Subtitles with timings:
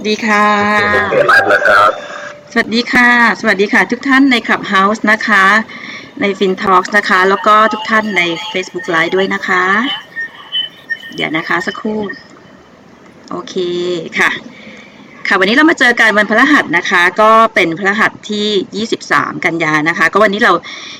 [0.00, 0.46] วัสดีค่ะ
[1.10, 1.90] เปิดไลฟ์แล้วครับ
[2.52, 5.44] สวัสดีค่ะ สวัสดีค่ะ ทุกท่านใน Clubhouse นะคะ
[6.20, 8.22] ใน FinTalks นะคะ แล้วก็ทุกท่านใน
[8.52, 9.64] Facebook Live ด้วยนะคะ
[11.14, 12.00] เดี๋ยวนะคะสักครู่
[13.30, 13.54] โอเค
[14.18, 14.30] ค่ะ
[15.30, 20.52] ค่ะวันนี้เรามาเจอกันวันพฤหัสนะคะ ก็เป็นพฤหัสที่ 23 กันยานะคะ ก็วันนี้เรา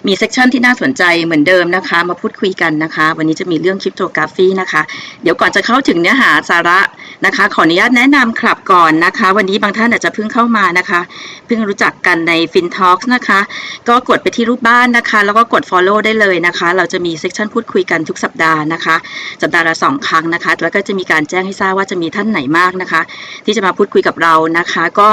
[0.07, 4.83] มีเซสชันที่น่าสนใจเหมือนเดิมนะคะ มาพูดคุยกันนะคะ วันนี้จะมีเรื่องคริปโตกราฟีนะคะ
[5.23, 6.79] เดี๋ยวก่อนจะเข้าถึงเนื้อหาสาระ
[7.27, 11.01] นะคะ ขออนุญาตแนะนำคลับก่อนนะคะ วันนี้บางท่านอาจจะเพิ่งเข้ามานะคะ
[11.47, 13.41] เพิ่งรู้จักกันใน FinTalks นะคะ
[13.89, 18.97] ก็กดไปที่รูปบ้านนะคะ แล้วก็กด Follow ได้เลยนะคะ เราจะมีเซสชันพูดคุยกันทุกสัปดาห์นะคะ
[19.43, 23.01] สัปดาห์ละสองครั้งนะคะ แล้วก็จะมีการแจ้งให้ทราบว่าจะมีท่านไหนมากนะคะ
[23.45, 25.09] ที่จะมาพูดคุยกับเรานะคะ ก็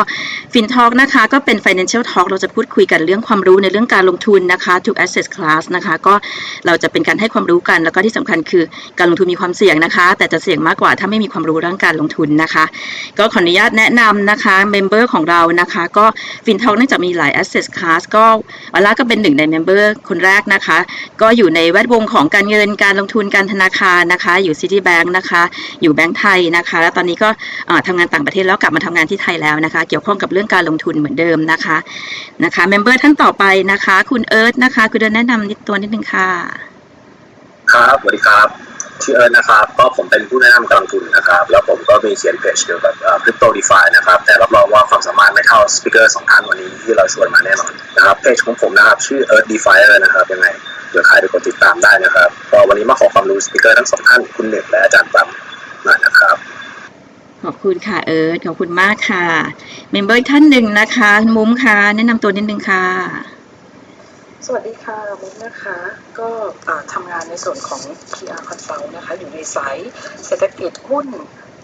[0.53, 6.13] FinTalk นะคะ ก็เป็น Financial Talk เราจะพูดคุยกันเรื่องความรู้ในเรื่องการลงทุนนะคะทุก asset class นะคะ ก็
[6.65, 8.63] เราจะเป็นการให้ความรู้กัน แล้วก็ที่สำคัญคือ
[8.99, 12.65] การลงทุนมีความเสี่ยงนะคะ แต่จะเสี่ยงมากกว่าถ้าไม่มีความรู้เรื่องการลงทุนนะคะ
[13.19, 16.05] ก็ขออนุญาตแนะนำนะคะ member ของเรานะคะ ก็
[16.45, 18.25] FinTalk เนื่องจากมีหลาย asset class ก็
[18.73, 20.77] วลาก็เป็นหนึ่งใน member คนแรกนะคะ
[21.21, 25.41] ก็อยู่ในแวดวงของการเงินการลงทุนการธนาคารนะคะ อยู่ Citibank นะคะ
[25.81, 27.29] อยู่แบงก์ไทยนะคะ แล้วตอนนี้ก็
[27.67, 31.77] เอ่อทำงานต่างประเทศแล้วกลับมาทำงานงานที่ไทยแล้วนะคะ เกี่ยวข้องกับเรื่องการลงทุนเหมือนเดิมนะคะ
[32.43, 36.29] นะคะ member ท่านต่อไปนะคะ คุณเอิร์ธนะคะ คุณเอิร์ธแนะนำนิดตัวนิดนึงค่ะ
[37.73, 38.47] ครับสวัสดีครับ
[39.03, 50.47] ชื่อเอิร์ธนะครับก็ผมเป็นผู้แนะนำการลงทุนนะครับ แล้วผมก็มีเขียนเพจเกี่ยวกับคริปโต DeFi นะครับ แต่รับรองว่าความสามารถไม่เท่า speaker สองท่านวันนี้ที่เราชวนมาแน่นอนนะครับเพจของผมนะครับ ชื่อ Earth Defier นะครับยังไง
[50.91, 55.27] เดี๋ยวใครไปกดติดตามได้นะครับก็วันนี้มาขอความรู้ speaker ทั้งสองท่านคุณหนึ่งและอาจารย์ปั๊ม
[55.85, 56.35] หน่อยนะครับ
[57.45, 59.25] ขอบคุณค่ะเอิร์ธขอบคุณมากค่ะ
[59.91, 62.85] เมมเบอร์ท่านหนึ่งนะคะมุ้มค่ะ แนะนำตัวนิดนึงค่ะ
[64.45, 65.77] สวัสดีค่ะมุกนะคะ
[66.19, 66.29] ก็
[66.67, 67.81] อ่าทำงานในส่วนของ
[68.13, 69.77] PR Consult นะคะ อยู่ในสาย
[70.25, 71.07] เศรษฐกิจหุ้น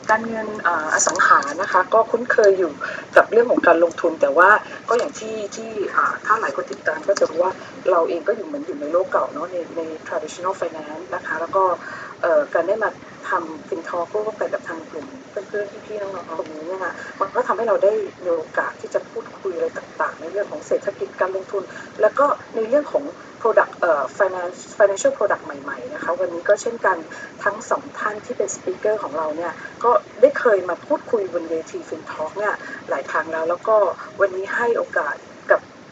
[0.09, 2.71] การเงินออสังหานะคะ ก็คุ้นเคยอยู่
[3.15, 4.49] กับเรื่องของการลงทุน แต่ว่า
[4.89, 7.51] ก็อย่างที่ที่อ่าถ้าหลายคนติดตามก็จะรู้ว่า
[7.91, 11.63] เราเองก็อยู่เหมือนอยู่ในโลกเก่าเนาะในใน traditional finance นะคะ แล้วก็
[12.53, 12.89] การได้มา
[13.29, 17.93] ทำฟินทอก็ไปกับทางกลุ่มเพื่อนๆพี่ๆน้องๆตรงนี้เนี่ยนะมันก็ทำให้เราได้
[18.23, 21.63] มีโอกาสที่จะพูดคุยอะไรต่างๆ ในเรื่องของเศรษฐกิจการลงทุน
[22.01, 23.03] แล้วก็ในเรื่องของ
[23.41, 26.97] product เอ่อ finance financial product ใหม่ๆนะคะวันนี้ก็เช่นกัน
[27.43, 32.53] ทั้งสองท่านที่เป็นสปีกเกอร์ของเราเนี่ยก็ได้เคยมาพูดคุยบนเวที FinTalk เนี่ย
[32.89, 33.77] หลายครั้งแล้ว แล้วก็
[34.21, 35.15] วันนี้ให้โอกาส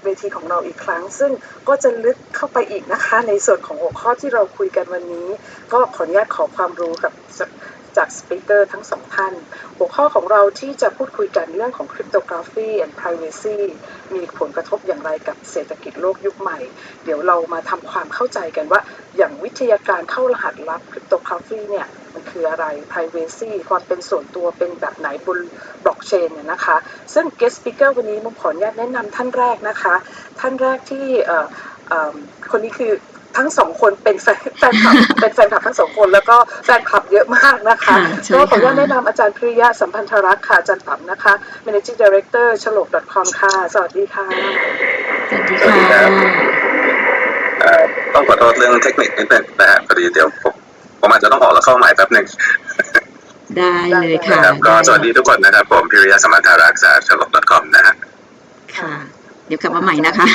[0.04, 1.32] เวทีของเราอีกครั้ง ซึ่ง
[1.68, 5.28] ก็จะลึกเข้าไปอีกนะคะ ในส่วนของหัวข้อที่เราคุยกันวันนี้
[5.74, 7.14] ก็ขออนุญาตขอความรู้กับ
[8.00, 9.34] จากสปีกเกอร์ทั้งสองท่าน
[9.78, 13.60] หัวข้อของเราที่จะพูดคุยกันเรื่องของ cryptography and privacy
[14.16, 16.60] มีผลกระทบอย่างไรกับเศรษฐกิจโลกยุคใหม่
[17.04, 18.82] เดี๋ยวเรามาทำความเข้าใจกันว่า
[19.18, 25.40] อย่างวิทยาการเข้ารหัสลับ cryptography เนี่ยมันคืออะไร privacy ความเป็นส่วนตัวเป็นแบบไหนบน
[25.84, 26.78] บล็อกเชนเนี่ยนะคะ
[27.14, 29.96] ซึ่ง guest speaker วันนี้มุมขออนุญาตแนะนำท่านแรกนะคะ
[30.40, 31.06] ท่านแรกที่
[32.52, 32.92] คนนี้คือ
[33.38, 41.34] ทั้งสองคนเป็นแฟนแฟนคลับเป็นแฟนคลับทั้งสองคน แล้วก็แฟนคลับเยอะมากนะคะค่ะใช่ก็ขออนุญาตค่ะแนะนำอาจารย์พิริยะสัมพันธรักษ์ค่ะอาจารย์ปั๊มนะคะ
[41.66, 44.26] managing director ฉลก .com ค่ะ สวัสดีค่ะ
[45.30, 46.10] สวัสดีสวัสดีครัค่ะบ
[47.60, 50.54] เอ่อต้องขอโทษเรื่องเทคนิคนิดหนึ่งนะฮะพอดีเดี๋ยวผม
[51.00, 52.26] ผมอาจจะต้องออกแล้วเข้าใหม่แป๊บหนึ่ง
[53.58, 57.96] ได้เลยค่ะนะครับก็สวัสดีทุกคนนะครับ ผมพิริยะสมัทธารักษ์จากชลก .com นะฮะ
[58.78, 58.94] ค่ะ
[59.50, 60.28] เดี๋ยวกลับมาใหม่นะคะ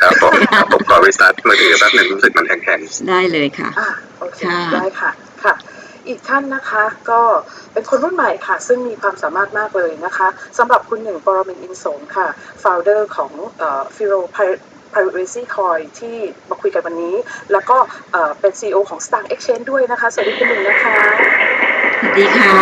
[0.00, 2.80] ครับผมครับผมขอรีสตาร์ทมือถือแป๊บหนึ่งรู้สึกมันแข็ง
[3.10, 5.10] ได้เลยค่ะอะโอเคค่ะได้ค่ะ
[5.44, 5.54] ค่ะ
[6.08, 7.20] อีกท่านนะคะก็
[7.72, 12.28] เป็นคนรุ่นใหม่ค่ะ ซึ่งมีความสามารถมากเลยนะคะสำหรับคุณหนึ่งปรมินทร์อินสงค่ะ
[12.62, 13.30] founder ของ
[13.96, 14.14] ฟิโร
[14.94, 16.16] Privacy Coin ที่
[16.48, 17.14] มาคุยกันวันนี้
[17.52, 17.76] แล้วก็
[18.12, 20.96] เอ่อเป็น CEO ของ Star Exchange ด้วยนะคะ สวัสดีคุณหนึ่งนะคะ
[22.00, 22.52] สวัสดีค่ะ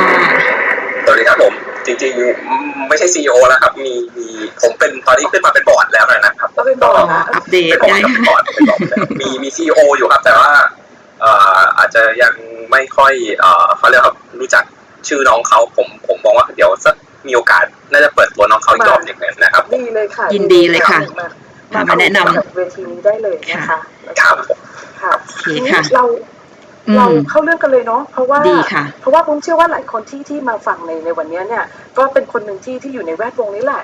[1.05, 4.27] สวัสดีครับผม จริงๆไม่ใช่ CEO แล้วครับมีมี
[4.61, 10.51] ผมเป็นตอนนี้ขึ้นมาเป็นบอร์ดแล้วนะครับก็เป็นบอร์ดนะอัปเดตเป็นบอร์ดได้เป็นค่ะบอร์ดเป็นบอร์ดแล้วมีมี CEO อยู่ครับ แต่ว่า
[11.21, 12.33] เอ่ออาจจะยัง
[12.71, 14.65] ไม่ค่อยเอ่อเขาเรียกว่ารู้จัก
[15.09, 16.95] ชื่อน้องเขาผมผมมองว่าเดี๋ยวสัก
[17.27, 21.29] มีโอกาสน่าจะเปิดตัวน้องเขาอีกรอบหนึ่งนะครับดีเลยค่ะยินดีเลยค่ะมา
[21.75, 23.79] ค่ะมาแนะนำกับเวทีนี้ได้เลยนะคะ
[24.21, 24.59] ครับผม
[25.03, 26.42] ค่ะโอเคทีนี้ค่ะเราอื
[26.97, 31.65] เราเข้าเรื่องกันเลยเนาะเพราะว่าดีค่ะเพราะว่าผมเชื่อว่าหลายคนที่ที่มาฟังในในวันนี้เนี่ย
[31.99, 33.83] ก็เป็นคนหนึ่งที่ที่อยู่ในแวดวงนี้แหละ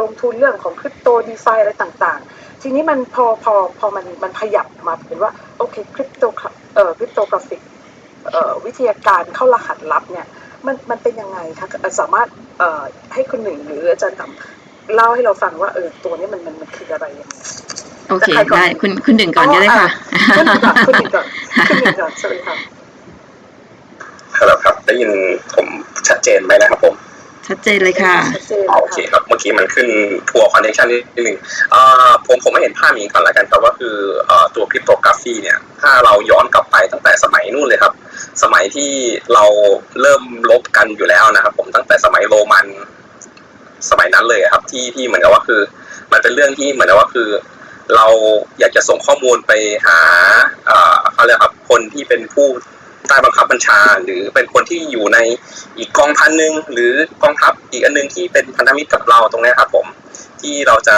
[0.00, 6.24] ลงทุนเรื่องของคริปโต DeFi อะไรต่างๆ ทีนี้มันพอพอพอมันมันขยับมาเป็นว่าโอเคคริปโต
[6.74, 7.60] เอ่อ cryptography
[8.32, 10.26] เอ่อวิทยาการเข้ารหัสลับเนี่ย
[10.66, 11.68] มันมันเป็นยังไงคะ
[12.00, 12.82] สามารถเอ่อ
[13.14, 17.34] ให้คุณหนึ่งหรืออาจารย์ต่ำเล่าให้เราฟังว่าเออตัวนี้มันมันมันคืออะไรยังไง
[18.08, 19.88] โอเคจะใครก่อนได้คุณคุณหนึ่งก่อนก็ได้ค่ะ
[20.36, 21.26] คุณหนึ่งก่อนคุณหนึ่งก่อน
[21.68, 22.56] คุณหนึ่งก่อนสวัสดีค่ะ
[24.38, 25.10] ฮัลโหลครับได้ยิน
[25.54, 25.66] ผม
[26.08, 26.94] ชัดเจนไหมนะครับผม
[27.48, 29.88] ชัดเจนเลยค่ะชัดเจนอ๋อโอเคครับเมื่อกี้มันขึ้น
[30.28, 31.36] พัวคอนเนคชันนิดนึง
[31.70, 33.96] เอ่อผมผมไม่เห็นภาพนี้ก่อนละกันครับว่าคือ
[34.26, 37.92] เอ่อตัวคริปโตกราฟีเนี่ย ถ้าเราย้อนกลับไปตั้งแต่สมัยนู่นเลยครับ
[38.42, 38.90] สมัยที่
[39.34, 39.44] เรา
[40.00, 42.66] เริ่มลบกันอยู่แล้วนะครับ ผมตั้งแต่สมัยโรมัน
[43.90, 45.60] สมัยนั้นเลยครับ ที่ที่เหมือนกับว่าคือ
[46.12, 47.28] มันเป็นเรื่องที่เหมือนกับว่าคือ
[47.96, 48.06] เรา
[48.58, 49.52] อยากจะส่งข้อมูลไป
[49.86, 49.98] หา
[51.12, 52.48] เขาเรียกครับคนที่เป็นผู้
[53.08, 55.18] ใต้บังคับบัญชา หรือเป็นคนที่อยู่ใน
[55.78, 56.92] อีกกองพันหนึ่งหรือ
[57.22, 59.86] กองทัพอีกอันหนึงที่เป็นพันธมิตรกับเราตรงนี้ครับผม
[60.40, 60.96] ที่เราจะ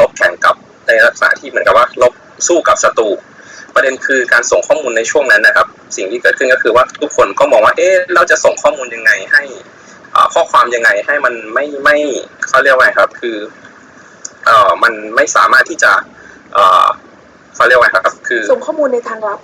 [0.00, 0.54] ลบแข่งกับ
[0.86, 2.12] ในลักษณะที่เหมือนกับว่าลบ
[2.46, 3.08] สู้กับศัตรู
[3.74, 5.66] ประเด็นคือการส่งข้อมูลในช่วงนั้นนะครับ
[5.96, 9.42] สิ่งที่เกิดขึ้นก็คือว่าทุกคนก็มองว่าเอ๊ะเราจะส่งข้อมูลยังไงให้
[10.34, 11.96] ข้อความยังไงให้มันไม่ไม่
[12.48, 13.36] เขาเรียกว่าไงครับ คือ
[14.46, 15.92] เอ่อมันไม่สามารถที่จะ
[16.54, 16.84] เอ่อ
[17.54, 19.40] เขาเรียกว่าไงครับ คือส่งข้อมูลในทางลับ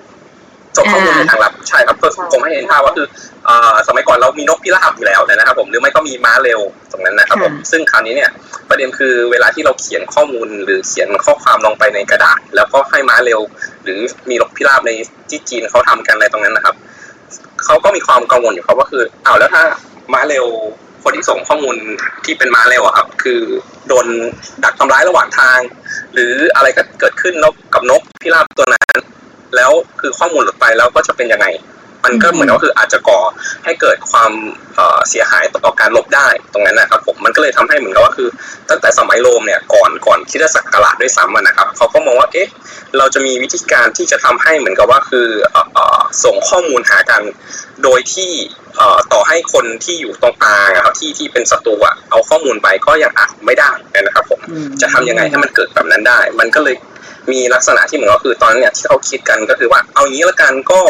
[0.77, 3.07] ส่งข้อมูลอ่าในทางลับใช่ครับเพื่อใช่ผมให้เห็นภาพว่าคือ
[3.47, 6.61] เอ่อสมัยก่อนเรามีนกพิราบอยู่แล้วนะครับ ผมหรือไม่ก็มีม้าเร็ว
[6.93, 8.31] ตรงนั้นนะครับผมค่ะซึ่งคราวนี้เนี่ย
[8.69, 13.41] ประเด็นคือเวลาที่เราเขียนข้อมูลหรือเขียนข้อความลงไปในกระดาษ แล้วก็ให้ม้าเร็ว
[13.85, 14.91] หรือมีนกพิราบใน
[15.29, 16.75] ที่จีนเขาทำกันอะไรตรงนั้นนะครับ
[17.65, 19.63] เขาก็มีความกังวลอยู่ครับว่าคืออ้าวแล้วถ้า
[20.13, 20.47] ม้าเร็ว
[21.03, 21.77] คนที่ส่งข้อมูล
[22.25, 23.41] ที่เป็นมาเร็วอะครับ คือ
[23.89, 24.07] โดน
[24.65, 25.59] ดักทำร้ายระหว่างทาง
[26.13, 28.99] หรืออะไรก็เกิดขึ้นนกกับนกพิราบตัวนั้น
[29.57, 29.71] แล้ว
[30.01, 31.47] คือข้อมูลหลุดไปแล้วก็จะเป็นยังไง
[32.05, 33.21] มันก็เหมือนก็คืออาจจะก่อ
[33.65, 34.33] ให้เกิดความ
[34.77, 38.29] เอ่อเสียหายต่อการลบได้ตรงนั้นนะครับผมมันก็เลยทำให้เหมือนกับว่าคือ
[38.71, 42.49] ตั้งแต่สมัยโรมเนี่ยก่อนก่อนคริดศักราชด้วยซ้ำอะนะครับเขาก็มองว่าเอ๊ะ
[42.99, 47.23] เราจะมีวิธีการที่จะทำให้เหมือนกับว่าคือเอ่อเอ่อส่งข้อมูลหากัน
[47.83, 48.31] โดยที่
[48.77, 53.71] เอ่อต่อให้คนที่อยู่ตรงกลางอะครับที่ที่เป็นศัตรูอะเอาข้อมูลไปก็ยังอ่านไม่ได้
[54.01, 56.77] นะครับผมอืมจะทำยังไงให้มันเกิดแบบนั้นได้ มันก็เลย
[57.33, 60.81] มีลักษณะที่เหมือนก็คือตอนนั้นเนี่ยที่เขาคิดกันก็คือว่าเอางี้ละกันก็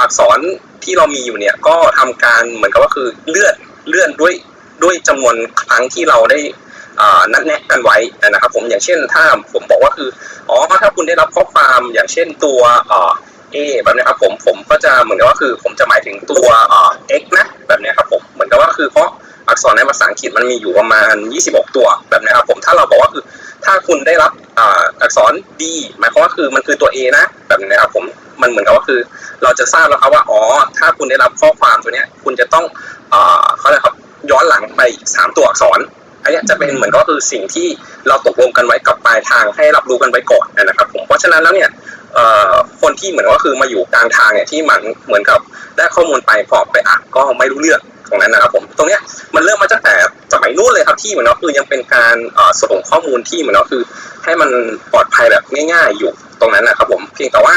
[0.00, 0.38] อักษร
[0.84, 3.54] ที่เรามีอยู่เนี่ยก็ทำการเหมือนกับว่าคือเลื่อน
[3.88, 4.34] เลื่อนด้วย
[4.82, 6.38] ด้วยจำนวนครั้งที่เราได้
[7.32, 7.96] นัดแนะกันไว้
[8.28, 10.08] นะครับ ผมอย่างเช่นถ้าผมบอกว่าคือ
[10.50, 12.60] อ๋อถ้าคุณได้รับข้อความอย่างเช่นตัว
[13.54, 16.90] เอแบบนี้ครับผมผมก็จะเหมือนกับว่าคือ ผมจะหมายถึงตัวเอ่อ
[17.20, 19.08] x นะแบบนี้ครับผมเหมือนกับว่าคือเพราะ
[19.48, 21.14] อักษรในภาษาอังกฤษมันมีอยู่ประมาณ
[21.44, 23.22] 26 ตัวแบบนี้ครับผมถ้าเราบอกว่าคือ
[23.64, 24.32] ถ้าคุณได้รับ
[25.02, 25.62] อักษร D
[25.98, 28.04] หมายความว่าคือมันคือตัว A นะแบบนี้ครับผม
[28.42, 29.00] มันเหมือนกับว่าคือ
[29.42, 30.40] เราจะทราบแล้วครับว่าอ๋อ
[30.78, 32.64] ถ้าคุณได้รับข้อความตัวเนี้ยคุณจะต้อง
[33.12, 33.14] อ
[33.58, 33.94] เขาเรียกครับ
[34.30, 35.78] ย้อนหลังไปอีกสามตัวอักษร
[36.24, 37.68] อันนี้จะเป็นเหมือนก็คือสิ่งที่
[38.08, 41.70] เราตกลงกันไว้กับปลายทางให้รับรู้กันไว้ก่อนนะครับผมเพราะฉะนั้นแล้วเนี่ย
[42.82, 45.40] คนที่เหมือนว่าคือมาอยู่กลางทางเนี่ยที่มันเหมือนกับ
[45.76, 49.00] ได้ข้อมูลไปพอไปอ่านก็ไม่รู้เรื่องตรงนั้นนะครับผมตรงเนี้ย
[49.34, 49.94] มันเริ่มมาตั้งแต่
[50.32, 52.16] สมัยนู้นเลยครับที่เหมือนว่าคือยังเป็นการ
[52.62, 53.82] ส่งข้อมูลที่เหมือนว่าคือ
[54.24, 54.50] ให้มัน
[54.92, 55.42] ปลอดภัยแบบ
[55.72, 56.10] ง่าย ๆ อยู่
[56.40, 57.56] ตรงนั้นนะครับผมเพียงแต่ว่า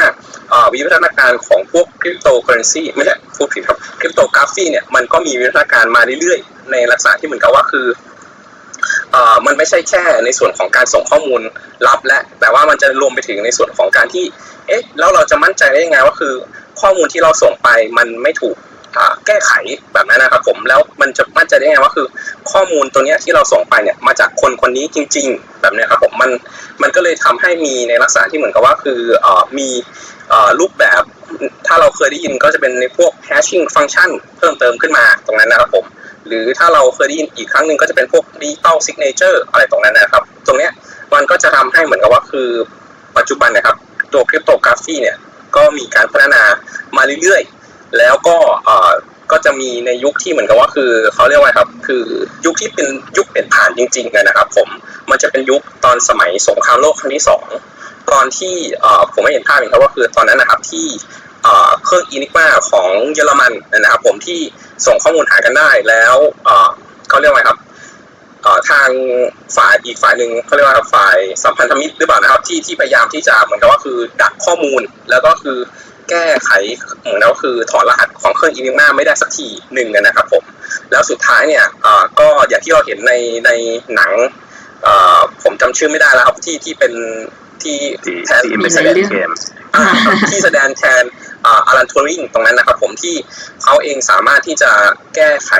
[0.72, 7.86] วิวัฒนาการของพวกคริปโตเคอเรนซีไม่ใช่พูดผิดครับคริปโตกราฟีเนี่ยมันก็มีวิวัฒนาการมาเรื่อยๆในลักษณะที่เหมือนกับว่าคือ
[9.12, 11.40] เอ่อมันไม่ใช่แค่ในส่วนของการส่งข้อมูล
[11.86, 14.24] ลับ และแต่ว่ามันจะรวมไปถึงในส่วนของการที่
[14.68, 16.34] เอ๊ะแล้วเราจะมั่นใจได้ยังไงว่าคือ
[16.80, 17.68] ข้อมูลที่เราส่งไป
[17.98, 18.56] มันไม่ถูก
[19.26, 19.52] แก้ไข
[19.92, 22.06] แบบนั้นนะครับผมแล้วมันจะมั่นใจได้ไงว่าคือ
[22.52, 26.30] ข้อมูลตัวนี้ที่เราส่งไปเนี่ยมาจากคนคนนี้จริง ๆ แบบนี้ครับผมมัน
[26.82, 29.68] มันก็เลยทำให้มีในลักษณะที่เหมือนกับว่าคืออ่อมี
[30.60, 31.02] รูปแบบ
[31.66, 35.84] ถ้าเราเคยได้ยินก็จะเป็นในพวก hashing function เพิ่มเติมขึ้นมาตรงนั้นนะครับผม
[36.28, 40.72] หรือถ้าเราเคยได้ยินอีกครั้งหนึ่งก็จะเป็นพวก digital signature อะไรตรงนั้นนะครับ ตรงเนี้ย
[41.14, 42.48] มันก็จะทำให้เหมือนกับว่าคือ
[43.16, 43.76] ปัจจุบันนะครับ
[44.12, 45.16] ตัวคริปโตกราฟีเนี่ย
[45.56, 46.42] ก็มีการพัฒนา
[46.96, 48.90] มาเรื่อยๆ แล้วก็เอ่อ
[49.32, 52.04] ก็จะมีในยุคที่เหมือนกับว่าคือเขาเรียกว่าครับคือ
[52.44, 54.68] ยุคที่เป็นยุคเปลี่ยนผ่านจริงๆนะครับ ผม
[55.10, 57.44] มันจะเป็นยุคตอนสมัยสงครามโลกครั้งที่สอง
[58.12, 60.86] ตอนที่เอ่อผมไม่เห็นภาพเองครับว่าคือตอนนั้นนะครับที่
[61.48, 64.40] เอ่อเครื่องอินิกมาของเยอรมันนะครับ ผมที่
[64.86, 66.68] ส่งข้อมูลหากันได้แล้วเอ่อ
[67.08, 67.58] เขาเรียกว่าไงครับ
[68.42, 68.88] เอ่อทาง
[69.56, 75.58] ฝ่ายอีกฝ่ายหนึ่งเขาเรียกว่าฝ่ายสัมพันธมิตรหรือเปล่านะครับ ที่ที่พยายามที่จะเหมือนกับว่าคือดักข้อมูลแล้วก็คือ
[76.10, 76.50] แก้ไข
[77.02, 80.44] เหมือนกับว่าคือถอดรหัสของเครื่องอินิมาไม่ได้สักทีหนึ่งนะครับผม
[80.90, 83.12] แล้วสุดท้ายเนี่ยเอ่อก็อย่างที่เราเห็นใน
[83.46, 83.50] ใน
[83.94, 84.12] หนัง
[84.82, 86.92] เอ่อผมจำชื่อไม่ได้แล้วครับที่ที่เป็น
[87.62, 89.30] ที่ที่แทนที่ไม่ไม่ใช่ใช่เรื่องเกม
[89.74, 91.04] อ่าครับที่แสดงแทน
[91.46, 93.14] อารันทูริงตรงนั้นนะครับผมที่
[93.62, 94.70] เขาเองสามารถที่จะ
[95.14, 95.52] แก้ไข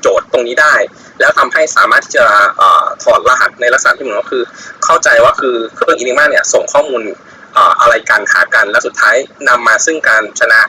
[0.00, 0.74] โจทย์ตรงนี้ได้
[1.20, 2.26] แล้วทำให้สามารถที่จะ
[2.60, 2.62] อ
[3.02, 4.42] ถอดรหัสในลักษณะที่เหมือนก็คือ
[4.84, 7.02] เข้าใจว่าคือเครื่องอินิมาเนี่ยส่งข้อมูล
[7.80, 9.16] อะไรกันหากันและสุดท้าย
[9.48, 10.60] นำมาซึ่งการชนะ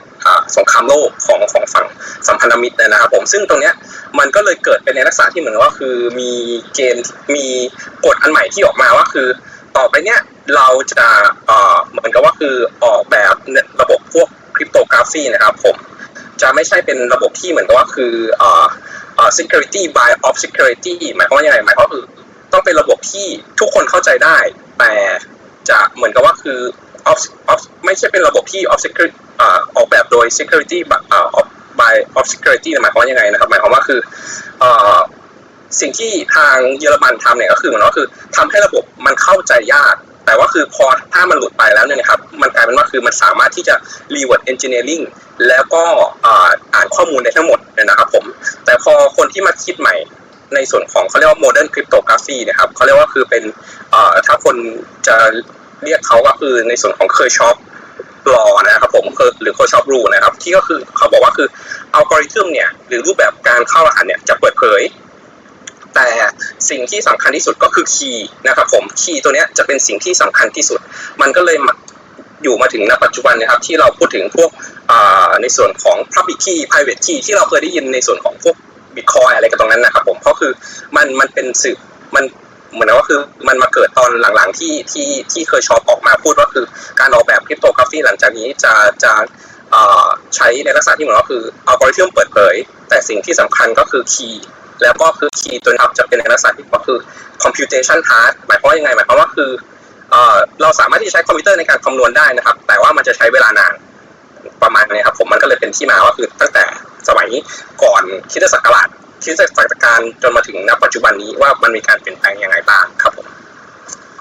[0.56, 1.86] สงครามโลกของของฝั่ง
[2.28, 3.74] สัมพันธมิตรนะครับผมซึ่งตรงเนี้ย
[4.20, 6.32] มันก็เลยเกิดเป็นในลักษณะที่เหมือนว่าคือมี
[6.74, 7.46] เกณฑ์มี
[8.06, 9.28] กฎอันใหม่ที่ออกมาว่าคือ
[9.78, 10.20] ต่อไปเนี้ย
[10.56, 11.08] เราจะ
[11.48, 13.36] เอ่อเหมือนกับว่าคือออกแบบ
[13.82, 15.76] ระบบพวกคริปโตกราฟีนะครับผม
[16.42, 18.66] จะไม่ใช่เป็นระบบที่เหมือนกับว่าคือเอ่อ
[19.16, 22.06] เอ่อ่า security by of security หมายความว่ายังไงหมายความคือ
[22.54, 23.28] ต้องเป็นระบบที่
[23.60, 24.38] ทุกคนเข้าใจได้
[24.80, 24.94] แต่
[25.70, 26.60] จะเหมือนกับว่าคือ
[27.12, 27.20] of
[27.52, 31.48] of ไม่ใช่เป็นระบบที่ of security อ่าออกแบบโดย security แบบอ่า of
[31.80, 34.00] by of security หมายความว่ายังไงนะครับ หมายความว่าคือ
[34.60, 34.98] เอ่อ
[35.80, 43.76] สิ่งที่ทางเยอรมันทำเนี่ยก็คือเหมือนว่าคือทำให้ระบบมันเข้าใจยาก แต่ว่าคือพอถ้ามันหลุดไปแล้วเนี่ยนะครับมันกลายเป็นว่าคือมันสามารถที่จะ
[44.16, 45.04] reverse engineering
[45.48, 45.84] แล้วก็
[46.74, 48.26] อ่านข้อมูลได้ทั้งหมดเนี่ยนะครับผม
[48.66, 49.96] แต่พอคนที่มาคิดใหม่
[50.56, 53.44] ในส่วนของเขาเรียกว่า modern cryptography นะครับเขาเรียกว่าคือเป็น
[54.28, 54.56] ถ้าคน
[55.08, 55.16] จะ
[55.84, 57.58] เรียกเขาก็คือในส่วนของ Kerckhoffs's
[58.34, 61.48] law นะครับผมคือหรือ Kerckhoffs's rule นะครับที่ก็คือเขาบอกว่าคือ
[61.94, 64.82] อัลกอริทึมเนี่ยหรือรูปแบบการเข้ารหัสเนี่ยจะเปิดเผย
[65.96, 66.08] แต่
[66.70, 70.80] สิ่งที่สำคัญที่สุดก็คือคีย์นะครับผมคีย์ตัวนี้จะเป็นสิ่งที่สำคัญที่สุด
[71.22, 71.58] มันก็เลย
[72.44, 74.50] อยู่มาถึงณปัจจุบันนะครับที่เราพูดถึงพวก
[75.42, 78.56] ในส่วนของ public key private key ที่เราเคยได้ยินในส่วนของพวก
[78.96, 80.52] bitcoin อะไรกันตรงนั้นนะครับผมเพราะคือ
[80.96, 81.78] มันมันเป็นสื่อ
[82.16, 82.24] มัน
[82.74, 86.66] เหมือนว่าคือมันมาเกิดตอนหลังๆที่ที่ที่เคยชอบออกมาพูดว่าคือ
[87.00, 88.74] การออกแบบคริปโตกราฟีหลังจากนี้จะ
[89.04, 89.12] จะ
[90.36, 92.56] ใช้ในลักษณะที่เหมือนว่าคืออัลกอริทึมเปิดเผย
[92.90, 94.44] แต่สิ่งที่สำคัญก็คือ key
[94.82, 96.98] แล้วก็คือ key ตัวนี้ครับจะเป็นในลักษณะที่ก็คือ
[97.44, 99.50] computation hard หมายความว่ายังไงหมายความว่าคือ
[100.10, 103.74] เอ่อเราสามารถที่จะใช้คอมพิวเตอร์ในการคำนวณได้นะครับ แต่ว่ามันจะใช้เวลานาน
[104.64, 106.64] ประมาณนี้ครับผมมันก็เลยเป็นที่มาว่าคือตั้งแต่
[107.08, 107.28] สมัย
[107.84, 108.88] ก่อนคริสต์ศักราช
[109.24, 113.28] คริสต์ศักราชจนมาถึงณปัจจุบันนี้ว่ามันมีการเปลี่ยนแปลงยังไงบ้างครับผม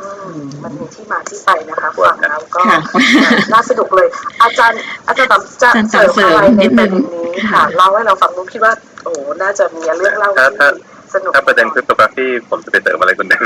[0.00, 2.78] อืมมันมีที่มาที่ไปนะคะฟังแล้วก็ค่ะ
[3.52, 4.08] น่าสนุกเลย
[4.42, 4.78] อาจารย์
[5.08, 8.72] อาจารย์ต๋อมจะอาจารย์เสริมอะไรเสริมนิในดปนึระงเด็นนี้ค่ะเล่าให้เราฟังดูคิดว่า
[9.04, 10.68] โอ้น่าจะมีเรื่องเล่าถ้าที่ถ้า
[11.12, 13.42] สนุกถ้าประเด็นคริปโตกราฟีผมจะไปเสริมอะไรคุณหนึ่ง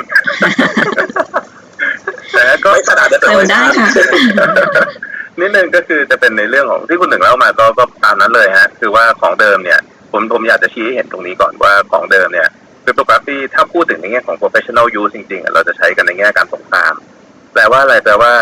[2.32, 3.88] แต่ก็ไม่ขนาดนั้นเสริมได้ค่ะ
[5.40, 9.80] นิดนึงก็คือจะเป็นในเรื่องของที่คุณหนึ่งเล่ามาก็ก็ตามนั้นเลยฮะ คือว่าของเดิมเนี่ย
[10.12, 12.48] ผมผมอยากจะชี้ให้เห็นตรงนี้ก่อนว่าของเดิมเนี่ย
[12.84, 16.94] คริปโตกราฟีถ้าพูดถึงในแง่ของ professional use จริงๆอะเราจะใช้กันในแง่การสงคราม
[17.52, 18.32] แปลว่าอะไรแปลว่า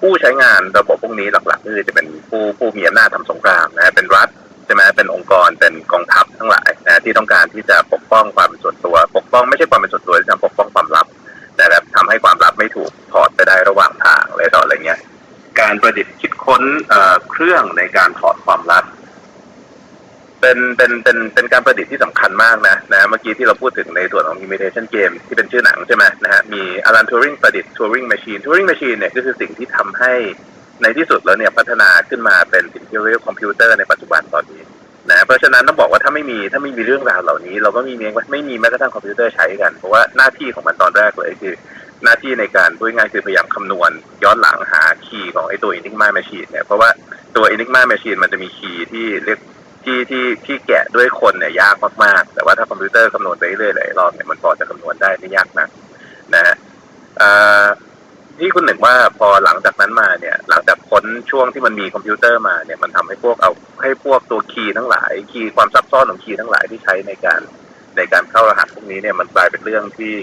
[0.00, 4.28] ผู้ใช้งานระบบพวกนี้หลักๆก็คือจะเป็นผู้ผู้มีอำนาจทำสงครามนะเป็นรัฐ
[4.66, 11.06] ใช่ไหมเป็นองค์กรเป็นกองทัพทั้งหลายนะที่ต้องการที่จะปกป้องความเป็นส่วนตัว ปกป้องไม่ใช่ความเป็นส่วนตัวที่จะปกป้องความลับ
[11.56, 15.00] แต่แบบทำให้ความลับไม่ถูกถอดไปได้ระหว่างทางอะไรต่ออะไรเงี้ย
[15.60, 16.94] การประดิษฐ์คิดค้นเอ
[17.30, 18.84] เครื่องในการถอดความลับ
[20.40, 30.12] เป็นเป็นเป็นเป็นการประดิษฐ์ที่สำคัญมากนะนะเมื่อกี้ที่เราพูดถึงในส่วนของ imitation game ที่เป็นชื่อหนังใช่ไหมนะฮะมีอลันทูริงประดิษฐ์ Turing Machine Turing Machine เนี่ยก็คือสิ่งที่ทำให้
[30.82, 34.62] ในที่สุดแล้วเนี่ยพัฒนาขึ้นมาเป็นสิ่งที่เรียกว่าคอมพิวเตอร์ในปัจจุบันตอนนี้
[35.10, 41.54] นะเพราะฉะนั้นต้องบอกว่าถ้าไม่มีถ้าไม่มีเรื่องราวเหล่านี้ เราก็ไม่มีไม่มีแม้กระทั่งคอมพิวเตอร์ใช้กัน เพราะว่าหน้าที่ของมันตอนแรกเลยคือ
[42.04, 43.90] หน้าที่ในการพูดง่ายคือพยายามคำนวณ
[44.24, 46.90] ย้อนหลังหา key ของไอ้ตัว Enigma Machine เนี่ยเพราะว่า
[47.36, 49.40] ตัว Enigma Machine มันจะมี key ที่เรียก
[49.84, 55.68] ที่ที่ที่แกะด้วยคนเนี่ยยากมากๆ แต่ว่าถ้าคอมพิวเตอร์คำนวณไปเรื่อยๆหลายรอบเนี่ยมันพอจะคำนวณได้ไม่ยากนัก
[56.34, 56.54] นะฮะ
[57.18, 57.22] เอ
[57.64, 57.66] อ
[58.38, 63.52] ที่คุณหนึ่งว่าพอหลังจากนั้นมาเนี่ย หลังจากพ้นช่วงที่มันมีคอมพิวเตอร์มาเนี่ยมันทำให้พวกเอา
[63.82, 67.40] ให้พวกตัว key ทั้งหลาย key ความซับซ้อนของ key ทั้งหลายที่ใช้ในการ
[67.96, 70.14] ในการเข้ารหัสพวกนี้เนี่ยมันกลายเป็นเรื่องที่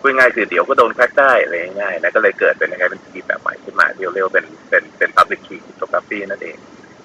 [0.00, 6.56] พูดง่ายคือเดี๋ยวก็โดน crack ได้อะไรง่ายๆนะก็เลยเกิดเป็นยังไงเป็น key แบบใหม่ขึ้นมาเรียกว่าเป็นเป็นเป็น public key cryptography นั่นเอง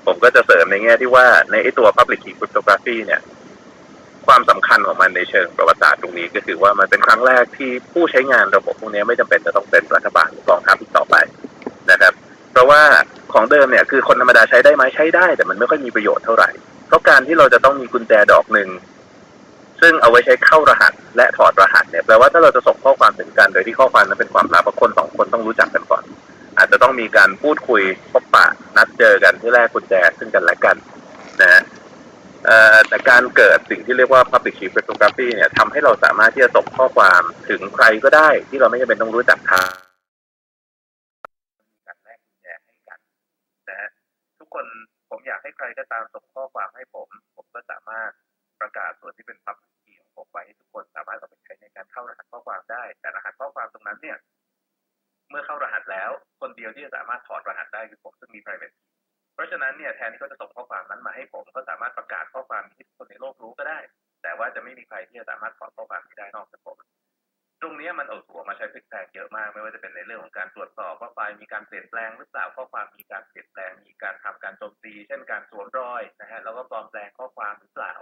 [0.06, 3.22] ผมก็จะเสริมในแง่ที่ว่าในไอ้ตัว public key cryptography เนี่ย
[4.28, 11.16] ความสำคัญของมันในเชิงประวัติศาสตร์ตรงนี้ ก็คือว่ามันเป็นครั้งแรกที่ผู้ใช้งานระบบพวกนี้ไม่จำเป็นจะต้องเป็นรัฐบาลกองทัพอีกต่อไป
[11.92, 12.14] นะครับ
[12.52, 12.82] เพราะว่า
[13.34, 16.50] ของเดิมเนี่ยคือคนธรรมดาใช้ได้ไหมใช้ได้ แต่มันไม่ค่อยมีประโยชน์เท่าไหร่
[16.88, 18.70] เพราะการที่เราจะต้องมีกุญแจดอกหนึ่ง
[19.82, 26.04] ซึ่งเอาไว้ใช้เข้ารหัสและถอดรหัสเนี่ยแปลว่าถ้าเราจะส่งข้อความถึงกันโดยที่ข้อความนั้นเป็นความลับคนสองคนต้องรู้จักกันก่อน
[26.58, 28.46] อาจจะต้องมีการพูดคุยพบปะ
[28.78, 30.76] นัดเจอกันเพื่อแลกกุญแจซึ่งกันและกัน
[31.42, 31.62] นะฮะ
[32.88, 39.70] แต่การเกิดสิ่งที่เรียกว่า public key cryptography เนี่ยทำให้เราสามารถที่จะส่งข้อความถึงใครก็ได้ ที่เราไม่จำเป็นต้องรู้จักทาง
[41.88, 43.00] การแลกกุญแจให้กัน
[43.70, 43.90] นะ
[44.40, 44.66] ทุกคน
[45.10, 48.12] ผมอยากให้ใครก็ตามส่งข้อความให้ผม ผมก็สามารถ
[48.62, 54.18] ประกาศส่วนที่เป็น public key ของผมไว้ให้ทุกคนสามารถเอาไปใช้ในการเข้ารหัสข้อความได้ แต่รหัสข้อความตรงนั้นเนี่ย
[55.30, 56.10] เมื่อเข้ารหัสแล้ว
[56.42, 58.91] คนเดียวที่จะสามารถถอดรหัสได้คือผมซึ่งมี private key
[59.42, 63.80] ราะฉะนั้นเนี่ยแทนที่เขาจะส่งข้อความนั้นมาให้ผมก็สามารถประกาศข้อความที่คนในโลกรู้ก็ได้
[64.24, 66.78] แต่ว่าจะไม่มีใครที่จะสามารถถอดข้อความนี้ได้นอกจากผม
[67.62, 77.94] ตรงนี้มันเอาตัวมาใช้พลิกแพลงเยอะมาก ไม่ว่าจะเป็นในเรื่องของการตรวจสอบว่าไฟล์มีการเปลี่ยนแปลงหรือเปล่าข้อความมีการเปลี่ยนแปลง มีการทำการโจมตี เช่นการสวมรอยนะฮะแล้วก็ปลอมแปลงข้อความหรือเปล่า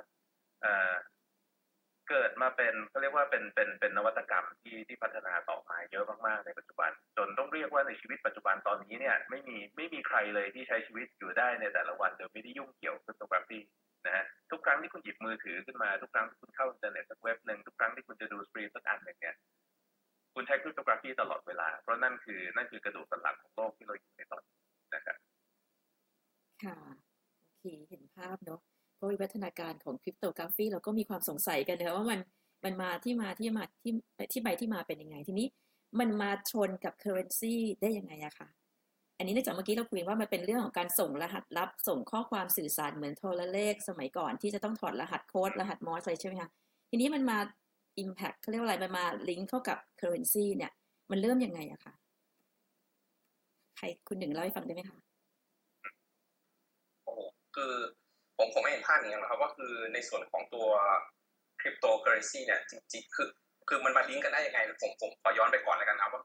[2.10, 13.60] เกิดมาเป็นเขาเรียกว่าเป็นเป็นเป็นนวัตกรรมที่ที่พัฒนาต่อมาเยอะมากๆในปัจจุบัน จนต้องเรียกว่าในชีวิตปัจจุบันตอนนี้เนี่ยไม่มีไม่มีใครเลยที่ใช้ชีวิตอยู่ได้ในแต่ละวันโดยไม่ได้ยุ่งเกี่ยวกับ cryptography
[14.06, 19.36] นะฮะทุกครั้งที่คุณหยิบมือถือขึ้นมาทุกครั้งที่คุณเข้าอินเทอร์เน็ตสักเว็บหนึ่งทุกครั้งที่คุณจะดู stream สักอันหนึ่งเนี่ย
[20.34, 24.60] คุณใช้ cryptography ตลอดเวลา เพราะนั่นคือนั่นคือกระดูกสันหลังของโลกที่เราอยู่ในตอนนี้
[24.96, 25.18] นะครับ
[26.64, 26.78] ค่ะ
[27.46, 28.62] โอเคเห็นภาพเนาะ
[29.00, 32.20] เพราะวิวัฒนาการของคริปโตกราฟีเราก็มีความสงสัยกันนะคะว่ามัน
[32.66, 33.92] มันมาที่มาที่มาที่
[34.32, 35.48] ที่ไปที่มาเป็นยังไง ทีนี้
[36.00, 38.48] มันมาชนกับ currency ได้ยังไงอะคะ
[39.18, 46.50] อันนี้เนื่องจากเมื่อกี้เราคุยว่ามันเป็นเรื่องของการส่งรหัสลับ ส่งข้อความสื่อสารเหมือนโทรเลข สมัยก่อนที่จะต้องถอดรหัสโค้ดรหัสมอสอะไรใช่ไหมคะ
[46.90, 47.38] ทีนี้มันมา
[48.04, 50.72] impact เขาเรียกว่าอะไรมันมาลิงก์เข้ากับ currency เนี่ย
[51.12, 51.94] มันเริ่มยังไงอะคะ
[53.78, 54.98] ใครคุณหนึ่งเล่าให้ฟังได้ไหมคะ
[57.04, 57.14] โอ้
[57.56, 57.76] คือ
[58.40, 60.68] ผมผมไม่เห็นภาพอย่างนี้นะครับว่าคือในส่วนของตัว
[61.62, 63.28] คริปโตเคอเรนซีเนี่ยจริงๆคือ
[63.70, 66.22] คือมันมาลิงก์กันได้ยังไงผมผมขอย้อนไปก่อนแล้วกันนะว่า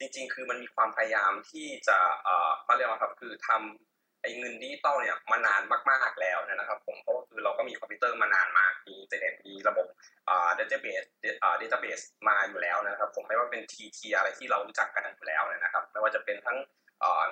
[0.00, 9.86] จริง ๆ คือมันมีความพยายามที่จะเอ่อเขาเรียกว่าครับคือทำไอ้เงินดิจิตอลเนี่ยมานานมากๆแล้วนะครับผมเพราะว่าคือเราก็มีคอมพิวเตอร์มานานมากมีอินเทอร์เน็ตมีระบบ
[10.28, 11.02] อ่า database
[11.42, 16.58] อ่า database มาอยู่แล้วนะครับผมไม่ว่าเป็นทีทีอะไรที่เรารู้จักกันอยู่แล้วนะครับไม่ว่าจะเป็นทั้ง
[17.02, 17.26] อ่า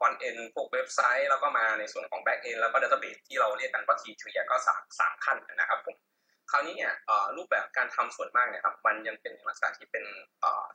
[0.00, 5.96] front end พวกเว็บไซต์ แล้วก็มาในส่วนของ back end แล้วก็ database ที่เราเรียกกันว่า three-tier ก็สามสามขั้นนะครับผม
[6.50, 6.92] คราวนี้เนี่ย
[7.36, 10.04] รูปแบบการทำส่วนมากเนี่ยครับมันยังเป็นลักษณะที่เป็น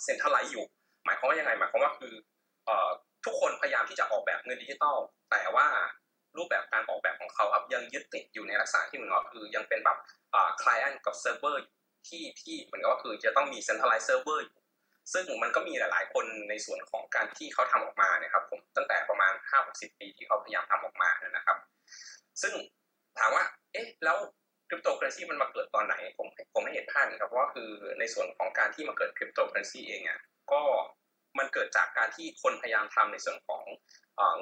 [0.03, 0.65] centralized อยู่
[1.05, 2.13] หมายความว่ายังไงหมายความว่าคือ
[3.25, 4.97] ทุกคนพยายามที่จะออกแบบเงินดิจิตอล
[5.31, 5.67] แต่ว่า
[6.37, 9.97] รูปแบบการออกแบบของเขาครับยังยึดติดอยู่ในลักษณะที่เหมือนกับคือยังเป็นแบบ
[10.61, 11.61] client กับเซิร์ฟเวอร์
[12.07, 14.59] ที่ที่เหมือนกับว่าคือจะต้องมี centralized server อยู่
[15.13, 21.57] ซึ่งมันก็มีหลาย ๆ คนในส่วนของการที่เขาทำออกมานะครับ ผมตั้งแต่ประมาณห้าสิบปีที่เขาพยายามทำออกมานะครับ
[22.41, 22.53] ซึ่ง
[23.17, 23.43] ถามว่า
[23.73, 24.17] เอ๊ะ แล้ว
[24.69, 27.69] คริปโตเคอเรนซีมันมาเกิดตอนไหน ผมผมไม่เห็นภาพนะครับว่าคือ
[27.99, 30.19] ในส่วนของการที่มาเกิดคริปโตเคอเรนซีเองอะ
[30.51, 30.61] ก็
[31.37, 33.63] มันเกิดจากการที่คนพยายามทำในส่วนของ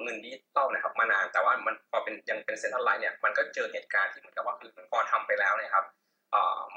[0.02, 5.86] เงินดิจิตอลนะครับมานานแต่ว่ามันพอเป็นยังเป็น centralized เนี่ยมันก็เจอเหตุการณ์ที่เหมือนกับว่าคือพอทำไปแล้วเนี่ยครับ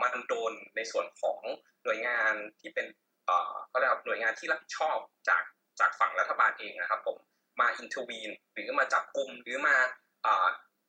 [0.02, 1.40] มันโดนในส่วนของ
[1.84, 2.86] หน่วยงานที่เป็น
[3.72, 5.42] ก็เรียกว่าหน่วยงานที่รับผิดชอบจาก
[5.80, 7.16] จากฝั่งรัฐบาลเองนะครับ ผม
[7.60, 9.76] มาอินเทอร์วีนหรือมาจับกลุ่มหรือมา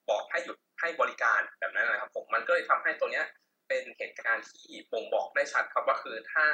[0.10, 3.26] บอกให้หยุดให้บริการแบบนั้นนะครับ ผมมันก็เลยทำให้ตัวเนี้ย
[3.67, 6.45] เป็นเหตุการณ์ที่บ่งบอกได้ชัดครับว่าคือถ้า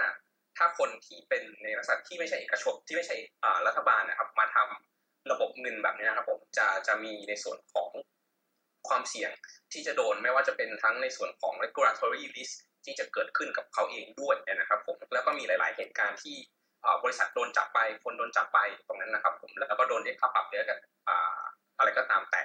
[0.57, 3.15] ถ้าคนที่เป็นในลักษณะที่ไม่ใช่เอกชนที่ไม่ใช่
[3.67, 7.89] รัฐบาลนะครับ มาทำระบบเงินแบบนี้นะครับ ผมจะจะมีในส่วนของ
[8.87, 9.31] ความเสี่ยง
[9.73, 14.97] ที่จะโดนไม่ว่าจะเป็นทั้งในส่วนของ regulatory risk ที่จะเกิดขึ้นกับเขาเองด้วยนะครับ ผม
[15.39, 16.35] มีหลาย ๆ เหตุการณ์ที่
[17.03, 20.77] บริษัทโดนจับไปคนโดนจับไปตรงนั้นนะครับผมแล้วก็โดนเรียกค่าปรับเยอะกัน
[21.77, 22.41] อะไรก็ตามแต่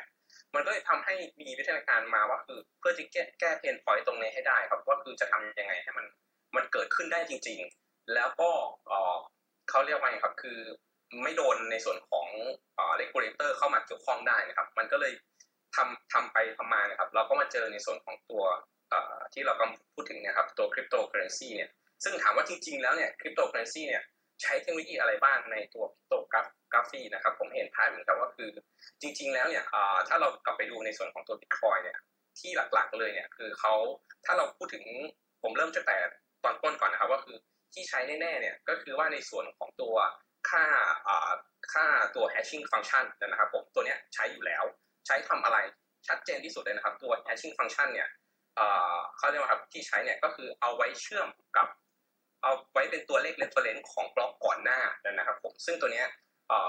[0.55, 6.07] มันก็เลยทำให้มีวิทยาการมาว่าคือเพื่อจะแก้แก้เพนพอยต์ตรงนี้ให้ได้ครับว่าคือจะทำยังไงให้มัน
[6.57, 8.51] มันเกิดขึ้นได้จริง ๆ แล้วก็
[9.71, 10.59] เขาเรียกว่าไงครับคือ
[11.23, 12.29] ไม่โดนในส่วนของ
[12.97, 15.13] regulator เข้ามาเกี่ยวข้องได้นะครับ มันก็เลย
[15.77, 18.45] ทำทำไปทำมานะครับ เราก็มาเจอในส่วนของตัว
[19.33, 21.71] ที่เรากำลังพูดถึงนะครับตัวคริปโตเคอเรนซีเนี่ย
[22.05, 24.03] ซึ่งถามว่าจริงๆแล้วเนี่ยคริปโตเคอเรนซีเนี่ย
[24.43, 28.51] ใช้เทคโนโลยีอะไรบ้างในตัว cryptography นะครับ ผมเห็นภาพเหมือนกันว่าคือ
[29.01, 29.65] จริง ๆ แล้วเนี่ย
[30.09, 31.99] ถ้าเรากลับไปดูในส่วนของตัวบิตคอยน์เนี่ย
[32.39, 33.75] ที่หลักๆเลยเนี่ยคือเขา
[34.25, 34.85] ถ้าเราพูดถึง
[35.43, 35.97] ผมเริ่มจากแต่
[36.45, 37.37] ตอนต้นก่อนนะครับว่าคือ
[37.75, 39.97] ที่ใช้แน่ๆเนี่ยก็คือว่าในส่วนของตัว
[40.51, 40.65] ค่า
[41.73, 44.65] ค่าตัว hashing function นะครับผมตัวเนี้ยใช้อยู่แล้ว
[45.07, 45.59] ใช้ทำอะไร
[46.09, 48.09] ชัดเจนที่สุดเลยนะครับตัว hashing function เนี่ย
[49.17, 51.69] เขาเรียกว่าครับที่ใช้เนี่ยก็คือเอาไว้เชื่อมกับ
[52.43, 56.07] เอาไว้เป็นตัวเลข reference ของบล็อกก่อนหน้านะครับผมซึ่งตัวเนี้ย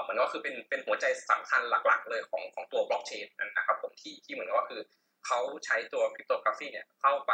[0.00, 4.80] เหมือนก็คือเป็นเป็นหัวใจสำคัญหลักๆ เลยของของตัวบล็อกเชนนะครับผมที่ที่เหมือนก็คือ
[5.26, 7.32] เขาใช้ตัวคริปโตกราฟีเนี่ยเข้าไป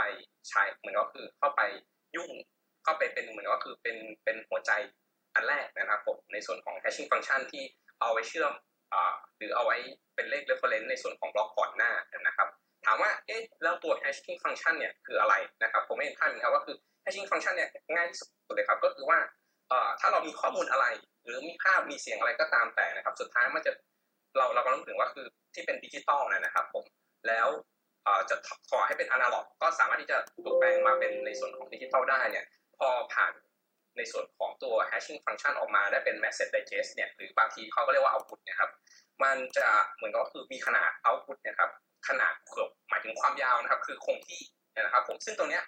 [0.49, 1.63] ใช้เหมือนก็คือเข้าไป
[2.17, 2.31] ยุ่ง
[2.85, 4.73] เข้าไปเป็นเหมือนก็คือเป็นเป็นหัวใจ
[5.35, 7.63] อันแรกนะครับผมในส่วนของ hashing function ที่
[8.01, 8.53] เอาไว้เชื่อม
[9.37, 9.77] หรือเอาไว้
[10.15, 11.93] เป็นเลข reference ในส่วนของบล็อกก่อนหน้า
[12.27, 12.49] นะครับ
[12.87, 19.19] ถามว่าเอ๊ะแล้วตัว hashing function เนี่ยคืออะไรนะครับผมเห็นภาพนะครับว่าคือ hashing function เนี่ยง่ายที่สุดเลยครับ ก็คือว่า
[20.01, 20.87] ถ้าเรามีข้อมูลอะไร
[21.25, 23.73] หรือมีภาพมีเสียงอะไรก็ตามแต่นะครับ สุดท้ายมันจะ
[24.37, 26.85] เราเราก็ต้องถึงว่าคือที่เป็นดิจิตอลนะครับผม
[27.29, 27.49] แล้ว
[28.31, 28.37] จะ
[28.71, 32.45] ขอให้เป็นอนาล็อก ก็สามารถที่จะถูกแปลงมาเป็นในส่วนของดิจิตอลได้เนี่ย
[32.79, 33.33] พอผ่าน
[33.97, 38.71] ในส่วนของตัว hashing function ออกมาได้เป็น message digest เนี่ยหรือบางทีเขาก็เรียกว่า output นะครับ
[39.23, 41.71] มันจะเหมือนก็คือมีขนาด output นะครับ
[42.09, 44.43] ขนาดเกือบหมายถึงความยาวนะครับ คือคงที่
[44.77, 45.63] นะครับผมซึ่งตรงเนี้ย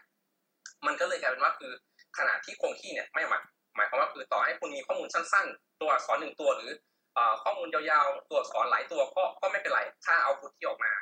[0.87, 1.73] มันก็เลยกลายเป็นว่าคือ
[2.19, 3.43] ขนาดที่คงที่เนี่ยไม่หมาย
[3.77, 6.71] หมายความว่าคือต่อให้คุณมีข้อมูลสั้น ๆ ตัวอักษรหนึ่งตัวหรือ
[7.43, 10.93] ข้อมูลยาวๆ ตัวอักษรหลายตัวก็ก็ไม่เป็นไร ถ้าเอาพุทที่ออกมา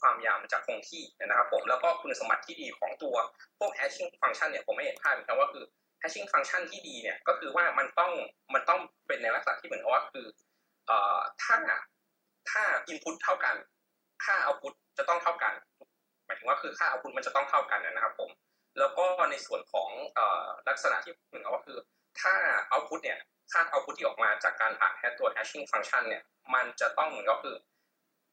[0.00, 3.16] ความยาวมันจะคงที่นะครับผมแล้วก็คุณสมบัติที่ดีของตัว
[3.58, 5.64] พวก hashing function เนี่ยผมไม่เห็นภาพเหมือนกันว่าคือ
[6.00, 8.12] hashing function ที่ดีเนี่ยก็คือว่ามันต้อง
[8.54, 10.26] มันต้องเป็นในลักษณะที่เหมือนกับว่าคือ
[10.86, 11.56] เอ่อถ้า
[12.50, 13.54] ถ้า input เท่ากัน
[14.24, 15.52] ค่า output จะต้องเท่ากัน
[16.26, 18.30] หมายถึงว่าคือค่าเอาพุทมันจะต้องเท่ากันนะครับผม
[18.78, 19.90] แล้วก็ในส่วนของ
[20.68, 21.78] ลักษณะที่เหมือนกับว่าคือ
[22.20, 22.34] ถ้า
[22.68, 23.18] output เนี่ย
[23.52, 26.22] ค่า output ที่ออกมาจากการผ่าน hash ตัว hashing function เนี่ย
[26.54, 27.56] มันจะต้องเหมือนก็คือ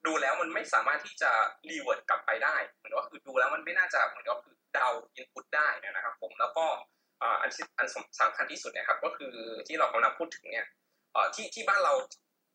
[0.05, 1.31] ดูแล้วมันไม่สามารถที่จะ
[1.69, 6.65] รีเวิร์ดกลับไปได้เหมือนว่าคือดูแล้วมันไม่น่าจะเหมือนกับคือเดา input ได้นะครับผมแล้วก็
[7.41, 7.87] อันที่อัน
[8.19, 9.33] สำคัญที่สุดเนี่ยครับก็คือ
[9.67, 10.67] ที่เรากำลังพูดถึงเนี่ย
[11.35, 11.93] ที่ที่บ้านเรา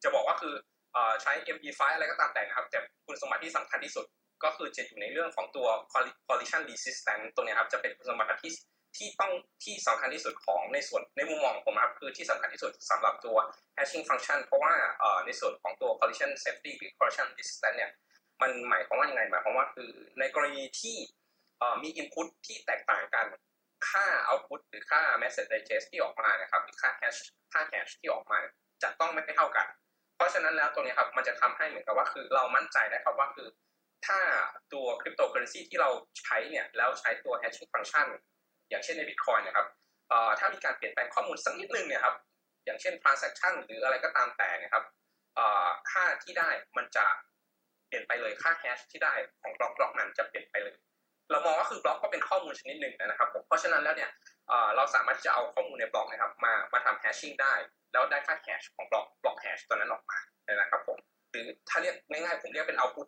[0.02, 0.54] จะบอกว่าคือ
[0.92, 4.04] เอ่อใช้ MD5 อะไรก็ตามแต่นะครับ แต่คุณสมบัติที่สำคัญที่สุด
[4.44, 5.68] ก็คือจะอยู่ในเรื่องของตัว
[6.28, 8.52] collision resistant ตัวนี้ครับจะเป็นคุณสมบัติที่
[8.96, 9.32] ที่ต้อง
[9.64, 13.36] ที่สำคัญที่สุดของในส่วนในมุมมองผมครับคือที่สำคัญที่สุดสำหรับตัว
[13.76, 17.90] hashing function เพราะว่าเอ่อในส่วนของตัว collision safety หรือ collision resistant เนี่ย
[18.42, 20.96] มันหมายความว่ายังไงหมายความว่าคือในกรณีที่
[21.58, 23.26] เอ่อมี input ที่แตกต่างกัน
[23.90, 27.18] ค่า output หรือค่า message digest ที่ออกมานะครับหรือค่า hash
[27.52, 28.38] ค่า hash ที่ออกมา
[28.82, 29.66] จะต้องไม่เท่ากัน
[30.16, 33.48] เพราะฉะนั้นแล้วตัวนี้ครับมันจะทำให้เหมือนกับว่าคือเรามั่นใจได้ครับว่าคือ
[34.06, 34.18] ถ้า
[34.72, 38.06] ตัวคริปโตเคอเรนซีที่เราใช้เนี่ยแล้วใช้ตัว hashing function
[38.70, 39.66] อย่างเช่นใน Bitcoin นะครับ
[40.38, 42.16] ถ้ามีการเปลี่ยนแปลงข้อมูลสักนิดนึงเนี่ยครับ
[42.64, 44.84] อย่างเช่น transaction หรืออะไรก็ตามแต่นะครับ
[45.90, 47.06] ค่าที่ได้มันจะ
[47.86, 50.76] เปลี่ยนไปเลยค่า hash ที่ได้ของบล็อกบล็อกนั้นจะเปลี่ยนไปเลย
[51.30, 54.10] เรามองว่าคือบล็อกก็เป็นข้อมูลชนิดหนึ่งนะครับผมเพราะฉะนั้นแล้วเนี่ย
[54.76, 57.54] เราสามารถที่จะเอาข้อมูลในบล็อกนะครับมามาทำ hashing ได้
[57.92, 60.18] แล้วได้ค่า hash ของบล็อกบล็อก hash ตัวนั้นออกมา
[60.54, 60.98] นะครับผม
[61.30, 63.06] หรือถ้าเรียกง่ายๆผมเรียกเป็น output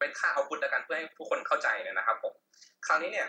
[0.00, 2.34] เป็นค่า output แล้วกันเพื่อให้ทุกคนเข้าใจนะครับผม
[2.86, 3.28] คราวนี้เนี่ย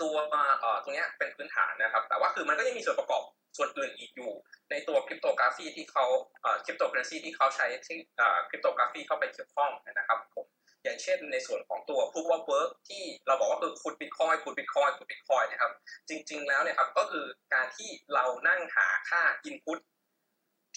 [0.00, 3.22] ตัวเอ่อตรงเนี้ยเป็นพื้นฐานนะครับ แต่ว่าคือมันก็ยังมีส่วนประกอบ
[3.56, 4.32] ส่วนอื่นอีกอยู่
[4.70, 6.04] ในตัวคริปโตกราฟีที่เขา
[6.42, 10.46] เอ่อคริปโตเคอเรนซีที่เขาใช้ที่เอ่อคริปโตกราฟีเข้าไปเกี่ยวข้องนะครับผม
[10.84, 15.72] อย่างเช่นในส่วนของตัว proof of work ที่เราบอกว่าคือขุดบิตคอยขุดบิตคอยขุดบิตคอยนะครับ
[16.08, 19.78] จริง ๆ แล้วเนี่ยครับก็คือการที่เรานั่งหาค่า input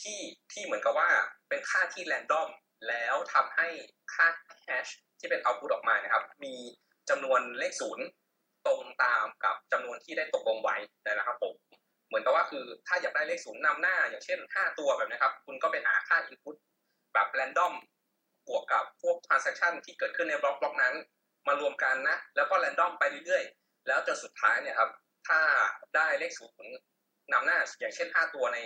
[0.02, 0.20] ที่
[0.52, 1.10] ที่เหมือนกับว่า
[1.50, 2.50] เป็นค่าที่แรนดอม
[2.88, 3.68] แล้วทำให้
[4.14, 4.28] ค่า
[4.68, 6.56] hash ที่เป็น output ออกมานะครับ มี
[7.10, 8.06] จำนวนเลขศูนย์
[8.68, 11.54] ตรงตามกับจำนวนที่ได้ตกลงไว้นะครับผม
[12.08, 16.56] เหมือนกับว่าคือถ้าอยากได้เลขศูนย์นำหน้า อย่างเช่น 5 ตัวแบบนี้ครับ คุณก็ไปหาค่า input
[17.14, 17.74] แบบแรนดอม
[18.48, 20.96] บวกกับพวก transaction ที่เกิดขึ้นในบล็อกบล็อกนั้น
[21.48, 24.90] มารวมกันนะ แล้วก็แรนดอมไปเรื่อยๆ แล้วจนสุดท้ายเนี่ยครับ
[25.28, 25.40] ถ้า
[25.96, 26.74] ได้เลขศูนย์
[27.32, 28.58] นำหน้า อย่างเช่น 5 ตัวใน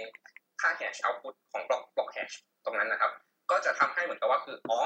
[0.61, 3.11] ค่า hash output ของบล็อกบล็อก hash ตรงนั้นนะครับ
[3.51, 4.79] ก็จะทำให้เหมือนกับว่าคืออ๋อ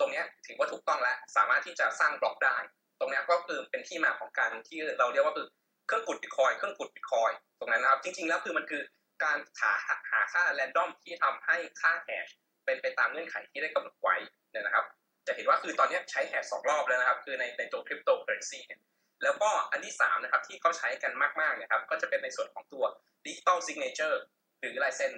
[0.00, 2.56] ตรงนี้ถือว่าถูกต้องแล้วสามารถที่จะสร้างบล็อกได้
[3.00, 5.46] ตรงนี้ก็คือเป็นที่มาของการที่เราเรียกว่าคือ
[5.86, 8.82] เครื่องขุดบิตคอยน์เครื่องขุดบิตคอยน์ตรงนั้นนะครับ จริง ๆ แล้วคือมันคือ
[9.24, 9.72] การหา
[10.10, 12.28] หาค่า random ที่ทำให้ค่า hash
[12.64, 14.16] เป็นไปตามเงื่อนไขที่ได้กำหนดไว้
[14.50, 14.84] เนี่ยนะครับ
[15.26, 18.80] จะเห็นว่าคือตอนนี้ใช้ hash สองรอบแล้วนะครับ คือในในตัวคริปโตเคอเรนซีเนี่ย
[19.22, 22.84] แล้วก็อันที่สามนะครับที่เขาใช้กันมากๆนะครับ ก็จะเป็นในส่วนของตัว
[23.26, 24.22] digital signature
[24.60, 25.12] หรือลายเซ็น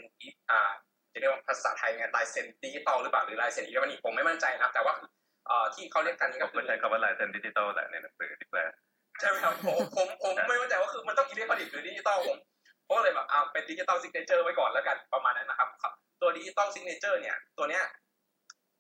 [0.51, 0.71] อ่า
[1.13, 4.95] จะเรียกว่าภาษาไทยไงลายเซ็นดิจิตอลหรือเปล่าหรือลายเซ็นอิเล็กทรอนิกส์ผมไม่มั่นใจนะครับแต่ว่า
[5.47, 8.61] เอ่อที่เขาเรียกกันนี่ก็คือผมใช้คำว่าลายเซ็นดิจิตอลแหละในหนังสือที่แปล
[9.21, 12.37] ใช่ไหมครับผมผมผมไม่มั่นใจว่าคือมันต้องอิเล็กทรอนิกส์หรือดิจิตอลผม
[12.85, 17.83] เพราะเลยแบบอ่าเป็น digital signature ไว้ก่อนแล้วกันประมาณนั้นนะครับครับตัว digital signature เนี่ยตัวเนี้ย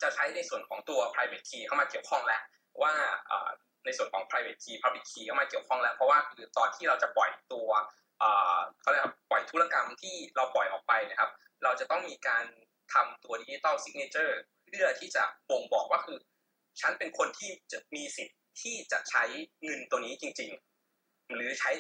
[0.03, 2.41] จะใช้ในส่วนของตัว private key เข้ามาเกี่ยวข้องแล้ว
[2.83, 2.93] ว่า
[3.29, 3.49] เอ่อ
[3.85, 7.69] ในส่วนของ private key public key เข้ามาเกี่ยวข้องแล้ว เพราะว่าคือตอนที่เราจะปล่อยตัว
[8.21, 11.31] เอ่อเขาเรียกว่าปล่อยธุรกรรมที่เราปล่อยออกไปนะครับ
[11.63, 12.45] เราจะต้องมีการ
[12.93, 16.19] ทำตัว digital signature เพื่อที่จะบ่งบอกว่าคือ
[16.81, 19.25] ฉันเป็นคนที่จะมีสิทธิ์ที่จะใช้
[19.65, 20.51] เงินตัวนี้จริง
[20.93, 21.71] ๆ หรือใช้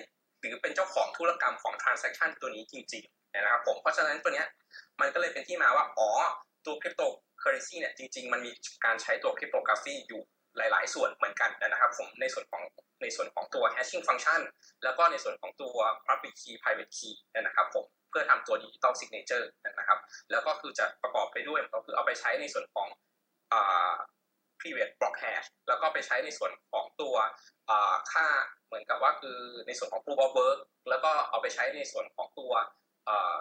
[0.40, 4.46] หรือเป็นเจ้าของธุรกรรมของ transaction ตัวนี้จริงๆนะครับผมเพราะฉะนั้นตัวเนี้ย
[5.00, 6.08] มันก็เลยเป็นที่มาว่าอ๋อ
[6.66, 7.02] ตัวคริปโต
[7.40, 8.52] เคอเรนซีเนี่ยจริง ๆ มันมี
[8.84, 10.20] การใช้ตัวคริปโตกราฟีอยู่
[10.56, 12.62] หลาย ๆ ส่วนเหมือนกันนะครับผมในส่วนของ
[13.02, 14.40] ในส่วนของตัว hashing function
[14.84, 19.44] แล้วก็ในส่วนของตัว public key private key นะครับผม เพื่อทำตัว digital signature
[19.78, 19.98] นะครับ
[20.30, 22.88] แล้วก็คือจะประกอบไปด้วยก็คือเอาไปใช้ในส่วนของ
[23.52, 23.92] อ่า
[24.60, 27.14] private block hash แล้วก็ไปใช้ในส่วนของตัว
[27.70, 28.26] อ่าค่า
[28.66, 30.58] เหมือนกับว่าคือในส่วนของ proof of work
[30.90, 32.52] แล้วก็เอาไปใช้ในส่วนของตัว
[33.08, 33.36] อ่า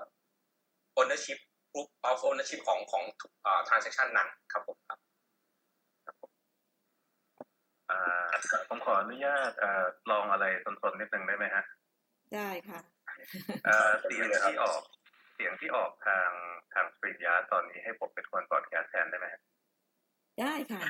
[1.00, 1.40] ownership
[1.72, 3.04] proof of ownership ของของ
[3.46, 5.00] อ่า transaction นั้นครับผมครับ
[7.90, 8.26] อ่า
[8.70, 11.64] ผมขออนุญาตอ่าลองอะไรสนๆนิดนึงได้ไหมฮะ
[12.36, 12.97] ได้ค่ะอ่า
[14.04, 14.82] เสียงที่ออก
[15.36, 16.30] เสียงที่ออกทาง
[16.74, 19.42] ทางสตรีทยาร์ตอนนี้ให้ผมเป็นคนบอดแคสต์แทนได้ไหมฮะ
[20.40, 20.82] ได้ค่ะ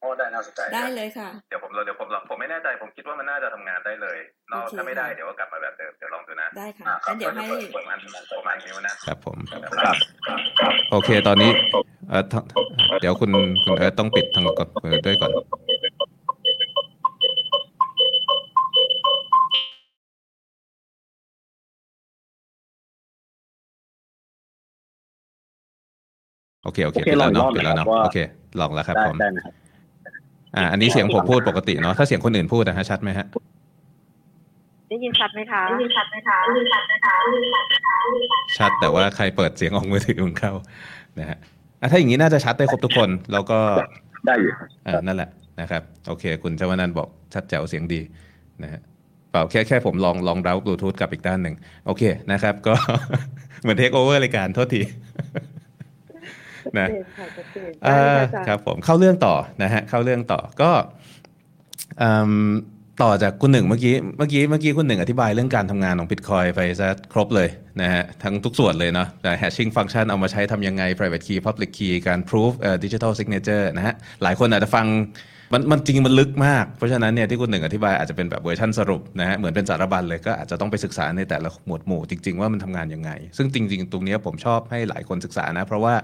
[0.00, 4.18] โอ้ได้น่าสนใจได้เลยค่ะ เดี๋ยวผมเราเดี๋ยวผมลองผมไม่แน่ใจผมคิดว่ามันน่าจะทำงานได้เลย
[4.52, 7.44] นอกโอเคถ้าไม่ได้ค่ะเดี๋ยวก็กลับมาแบบเดิมเดี๋ยวลองดูนะได้ค่ะอ่าครับงั้นเดี๋ยวให้
[7.76, 7.98] ประมาณ
[8.36, 9.96] ประมาณนิ้วนะครับผมครับ
[10.90, 11.50] โอเคตอนนี้
[12.10, 12.44] เออทั้ง
[13.00, 13.30] เดี๋ยวคุณ
[13.64, 15.30] คุณเอิร์ธต้องปิดทางกดเปิดด้วยก่อน
[26.66, 28.18] โอเคโอเคโอเคปิดแล้วลองอีกรอบเนาะปิดแล้วนะครับเนาะว่าโอเค
[28.60, 29.54] ลองแล้วครับได้ผมได้นะครับ
[30.56, 33.26] อ่า อันนี้เสียงผมพูดปกติเนาะถ้าเสียงคนอื่นพูดนะฮะชัดไหมฮะ
[34.88, 37.96] ได้ยินชัดไหมคะได้ยินชัดไหมคะได้ยินชัดไหมคะได้ยินชัดไหมคะ
[38.58, 40.52] ชัดแต่ว่าใครเปิดเสียงออกมือถือมันเข้า
[41.20, 41.38] นะฮะ
[41.80, 43.58] อะถ้าอย่างนี้น่าจะชัดได้ครบทุกคน แล้วก็
[44.26, 44.52] ได้อยู่
[44.86, 48.00] อ่านั่นแหละนะครับ โอเค คุณชวนันท์บอกชัดแจ๋วเสียงดี
[48.62, 48.80] นะฮะ
[49.30, 51.54] เปล่าแค่แค่ผมลองลองเดาบลูทูธกับอีกด้านหนึ่ง
[51.86, 52.02] โอเค
[52.32, 52.74] นะครับ ก็
[53.62, 54.80] เหมือนเทคโอเวอร์รายการโทษที
[56.78, 60.70] นะชัดเจนค่ะชัดเจนอ่าได้ค่ะครับผมเข้าเรื่องต่อนะฮะเข้าเรื่องต่อก็
[62.00, 62.10] อื
[62.50, 62.52] ม
[63.04, 67.48] ต่อจากคุณหนึ่งเมื่อกี้เมื่อกี้เมื่อกี้คุณหนึ่งอธิบายเรื่องการทำงานของ Bitcoin ไปซะครบเลย
[67.80, 74.86] นะฮะทั้งทุกส่วนเลยเนาะแต่ hashing function เอามาใช้ทำยังไง private key public key การ proof เอ่อ digital signature นะฮะหลายคนอาจจะฟัง
[75.52, 85.94] มันมันจริงมันลึกมาก เพราะฉะนั้นเนี่ยที่คุณหนึ่งอธิบายอาจจะเป็นแบบเวอร์ชันสรุปนะฮะเหมือนเป็นสารบัญเลยก็อาจจะต้องไปศึกษาในแต่ละหมวดหมู่จริง ๆ ว่ามันทำงานยังไง ซึ่งจริง ๆ ตรงเนี้ยผมชอบให้หลายคนศึกษานะ เพราะว่า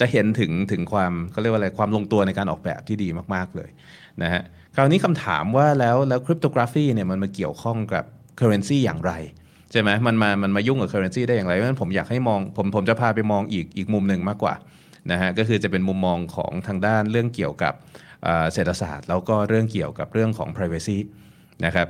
[0.00, 3.70] จะเห็นถึงถึงความเขาเรียกว่าอะไรความลงตัวในการออกแบบที่ดีมากๆเลย
[4.22, 4.42] นะฮะ
[4.76, 8.04] คราวนี้คำถามว่าแล้วแล้วคริปโตกราฟีเนี่ยมันมาเกี่ยวข้องกับ
[8.40, 9.12] currency อย่างไร
[9.72, 14.54] ใช่ไหมมันมามันมายุ่งกับ currency ได้อย่างไรเพราะฉะนั้นผมอยากให้มองผมผมจะพาไปมองอีกอีกมุมหนึ่งมากกว่า
[15.10, 17.74] นะฮะก็คือจะเป็นมุมมองของทางด้านเรื่องเกี่ยวกับ
[18.24, 20.98] เอ่อเศรษฐศาสตร์ แล้วก็เรื่องเกี่ยวกับเรื่องของ privacy
[21.64, 21.88] นะครับ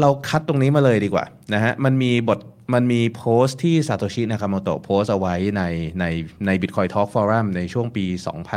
[0.00, 2.40] เราคัดตรงนี้มาเลยดีกว่านะฮะมันมีบท
[2.74, 5.62] มันมีโพสต์ที่ซาโตชินากาโมโตะโพสเอาไว้ใน
[6.00, 6.04] ใน
[6.46, 8.04] ใน Bitcoin Talk Forum ในช่วงปี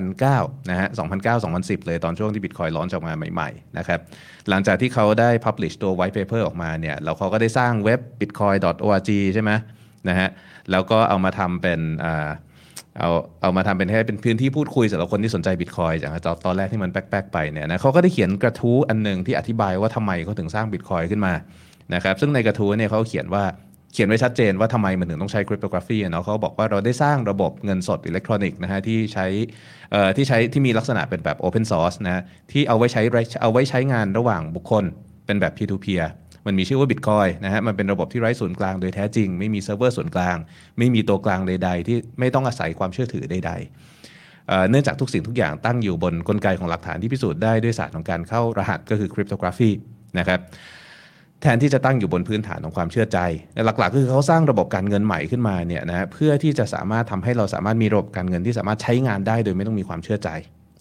[0.09, 0.87] 2009 นะฮะ
[1.37, 3.99] 2009-2010 เลยตอนช่วงที่ Bitcoin ร้อนออกมาใหม่ๆนะครับ
[4.49, 9.51] หลังจากที่เขาได้ publish ตัว white paper ออกมาเนี่ยแล้วเขาก็ได้สร้างเว็บ bitcoin.org ใช่ไหม
[10.09, 10.29] นะฮะ
[10.71, 12.29] แล้วก็เอามาทำเป็นอ่า
[12.99, 13.09] เอา
[13.41, 21.33] เอามาทำเป็นให้เป็นพื้นที่พูดคุยสำหรับคนที่สนใจบิตคอยจากตอนตอนแรกที่มันแป๊กๆไปเนี่ยนะเขาก็ได้เขียนกระทู้อันหนึ่งที่อธิบายว่าทำไมเขาถึงสร้างบิตคอยขึ้นมา
[21.93, 23.43] นะครับซึ่งในกระทู้เนี่ยเขาเขียนว่า
[23.93, 29.25] เขียนไว้ชัดเจนว่าทำไมมันถึงต้องใช้ cryptography เนาะเขาบอกว่าเราได้สร้างระบบเงินสดอิเล็กทรอนิกส์นะฮะที่ใช้
[29.91, 33.01] เอ่อที่ใช้ที่มีลักษณะเป็นแบบ Open Source นะฮะที่เอาไว้ใช้
[33.41, 34.83] เอาไว้ใช้งานระหว่างบุคคล
[35.25, 36.05] เป็นแบบ peer to peer
[36.47, 40.37] มันมีชื่อว่า Bitcoin นะฮะมันเป็นระบบที่ไร้ศูนย์กลางโดยแท้จริง ไม่มีเซิร์ฟเวอร์ศูนย์กลาง
[40.77, 43.51] ไม่มีตัวกลางใด ๆ ที่ไม่ต้องอาศัยความเชื่อถือใด
[44.11, 49.69] ๆ เนื่องจากทุกสิ่งทุกอย่างตั้งอยู่บนกลไกของหลักฐานที่พิสูจน์ได้ด้วยศาสตร์ของการเข้ารหัสก็คือ cryptography
[50.19, 50.39] นะครับ
[51.41, 53.19] แทนที่จะตั้งอยู่บนพื้นฐานของความเชื่อใจ
[53.79, 60.29] หลักๆ คือเขาสร้างระบบการเงินใหม่ขึ้นมาเนี่ยนะเพื่อที่จะสามารถทำให้เราสามารถมีระบบการเงินที่สามารถใช้งานได้โดยไม่ต้องมีความเชื่อใจ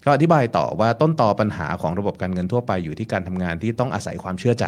[0.05, 4.65] ก็อธิบายต่อว่าต้นตอปัญหาของระบบการเงินทั่วไปอยู่ที่การทำงานที่ต้องอาศัยความเชื่อใจ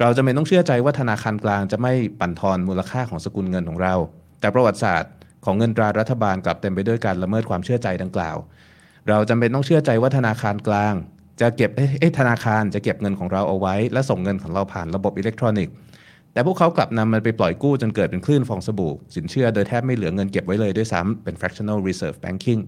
[0.00, 3.94] เราจะไม่ต้องเชื่อใจว่าธนาคารกลางจะไม่ปั่นทอนมูลค่าของสกุลเงินของเรา
[4.40, 5.12] แต่ประวัติศาสตร์
[5.44, 8.36] ของเงินตรารัฐบาลกลับเต็มไปด้วยการละเมิดความเชื่อใจดังกล่าว
[9.08, 10.94] เราจำเป็นต้องเชื่อใจว่าธนาคารกลาง
[11.40, 15.74] จะเก็บเอ๊ะธนาคารจะเก็บเงินของเราเอาไว้ และส่งเงินของเราผ่านระบบอิเล็กทรอนิกส์
[16.32, 22.60] แต่พวกเขากลับนำมันไปปล่อยกู้จนเกิดเป็นคลื่นฟองสบู่ สินเชื่อโดยแทบไม่เหลือเงินเก็บไว้เลยด้วยซ้ำเป็น fractional reserve banking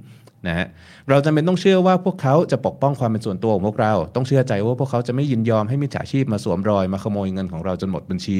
[0.46, 0.66] นะฮะ
[1.08, 8.38] เราจำเป็นต้องเชื่อว่าพวกเขาจะปกป้องความเป็นส่วนตัวของพวกเรา ต้องเชื่อใจว่าพวกเขาจะไม่ยินยอมให้มิจฉาชีพมาสวมรอยมาขโมยเงินของเราจนหมดบัญชี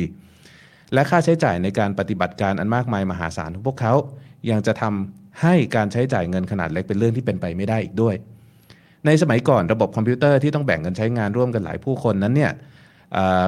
[0.94, 3.94] และค่าใช้จ่ายในการปฏิบัติการอันมากมายมหาศาลของพวกเขา
[4.50, 8.14] ยังจะทำให้การใช้จ่ายเงินขนาดเล็กเป็นเรื่องที่เป็นไปไม่ได้อีกด้วย
[9.06, 12.52] ในสมัยก่อนระบบคอมพิวเตอร์ที่ต้องแบ่งกันใช้งานร่วมกันหลายผู้คนนั้นเนี่ย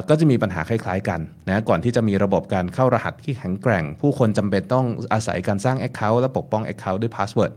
[0.08, 7.52] ก็จะมีปัญหาคล้ายๆกันนะก่อนที่จะมีระบบการเข้ารหัสที่แข็งแกร่ง ผู้คนจำเป็นต้องอาศัยการสร้าง Account และปกป้อง Account ด้วย password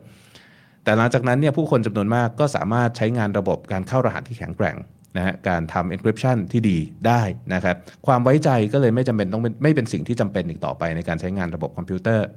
[0.87, 4.77] แต่หลังจากนั้นเนี่ยผู้คนจำนวนมากก็สามารถใช้งานระบบการเข้ารหัสที่แข็งแกร่ง
[5.17, 7.21] นะฮะการทำ encryption ที่ดีได้
[7.53, 7.75] นะครับ
[8.07, 12.27] ความไว้ใจก็เลยไม่จำเป็นต้องเป็นไม่เป็นสิ่งที่จำเป็นอีกต่อไปในการใช้งานระบบคอมพิวเตอร์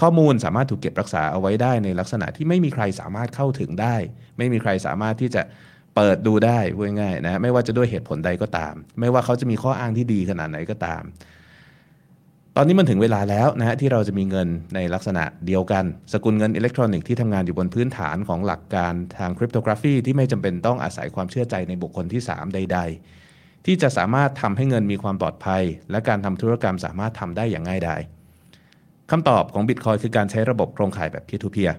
[0.00, 3.96] ข้อมูลสามารถถูกเก็บรักษาเอาไว้ได้ในลักษณะที่ไม่มีใครสามารถเข้าถึงได้
[4.38, 5.42] ไม่มีใครสามารถที่จะ
[5.96, 11.02] เปิดดูได้พูดง่ายๆนะไม่ว่าจะด้วยเหตุผลใดก็ตาม ไม่ว่าเขาจะมีข้ออ้างที่ดีขนาดไหนก็ตาม
[12.60, 22.78] อนนี้มันถึงเวลาแล้วนะฮะที่เราจะมีเงินในลักษณะเดียวกัน สกุลเงินอิเล็กทรอนิกส์ที่ทำงานอยู่บนพื้นฐานของหลักการทางคริปโตกราฟีที่ไม่จำเป็นต้องอาศัยความเชื่อใจในบุคคลที่ 3 ใด
[23.22, 28.00] ๆ ที่จะสามารถทำให้เงินมีความปลอดภัย และการทำธุรกรรมสามารถทำได้อย่างง่ายดาย
[29.10, 31.74] คำตอบของ Bitcoin คือการใช้ระบบโครงข่ายแบบ peer to peer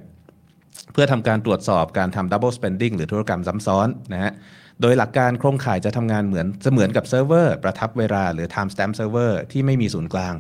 [0.94, 4.34] เพื่อทำการตรวจสอบการทำ double spending หรือธุรกรรมซ้ำซ้อนนะฮะ
[4.82, 10.34] โดยหลักการโครงข่ายจะทำงานเหมือนเสมือนกับเซิร์ฟเวอร์ประทับเวลาหรือ time stamp server ที่ไม่มีศูนย์กลาง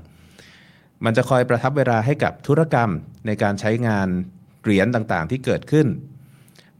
[1.05, 2.89] มันจะคอยประทับเวลาให้กับธุรกรรม
[3.27, 4.07] ในการใช้งาน
[4.63, 5.87] เหรียญต่างๆ ที่เกิดขึ้น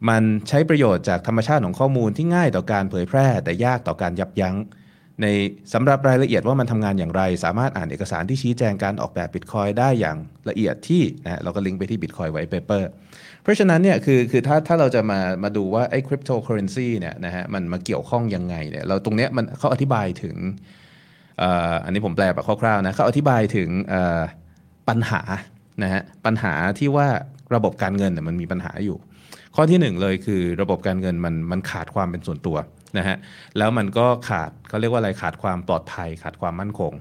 [0.10, 4.56] มันใช้ประโยชน์จากธรรมชาติของข้อมูลที่ง่ายต่อการเผยแพร่ แต่ยากต่อการยับยั้ง
[5.22, 5.26] ใน
[5.74, 10.18] สำหรับรายละเอียดว่ามันทำงานอย่างไร สามารถอ่านเอกสารที่ชี้แจงการออกแบบ Bitcoin ได้อย่าง
[10.50, 12.84] ละเอียดที่นะเราก็ลิงก์ไปที่ Bitcoin White Paper
[13.44, 20.36] เพราะฉะนั้นเนี่ยคือคือถ้าถ้าเราจะมามาดูว่าไอ้คริปโตเคอเรนซีเนี่ยนะฮะมันมาเกี่ยวข้องยังไงเนี่ยเราตรงเนี้ยมันเขาอธิบายถึง
[21.86, 23.70] อันนี้ผมแปลแบบคร่าวๆนะเขาอธิบายถึง
[24.90, 25.22] ปัญหา
[25.84, 27.08] นะฮะปัญหาที่ว่า
[27.56, 28.98] ระบบการเงินมันมีปัญหาอยู่
[29.56, 32.58] ข้อที่หนึ่งเลยคือระบบการเงินมันมันขาดความเป็นส่วนตัว
[32.98, 33.18] นะฮะ
[33.58, 36.94] แล้วมันก็ขาดเขาเรียกว่าอะไรขาดความปลอดภัย ขาดความมั่นคง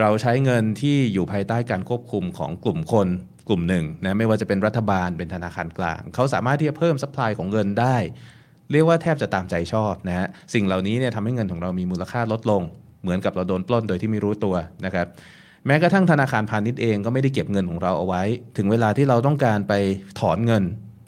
[0.00, 3.08] เราใช้เงินที่อยู่ภายใต้การควบคุมของกลุ่มคน
[3.48, 7.96] กลุ่มหนึ่งนะไม่ว่าจะเป็นรัฐบาลเป็นธนาคารกลาง เขาสามารถที่จะเพิ่มสป라이ของเงินได้
[8.72, 12.62] เรียกว่าแทบจะตามใจชอบนะฮะสิ่งเหล่านี้เนี่ยทำให้เงินของเรามีมูลค่าลดลง
[13.02, 15.06] เหมือนกับเราโดนปล้นโดยที่ไม่รู้ตัวนะครับ
[15.66, 18.22] แม้กระทั่งธนาคารพาณิชย์เองก็ไม่ได้เก็บเงินของเราเอาไว้
[18.56, 19.74] ถึงเวลาที่เราต้องการไป
[20.20, 20.64] ถอนเงิน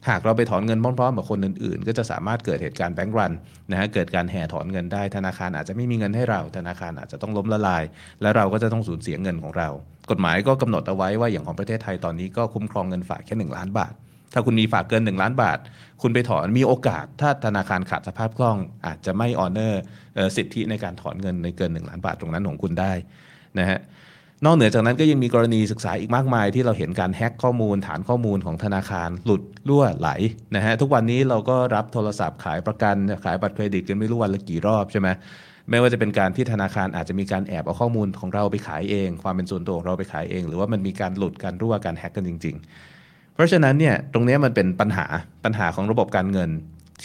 [0.09, 3.33] หากเราไปถอนเงินพร้อมๆกับคนอื่นๆ ก็จะสามารถเกิดเหตุการณ์แบงก์รัน
[3.71, 7.83] นะฮะเกิดการแห่ถอนเงินได้ ธนาคารอาจจะไม่มีเงินให้เรา ธนาคารอาจจะต้องล้มละลาย
[8.23, 9.69] และเราก็จะต้องสูญเสียเงินของเรา
[10.11, 13.93] กฎหมายก็กำหนดเอาไว้ว่าอย่างของประเทศไทยตอนนี้ก็คุ้มครองเงินฝากแค่1ล้านบาท
[14.35, 15.59] ถ้าคุณมีฝากเกิน 1 ล้านบาท
[16.03, 19.83] คุณไปถอนมีโอกาส ถ้าธนาคารขาดสภาพคล่อง อาจจะไม่ออเนอร์
[20.37, 22.93] สิทธิในการถอนเงินในเกิน 1 ล้านบาทตรงนั้นของคุณได้
[23.59, 23.81] นะฮะ
[24.45, 30.09] นอกเหนือจากนั้นก็ยังมีกรณีศึกษาอีกมากมาย ที่เราเห็นการแฮ็กข้อมูลฐานข้อมูลของธนาคารหลุดรั่วไหล
[30.57, 35.09] นะฮะทุกวันนี้เราก็รับโทรศัพท์ขายประกันขายบัตรเครดิตกันไม่รู้วันละกี่รอบใช่ไหม
[35.71, 42.67] ไม่ว่าจะเป็นการที่ธนาคารอาจจะมีการแอบเอาข้อมูลของเราไปขายเอง ความเป็นส่วนตัวของเราไปขายเอง หรือว่ามันมีการหลุดการรั่วการแฮ็กกันจริง ๆ
[43.35, 45.07] เพราะฉะนั้นเนี่ยตรงนี้มันเป็นปัญหา
[45.45, 46.51] ปัญหาของระบบการเงิน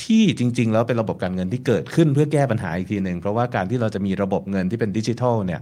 [0.04, 5.62] ที่จริง ๆ แล้วเป็นระบบการเงินที่เกิดขึ้นเพื่อแก้ปัญหาอีกทีหนึ่งเพราะว่าการที่เราจะมีระบบเงินที่เป็นดิจิทัลเนี่ย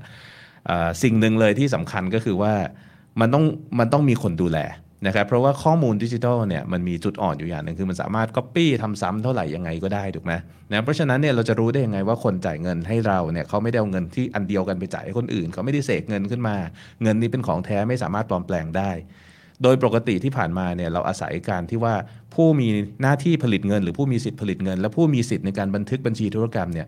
[1.04, 2.54] สิ่งหนึ่งเลยที่สำคัญก็คือว่า
[3.20, 3.44] มันต้อง
[3.80, 4.60] มันต้องมีคนดูแล
[5.08, 10.34] นะครับเพราะว่าข้อมูลดิจิทัลเนี่ยมันมีจุดอ่อนอยู่อย่างหนึ่งคือมันสามารถ Copy ทำซ้ำเท่าไหร่ยังไงก็ได้ถูกไหม
[10.72, 16.56] นะเพราะฉะนั้นเนี่ยเราจะรู้ได้ยังไงว่าคนจ่ายเงินให้เราเนี่ยเขาไม่ได้เอาเงินที่อันเดียวกันไปจ่ายให้คนอื่นเขาไม่ได้เสกเงินขึ้นมา
[17.04, 18.92] เงินนี้เป็นของแท้ไม่สามารถปลอมแปลงได้
[19.64, 21.96] โดยปกติที่ผ่านมาเนี่ยเราอาศัยการที่ว่า
[22.34, 22.68] ผู้มี
[23.02, 26.88] หน้าที่ผลิตเงิน หรือผู้มีสิทธิ์ผลิตเงิน และผู้มีสิทธิ์ในการบันทึกบัญชีธุรกรรมเนี่ย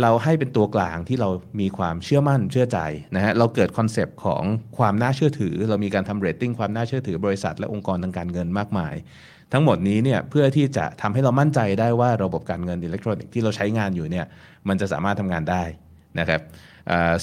[0.00, 2.78] เราให้เป็นตัวกลางที่เรามีความเชื่อมั่นเชื่อใจ
[3.16, 4.42] นะฮะเราเกิด concept ของ
[4.78, 8.94] ความน่าเชื่อถือ เรามีการทำเรตติ้งความน่าเชื่อถือบริษัท และองค์กรทางการเงินมากมาย
[9.52, 14.26] ทั้งหมดนี้เนี่ยเพื่อที่จะทำให้เรามั่นใจได้ว่าระบบการเงินอิเล็กทรอนิกส์ที่เราใช้งานอยู่เนี่ย
[14.68, 15.62] มันจะสามารถทำงานได้
[16.20, 16.40] นะครับ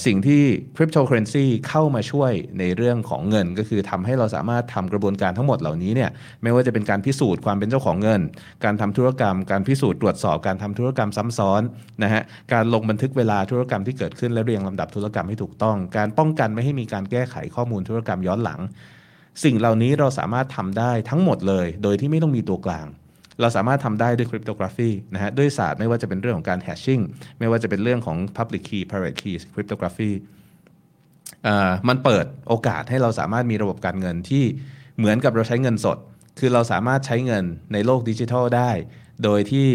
[0.06, 0.42] สิ่งที่
[0.76, 6.10] คริปโตเคอเรนซีเข้ามาช่วยในเรื่องของเงิน ก็คือทำให้เราสามารถทำกระบวนการทั้งหมดเหล่านี้เนี่ย
[6.42, 8.20] ไม่ว่าจะเป็นการพิสูจน์ความเป็นเจ้าของเงิน
[8.64, 11.62] การทำธุรกรรม การพิสูจน์ตรวจสอบการทำธุรกรรมซ้ำซ้อน
[12.02, 12.22] นะฮะ
[12.52, 18.60] การลงบันทึกเวลาธุรกรรมที่เกิดขึ้นและเรียงลำดับธุรกรรมให้ถูกต้อง การป้องกันไม่ให้มีการแก้ไขข้อมูลธุรกรรมย้อนหลัง
[19.44, 22.86] สิ่งเหล่านี้เราสามารถทำได้ทั้งหมดเลย โดยที่ไม่ต้องมีตัวกลาง
[23.40, 27.00] เราสามารถทำได้ด้วยคริปโตกราฟีนะฮะด้วยศาสตร์ไม่ว่าจะเป็นเรื่องของการแฮชชิ่ง
[27.38, 30.12] ไม่ว่าจะเป็นเรื่องของ Public Key Private Key Cryptography
[31.88, 34.44] มันเปิดโอกาสให้เราสามารถมีระบบการเงินที่
[34.98, 35.98] เหมือนกับเราใช้เงินสด
[36.38, 38.70] คือเราสามารถใช้เงินในโลกดิจิทัลได้
[39.24, 39.68] โดยที่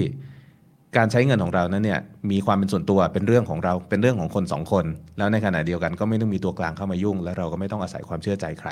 [0.97, 1.99] การใช้เงินของเรานั้นเนี่ย
[2.31, 4.85] มีความเป็นส่วนตัวเป็นเรื่องของเราเป็นเรื่องของคนสองคน
[5.17, 8.69] แล้วในขณะเดียวกันก็ไม่ต้องมีตัวกลางเข้ามายุ่ง แล้วเราก็ไม่ต้องอาศัยความเชื่อใจใคร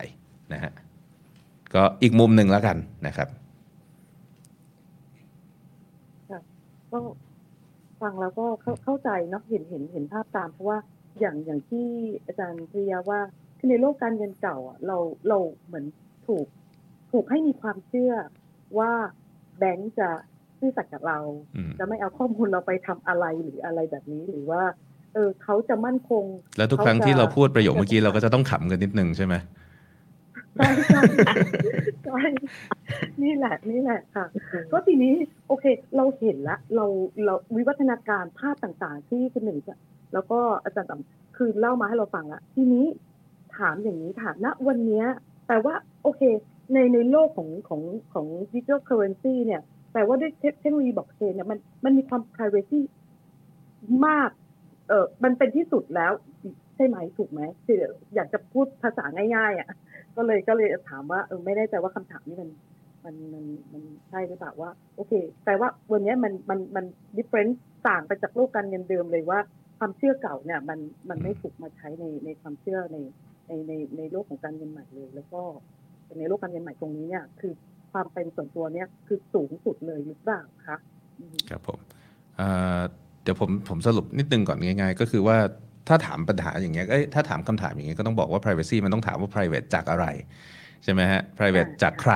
[0.53, 0.71] นะฮะ
[1.73, 3.27] ก็อีกมุมหนึ่งแล้วกันนะครับ
[7.94, 8.45] ก็ ฟังแล้วก็
[8.83, 10.77] เข้าใจเนาะเห็นเห็นเห็นภาพตาม เพราะว่า
[11.19, 11.87] อย่างอย่างที่
[12.25, 13.19] อาจารย์พิยาว่า
[13.57, 15.85] คือในโลกการเงินเก่าอะเราเราเหมือน
[16.27, 16.45] ถูก
[17.11, 18.13] ถูกให้มีความเชื่อ
[18.79, 18.91] ว่า
[19.57, 20.09] แบงก์จะ
[20.59, 21.19] ซื่อสัตย์กับเรา
[21.79, 24.63] จะไม่เอาข้อมูลเราไปทำอะไรหรืออะไรแบบนี้หรือว่า
[25.13, 26.23] เออเขาจะมั่นคง
[26.57, 29.35] แล้วทุกครั้งที่เราพูดประโยคเมื่อกี้เราก็จะต้องขำกันนิดนึงใช่ไหม
[30.55, 31.01] ใช่ใช่
[32.03, 32.19] ใช่
[33.21, 34.25] นี่แหละนี่แหละค่ะ
[34.71, 35.13] ก็ทีนี้
[35.47, 35.65] โอเค
[35.95, 36.85] เราเห็นละเรา
[37.25, 39.77] เราวิวัฒนาการภาพต่างๆ ที่คุณหนึ่งจะ
[40.13, 42.85] แล้วก็อาจารย์ต่ำคือเล่ามาให้เราฟังละทีนี้
[43.57, 45.03] ถามอย่างนี้ถามณวันนี้
[45.47, 46.21] แต่ว่าโอเค
[46.73, 47.81] ในในโลกของของ
[48.13, 49.61] ของ digital currency เนี่ย
[49.93, 52.79] แต่ว่าด้วยเทคโนโลยีบล็อกเชนเนี่ยมันมันมีความ p r i เวซี
[54.05, 54.29] มาก
[54.89, 56.11] เออมันเป็นที่สุดแล้ว
[56.75, 57.79] ใช่ไหมถูกไหมคือ
[58.15, 59.69] อยากจะพูดภาษาง่ายๆอะ
[60.17, 62.49] ก็เลยก็เลยถามว่าเออไม่แน่ใจว่าคำถามนี้มัน
[63.05, 65.13] มันมันมันใช่หรือเปล่าว่า โอเค
[65.45, 66.85] แต่ว่าวันนี้มันมันมัน
[67.17, 69.39] different ต่างไปจากโลกการเงินเดิมเลยว่า
[69.79, 72.97] ความเชื่อเก่าเนี่ย มันมันไม่ถูกมาใช้ในในความเชื่อใน
[73.47, 75.41] ในในในโลกของการเงินใหม่เลย แล้วก็
[76.19, 77.53] ในโลกการเงินใหม่ตรงนี้เนี่ย คือ
[77.91, 80.77] ความเป็นส่วนตัวเนี่ยคือสูงสุดเลยหรือเปล่าคะ
[81.49, 81.79] ครับผม
[83.23, 85.37] เดี๋ยวผมผมสรุปนิดนึงก่อนง่ายๆ ก็คือว่า
[85.87, 90.05] ถ้าถามปัญหาอย่างเงี้ยถ้าถามคำถามอย่างเงี้ยก็ต้องบอกว่า privacy มันต้องถามว่า private จากอะไร
[90.83, 92.13] ใช่ไหมฮะ private จากใคร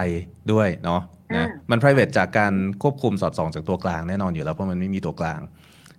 [0.52, 1.02] ด้วยเนาะ
[1.36, 2.54] นะมัน private จากการ
[2.84, 5.40] ควบคุมสอดส่องจากตัวกลางแน่นอนอยู่แล้วเพราะมันไม่มีตัวกลาง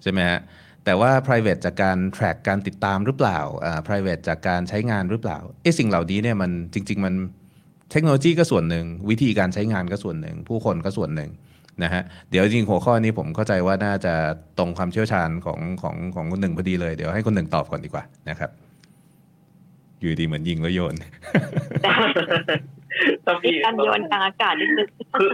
[0.03, 0.41] ใช่ไหมฮะ
[0.85, 7.15] แต่ว่า private จากการ track การติดตามหรือเปล่าอ่า private จากการใช้งานหรือเปล่าไอ้สิ่งเหล่านี้เนี่ยมันจริง ๆ มัน
[7.91, 11.31] เทคโนโลยีก็ส่วนหนึ่งวิธีการใช้งานก็ส่วนหนึ่งผู้คนก็ส่วนหนึ่ง
[11.85, 14.15] นะฮะเดี๋ยวจริงหัวข้อนี้ผมเข้าใจว่าน่าจะ
[14.59, 18.51] ตรงความเชี่ยวชาญของของของคนหนึ่งพอดีเลย เดี๋ยวให้คนหนึ่งตอบก่อนดีกว่านะครับ
[20.01, 20.97] อยู่ดีเหมือนยิงแล้วโยน
[23.25, 25.31] ถ้ามีพี่การโยนทางอากาศนิดนึงคือ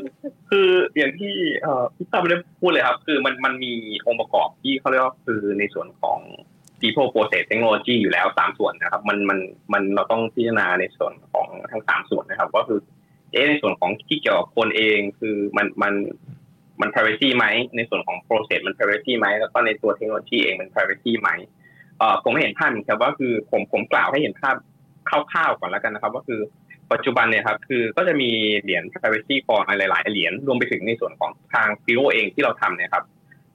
[0.51, 3.73] คืออย่างที่เอ่อพี่ตั้มไม่ได้พูดเลยครับ คือมันมันมี
[4.07, 6.19] องค์ประกอบที่เขาเรียกว่าคือในส่วนของ
[6.81, 9.39] people process technology อยู่แล้วสามส่วนนะครับ มันมัน
[9.73, 12.79] มันเราต้องพิจารณาในส่วนของทั้งสามส่วนนะครับ ก็คือ
[13.33, 15.95] เอะในส่วนของที่เกี่ยวกับคนเองคือมันมัน
[16.81, 17.47] มัน privacy ไหม
[17.77, 21.31] ในส่วนของ process มัน privacy ไหมแล้วก็ในตัวเทคโนโลยีเองมัน privacy ไหม
[21.99, 24.57] เอ่อผมไม่เห็นภาพเหมือนกันว่าคือผมผมกล่าวให้เห็นภาพ
[25.09, 26.41] คร่าวๆก่อนแล้วกันนะครับ ก็คือ
[26.93, 33.05] ปัจจุบันเนี่ยครับคือก็จะมีเหรียญ privacy coin หลายๆเหรียญรวมไปถึงในส่วนของทางฟิโอเองที่เราทำเนี่ยครับ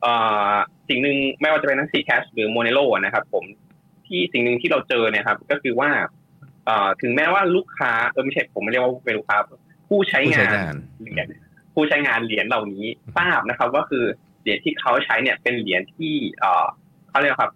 [0.01, 0.13] เอ่
[0.51, 0.53] อ
[0.89, 3.45] สิ่งหนึ่งไม่ว่าจะเป็นทั้ง Zcash หรือ Monero นะครับ ผม
[4.07, 5.89] ที่สิ่งหนึ่งที่เราเจอเนี่ยครับ ก็คือว่า
[6.65, 9.37] เอ่อถึงแม้ว่าลูกค้าเออไม่ใช่ผมไม่เรียกว่าเป็นลูกค้า
[9.87, 11.27] ผู้ใช้ผู้งาใช้นงานเหรียญ
[11.73, 12.85] ผู้ใช้งานเหรียญเหล่านี้
[13.17, 14.05] ทราบนะครับว่าคือ
[14.41, 16.65] เหรียญที่เขาใช้เนี่ยเป็นเหรียญที่เอ่อ
[17.09, 17.51] เขาเรียกว่าครับ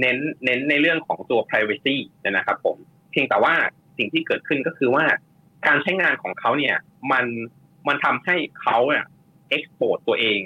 [0.00, 2.76] เน้นเน้นในเรื่องของตัว privacy นะครับ ผม
[3.10, 3.54] เพียงแต่ว่า
[3.98, 5.04] สิ่งที่เกิดขึ้นก็คือว่า
[5.66, 6.76] การใช้งานของเขาเนี่ย
[7.12, 7.26] มัน
[7.88, 9.04] มันทำให้เขาเนี่ย
[9.56, 10.38] export ตัวเอง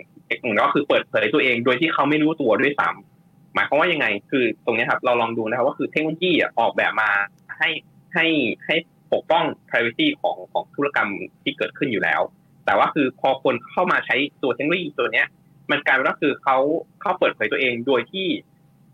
[0.65, 7.11] ก็คือเปิดเผยตัวเองโดยที่เขาไม่รู้ตัวด้วยซ้ำหมายความว่ายังไง คือตรงเนี้ยครับ เราลองดูนะครับว่าคือเทคโนโลยีอะออกแบบมา
[7.59, 7.71] ให้
[8.15, 8.27] ให้
[8.67, 8.77] ให้
[9.13, 11.09] ปกป้อง privacy ของของธุรกรรม
[11.43, 12.21] ที่เกิดขึ้นอยู่แล้ว
[12.65, 15.27] แต่ว่าคือพอคนเข้ามาใช้ตัวเทคโนโลยีตัวเนี้ย
[15.71, 16.59] มันกลายเป็นว่าคือเขา
[17.01, 18.27] เขาเปิดเผยตัวเองโดยที่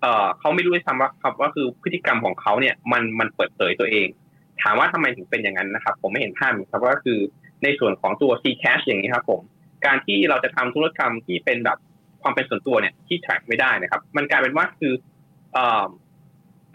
[0.01, 4.09] เอ่อเขาไม่รู้ด้วยซ้ำว่าครับว่าคือพฤติกรรมของเขาเนี่ยมันมันเปิดเผยตัวเอง
[4.63, 7.19] ถามว่าทำไมถึงเป็นอย่างนั้นนะครับ ผมไม่เห็นภาพครับว่าคือ
[7.65, 9.41] ในส่วนของตัว C cash อย่างนี้ครับผม
[9.87, 11.79] การที่เราจะทำธุรกรรมที่เป็นแบบ
[12.23, 14.93] ความเป็นส่วนตัวเนี่ยที่ track ไม่ได้นะครับ มันกลายเป็นว่าคือ
[15.53, 15.85] เอ่อ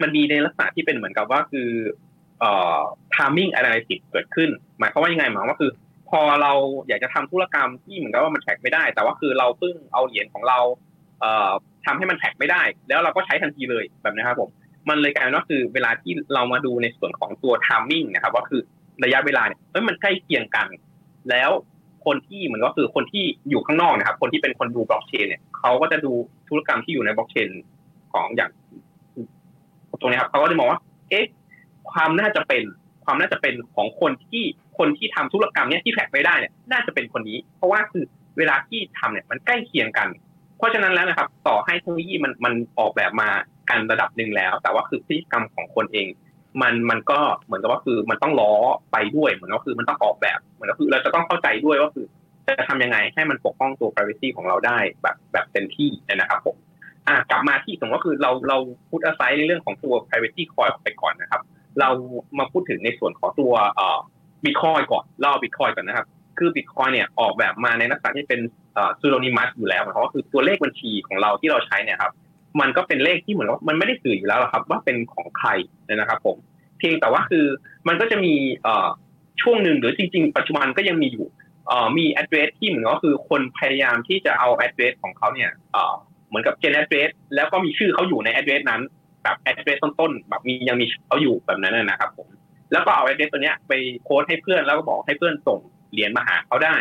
[0.02, 1.68] มันมีในลักษณะที่เป็นเหมือนกับว่าคือ
[2.40, 2.80] เอ่อ
[3.14, 5.70] timing analysis เกิดขึ้น หมายความว่ายังไงหมายว่าคือ
[6.10, 6.52] พอเรา
[6.88, 10.58] อยากจะทำธุรกรรมที่เหมือนกับว่ามัน track ไม่ได้ แต่ว่าคือเราเพิ่งเอาเหรียญของเรา
[11.20, 11.50] เอ่อ
[11.86, 14.50] ทำให้มันแท็กไม่ได้ แล้วเราก็ใช้ทันทีเลยแบบนี้ครับผม
[14.88, 18.60] มันเลยกลายเป็นว่าคือเวลาที่เรามาดูในส่วนของตัว timing นะครับว่าคือ
[19.04, 20.66] ระยะเวลาเนี่ยเอ้ยมันใกล้เคียงกัน
[21.30, 21.50] แล้ว
[22.06, 26.12] คนที่เหมือนก็คือคนที่อยู่ข้างนอกนะครับ คนที่เป็นคนดูบล็อกเชนเนี่ยเขาก็จะดู
[26.48, 27.48] ธุรกรรมที่อยู่ในบล็อกเชน
[28.12, 28.50] ของอย่าง
[30.00, 30.80] ตรงนี้ครับเขาก็จะมองว่า
[31.10, 31.24] เอ๊ะ
[31.92, 32.62] ความน่าจะเป็น
[33.04, 34.44] ความน่าจะเป็นของคนที่
[34.78, 38.04] คนที่ทำธุรกรรมเนี้ยที่แท็กไม่ได้เนี่ยน่าจะเป็นคนนี้ เพราะว่าคือ
[38.38, 40.08] เวลาที่ทำเนี่ยมันใกล้เคียงกัน
[40.58, 43.28] เพราะฉะนั้นแล้วนะครับ ต่อให้เทคโนโลยีมันมันออกแบบมา
[43.70, 46.06] กันระดับหนึ่งแล้ว แต่ว่าคือพฤติกรรมของคนเอง
[46.62, 48.52] มันมันก็เหมือนกับว่าคือมันต้องล้อ
[48.92, 52.06] ไปด้วยเหมือนก็คือมันต้องออกแบบเหมือนก็คือเราจะต้องเข้าใจด้วยว่าคือ
[52.46, 56.56] จะทำยังไงให้มันปกป้องตัว privacy ของเราได้แบบแบบเต็มที่นะครับผม
[57.08, 58.56] อะกลับมาที่สมมติว่าคือเราเรา
[58.88, 61.42] พูดอาศัยในเรื่องของตัว privacy coin ไปก่อนนะครับ
[61.80, 61.88] เรา
[62.38, 63.98] มาพูดถึงในส่วนของตัวเอ่อ
[64.46, 66.06] bitcoin ก่อนเล่า bitcoin ก่อนนะครับ
[66.38, 68.40] คือ Bitcoin เนี่ยออกแบบมาในลักษณะที่เป็น
[69.00, 72.12] ซูโนนิมัสอยู่แล้วหมายความว่าคือตัวเลขบัญชีของเราที่เราใช้เนี่ยครับ
[72.60, 75.48] มันก็เป็นเลขที่เหมือนว่ามันไม่ได้สื่ออยู่แล้วครับ ว่าเป็นของใคร
[75.88, 76.36] นะครับ ผม
[76.78, 77.46] เพียงแต่ว่าคือ
[77.88, 78.34] มันก็จะมี
[79.42, 81.26] ช่วงหนึ่งหรือจริง ๆ ปัจจุบันก็ยังมีอยู่
[81.98, 85.94] มี address ที่เหมือนก็คือคนพยายามที่จะเอา address ของเขาเนี่ยเอ่อ
[86.28, 88.82] เหมือนกับ gen address แล้วก็มีชื่อเขาอยู่ใน address นั้น
[89.22, 92.28] แบบ address ต้นๆแบบมียังมีเขาอยู่แบบนั้นนะครับผม
[92.72, 93.72] แล้วก็เอา address ตัวเนี้ยไป
[94.04, 95.58] โค้ดให้เพื่อนแล้วก็บอกให้เพื่อนส่ง
[95.92, 96.76] เหรียญมาหาเขาได้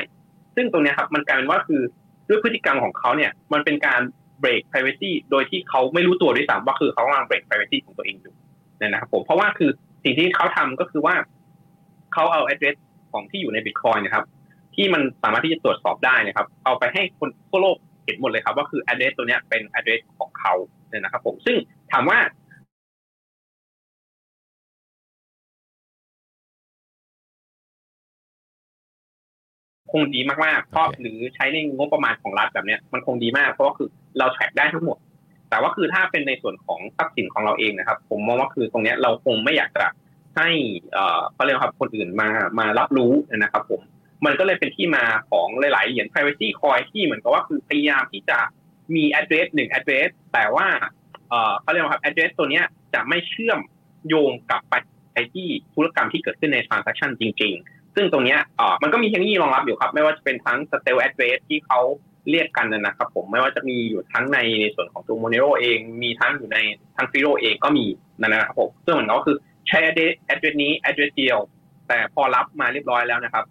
[0.56, 1.82] ซึ่งตรงเนี้ยครับมันกลายเป็นว่าคือ
[2.30, 4.02] ด้วยพฤติกรรมของเขาเนี่ยมันเป็นการ
[4.44, 8.34] break privacy โดยที่เขาไม่รู้ตัวด้วยซ้ำว่าคือเขากำลัง break privacy ของตัวเองอยู่
[8.78, 9.72] เนี่ยนะครับผมเพราะว่าคือ
[10.04, 11.16] สิ่งที่เขาทำก็คือว่า
[12.14, 12.78] เขาเอา address
[13.12, 14.26] ของที่อยู่ใน Bitcoin นะครับ
[14.76, 20.54] ที่มันสามารถที่จะตรวจสอบได้นะครับ เอาไปให้คนทั่วโลกเห็นหมดเลยครับว่าคือ address ตัวเนี้ยเป็น address ของเขา
[20.90, 21.58] เนี่ยนะครับผมซึ่ง
[21.92, 22.20] ถามว่า
[30.02, 34.98] งดีมากๆเพราะหรือใช้ในงบประมาณของรัฐแบบเนี้ยมันคงดีมาก เพราะว่าคือเราแทร็กได้ทั้งหมด
[35.50, 39.86] แต่ว่าคือถ้าเป็นในส่วนของทรัพย์สินของเราเองนะครับ ผมมองว่าคือตรงเนี้ยเราคงไม่อยากจะ
[40.38, 40.50] ให้
[40.94, 42.30] เอ่อเขาเรียกว่าครับคนอื่นมา
[42.60, 43.82] มารับรู้นะครับ ผม
[44.26, 48.38] มันก็เลยเป็นที่มาของหลาย ๆ เหรียญ privacy coin ที่เหมือนกับว่าคือพยายามที่จะ
[48.96, 50.68] มี address หนึ่ง address แต่ว่า
[51.30, 53.60] เอ่อเขาเรียกว่าครับ address ตัวเนี้ยจะไม่เชื่อม
[54.08, 54.62] โยงกับ
[55.14, 61.80] ไปที่ธุรกรรมที่เกิดขึ้นใน transaction จริง ๆ ซึ่งตรงเนี้ยอ่อมันก็มีเทคโนโลยีรองรับอยู่ครับ ไม่ว่าจะเป็นทั้ง stale address ที่เขา
[62.30, 66.58] เรียกกันนะครับผมไม่ว่าจะมีอยู่ทั้งในในส่วนของตัว Monero เองมีทั้งอยู่ใน
[66.96, 67.86] ทั้ง Firo เองก็มี
[68.20, 69.38] นั่นนะครับผมซึ่งเหมือนก็คือ
[69.68, 71.40] ใช้ address address นี้ address เดียว
[71.88, 73.46] แต่พอรับมาเรียบร้อยแล้วนะครับ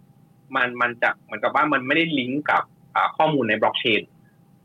[0.55, 2.63] มันมันจะเหมือนกับว่ามันไม่ได้ลิงก์กับ
[3.17, 4.01] ข้อมูลในบล็อกเชน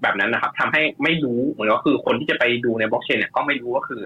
[0.02, 4.02] แบบนั้นนะครับทำให้ไม่รู้เหมือนก็คือคนที่จะไปดูในบล็อกเชนเนี่ยก็ไม่รู้ว่าคือ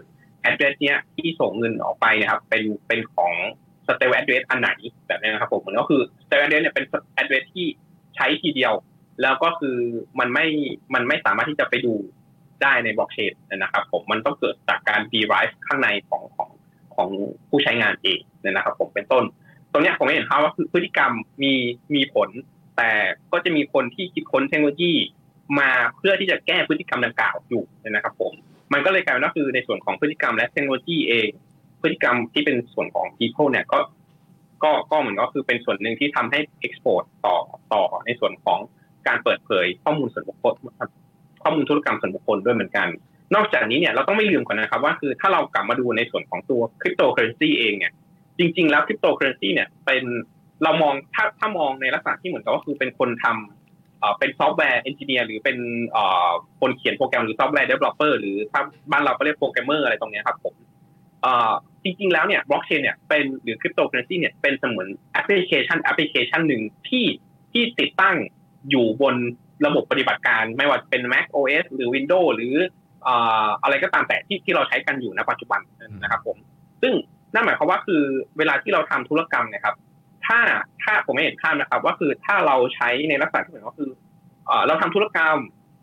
[0.48, 3.32] address เนี้ยที่ส่งเงินออกไปนะครับ เป็นเป็นของ
[3.84, 4.70] stale address อันไหน
[5.06, 6.86] แบบนี้นะครับผมเหมือนก็คือ stale address เนี่ยเป็น
[7.20, 7.66] address ที่
[8.16, 8.74] ใช้ทีเดียว
[9.22, 9.76] แล้วก็คือ
[10.18, 10.46] มันไม่
[10.94, 11.94] มันไม่สามารถที่จะไปดู
[12.62, 16.50] ได้ในบล็อกเชนนะครับ ผมมันต้องเกิดจากการ derive ข้างในของของ
[16.94, 17.08] ของ
[17.48, 19.24] ผู้ใช้งานเองนะครับ ผมเป็นต้น
[19.72, 21.12] ตรงเนี้ยผมเห็นภาพว่าคือพฤติกรรม
[21.42, 21.52] มี
[21.94, 22.28] มีผล
[22.76, 22.90] แต่
[23.32, 24.92] ก็จะมีคนที่คิดค้นเทคโนโลยี
[25.58, 28.32] มาเพื่อที่จะแก้พฤติกรรมดังกล่าวอยู่นะครับ ผม
[28.72, 31.28] มันก็เลยกลายเป็นว่าคือในส่วนของพฤติกรรมและเทคโนโลยีเอง
[31.84, 33.78] พฤติกรรมที่เป็นส่วนของ people เนี่ยก็
[34.64, 37.36] ก็ก็เหมือนก็คือเป็นส่วนหนึ่งที่ทำให้ expose ต่อ
[37.72, 38.58] ต่อในส่วนของ
[39.06, 40.54] การเปิดเผยข้อมูลส่วนบุคคล
[41.42, 42.88] ข้อมูลธุรกรรมส่วนบุคคลด้วยเหมือนกัน
[43.34, 47.92] นอกจากนี้เนี่ยเราต้องไม่ลืมก่อนนะครับว่าคือถ้าเรากลับมาดูในส่วนของตัวคริปโตเคอเรนซีเองเนี่ย
[48.38, 50.04] จริง ๆ แล้วคริปโตเคอเรนซีเนี่ยเป็น
[50.64, 55.58] เรามองถ้าถ้ามองในลักษณะที่เหมือนกับว่าคือเป็นคนทำเป็น software engineer หรือเป็น
[56.60, 58.60] คนเขียนโปรแกรมหรือ software developer หรือถ้า
[58.90, 60.54] บ้านเราก็เรียกโปรแกรมเมอร์อะไรตรงนี้ครับผม
[61.84, 67.06] จริงๆ แล้วเนี่ยบล็อกเชนเนี่ยเป็นหรือคริปโตเคอเรนซีเนี่ยเป็นเสมือนแอปพลิเคชันแอปพลิเคชันหนึ่งที่
[67.52, 68.16] ที่ติดตั้ง
[68.70, 69.14] อยู่บน
[69.66, 72.54] ระบบปฏิบัติการไม่ว่าเป็น Mac OS หรือ Windows หรือ
[73.62, 75.60] อะไรก็ตามแต่ที่ที่เราใช้กันอยู่ณปัจจุบัน
[76.02, 76.36] นะครับผม
[76.82, 76.92] ซึ่ง
[77.34, 78.02] นั่นหมายความว่าคือ
[78.38, 79.74] เวลาที่เราทำธุรกรรมนะครับ
[80.26, 80.38] ถ้า
[80.82, 83.90] ถ้าผมให้เห็นภาพนะครับ ว่าคือถ้าเราใช้ในลักษณะที่เหมือนก็คือ
[84.66, 85.38] เราทำธุรกรรม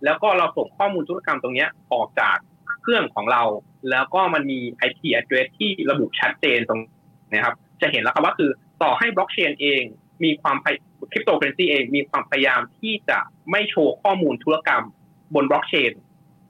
[0.05, 2.37] แล้วก็เราส่งข้อมูลธุรกรรมตรงนี้ออกจาก
[2.82, 3.43] เครื่องของเรา
[3.91, 6.82] แล้วก็มันมี IP address ที่ระบุชัดเจนตรง
[7.32, 8.49] นะครับ จะเห็นแล้วครับว่าคือ
[8.84, 9.84] ต่อให้บล็อกเชนเอง
[10.23, 10.57] มีความ
[11.11, 13.17] คริปโตเคอเรนซีเองมีความพยายามที่จะ
[13.51, 14.84] ไม่โชว์ข้อมูลธุรกรรม
[15.36, 15.91] บนบล็อกเชน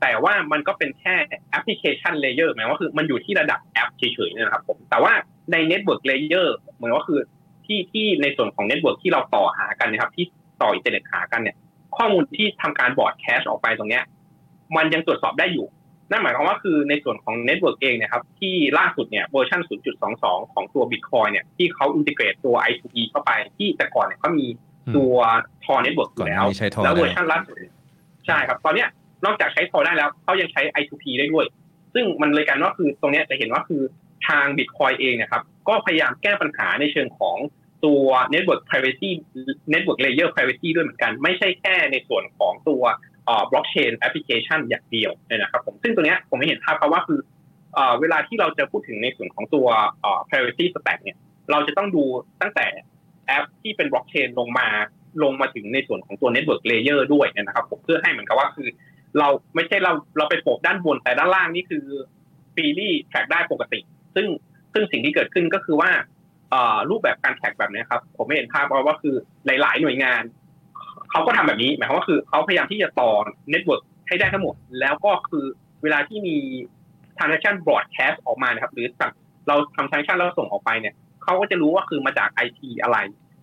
[0.02, 1.16] แต่ว่ามันก็เป็นแค่
[1.50, 5.14] application layer หมายว่าคือมันอยู่ที่ระดับแอปเฉยๆนะครับผมแต่ว่า
[5.52, 7.20] ใน network layer เหมือนว่าคือ
[7.66, 10.26] ที่ที่ในส่วนของ network ที่เราต่อหากันนะครับ ที่
[10.62, 11.56] ต่ออินเทอร์เน็ตหากันเนี่ย
[11.98, 14.04] ข้อมูลที่ทำการ broadcast ออกไปตรงเนี้ย
[14.76, 15.66] มันยังตรวจสอบได้อยู่
[16.12, 19.62] นั่นหมายความว่าคือในส่วนของ network เองนะครับที่ล่าสุดเนี่ยเวอร์ชัน
[20.08, 24.48] 0.22 ของตัว Bitcoin เนี่ยที่เขาอินทิเกรตตัว I2E เข้าไปที่แต่ก่อนเนี่ยเขามี
[24.96, 25.16] ตัว
[25.64, 26.46] Tor network อยู่แล้ว
[26.84, 27.56] แล้วเวอร์ชันล่าสุด
[28.28, 28.90] ใช่ครับ ตอนเนี้ย
[29.26, 31.46] นอกจากใช้ Tor ได้แล้วเขายังใช้ I2P ได้ด้วย
[31.94, 33.82] ซึ่งเหมือนกันว่าคือตรงนี้จะเห็นว่าคือ
[34.28, 37.38] ทาง Bitcoin เองนะครับก็พยายามแก้ปัญหาในเชิงของ
[37.86, 39.10] ตัว Network Privacy
[39.74, 42.84] Network Layer Privacy ด้วยเหมือนกัน ไม่ใช่แค่ในส่วนของตัว
[43.52, 47.20] blockchain application อย่างเดียวนะครับผมซึ่งตรงนี้ผมให้เห็นภาพเพราะว่าคือ
[48.00, 49.68] เวลาที่เราจะพูดถึงในส่วนของตัว
[50.30, 51.18] privacy stack เนี่ย
[51.52, 52.04] เราจะต้องดู
[52.42, 52.68] ตั้งแต่
[53.28, 54.68] แอปที่เป็นบล็อกเชนลงมา
[55.24, 58.70] ลงมาถึงในส่วนของตัว network layer ด้วยนะครับผมเพื่อให้เหมือนกับว่าคือ
[59.20, 61.86] เราไม่ใช่เราเราไป protect ด้านบนแต่ด้านล่างนี่คือ
[62.56, 63.80] freely track ได้ปกติ
[64.16, 64.28] ซึ่ง
[64.74, 65.92] ซึ่งสิ่งที่เกิดขึ้นก็คือว่า
[66.90, 69.16] รูปแบบการ track แบบนี้ครับ ผมให้เห็นภาพว่าคือ
[69.46, 70.22] หลาย ๆ หน่วยงาน
[71.12, 73.12] เขาก็ทำแบบนี้ หมายความว่าคือเขาพยายามที่จะต่อ
[73.50, 75.46] network ให้ได้ทั้งหมด แล้วก็คือ
[75.84, 76.36] เวลาที่มี
[77.18, 78.88] transaction broadcast ออกมานะครับ หรือ
[79.48, 80.94] เราทำ transaction แล้วส่งออกไปเนี่ย
[81.24, 82.98] เขาก็จะรู้ว่าคือมาจาก IP อะไร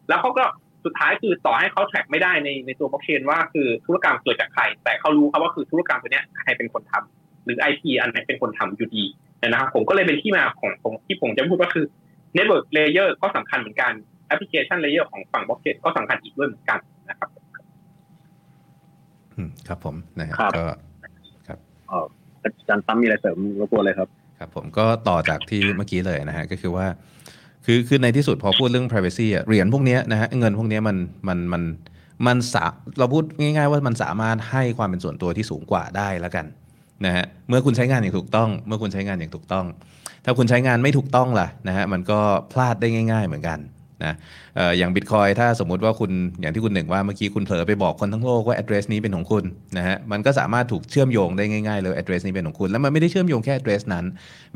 [0.08, 0.44] แล้วเขาก็
[0.84, 9.04] สุดท้ายคือต่อให้เขา track ไม่ได้ในในตัวบล็อกเชนว่าคือธุรกรรมเกิดจากใคร แต่เขารู้ครับว่าคือธุรกรรมตัวเนี้ยใครเป็นคนทำหรือ IP อันไหนเป็นคนทำอยู่ดี
[9.46, 11.86] นะครับผมก็เลยเป็นที่มาของของที่ผมจะพูดว่าคือ
[12.36, 13.92] Network Layer ก็สำคัญเหมือนกัน
[14.32, 17.28] Application Layer ของฝั่งบล็อกเชนก็สำคัญอีกด้วยเหมือนกันนะครับ
[19.68, 20.64] ครับผมนะครับก็
[21.48, 21.58] ครับ
[22.42, 24.08] อาจารย์ตั้มมีอะไรเสริมรบกวนเลยครับ
[24.38, 26.86] ครับผมก็ต่อจากที่เมื่อกี้เลยนะฮะก็คือว่า
[27.64, 30.96] คือคือในที่สุดพอพูดเรื่อง privacy อะเหรียญพวกนี้นะฮะเงินพวกนี้มัน
[31.28, 31.62] มันมัน
[32.26, 32.64] มันสา
[32.98, 36.46] เราพูดง่าย ๆ ว่ามันสามารถให้ความเป็นส่วนตัวที่สูงกว่าได้แล้วกัน
[37.06, 39.66] นะฮะเมื่อคุณใช้งานอย่างถูกต้อง เมื่อคุณใช้งานอย่างถูกต้อง
[40.24, 42.18] ถ้าคุณใช้งานไม่ถูกต้องล่ะนะฮะมันก็
[42.52, 43.58] พลาดได้ง่าย ๆ เหมือนกัน
[44.04, 44.14] นะ
[44.78, 49.44] อย่างบิตคอยถ้าสมมุติว่าคุณอย่างที่คุณหนึ่งว่าเมื่อกี้คุณเผลอไปบอกคนทั้งโลกว่า address นี้เป็นของคุณ
[49.76, 54.04] นะฮะมันก็สามารถถูกเชื่อมโยงได้ง่ายๆเลย address นี้เป็นของคุณแล้วมันไม่ได้เชื่อมโยงแค่ address นั้น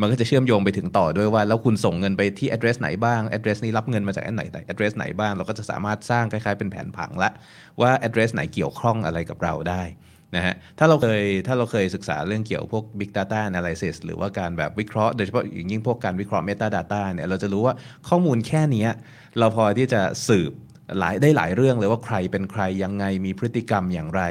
[0.01, 7.31] มันก็จะเชื่อมโยงไปถึงต่อด้วยว่า แล้วคุณส่งเงินไปที่ address ไหนบ้าง address นี้รับเงินมาจากอันไหน address ไหนบ้างเราก็จะสามารถสร้างคล้ายๆเป็นแผนผังละ
[7.81, 9.83] ว่า address ไหนเกี่ยวข้องอะไรกับเราได้
[10.37, 17.75] นะฮะถ้าเราเคยถ้าเราเคยศึกษาเรื่องเกี่ยวพวก Big Data Analysis หรือว่าการแบบวิเคราะห์โดยเฉพาะอย่างยิ่งพวกการวิเคราะห์ Meta Data เนี่ยเราจะรู้ว่า
[18.09, 18.87] ข้อมูลแค่นี้
[19.39, 20.53] เราพอที่จะสืบ
[20.99, 24.23] หลายได้หลายเรื่องเลยว่าใครเป็นใครยังไงมีพฤติกรรมอย่างไร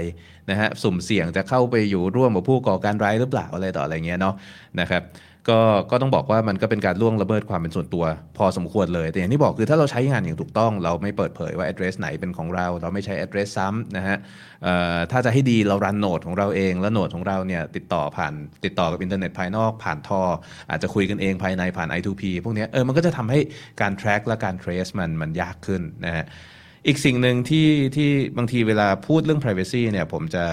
[0.49, 4.36] นะฮะสุ่มเสี่ยงจะเข้าไปอยู่ร่วมกับผู้ก่อการร้ายหรือเปล่าอะไรต่ออะไรเงี้ยเนาะ
[4.80, 5.02] นะครับ
[5.50, 5.60] ก็
[5.92, 8.06] ก็ต้องบอกว่ามันก็เป็นการล่วงละเมิดความเป็นส่วนตัว
[8.38, 14.18] พอสมควรเลย แต่อย่างที่บอกคือถ้าเราใช้งานอย่างถูกต้อง เราไม่เปิดเผยว่า address ไหนเป็นของเรา เราไม่ใช้ address ซ้ำนะฮะ
[15.12, 18.34] ถ้าจะให้ดีเรารันโนดของเราเอง แล้วโนดของเราเนี่ยติดต่อผ่าน
[18.66, 20.22] ติดต่อกับอินเทอร์เน็ตภายนอกผ่านทอ
[20.70, 23.39] อาจจะคุยกันเองภายในผ่าน I2P พวกนี้เออมันก็จะทำให้
[23.82, 26.26] การ track และการ trace มันมันยากขึ้นนะฮะ
[26.88, 30.46] อีกสิ่งหนึ่งที่ที่บางทีเวลาพูดเรื่อง privacy เนี่ยผมจะ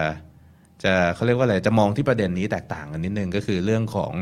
[0.85, 4.13] จะเขาเรียกว่าอะไรจะมองที่ประเด็นนี้แตกต่างกันนิดนึงก็คือเรื่องของ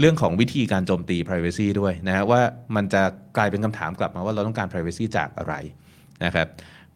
[0.00, 2.40] เรื่องของวิธีการโจมตี Privacy ด้วยนะฮะว่า
[2.76, 3.02] มันจะ
[3.36, 5.54] กลายเป็นคำถามกลับมาว่าเราต้องการ Privacy จากอะไร
[6.24, 6.48] นะครับ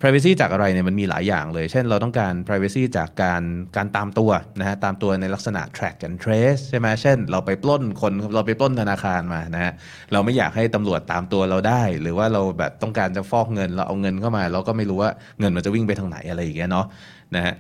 [0.03, 3.42] privacy จากอะไรเนี่ยมันมีหลายอย่างเลย เช่นเราต้องการ privacy จากการ
[3.76, 4.30] การตามตัว
[4.61, 9.72] นะฮะตามตัวในลักษณะ track and trace ใช่ไหมเช่น เราไปปล้นคนเราไปปล้นธนาคารมานะฮะ
[10.12, 16.86] เราไม่อยากให้ตำรวจตามตัวเราได้ หรือว่าเราแบบต้องการจะฟอกเงิน เราเอาเงินเข้ามา เราก็ไม่รู้ว่าเงินมันจะวิ่งไปทางไหนอะไรอย่างเงี้ยเนาะ
[17.34, 17.55] นะฮะ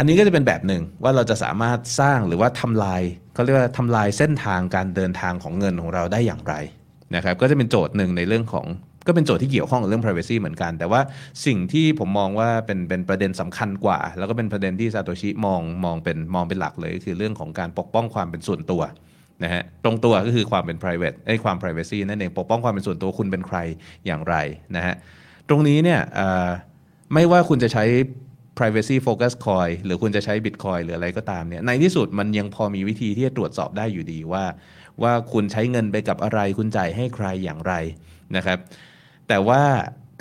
[0.00, 3.02] อันนี้ก็จะเป็นแบบหนึ่งว่าเราจะสามารถสร้างหรือว่าทำลาย
[3.34, 6.54] เขาเรียกว่าทำลายเส้นทางการเดินทางของเงินของเราได้อย่างไร
[7.14, 8.66] นะครับก็จะเป็นโจทย์หนึ่งในเรื่องของ
[9.06, 11.00] ก็เป็นโจทย์ที่เกี่ยวข้องกับเรื่อง privacy เหมือนกัน แต่ว่า
[11.46, 18.82] สิ่งที่ผมมองว่าเป็นเป็นประเด็นสำคัญกว่า แล้วก็เป็นประเด็นที่ซาโตชิมองมองเป็นมองเป็นหลักเลย คือเรื่องของการปกป้องความเป็นส่วนตัว
[19.42, 23.58] นะฮะตรงตัวก็คือความเป็น private ไอ้ความ privacy นั่นเองปกป้องความเป็นส่วนตัวคุณเป็นใคร
[24.06, 24.34] อย่างไร
[24.76, 24.94] นะฮะ
[25.48, 26.00] ตรงนี้เนี่ย
[27.14, 27.84] ไม่ว่าคุณจะใช้
[28.60, 34.44] privacy focus coin หรือคุณจะใช้ bitcoin หรืออะไรก็ตามเนี่ยในที่สุดมันยังพอมีวิธีที่จะตรวจสอบได้อยู่ดีว่า
[35.02, 37.72] ว่าคุณใช้เงินไปกับอะไร คุณจ่ายให้ใครอย่างไร
[38.36, 38.58] นะครับ
[39.28, 39.62] แต่ว่า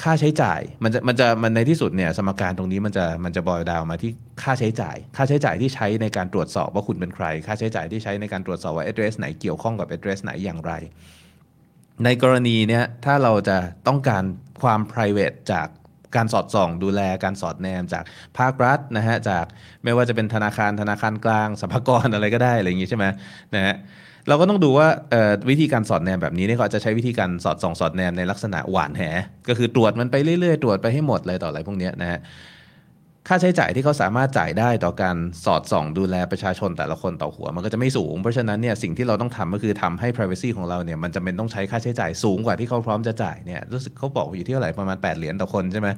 [0.04, 4.12] ค่าใช้จ่ายมันจะมันจะมันในที่สุดเนี่ยสมการตรงนี้มันจะมันจะบอยดาวมาที่
[4.42, 10.72] ค่าใช้จ่าย ค่าใช้จ่ายที่ใช้ในการตรวจสอบว่าคุณเป็นใคร ค่าใช้จ่ายที่ใช้ในการตรวจสอบว่า address ไหนเกี่ยวข้องกับ address ไหนอย่างไร
[12.04, 14.24] ในกรณีเนี้ยถ้าเราจะต้องการ
[14.62, 15.68] ความ private จาก
[16.16, 18.04] การสอดส่องดูแลการสอดแนมจาก
[18.38, 19.46] ภาครัฐนะฮะจาก
[19.84, 23.06] ไม่ว่าจะเป็นธนาคารธนาคารกลางสัมภากรอะไรก็ได้อะไรอย่างงี้ใช่ไหม
[23.56, 23.76] นะฮะ
[24.28, 24.88] เราก็ต้องดูว่า
[25.50, 29.04] วิธีการสอดแนมแบบนี้เนี่ยเขาจะใช้วิธีการสอดส่องสอดแนมในลักษณะหวานแห
[29.48, 32.20] ก็คือตรวจมันไปเรื่อยๆ ตรวจไปให้หมดเลยต่ออะไรพวกนี้นะฮะ
[33.28, 45.90] ค่าใช้จ่ายที่เขาสามารถจ่ายได้ต่อการสอดส่องดูแลประชาชนแต่ละคนต่อหัว มันก็จะไม่สูง เพราะฉะนั้นเนี่ยสิ่งที่เราต้องทำก็คือทำให้ privacy ของเราเนี่ยมันจำเป็นต้องใช้ค่าใช้จ่ายสูงกว่าที่เขาพร้อมจะจ่ายเนี่ยรู้สึกเขาบอกอยู่ที่เท่าไหร่ประมาณ 8 เหรียญต่อคนใช่ไหม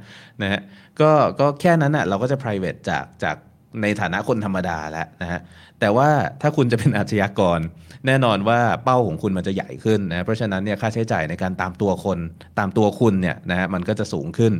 [0.42, 0.62] นะฮะ
[1.02, 3.36] ก็ก็แค่นั้นอะเราก็จะ private จากจาก
[3.82, 5.40] ในฐานะคนธรรมดาแล้วนะฮะ
[5.80, 6.10] แต่ว่า
[6.42, 7.60] ถ้าคุณจะเป็นอาชญากร
[8.08, 12.20] แน่นอนว่าเป้าของคุณมันจะใหญ่ขึ้นนะเพราะฉะนั้นเนี่ยค่าใช้จ่ายในการตามตัวคน
[12.60, 14.54] ตามตัวคุณเนี่ยนะฮะมันก็จะสูงขึ้น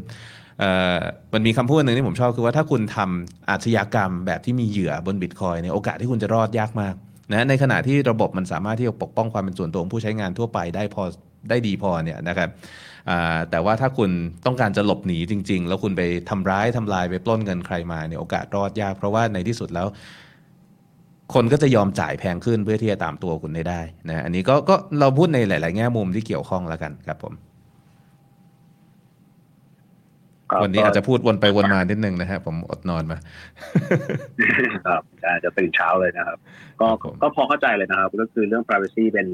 [1.34, 6.96] มันมีคำพูดหนึ่งที่ผมชอบคือว่าถ้าคุณทำอาชญากรรมแบบที่มีเหยื่อบนบิตคอยเนี่ยโอกาสที่คุณจะรอดยากมาก
[7.32, 11.04] นะในขณะที่ระบบมันสามารถที่จะปกป้องความเป็นส่วนตัวของผู้ใช้งานทั่วไปได้พอ
[11.50, 12.50] ได้ดีพอเนี่ยนะครับ
[13.52, 14.10] แต่ว่าถ้าคุณ
[14.46, 19.88] ต้องการจะหลบหนีจริง ๆ แล้วคุณไปทำร้ายทำลายไปปล้นเงินใครมาเนี่ยโอกาสรอดยาก เพราะว่าในที่สุดแล้ว
[21.34, 27.34] คนก็จะยอมจ่ายแพงขึ้นเพื่อที่จะตามตัวคุณได้ได้นะอันนี้ก็ก็เราพูดในหลาย ๆ แง่มุมที่เกี่ยวข้องแล้วกันครับผม
[30.64, 33.18] วันนี้อาจจะพูดวนไปวนมานิดนึงนะฮะผมอดนอนมา
[34.88, 36.38] ครับอาจจะตื่นเช้าเลยนะครับ
[36.82, 36.88] ก็
[37.22, 39.28] ก็พอเข้าใจเลยนะครับ ก็คือเรื่อง privacy เป็น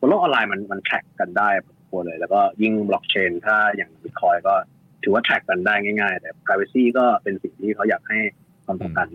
[0.00, 1.48] บนโลกออนไลน์มันมัน track กันได้
[1.90, 4.54] พอเลย แล้วก็ยิ่งบล็อกเชนถ้าอย่างบิตคอยก็
[5.02, 8.18] ถือว่า track กันได้ง่ายๆ แต่ privacy ก็เป็นสิ่งที่เขาอยากให้
[8.64, 9.06] ความสำคัญ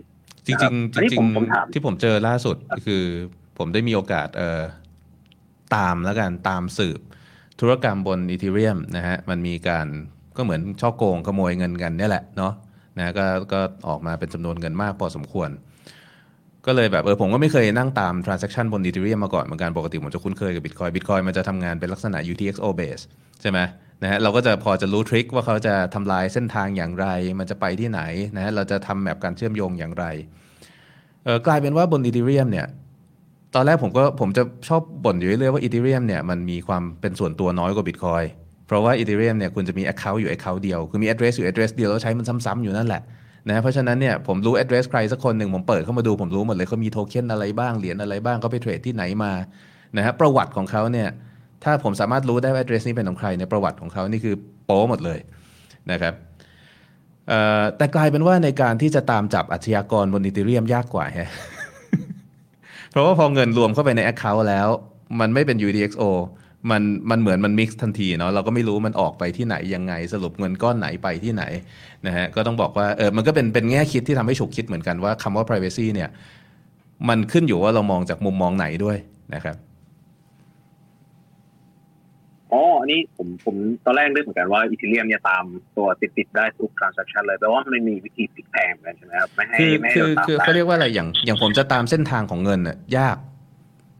[0.46, 1.20] จริงจริงจริง
[1.72, 2.56] ที่ผมเจอล่าสุด
[2.86, 3.04] คือ
[3.58, 4.62] ผมได้มีโอกาสเอ่อ
[5.76, 7.00] ตามแล้วกันตามสืบ
[7.60, 9.86] ธุรกรรมบน Ethereum นะฮะมันมีการ
[10.40, 12.52] ก็เหมือนฉ้อโกงขโมยเงินกันนี่แหละเนาะ
[12.98, 15.50] นะก็ก็ออกมาเป็นจำนวนเงินมากพอสมควร
[16.66, 23.02] ก็เลยแบบเออผมก็ไม่เคยนั่งตาม transaction บน Ethereum มาก่อนเหมือนกันปกติผมจะคุ้นเคยกับ Bitcoin Bitcoin มันจะทำงานเป็นลักษณะ UTXO base
[23.40, 23.58] ใช่ไหม
[24.02, 27.06] นะฮะเราก็จะพอจะรู้ทริคว่าเขาจะทำลายเส้นทางอย่างไร
[27.38, 28.00] มันจะไปที่ไหน
[28.36, 30.04] นะฮะเราจะทำแมปการเชื่อมโยงอย่างไร
[31.24, 32.66] เออกลายเป็นว่าบน Ethereum เนี่ย
[33.54, 38.26] ตอนแรกผมก็ผมจะชอบบ่นอยู่เรื่อยๆว่า Ethereum เนี่ยมันมีความเป็นส่วนตัวน้อยกว่า Bitcoin
[38.70, 43.02] เพราะว่า Ethereum เนี่ยคุณจะมี Account อยู่ Account เดียว คือมี address อยู่ address เดียวแล้วใช้มันซ้ำๆอยู่นั่นแหละ
[43.48, 49.32] นะเพราะฉะนั้นเนี่ยผมรู้ address ใครสักคนหนึ่งผมเปิดเข้ามาดูผมรู้หมดเลยเขามีโทเค็นอะไรบ้างเหรียญอะไรบ้างเขาไปเทรดที่ไหนมา
[49.96, 51.08] นะฮะประวัติของเขาเนี่ย
[51.64, 55.18] ถ้าผมสามารถรู้ได้ว่า address นี้เป็นของใครในประวัติของเขานี่คือโป๊หมดเลย
[55.90, 56.14] นะครับ
[57.76, 61.30] แต่กลายเป็นว่าในการที่จะตามจับอาชญากรบนอีเทเรียมยากกว่าฮะ
[62.90, 64.68] เพราะว่าพอเงินรวมเข้าไปใน Account แล้ว
[65.20, 66.02] มันไม่เป็น UDXO
[66.70, 71.44] มันมันเหมือนมันมิกซ์ทันทีเนาะเราก็ไม่รู้มันออกไปที่ไหนยังไง สรุปเงินก้อนไหนไปที่ไหน
[72.06, 76.10] นะฮะก็ต้องบอกว่าเออมันก็เป็นเป็นแง่คิดที่ทำให้ฉุกคิดเหมือนกันว่าคำว่า privacy เนี่ย
[77.08, 78.96] มันขึ้นอยู่ว่าเรามองจากมุมมองไหนด้วย
[79.34, 79.56] นะครับ
[82.52, 85.44] อ๋ออันนี้ผมผมตอนแรกนึกเหมือนกันว่าอีเทเรียมเนี่ยตาม
[85.76, 93.16] ตัวติดติดได้ทุก transaction เลยแปลว่ามันมีวิธีติดแพงกันใช่ไหมครับไม่ให้ไม่ให้คือคือเขาเรียกว่าอะไรอย่างอย่างผมจะตามเส้นทางของเงินน่ะยาก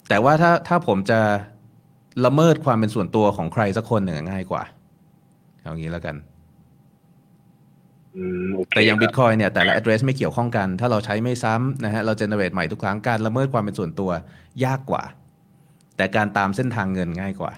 [0.09, 1.21] แต่ว่าถ้าถ้าผมจะ
[2.27, 4.63] ละเมิดความเป็นส่วนตัวของใครสักคนหนึ่งง่ายกว่า
[5.63, 6.17] เอางี้แล้วกัน
[8.75, 14.11] แต่อย่างบิตคอยเนี่ยแต่ละ address ไม่เกี่ยวข้องกัน ถ้าเราใช้ไม่ซ้ำนะฮะเราเจเนเรตใหม่ทุกครั้งการละเมิดความเป็นส่วนตัว
[14.65, 15.03] ยากกว่า
[15.97, 17.53] แต่การตามเส้นทางเงินง่ายกว่า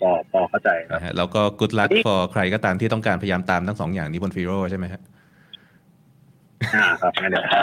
[0.00, 5.00] พอพอเข้าใจนะฮะแล้วก็ good luck for ใครก็ตามที่ต้องการพยายามตามทั้งสองอย่างนี้บน Firo ใช่ไหมฮะ
[6.74, 7.60] อ่าครับงั้นเดี๋ยวเข้า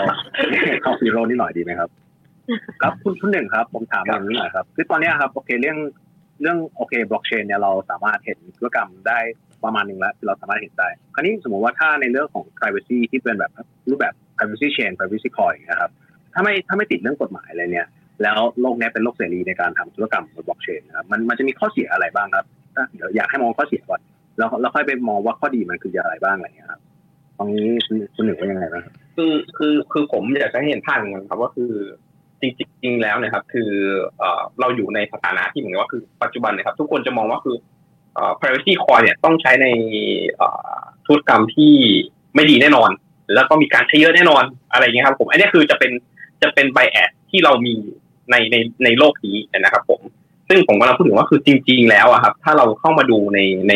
[0.82, 1.90] เข้า Firo นี่หน่อยดีไหมครับ
[2.82, 5.78] ครับคุณคุณหนึ่งครับ ผมถามอย่างนี้หน่อยครับคือตอนนี้ครับโอเคเรื่อง
[6.42, 9.20] เรื่องโอเคบล็อกเชนเนี่ยเราสามารถเห็นธุรกรรมได้
[9.64, 13.52] ประมาณหนึ่งแล้วเราสามารถเห็นได้ คราวนี้สมมติว่าถ้าในเรื่องของ privacy ที่เป็นแบบ
[13.90, 15.92] รูปแบบ privacy chain privacy coin นะครับ
[16.34, 17.88] ถ้าไม่ถ้าไม่ติดเรื่องกฎหมายอะไรเนี่ย
[18.24, 22.46] แล้วโลกนี้เป็นโลกเสรีในการทำธุรกรรมบนบล็อกเชนนะครับมันมันจะมีข้อเสียอะไรบ้างครับ
[22.96, 24.02] เดี๋ยวอยากให้มองข้อเสียก่อน
[24.38, 26.82] แล้วเราค่อยไปมองว่าข้อดีมันคืออะไรบ้างอะไรเงี้ยครับ
[27.38, 27.70] ตรงนี้
[28.16, 28.84] คุณหนึ่งว่ายังไงบ้าง
[29.16, 31.72] คือคือคือผมอยากจะให้เห็นภาพอย่างนั้นครับว่าคือ
[32.44, 32.46] จ
[32.84, 33.70] ริงๆแล้วนะครับ คือ
[34.20, 34.24] เอ
[34.60, 37.56] เราอยู่ในสถานะที่เหมือนว่าคือปัจจุบันนะครับ ทุกคนจะมองว่าคือ
[38.40, 39.68] privacy coin เนี่ยต้องใช้ใน
[41.06, 41.74] ธุรกรรมที่
[42.36, 42.90] ไม่ดีแน่นอน
[43.34, 45.92] แล้วก็มีการใช้เยอะแน่นอนอะไรเงี้ยครับ ผมอันนี้คือจะเป็น
[46.42, 47.76] จะเป็นไบแอดที่เรามี
[48.32, 50.02] ในในในโลกนี้นะครับผม
[50.50, 53.40] ซึ่งผมกำลังพูดถึงว่าคือจริง ๆ แล้วอะครับ ถ้าเราเข้ามาดูใน
[53.70, 53.74] ใน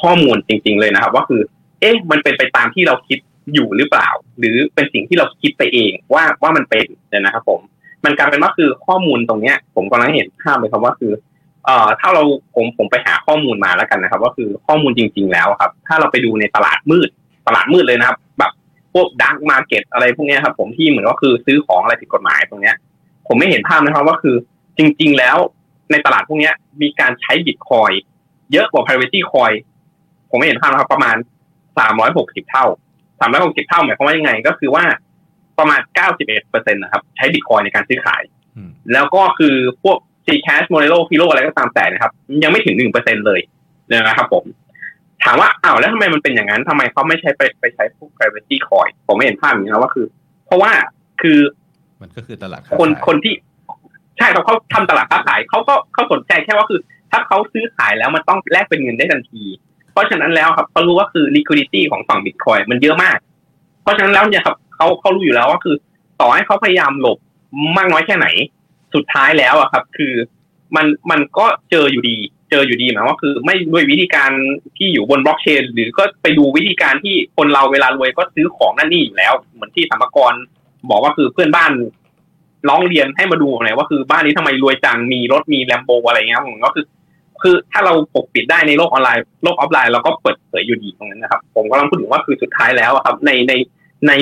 [0.00, 1.40] ข้อมูลจริง ๆ เลยนะครับ ว่าคือ
[1.80, 3.18] เอ๊ะ มันเป็นไปตามที่เราคิด
[3.54, 4.08] อยู่หรือเปล่า
[4.38, 7.60] หรือเป็นสิ่งที่เราคิดไปเองว่าว่ามันเป็นนะครับผม
[8.04, 11.12] มันกลายเป็นว่าคือข้อมูลตรงเนี้ย ผมกำลังเห็นภาพเลยครับว่าคือ
[11.64, 12.22] เอ่อถ้าเรา
[12.54, 17.08] ผมผมไปหาข้อมูลมาแล้วกันนะครับ ว่าคือข้อมูลจริง ๆ แล้วครับ ถ้าเราไปดูในตลาดมืด
[17.46, 18.52] ตลาดมืดเลยนะครับ แบบ
[18.92, 22.76] พวก dark market อะไรพวกนี้ครับ ผมที่เหมือนว่าคือซื้อของอะไรผิดกฎหมายตรงเนี้ย
[23.26, 24.36] ผมให้เห็นภาพนะครับว่าคือ
[24.78, 25.36] จริง ๆ แล้ว
[25.90, 26.50] ในตลาดพวกนี้
[26.82, 27.90] มีการใช้บิตคอย
[28.52, 29.54] เยอะกว่า privacy coin
[30.30, 31.16] ผมให้เห็นภาพนะครับ ประมาณ
[31.78, 32.66] สามร้อยหกสิบเท่า
[33.20, 34.84] สามร้อยหกสิบเท่าหมายความว่ายังไง ก็คือว่า
[35.60, 38.22] ประมาณเก้าสิบเอ็ดเปอร์เซ็นต์นะครับ ใช้บิตคอยในการซื้อขาย
[38.92, 42.12] แล้วก็คือพวก Zcash Monero Firo อะไรก็ตามแต่นะครับ
[42.44, 43.40] ยังไม่ถึงหนึ่งเปอร์เซ็นเลย
[43.90, 44.44] นะครับผม
[45.24, 50.06] ถามว่าอ้าวแล้วทำไมมันเป็นอย่างนั้นทำไมเขาไม่ใช้ไปไปใช้พวก privacy coin ผมไม่เห็นภาพอย่างนี้นะว่าคือ
[50.46, 50.70] เพราะว่า
[51.22, 51.38] คือ
[52.02, 53.34] มันก็คือตลาดคนคนที่
[54.18, 56.80] ใช่เขาเขาทำตลาดค้าขายเขาก็เขาสนใจแค่ว่าคือ
[57.10, 59.44] ถ้าเขาซื้อขายแล้วมันต้องแลกเป็นเงินได้ทันที
[59.92, 63.18] เพราะฉะนั้นแล้วครับเขารู้ว่าคือ liquidity ของฝั่ง Bitcoin มันเยอะมาก
[63.82, 65.76] เพราะฉะนั้นแล้วเนี่ยครับเขาเขารู้อยู่แล้วว่าคือ
[66.20, 67.18] ต่อให้เขาพยายามหลบ
[67.76, 68.26] มากน้อยแค่ไหน
[68.94, 70.12] สุดท้ายแล้วอะครับ คือ
[70.76, 72.16] มันมันก็เจออยู่ดี
[72.50, 74.30] เจออยู่ดีหมายว่าคือ ไม่ด้วยวิธีการ
[74.78, 80.32] ที่อยู่บนบล็อกเชน หรือก็ไปดูวิธีการที่คนเราเวลารวยก็ซื้อของนั่นนี่อยู่แล้ว เหมือนที่สมกร
[80.90, 81.72] บอกว่าคือเพื่อนบ้าน
[82.68, 86.84] ร้องเรียนให้มาดูหน่อยว่าคือบ้านนี้ทำไมรวยจังมีรถมีแลมโบอะไรเงี้ยผมก็คือ
[87.42, 93.52] คือถ้าเราปกปิดได้ในโลกออนไลน์โลกออฟไลน์เราก็เปิดเผยอยู่ดีตรงนั้นนะครับ ผมกำลังพูดถึงว่าคือสุดท้ายแล้วครับ ในใน
[94.08, 94.12] ใน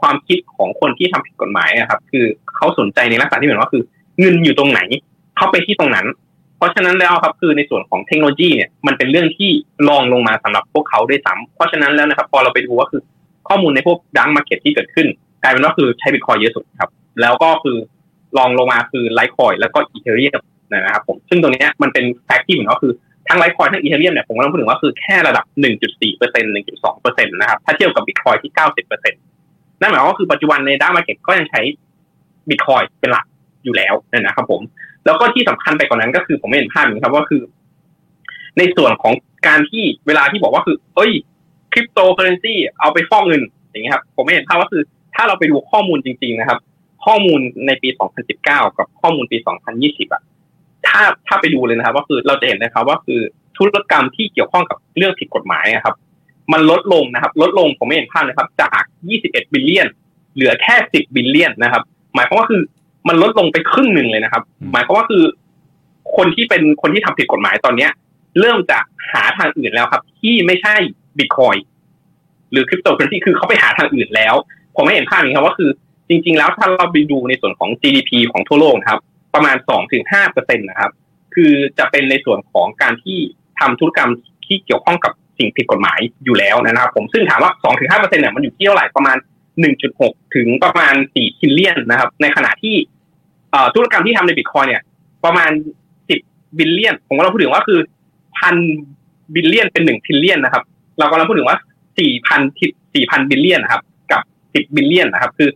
[0.00, 2.24] ความคิดของคนที่ทำผิดกฎหมายครับ คือ
[2.56, 3.82] เขาสนใจในลักษณะที่เหมือนว่าคือ
[4.20, 4.80] เงินอยู่ตรงไหน
[5.36, 6.06] เขาไปที่ตรงนั้น
[6.56, 9.50] เพราะฉะนั้นแล้วครับคือในส่วนของเทคโนโลยีเนี่ยมันเป็นเรื่องที่
[9.88, 13.02] รองลงมาสำหรับพวกเขาด้วยซ้ำเพราะฉะนั้นแล้วนะครับ พอเราไปดูว่าคือ
[13.48, 15.06] ข้อมูลในพวก dark market ที่เกิดขึ้น
[15.42, 17.76] กลายเป็นว่าคือใช้บิตคอยเยอะสุดครับ แล้วก็คือ
[18.38, 20.40] รองลงมาคือ Litecoin แล้วก็ Ethereum
[20.72, 22.92] นะครับผมซึ่งตรงนี้มันเป็น fact ที่เหมือนว่าคือ
[23.28, 25.44] ทั้ง Litecoin ทั้ง Ethereum เนี่ยผมกำลังพูดถึงว่าคือแค่ระดับ
[25.82, 29.20] 1.4เปอร์เซ็นต์1.2เปอร์เซ็นต์นะครับถ้าเทียบกับบิตคอยที่ 90เปอร์เซ็นต์
[29.80, 31.60] นั่นหมายความว่าคือปัจจุบันใน dark market ก็ยังใช้
[32.48, 33.26] บิตคอยเป็นหลัก
[33.64, 34.60] อยู่แล้วนะครับผม
[35.06, 37.42] แล้วก็ที่สำคัญไปกว่านั้นก็คือผมให้เห็นภาพงี้ครับว่าคือ
[38.58, 39.14] ในส่วนของ
[39.46, 41.12] การที่เวลาที่บอกว่าคือ เอ้ย
[41.72, 44.82] คริปโตเคอเรนซีเอาไปฟอกเงินอย่างเงี้ยครับ ผมให้เห็นภาพว่าคือ
[45.14, 46.58] ถ้าเราไปดูข้อมูลจริง ๆนะครับ
[47.04, 47.88] ข้อมูลในปี
[48.32, 49.38] 2019 กับข้อมูลปี
[49.76, 50.22] 2020อะ
[50.96, 53.20] ถ้าถ้าไปดูเลยนะครับว่าคือเราจะเห็นนะครับว่าคือ
[53.56, 55.94] ธุรกรรมที่เกี่ยวข้องกับเรื่องผิดกฎหมายนะครับ
[56.52, 58.82] มันลดลงนะครับ ลดลงผมให้เห็นภาพนะครับ จาก
[59.16, 59.88] 21 billion
[60.34, 61.82] เหลือแค่ 10 billion นะครับ
[62.14, 62.62] หมายความว่าคือ
[63.08, 64.42] มันลดลงไปครึ่งหนึ่งเลยนะครับ
[64.72, 65.24] หมายความว่าคือ
[66.16, 67.90] คนที่เป็นคนที่ทำผิดกฎหมายตอนเนี้ย
[68.40, 68.78] เริ่มจะ
[69.12, 70.74] หาทางอื่นแล้วครับ ที่ไม่ใช่
[71.18, 71.56] บิตคอย
[72.50, 74.34] หรือคริปโตเคอเรนซีคือเขาไปหาทางอื่นแล้ว
[74.76, 75.70] ผมให้เห็นภาพงี้ครับว่าคือ
[76.08, 79.00] จริง ๆ แล้วถ้าเราไปดูในส่วนของ GDP ของทั่วโลกนะครับ
[79.36, 80.92] ประมาณ2-5%ถึงห้าเปอร์เซ็นต์นะครับ
[81.34, 83.18] คือจะเป็นในส่วนของการที่
[83.60, 84.10] ทำธุรกรรม
[84.46, 89.16] ที่เกี่ยวข้องกับสิ่งผิดกฎหมายอยู่แล้วนะครับ ผมซึ่งถามว่า2-5%เปอร์เซ็นต์เนี่ยมันอยู่ที่เท่าไหร่ประมาณ
[89.76, 92.76] 1.6ถึงประมาณ4 trillion นะครับ ในขณะที่
[93.74, 94.82] ธุรกรรมที่ทำในบิตคอยเนี่ย
[95.24, 95.50] ประมาณ
[96.02, 97.80] 10 billion ผมก็เราพูดถึงว่าคือ
[98.38, 98.56] พัน
[99.34, 100.62] billion เป็นหนึ่ง trillion นะครับ
[100.98, 101.58] เรากำลังพูดถึงว่า
[101.98, 102.40] สี่พัน
[102.94, 103.82] สี่พัน billion นะครับ
[104.12, 104.22] กับ
[104.54, 105.48] สิบ billion นะครับ คือ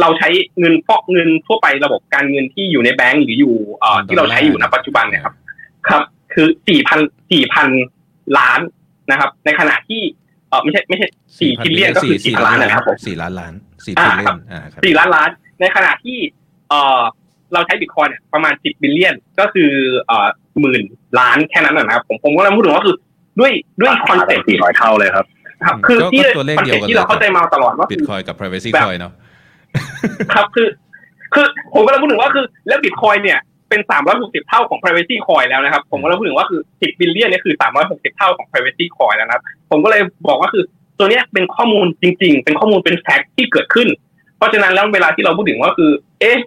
[0.00, 0.28] เราใช้
[0.58, 5.34] เงินฟอกเงินทั่วไประบบการเงินที่อยู่ในแบงก์หรืออยู่เอ่อที่เราใช้อยู่ณปัจจุบันเนี่ยครับ
[5.88, 6.02] ครับ
[6.34, 7.00] คือสี่พัน
[7.32, 7.68] สี่พัน
[8.38, 8.60] ล้าน
[9.10, 10.02] นะครับ ในขณะที่
[10.48, 11.06] เออไม่ใช่ไม่ใช่
[11.38, 13.52] สี่ trillion ก็คือสี่พันล้านนะครับผมสี่ล้านล้าน
[13.84, 15.30] สี่ trillion อ่าครับสี่ล้านล้าน
[15.60, 16.18] ในขณะที่
[16.68, 17.02] เออ
[17.52, 19.70] เราใช้บิตคอยเนี่ยประมาณสิบ billion ก็คือ
[20.06, 20.28] เอ่อ
[20.60, 20.82] หมื่น
[21.20, 22.96] ล้านแค่นั้นนะครับ ผมผมก็เลยพูดถึงว่าคือ
[23.40, 25.26] ด้วยด้วยคอนเซ็ปต์สี่ร้อยเท่าเลยครับ
[25.66, 29.12] ครับ คือที่ก็ตัวเลขคอนเซ็ปต์เดียวกันที่เราเข้าใจมาตลอดว่าบิตคอยกับ privacy แบบ coin เนาะ
[30.34, 30.68] ครับคือ
[31.34, 40.64] คือผมก็เลยพูดถึงว่าคือแล้วบิตคอยเนี่ยเป็นสามร้อยหกสิบเท่าของ privacy coin แล้วนะครับ ผมก็เลยพูดถึงว่าคือสิบ billion เนี่ยคือสามร้อยหกสิบเท่าของ privacy coin แล้วนะครับ ผมก็เลยบอกว่าคือ
[40.98, 43.88] ตัวเนี้ยเป็นข้อมูลจริง ๆ เป็นข้อมูลเป็น fact ที่เกิดขึ้น
[44.36, 46.38] เพราะฉะนั้นแล้วเวลาที่เราพูดถึงว่าคือ เอ๊ะ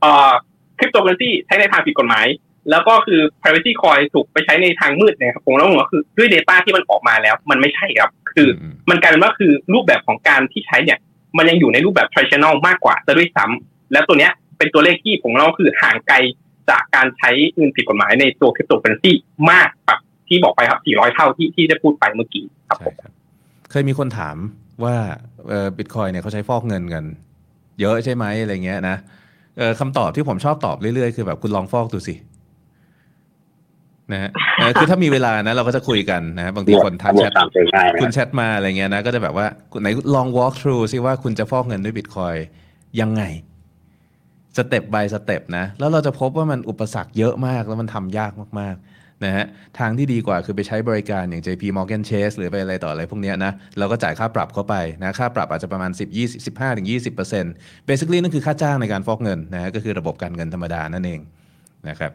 [0.00, 0.32] เอ่อ
[0.78, 2.26] คริปโตเคอเรนซีใช้ในทางผิดกฎหมาย
[2.70, 10.98] แล้วก็คือ privacy coin ถูกไปใช้ในทางมืดเนี่ยครับผมแล้วผมว่าคือด้วย data ที่มันออกมาแล้ว มันไม่ใช่ครับ คืออมันกลายเป็นว่าคือรูปแบบของการที่ใช้เนี่ย
[11.36, 16.16] มันยังอยู่ในรูปแบบ traditional มากกว่าซะด้วยซ้ำแล้วตัวเนี้ยเป็นตัวเลขที่ผมเล่าคือห่างไกล
[16.70, 19.12] จากการใช้เงินผิดกฎหมายในตัวคริปโตเคอเรนซี
[19.50, 22.94] มากแบบที่บอกไปครับ 400 เท่าที่ที่ได้พูดไปเมื่อกี้ครับผม
[23.70, 24.36] เคยมีคนถาม
[24.84, 24.96] ว่า
[25.48, 27.04] เออบิตคอยเนี่ยเขาใช้ฟอกเงินกัน
[27.80, 28.96] เยอะใช่ไหมอะไรเงี้ยนะ
[29.58, 32.14] เออคำตอบที่ผมชอบตอบเรื่อยๆ คือแบบคุณลองฟอกดูสิ
[34.12, 39.46] นะฮะเออคือถ้ามีเวลานะเราก็จะคุยกันนะบางทีคนทักแชทตามใจง่ายนะคุณแชทมาอะไรเงี้ยนะ ก็จะแบบว่า
[39.82, 42.34] ไหนลอง walk through ซิว่าคุณจะฟอกเงินด้วยบิตคอย
[43.00, 43.22] ยังไง
[44.56, 49.44] สเต็ป by สเต็ปนะ แล้วเราจะพบว่ามันอุปสรรคเยอะมากแล้วมันทำยากมากๆนะฮะ
[49.78, 57.52] ทางที่ดีกว่าคือไปใช้บริการอย่าง JP Morgan Chase หรือไปอะไรต่ออะไรพวกเนี้ยนะ เราก็จ่ายค่าปรับเข้าไปนะ ค่าปรับอาจจะประมาณ 10 20 15ถึง20เปอร์เซ็นต์
[57.88, 61.20] basically นั่นคือค่าจ้างในการฟอกเงินนะฮะก็คือระบบการเงินธรรมดานั่นเอง
[61.88, 62.12] นะครับ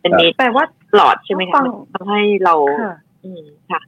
[0.00, 2.94] เป็นนี้แปลว่าหลอดใช่ไหมฟัคะงทำให้เราค่ะ
[3.24, 3.80] อืมค่ะ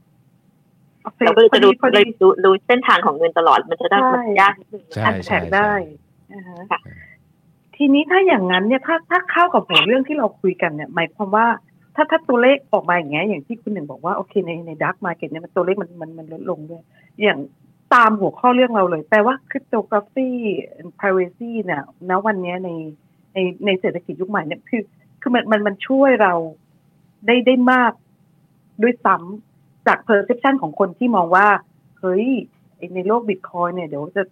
[1.03, 5.71] โอคเราก็เลยจะรู้พอเลยดีรู้รู้เส้นทางของเงินตลอดมันจะได้ใช่มันยากนิดนึงใช่อัดใช่แท็กได้
[6.33, 6.79] อ่าฮะค่ะ
[7.75, 11.47] ทีนี้ถ้าอย่างนั้นเนี่ยถ้าถ้าเข้ากับหัวเรื่องที่เราคุยกันเนี่ยหมายความว่า
[11.95, 16.83] ถ้าถ้าตัวเลขออกมาอย่างเงี้ยอย่างที่คุณหนึ่งบอกว่าโอเคในในดักมาเก็ตเนี่ยมันตัวเลขมันมันมันลดลงด้วย
[17.23, 17.39] อย่าง
[17.93, 20.29] ตามหัวข้อเรื่องเราเลย แปลว่าคริปโตกราฟี
[20.99, 22.69] privacy เนี่ยณวันเนี้ยใน
[23.33, 24.81] ในในเศรษฐกิจยุคใหม่เนี่ยคือ
[25.21, 26.33] คือมันมันมันช่วยเรา
[27.27, 27.91] ได้ได้มาก
[28.83, 31.47] ด้วยซ้ำจาก perception ของคนที่มองว่า
[31.99, 32.25] เฮ้ย
[32.77, 34.23] ไอ้ในโลกบิตคอยเนี่ยเดี๋ยวจะ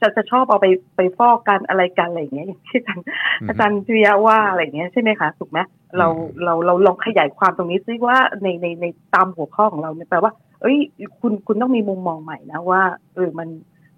[0.00, 0.66] จะจะชอบเอาไป
[0.96, 3.04] ไปฟอกกันอะไรกันอะไรอย่างเงี้ยอย่างที่อาจารย์
[3.40, 5.58] อืมอาจารย์จุยาว่าอะไรอย่างเงี้ยใช่ไหมคะถูกไหม
[5.98, 10.32] เราอืมเราเราลองขยายความตรงนี้ซิว่าในในในตามหัวข้อของเราเนี่ยแปลว่า
[10.62, 10.78] เอ้ย
[11.20, 12.82] คุณคุณต้องมีมุมมองใหม่นะว่า
[13.14, 13.48] เออมัน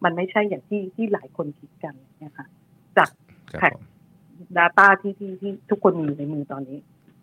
[0.05, 2.47] มันไม่ใช่อย่างที่ที่หลายคนคิดกันนะคะ
[2.97, 3.09] จาก
[3.51, 3.85] ครับแท็กผม
[4.59, 6.79] Data ที่ที่ที่ทุกคนมีอยู่ในมือตอนนี้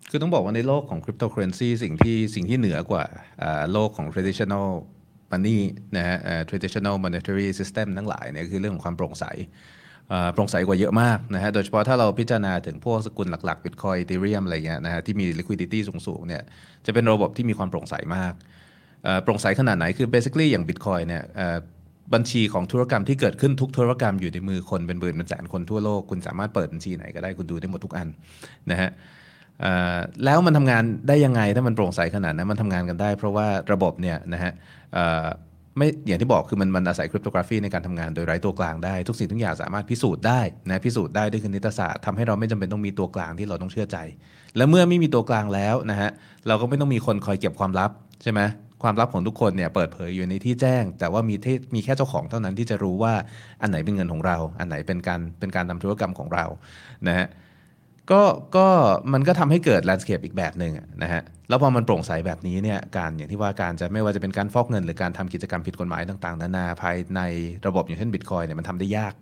[0.09, 3.05] คือต้องบอกว่าในโลกของคริปโตเคอเรนซีสิ่งที่สิ่งที่เหนือกว่า
[3.71, 4.67] โลกของ traditional
[5.31, 5.59] money
[5.97, 6.17] นะฮะ
[6.49, 9.25] traditional monetary system ทั้งหลายเนี่ยคือเรื่องของความโปร่งใส
[10.33, 16.43] โปร่งใสกว่าเยอะมากนะฮะ โดยเฉพาะถ้าเราพิจารณาถึงพวกสกุลหลักๆ Bitcoin Ethereum อะไรเงี้ยนะฮะที่มี liquidity สูงๆเนี่ย
[16.85, 18.33] จะเป็นระบบที่มีความโปร่งใสมาก
[19.23, 21.23] โปร่งใสขนาดไหนคือ basically อย่าง Bitcoin เนี่ย
[22.13, 28.07] บัญชีของธุรกรรมที่เกิดขึ้นทุกธุรกรรมอยู่ในมือคนเป็นหมื่นเป็นแสนคนทั่วโลก คุณสามารถเปิดบัญชีไหนก็ได้คุณดูได้หมดทุกอัน
[28.71, 28.89] นะฮะ
[30.25, 34.51] แล้วมันทำงานได้ยังไงถ้ามันโปร่งใสขนาดนั้นมันทำงานกันได้ เพราะว่าระบบเนี่ยนะฮะ
[35.77, 43.97] ไม่อย่างที่บอกคือมันมันอาศัยคริปโตกราฟีในการทำงานโดยไร้ตัวกลางได้ ทุกสิ่งทุกอย่างสามารถพิสูจน์ได้นะพิสูจน์ได้ด้วยคณิตศาสตร์ทำให้เราไม่จำเป็นต้องมีตัวกลางที่เราต้องเชื่อใจ
[44.57, 46.09] และเมื่อไม่มีตัวกลางแล้วนะฮะ
[46.47, 47.91] เราก็ไม่ต้องมีคนคอยเก็บความลับ
[48.23, 48.41] ใช่ไหม
[48.83, 53.13] ความลับของทุกคนเนี่ยเปิดเผยอยู่ในที่แจ้ง แต่ว่ามีที่มีแค่เจ้าของเท่านั้นที่จะรู้ว่า
[53.61, 56.45] อันไหนเป็นเงินของเรา อันไหนเป็นการเป็นการทำธุรกรรมของเรา
[57.07, 57.27] นะฮะ
[58.11, 58.21] ก็
[58.55, 58.67] ก็
[59.13, 60.73] มันก็ทำให้เกิดแลนด์สเคปอีกแบบหนึ่ง
[61.03, 67.21] นะฮะแล้วพอมันโปร่งใสแบบนี้เนี่ยการอย่างที่ว่าการจะไม่ว่าจะเป็นการฟอกเงิน หรือการทำกิจกรรมผิดกฎหมายต่างๆนานาภายใน
[67.67, 69.13] ระบบอย่างเช่นบิตคอยเนี่ยมันทำได้ยาก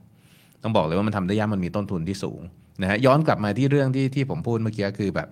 [0.63, 2.41] ต้องบอกเลยว่ามันทำได้ยากมันมีต้นทุนที่สูง
[2.81, 5.27] นะฮะย้อนกลับมาที่เรื่องที่ที่ผมพูดเมื่อกี้คือแบบ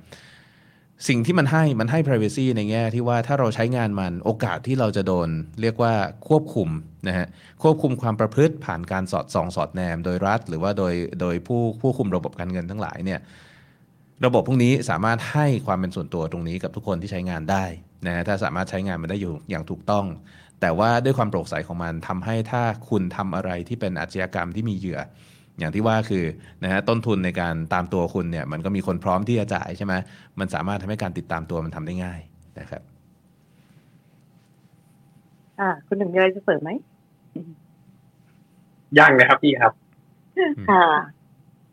[1.07, 5.29] สิ่งที่มันให้มันให้ privacy ในแง่ที่ว่าถ้าเราใช้งานมันโอกาสที่เราจะโดน
[5.61, 5.93] เรียกว่า
[6.27, 6.69] ควบคุม
[7.07, 7.27] นะฮะ
[7.63, 13.19] ควบคุมความประพฤติผ่านการสอดส่อง สอดแนม โดยรัฐ หรือว่าโดยโดยผู้ผู้คุมระบบการเงินทั้งหลายเนี่ย
[14.25, 17.65] ระบบพวกนี้สามารถให้ความเป็นส่วนตัวตรงนี้กับทุกคนที่ใช้งานได้
[18.05, 20.05] นะฮะถ้าสามารถใช้งานมันได้อยู่อย่างถูกต้อง
[20.61, 24.99] แต่ว่าด้วยความโปร่งใสของมันทำให้ถ้าคุณทำอะไรที่เป็นอาชญากรรมที่มีเหยื่อ
[25.59, 26.23] อย่างที่ว่าคือ
[26.63, 29.93] นะฮะต้นทุนในการตามตัวคุณเนี่ยมันก็มีคนพร้อมที่จะจ่ายใช่ไหม
[30.39, 32.19] มันสามารถทำให้การติดตามตัวมันทำได้ง่าย
[32.59, 32.81] นะครับ
[35.59, 36.69] อ่าคุณหนึ่งมีอะไรจะเสริมไหม
[38.99, 39.73] ยังเลยครับพี่ครับ
[40.69, 40.85] ค่ะ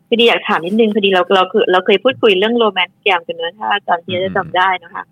[0.08, 5.04] พอดีอยากถามนิดนึงพอดีเราเราคือเราเคยพูดคุยเรื่องโรแมนต์แกมกันเนอะถ้าอาจารย์ที่จะจำได้นะคะ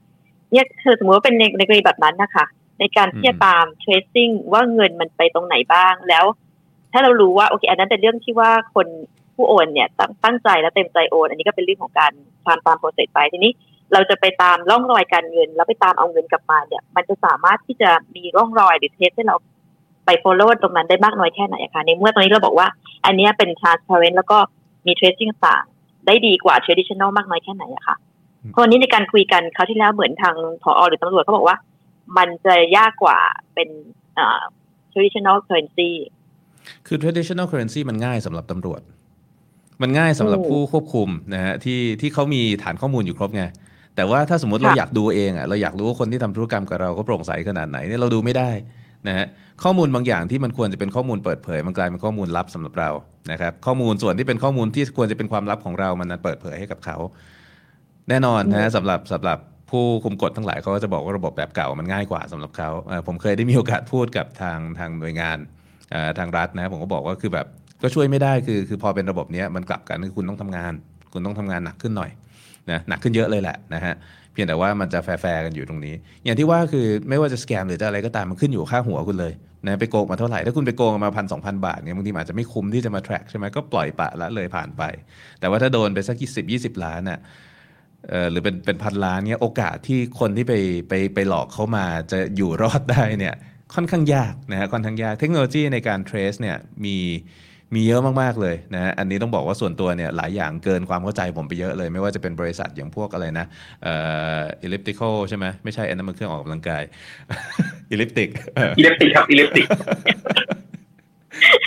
[0.50, 2.44] เนี่ยคือสมมติว่าเป็นในในกรณีแบบนั้นนะคะ
[2.80, 6.24] ในการที่จะตาม tracing ว่าเงินมันไปตรงไหนบ้าง แล้ว
[6.94, 8.86] ถ้าเรารู้ว่าโอเคอันนั้นเป็นเรื่องที่ว่าคน
[9.34, 12.12] ผู้โอนเนี่ยตั้งตั้งใจและเต็มใจโอน อันนี้ก็เป็นเรื่องของการ
[12.46, 13.52] ตามตามโปรเซสไปทีนี้
[13.92, 19.36] เราจะไปตามร่องรอยการเงิน แล้วไปตามเอาเงินกลับมาเนี่ย มันจะสามารถที่จะมีร่องรอยหรือเทสให้เรา
[20.06, 22.68] ไป follow ตรงนั้นได้มากน้อยแค่ไหนอะคะในเมื่อตอนนี้เราบอกว่า
[23.04, 24.38] อันเนี้ยเป็น transparent แล้วก็
[24.86, 27.96] มี tracing ต่างๆได้ดีกว่า traditional มากน้อยแค่ไหนอะคะ
[28.50, 31.56] เพราะวันนี้ในการคุยกันคราวที่แล้วเหมือนทางผอหรือตำรวจเขาบอกว่า
[32.16, 33.18] มันจะยากกว่า
[33.54, 33.68] เป็น
[34.18, 34.42] อ่า
[34.92, 35.92] traditional currency
[36.86, 38.80] คือ traditional currency มันง่ายสำหรับตำรวจ
[39.82, 43.44] มันง่ายสำหรับอืมผู้ควบคุมนะฮะที่ที่เขามีฐานข้อมูลอยู่ครบไง
[43.96, 48.50] แต่ว่าถ้าสมมติเราค่ะอยากดูเองอะเราอยากรู้ว่าคนที่ทำธุรกรรมกับเราก็โปร่งใสขนาดไหนเนี่ยเราดูไม่ได้
[49.08, 49.26] นะฮะ
[49.62, 52.90] ข้อมูลบางอย่างที่มันควรจะเป็นข้อมูลเปิดเผย มันกลายเป็นข้อมูลลับสำหรับเรา
[53.32, 56.96] นะครับข้อมูลส่วนที่เป็นข้อมูลที่ควรจะเป็นความลับของเรามันนั้นเปิดเผยให้กับเขา
[58.08, 59.38] แน่นอนนะสำหรับสำหรับ
[59.70, 62.70] ผู้คุมกฎทั้งหลายเขาก็จะบอกว่าระบบแบบเก่ามันง่ายกว่าสำหรับเขา
[63.06, 65.38] ผมเคยได้มีโอกาสพูดกับทางทางหน่วยงาน
[66.18, 67.46] ทางรัฐนะผมก็บอกว่าคือแบบ
[67.82, 70.72] ก็ช่วยไม่ได้คือคือพอเป็นระบบนี้มันกลับกันคือคุณต้องทำงาน
[71.12, 72.10] คุณต้องทำงานหนักขึ้นหน่อย
[72.70, 73.94] นะหนักขึ้นเยอะเลยแหละนะฮะ
[74.32, 79.32] เพียงแต่ว่ามันจะแฟร์กันอยู่ตรงนี้ อย่างที่ว่าคือไม่ว่าจะสแกมหรือจะอะไรก็ตามมันขึ้นอยู่ค่าหัวคุณเลย
[79.66, 84.82] นะไปโกงมาเท่าไหร่ ถ้าคุณไปโกงมาพันสองพันบาทเนี่ยบางทีอาจจะไม่คุ้มที่จะมา track ใช่ไหมก็ปล่อยปะละเลยผ่านไป
[85.40, 87.18] แต่ว่าถ้าโดนไปสักกี่สิบยี่สิบล้านน่ะ
[88.30, 90.54] หรือเป็นเป็นพันล้านเนี่ยโอกาสที่คนที่ไป
[90.88, 93.34] ไปไปหลอกเขามาจะอยู่รอดได้เนี่ย
[93.74, 96.96] ค่อนข้างยากนะฮะค่อนข้างยากเทคโนโลยีในการ trace เนี่ยมี
[97.74, 103.46] มีเยอะมาก ๆ เลยนะอันนี้ต้องบอกว่าส่วนตัวเนี่ยหลายอย่างเกินความเข้าใจผมไปเยอะเลย ไม่ว่าจะเป็นบริษัทอย่างพวกอะไรนะ
[103.82, 103.94] เอ่
[104.40, 106.82] อ elliptical ใช่ไหมไม่ใช่อันนั้นมันเครื่องออกกำลังกาย
[107.94, 108.28] elliptic
[108.80, 109.66] elliptic ครับ elliptic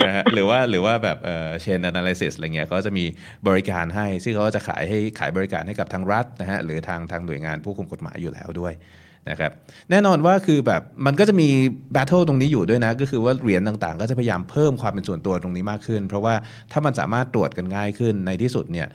[0.06, 3.04] นะฮะหรือว่าหรือว่าแบบเอ่อ chain analysis อะไรเงี้ยเขาจะมี
[3.48, 8.74] บริการให้ซึ่งเขาจะขายให้ขายบริการให้กับทางรัฐนะฮะหรือทางทางหน่วยงานผู้คุมกฎหมายอยู่แล้วด้วย
[9.30, 9.50] นะครับ
[9.90, 11.48] แน่นอนว่าคือแบบมันก็จะมี
[11.92, 16.34] แบทเทิลตรงนี้อยู่ด้วยนะ ก็คือว่าเหรียญต่างๆ ก็จะพยายามเพิ่มความเป็นส่วนตัวตรงนี้มากขึ้น เพราะว่า
[16.72, 18.88] ถ้ามันสามารถตรวจกันง่ายขึ้นในที่สุดเนี่ย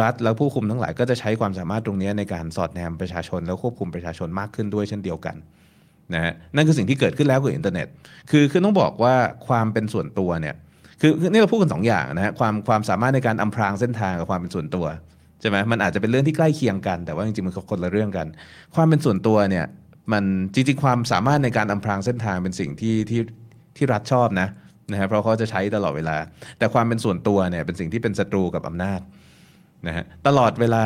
[0.00, 5.36] รัฐแล้วผู้คุมทั้งหลายก็จะใช้ความสามารถตรงนี้ในการสอดแนมประชาชน แล้วควบคุมประชาชนมากขึ้นด้วยเช่นเดียวกัน
[6.14, 7.86] นะฮะนั่นคือสิ่งที่เกิดขึ้นแล้วกับอินเทอร์เน็ต
[8.30, 9.14] คือคือต้องบอกว่า
[9.48, 10.54] ความเป็นส่วนตัวเนี่ย
[11.00, 14.86] คือนี่เราพูดกันสองอย่างนะฮะความความสามารถในการอำพรางเส้นทางกับความเป็นส่วนตัว
[15.40, 18.26] ใช่ไหมมันอาจจะเป็นเรื่องที่ใกล้เคียงกัน แต่ว่าจริงๆมันคนละเรื่องกัน
[18.74, 19.66] ความเป็นส่วนตัวเนี่ย
[20.12, 20.24] มัน
[20.54, 23.20] จริงๆความสามารถในการอำพรางเส้นทางเป็นสิ่งที่ที่
[23.76, 24.48] ที่รัฐชอบนะ
[24.92, 26.16] นะฮะเพราะเขาจะใช้ตลอดเวลา
[26.58, 29.00] แต่ความเป็นส่วนตัวเนี่ยเป็นสิ่งที่เป็นศัตรูกับอำนาจ
[29.86, 30.84] นะฮะตลอดเวลา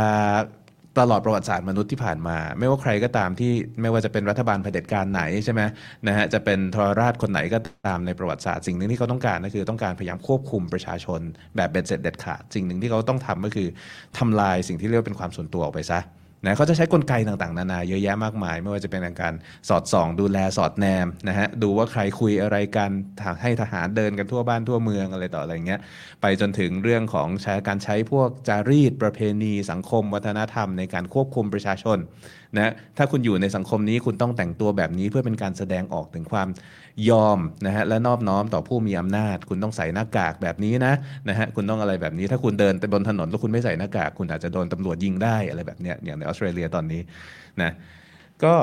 [0.98, 5.62] ตลอดประวัติศาสตร์มนุษย์ที่ผ่านมา ไม่ว่าใครก็ตามที่ไม่ว่าจะเป็นรัฐบาลเผด็จการไหนใช่ไหม
[6.06, 11.20] นะฮะจะเป็นทรราชคนไหนก็ตามในประวัติศาสตร์สิ่งหนึ่งที่เขาต้องการก็คือต้องการพยายามควบคุมประชาชน
[11.56, 13.68] แบบเบ็ดเสร็จเด็ดขาดสิ่งหนึ่งที่เขาต้องทำก็คือ
[14.18, 16.00] ทำลายสิ่งที่เรียกว่าเป็นความส่วนตัวออกไปซะ
[16.44, 19.34] นะเขาจะใช้กลไกต่างๆ นานาเยอะแยะมากมาย ไม่ว่าจะเป็นการ
[19.68, 22.90] สอดส่อง ดูแลสอดแนมนะฮะดูว่าใครคุยอะไรกัน
[23.42, 25.80] ให้ทหารเดินกันทั่วบ้านทั่วเมืองอะไรต่ออะไรเงี้ย
[26.20, 31.98] ไปจนถึงเรื่องของใช้การใช้พวกจารีตประเพณี สังคม วัฒนธรรมในการควบคุมประชาชน
[32.56, 36.48] นะถ้าคุณอยู่ในสังคมนี้คุณต้องแต่งตัวแบบนี้เพื่อเป็นการแสดงออกถึงความ
[37.10, 40.94] ยอมนะฮะและนอบน้อมต่อผู้มีอำนาจ คุณต้องใส่หน้ากากแบบนี้นะ
[41.28, 47.00] นะฮะคุณต้องอะไรแบบนี้ ถ้าคุณเดินไปบนถนนแล้วคุณไม่ใส่หน้ากาก คุณอาจจะโดนตำรวจยิงได้อะไรแบบเนี้ยอย่างในออสเตรเลียตอนนี้
[47.62, 47.70] นะ
[48.44, 48.54] ก็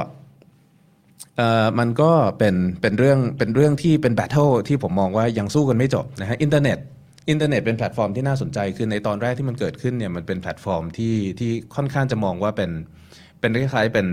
[1.37, 6.77] เอ่อมันก็เป็นเป็นเรื่องเป็นเรื่องที่เป็น battle ที่ผมมองว่ายังสู้กันไม่จบนะฮะอินเทอร์เน็ต
[7.29, 12.71] อินเทอร์เน็ตเป็นแพลตฟอร์มที่น่าสนใจคือในตอนแรกที่มันเกิดขึ้นเนี่ยมันเป็นแพลตฟอร์มที่ที่ค่อนข้างจะมองว่าเป็น
[13.39, 14.07] เป็นคล้ายๆเป็น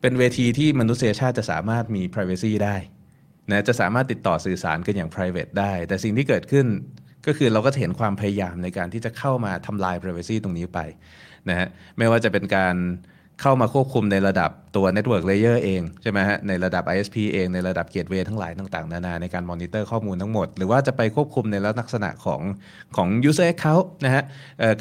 [0.00, 2.76] เป็นเวทีที่มนุษยชาติจะสามารถมี privacy ได้
[3.50, 6.66] นะจะสามารถติดต่อสื่อสารกันอย่าง private ได้ แต่สิ่งที่เกิดขึ้น
[7.26, 10.80] ก็คือเราก็เห็นความพยายามในการที่จะเข้ามาทำลาย privacy ตรงนี้ไป
[11.48, 11.68] นะฮะ
[11.98, 12.74] ไม่ว่าจะเป็นการ
[13.42, 22.40] เข้ามาควบคุมในระดับตัว Network Layer เองใช่ไหมฮะในระดับ ISP เองในระดับ Gateway ทั้งหลายต่างๆ นานาในการมอนิเตอร์ข้อมูลทั้งหมด หรือว่าจะไปควบคุมในลักษณะของ
[22.96, 24.22] ของ user account นะฮะ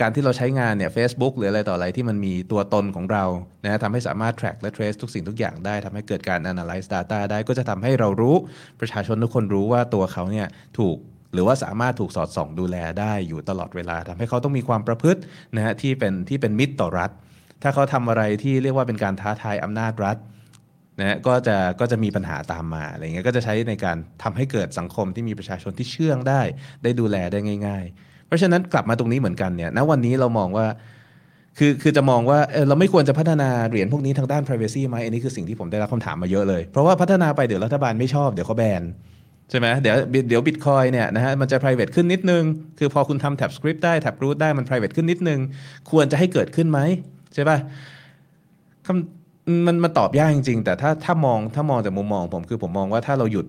[0.02, 3.24] การที่เราใช้งานเนี่ย Facebook หรืออะไรต่ออะไรที่มันมีตัวตนของเรา
[3.64, 8.36] นะฮะทำให้สามารถ track และ trace ทุกสิ่งทุกอย่างได้ทำให้เกิดการ analyze data ได้ก็จะทำให้เรารู้
[8.80, 10.48] ประชาชนทุกคนรู้ว่าตัวเขาเนี่ย
[10.80, 10.98] ถูก
[11.34, 15.20] หรือว่าสามารถถูกสอดส่องดูแลได้อยู่ตลอดเวลาทำให้เขาต้องมีความประพฤติ
[15.56, 17.12] นะฮะที่เป็นที่เป็นมิตรต่อรัฐ
[17.64, 20.18] ถ้าเขาทำอะไรที่เรียกว่าเป็นการท้าทายอำนาจรัฐ
[21.00, 26.42] นะก็จะก็จะมีปัญหาตามมาอะไรเงี้ยก็จะใช้ในการทำให้เกิดสังคมที่มีประชาชนที่เชื่องได้
[26.84, 30.66] ได้ดูแลได้ง่าย ๆ เพราะฉะนั้นกลับมาตรงนี้เหมือนกันเนี่ยณวันนี้เรามองว่า
[31.58, 38.84] คือคือจะมองว่าเออเราไม่ควรจะพัฒนาเหรียญพวกนี้ทางด้าน privacy ไหมอันนี้คือสิ่งที่ผมได้รับคำถามมาเยอะเลย เพราะว่าพัฒนาไปเดี๋ยวรัฐบาลไม่ชอบเดี๋ยวเขาแบน
[39.50, 39.96] ใช่ไหมเดี๋ยว
[40.30, 42.44] เดี๋ยวบิตคอยเนี่ยนะฮะมันจะ private ขึ้นนิดนึง
[42.80, 45.40] คือพอคุณทำ tab script ได้ tab root ได้มัน private ขึ้นนิดนึง
[45.92, 46.80] ควรจะให้เกิดขึ้นไหม
[47.38, 47.60] ใช่ป่ะ
[48.86, 53.46] คำมันมันตอบยากจริงๆ แต่ถ้าถ้ามองถ้ามองจากมุมมองผมคือผมมองว่าถ้าเราหยุด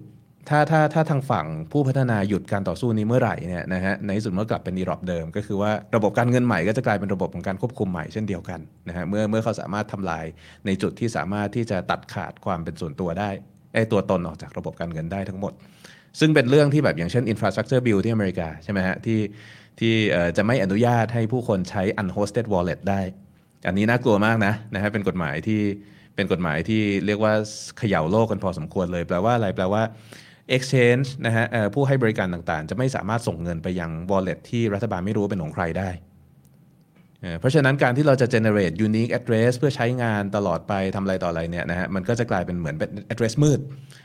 [0.48, 10.24] ถ้าถ้าถ้าทางฝั่งผู้พัฒนาหยุดการต่อสู้นี้เมื่อไหร่เนี่ยนะฮะในที่สุดเมื่อกลับเป็นอีรอบเดิม ก็คือว่าระบบการเงินใหม่ก็จะกลายเป็นระบบของการควบคุมใหม่เช่นเดียวกันนะฮะเมื่อเมื่อเขาสามารถทำลาย
[10.66, 13.30] ในจุดที่สามารถที่จะตัดขาดความเป็นส่วนตัวได้
[13.74, 15.52] ไอ้ตัวตนออกจากระบบการเงินได้ทั้งหมด
[16.20, 19.20] ซึ่งเป็นเรื่องที่แบบอย่างเช่น infrastructure bill ที่อเมริกาใช่ไหมฮะที่
[19.80, 19.94] ที่
[20.36, 23.00] จะไม่อนุญาตให้ผู้คนใช้ unhosted wallet ได้
[23.66, 25.60] อันนี้น่ากลัวมากนะนะฮะเป็นกฎหมายที่
[26.14, 27.32] เป็นกฎหมายที่เรียกว่า
[27.78, 29.82] เขย่าโลกกันพอสมควรเลย แปลว่าอะไรแปลว่า
[30.56, 31.44] exchange นะฮะ
[31.74, 35.90] ผู้ให้บริการต่างๆ จะไม่สามารถส่งเงินไปยัง wallet ที่รัฐบาลไม่รู้เป็นของใครได้
[37.22, 43.60] เอ่อเพราะฉะนั้นการที่เราจะ generate unique address เพื่อใช้งานตลอดไปทำอะไรต่ออะไรเนี่ยนะฮะมันก็จะกลายเป็นเหมือนเป็น address มืด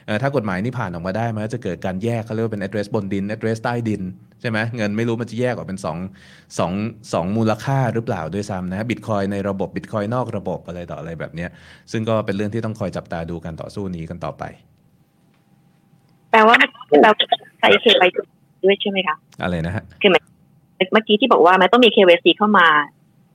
[0.06, 4.02] เอ่อถ้ากฎหมายนี่ผ่านออกมาได้ มันก็จะเกิดการแยกเขาเรียกว่าเป็น address บนดิน address ใต้ดิน
[4.42, 5.98] ใช่ไหมเงินไม่รู้มันจะแยกออกเป็นสอง
[6.60, 6.72] สอง
[7.14, 11.50] สองมูลค่าหรือเปล่าด้วยซ้ำนะฮะบิตคอยในระบบบิตคอยนอกระบบอะไรต่ออะไรแบบเนี้ย
[11.92, 14.44] ซึ่งก็เป็นเรื่องที่ต้องคอยจับตาดูกันต่อสู้นี้กันต่อไป
[16.32, 16.56] แปลว่า
[17.04, 17.12] เรา
[17.60, 17.86] ใช้ KYC
[18.64, 20.24] ด้วยใช่ไหมคะอะไรนะฮะคือหมาย
[20.94, 22.68] เมื่อกี้ที่บอกว่ามันต้องมี KYC เข้ามา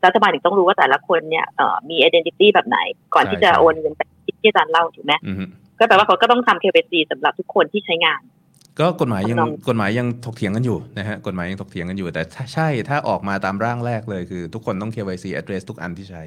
[0.05, 2.79] รัฐบาลถึงต้องรู้ว่าแต่ละคนเนี่ยเอ่อมี identity แบบไหน
[3.15, 4.01] ก่อนที่จะโอนเงินไป
[4.41, 5.45] ที่อาจารย์เล่าถูกไหมอือฮึ
[5.79, 8.23] ก็แปลว่าเขาก็ต้องทำ KYC สำหรับทุกคนที่ใช้งาน
[8.81, 16.23] ก็กฎหมายยังลองกฎหมายยังถกเถียงกันอยู่นะฮะกฎหมายยังถกเถียงกันอยู่ แต่ถ้าใช่ถ้าออกมาตามร่างแรกเลยคือ ทุกคนต้อง KYC address ทุกอันที่ใช้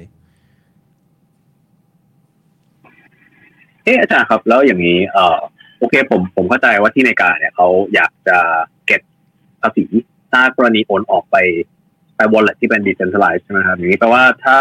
[3.84, 5.38] เอออาจารย์ครับแล้วอย่างนี้เออ
[5.78, 8.38] โอเคผมผมเข้าใจว่าที่อเมริกาเนี่ยเขาอยากจะ
[8.86, 9.00] เก็บ
[9.62, 9.84] ภาษี
[10.32, 11.36] ถ้ากรณีโอนออกไป
[12.22, 14.58] ไป wallet ที่เป็น decentralized ใช่ไหมครับอย่างนี้แปลว่าถ้า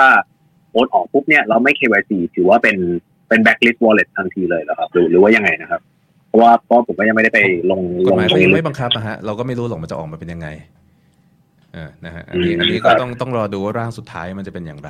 [0.71, 2.77] โอนออกปุ๊บเนี่ยเราไม่ KYC ถือว่าเป็น
[3.29, 5.81] เป็น blacklist wallet ทันทีเลยเหรอครับหรือหรือว่ายังไงนะครับ
[6.27, 7.39] เพราะว่าเพราะผมก็ยังไม่ได้ไป
[7.71, 10.47] ลงกลฎงหมายตรเขางยังนี้ไม่บังคับอะฮะเราก็ไม่รู้หรอกมันจะออกมาเป็นยังไง
[11.73, 14.89] เออนะฮะอันนี้อืมอันนี้ครัก็บต้องต้องรอดูว่าร่างสุดท้ายมันจะเป็นอย่างไร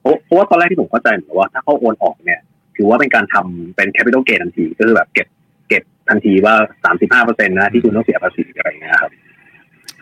[0.00, 2.40] เพราะเพราะว่าตอนแรกที่ผมเข้าใจเหมือนว่าถ้าเขาโอนออกเนี่ย
[2.76, 5.28] ถือว่าเป็นการทำเป็น capital gain ทันทีก็คือแบบเก็บ
[5.68, 9.12] เก็บทันทีว่าสามสิบห้าเปอร์เซ็นต์นะที่คุณต้องเสียภาษีอะไรอย่างเงี้ยครับ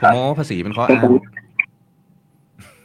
[0.03, 1.05] ผมมองว่าภาษีเป็นข้ออ้าง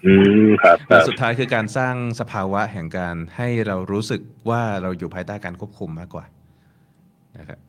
[0.06, 0.14] อื
[0.46, 6.26] มครับคแต่รับสุดท้ายคือการสร้างสภาวะแห่งการให้เรารู้สึกว่าเราอยู่ภายใต้การควบคุมมากกว่า
[7.38, 7.60] นะครับ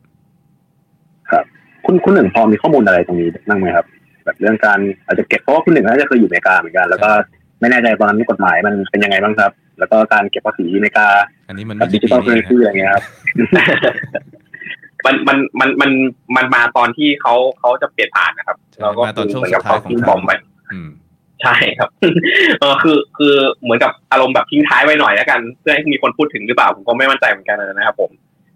[1.31, 1.45] ครับ
[1.85, 3.85] คุณคุณหนึ่งพอมีข้อมูลอะไรตรงนี้บ้างไหมครับ
[4.25, 7.09] แบบเรื่องการอาจจะเก็บเพราะว่าคุณหนึ่งน่าจะเคยอยู่อเมริกาเหมือนกัน แล้วก็
[7.59, 11.07] ไม่แน่ใจตอนนั้นกฎหมายมันเป็นยังไงบ้างครับ แล้วก็การเก็บภาษีอเมริกา
[11.47, 13.03] อันนี้มันกับไม่ดิใช่จิปีทัลนี้เคอเรนนะซีอะไรเงี้ยครับ
[15.05, 15.91] มันมันมันมัน
[16.35, 20.31] มันมาตอนที่เขาเขาจะเปลี่ยนผ่านนะครับใช่เราก็มาตอนช่วงเหมือนสุกับดท้าเขายของทิ้งทบอมไป
[20.73, 20.89] อืม
[21.41, 21.89] ใช่ครับ
[22.59, 23.33] เออคือคือ
[23.63, 28.11] เหมือนกับอารมณ์แบบทิ้งท้ายไว้หน่อยแล้วกัน เพื่อให้มีคนพูดถึงหรือเปล่าผมก็ไม่มั่นใจเหมือนกันนะครับผม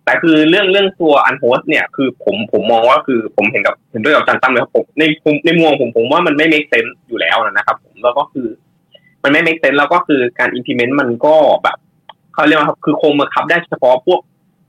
[0.05, 8.47] แต่คือเรื่องเรื่องตัวอันโฮสเนี่ยคือผมผมมองว่าคือผมเห็นกับเห็นด้วยกับอาจารย์ตั้มเลยครับผมในผมในมุมของผมผมว่ามันไม่ make sense อยู่แล้วนะครับ ผมแล้วก็คือ
[9.23, 11.77] มันไม่ make sense แล้วก็คือการ implement มันก็แบบ
[12.33, 14.19] เขาเรียกว่าครับคือคงบังคับได้เฉพาะพวก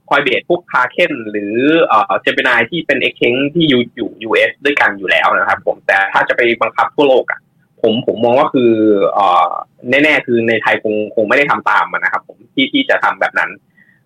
[0.09, 1.53] คอยเบสพวกคาเคนหรือ
[1.85, 7.39] เอ่อเจมินายที่เป็น exchange ที่อยู่อยู่ US ด้วยกันอยู่แล้วนะครับผมแต่ถ้าจะไปบังคับทั่วโลกอะ
[7.81, 8.71] ผมผมมองว่าคือ
[9.13, 9.49] เอ่อ
[9.89, 13.49] แน่ๆคือในไทยคงคงไม่ได้ทำตามนะครับ ผมที่ที่จะทำแบบนั้น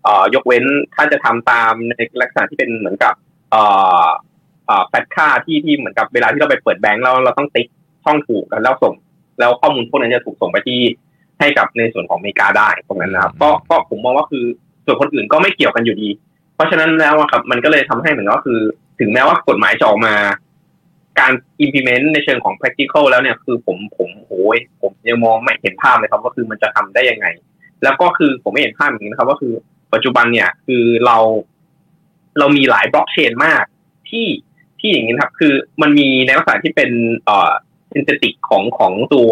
[0.03, 0.63] เอ่อยกเว้น
[0.95, 3.13] ถ้าจะทำตามในลักษณะที่เป็นเหมือนกับ
[3.51, 3.63] เอ่
[4.03, 4.07] อ
[4.67, 7.67] เอ่อแฟตค่าที่ที่เหมือนกับเวลาที่เราไปเปิดแบงก์แล้วเราต้องติ๊ก
[8.03, 8.93] ช่องถูกกันแล้วส่ง
[9.39, 10.79] แล้วข้อมูลพวกนั้นจะถูกส่งไปที่
[11.39, 14.45] ให้กับในส่วนของอเมริกาได้ตรงนั้นนะครับก็ก็ผมมองว่าคือ
[14.89, 16.09] ส่วนคนอื่นก็ไม่เกี่ยวกันอยู่ดี
[16.55, 18.59] เพราะฉะนั้นแล้วครับ มันก็เลยทำให้เหมือนกับว่าคือ
[18.99, 20.15] ถึงแม้ว่ากฎหมายจะออกมา
[21.19, 21.31] การ
[21.63, 27.27] implement ในเชิงของ practical แล้วเนี่ยคือผมผมโอ้ยผมยังมองไม่เห็นภาพเลยครับว่าคือมันจะทำได้ยังไง
[27.83, 29.53] แล้วก็คือผมไม่เห็นภาพอย่างนี้นะครับ ว่าคือ
[29.93, 31.17] ปัจจุบันเนี่ยคือเรา
[32.39, 33.63] เรามีหลายบล็อกเชนมาก
[34.09, 34.27] ที่
[34.79, 36.91] ที่อย่างนี้ครับ คือมันมีในลักษณะที่เป็น
[37.25, 37.51] เอ่อ
[37.93, 39.31] synthetic ของของตัว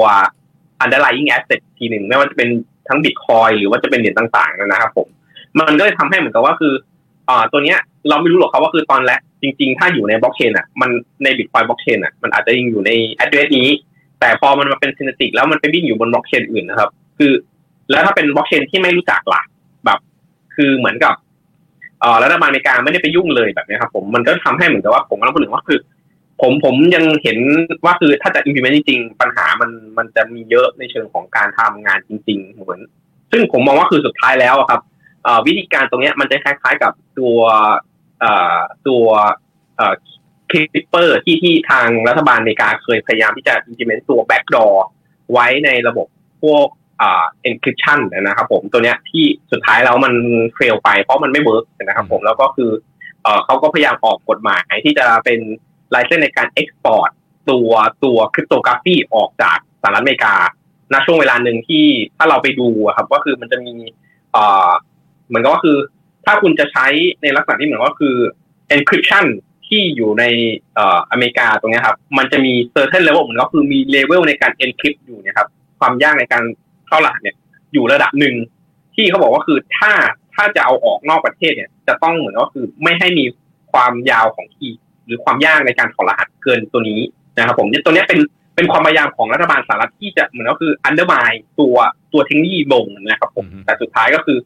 [0.83, 2.49] underlying asset ทีหนึ่งไม่ว่าจะเป็น
[2.87, 5.07] ทั้ง bitcoin หรือว่าจะเป็นเหรียญต่างๆนะครับผม
[5.59, 6.73] มันก็เลยทำให้เหมือนกับว่าคือ
[7.29, 7.77] อ่าตัวเนี้ย
[8.09, 10.89] เราไม่รู้หรอกครับว่าคือตอนแรกจริง ๆ ถ้าอยู่ในบล็อกเชนอะมัน
[11.23, 12.91] ในบิตคอยบล็อกเชนอะมันอาจจะยังอยู่ใน
[13.23, 13.69] address นี้
[14.19, 17.31] แต่พอมันมาเป็น synthetic แล้วมันไปวิ่งอยู่บนบล็อกเชนอื่นนะครับ คือ
[17.91, 19.41] แล้วถ้าเป็นบล็อกเชนที่ไม่รู้จักล่ะ
[19.85, 19.99] แบบ
[20.55, 21.13] คือเหมือนกับ
[21.99, 25.79] เอ่อรัฐบาลอเมริกาไม่ได้ไปยุ่งเลยแบบนี้ครับผมมันก็ทำให้เหมือนกับว่าผมกำลังพูดถึงว่าคือ
[26.41, 27.39] ผมผมยังเห็น
[27.85, 32.81] ว่าคือถ้าจะ implement จริงๆปัญหามันมันจะมีเยอะในเชิงของการทำงานจริง ๆ เหมือน
[33.31, 34.81] ซึ่งผมมองว่าคือสุดท้ายแล้วครับ
[35.47, 37.39] วิธีการตรงนี้มันจะคล้ายๆกับตัว
[38.87, 39.05] ตัว
[40.49, 44.73] คลิปเปอร์ที่ที่ทางรัฐบาลอเมริกาเคยพยายามที่จะ implement ตัว backdoor
[45.31, 46.07] ไว้ในระบบ
[46.43, 46.67] พวก
[47.01, 50.13] อ่า encryption นะครับผมตัวเนี้ยที่สุดท้ายแล้วมัน
[50.55, 52.71] fail ไปเพราะมันไม่ work นะครับผมแล้วก็คือ
[53.23, 55.39] เออเขาก็พยายามออกกฎหมายที่จะเป็น
[55.91, 57.09] license ในการ export
[57.49, 57.71] ตัว
[58.03, 60.35] ตัว cryptography ออกจากสหรัฐอเมริกา
[60.93, 61.85] ณช่วงเวลาหนึ่งที่
[62.17, 63.73] ถ้าเราไปดูครับก็คือมันจะมี
[64.35, 64.69] อ่อ
[65.27, 65.77] เหมือนกับว่าคือ
[66.25, 66.87] ถ้าคุณจะใช้
[67.21, 68.15] ในลักษณะที่เหมือนว่าคือ
[68.75, 69.25] encryption
[69.67, 70.23] ที่อยู่ใน
[70.75, 75.47] เอ่ออเมริกาตรงเนี้ยครับ มันจะมี certain level เหมือนก็คือมี level ในการ encrypt อยู่เนี่ยครับ
[75.79, 76.43] ความยากในการ
[76.87, 77.35] เข้ารหัสเนี่ย
[77.73, 78.35] อยู่ระดับหนึ่ง
[78.95, 79.91] ที่เขาบอกว่าคือถ้า
[80.35, 83.25] ถ้าจะเอาออกนอกประเทศเนี่ย จะต้องเหมือนก็คือไม่ให้มี
[83.71, 87.01] ความยาวของคีย์หรือความยากในการถอดรหัสเกินตัวนี้
[87.37, 88.19] นะครับ ผมตัวเนี้ยเป็น
[88.55, 91.75] เป็นความพยายามของรัฐบาลสหรัฐที่จะเหมือนก็คือ undermine ตัว
[92.13, 94.37] ตัวเทคโนโลยีลงนะครับผมแต่สุดท้ายก็คือ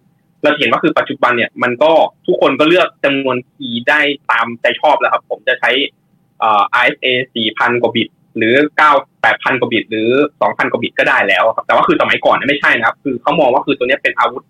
[0.43, 1.91] เราเห็นว่าคือปัจจุบันเนี่ยมันก็
[2.27, 3.99] ทุกคนก็เลือกจำนวนคีย์ได้
[4.31, 5.71] ตามใจชอบแล้วครับ ผมจะใช้
[6.43, 7.05] อ่อ ISA
[7.35, 8.91] 4,000 กว่าบิต หรือเก้า
[9.21, 10.09] แปดพันกว่าบิต หรือ
[10.41, 14.43] สองพันกว่าบิตก็ได้แล้วครับ แต่ว่าคือสมัยก่อนเนี่ยไม่ใช่นะครับ คือเขามองว่าคือตัวนี้เป็นอาวุธ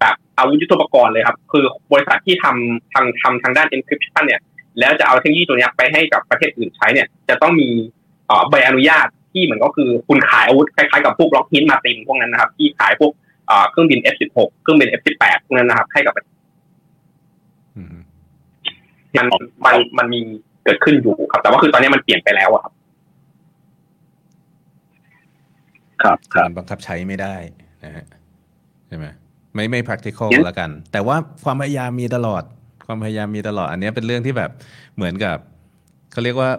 [0.00, 4.40] แบบอาวุธยุทโธปกรณ์เลยครับ คือบริษัทที่ทำทางทำทางด้าน encryption เนี่ย
[4.78, 7.68] แล้วจะเอาเทคโนโลยีตัวนี้ไปให้กับประเทศอื่นใช้เนี่ย จะต้องมี
[8.50, 13.12] ใบอนุญาตที่เหมือนก็คือคุณขายอาวุธคล้ายๆกับพวกล็อกฮินมาตินพวกนั้นนะครับ ที่ขายพวก
[13.70, 16.20] เครื่องบิน F16 เครื่องบิน F18 พวกนั้นนะครับ ให้กับมั
[19.22, 19.26] น
[19.66, 20.20] มันมันมี
[20.64, 22.72] เกิดขึ้นอยู่ครับ แต่ว่าคือตอนนี้มันเปลี่ยนไปแล้วครับ
[26.02, 27.34] ครับครับบังคับใช้ไม่ได้
[27.84, 28.04] นะฮะ
[28.88, 29.06] ใช่ไหม
[29.54, 32.42] ไม่ไม่ practical แล้วกัน แต่ว่าความพยายามมีตลอด
[32.86, 34.50] ความพยายามมีตลอด อันนี้เป็นเรื่องที่แบบ
[34.96, 35.36] เหมือนกับ
[36.12, 36.50] เขาเรียกว่า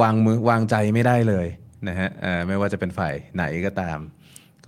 [0.00, 1.46] วางมือวางใจไม่ได้เลย
[1.88, 2.08] นะฮะ
[2.46, 3.98] ไม่ว่าจะเป็นฝ่ายไหนก็ตาม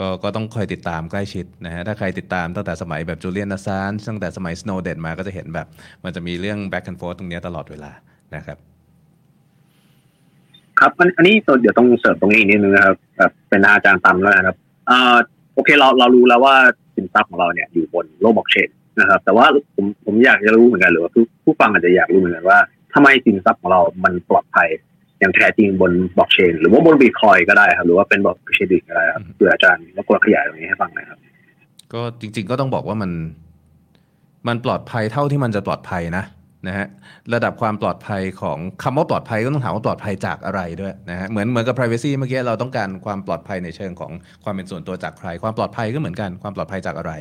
[0.01, 5.67] ก็ก็ต้องคอยติดตามใกล้ชิดนะฮะถ้าใครติดตามตั้งแต่สมัยแบบจูเลียนนาซานตั้งแต่สมัยสโนเดนมาก็จะเห็นแบบ
[6.05, 7.93] มันจะมีเรื่อง back and forth ตรงนี้ตลอดเวลา
[8.37, 8.59] นะครับ
[10.81, 14.57] ครับอันนี้เดี๋ยวต้องเสริมตรงนี้นิดนึงนะครับแบบเป็นอาจารย์ตามแล้วนะครับ
[14.91, 15.17] อ่า
[15.55, 16.55] โอเคเราเรารู้แล้วว่า
[16.97, 18.69] สินทรัพย์ของเราเนี่ยอยู่บนโลกบล็อกเชน
[19.01, 22.59] นะครับ แต่ว่าผมผมอยากจะรู้เหมือนกันหรือว่าผู้ผู้ฟังอาจจะอยากรู้เหมือนกันว่า
[22.95, 24.69] ทำไมสินทรัพย์ของเรามันปลอดภัย
[25.21, 31.19] อย่างแท้จริงบนบล็อกเชน หรือว่าบนบิตคอยก็ได้ครับ หรือว่าเป็นบล็อกเชนก็ได้ครับเผื่ออาจารย์รบกวนขยายตรงนี้ให้ฟังหน่อยครับ
[31.93, 33.11] ก็จริง ๆ ก็ต้องบอกว่ามัน
[34.49, 36.25] มันปลอดภัยเท่าที่มันจะปลอดภัยนะ
[36.69, 36.87] นะฮะ
[37.35, 44.13] ระดับความปลอดภัยของคำว่าปลอดภัยก็ต้องถามว่าปลอดภัยจากอะไรด้วยนะฮะเหมือนเหมือนกับ privacy เมื่อกี้เราต้องการความปลอดภัยในเชิงของ
[44.45, 47.13] ความเป็นส่วนตัวจากใคร ความปลอดภัยก็เหมือนกันความปลอดภัยจากอะไร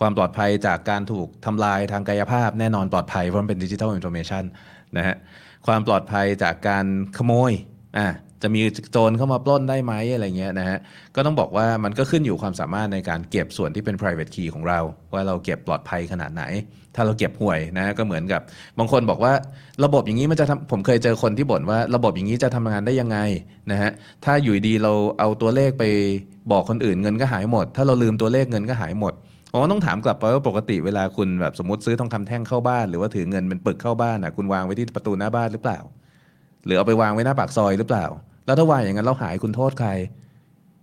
[0.00, 4.44] ความปลอดภัยจากการถูกทำลายทางกายภาพแน่นอนปลอดภัยเพราะมันเป็น digital information
[4.96, 5.16] นะฮะ
[5.66, 6.86] ความปลอดภัยจากการ
[7.16, 7.52] ขโมย
[7.98, 8.06] อ่า
[8.42, 8.60] จะมี
[8.92, 10.78] โจรเข้ามาปล้นได้ไหมอะไรเงี้ยนะฮะ
[11.14, 14.80] ก็ต้องบอกว่ามันก็ขึ้นอยู่ความสามารถในการเก็บส่วนที่เป็น private key ของเรา
[15.12, 16.42] ว่าเราเก็บปลอดภัยขนาดไหน
[16.94, 18.40] ถ้าเราเก็บห่วยนะก็เหมือนกับ
[18.78, 19.32] บางคนบอกว่า
[19.84, 23.18] ระบบอย่างนี้มันจะทำผมเคยเจอคนที่บ่นว่าระบบอย่างนี้จะทำงานได้ยังไง
[23.70, 23.90] นะฮะ
[24.24, 25.84] ถ้าอยู่ดีเราเอาตัวเลขไป
[26.52, 29.14] บอกคนอื่นเงินก็หายหมด ถ้าเราลืมตัวเลขเงินก็หายหมด
[29.52, 35.78] ผมก็ต้องถามกลับไปว่าปกติเวลาคุณแบบสมมติซื้อทองคำแท่งเข้าบ้าน หรือว่าถือเงินเป็นปึกเข้าบ้านอะคุณวางไว้ที่ประตูหน้าบ้านหรือเปล่า
[36.66, 38.06] หรือเอาไปวางไว้หน้าปากซอยหรือเปล่า
[38.46, 39.90] แล้วถ้าวางอย่างนั้นเราหายคุณโทษใคร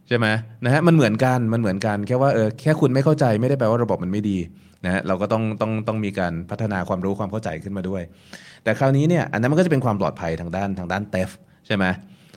[0.07, 0.27] ใช่ไหม
[0.65, 4.37] นะฮะมันเหมือนกันมันเหมือนกันแค่ว่าเออแค่คุณไม่เข้าใจไม่ได้แปลว่าระบบมันไม่ดี
[4.85, 8.01] นะฮะเราก็ต้องต้องต้องมีการพัฒนาความรู้ความเข้าใจขึ้นมาด้วย
[8.63, 11.29] แต่คราวนี้เนี่ยอันนั้นมันก็จะเป็นความปลอดภัยทางด้านทางด้าน theft
[11.67, 11.85] ใช่ไหม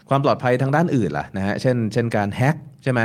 [0.09, 3.01] ความปลอดภัยทางด้านอื่นล่ะนะฮะเช่นเช่นการแฮ็กใช่ไหม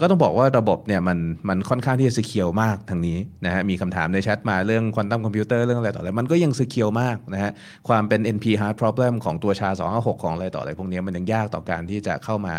[0.00, 1.18] ก็ต้องบอกว่าระบบเนี่ยมัน
[1.48, 7.52] มันค่อนข้างที่จะ secure มากทางนี้นะฮะมีคำถามในแชทมาเรื่องควอนตัมคอมพิวเตอร์เรื่องอะไรต่ออะไรมันก็ยัง secure มากนะฮะ
[7.88, 12.54] ความเป็น NP hard problem ของตัวชา 256 ของอะไรต่ออะไรพวกนี้มันยังยากต่อการที่จะเข้ามา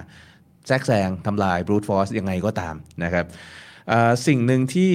[0.68, 3.26] แทรกแซงทำลาย brute force ยังไงก็ตามนะครับ
[4.28, 4.92] สิ่งหนึ่งที่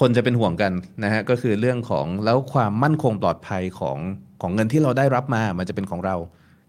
[0.00, 0.72] คนจะเป็นห่วงกัน
[1.04, 3.98] นะฮะก็คือเรื่องของแล้วความมั่นคงปลอดภัยของ
[4.42, 6.16] ของเงินที่เราได้รับมามันจะเป็นของเรา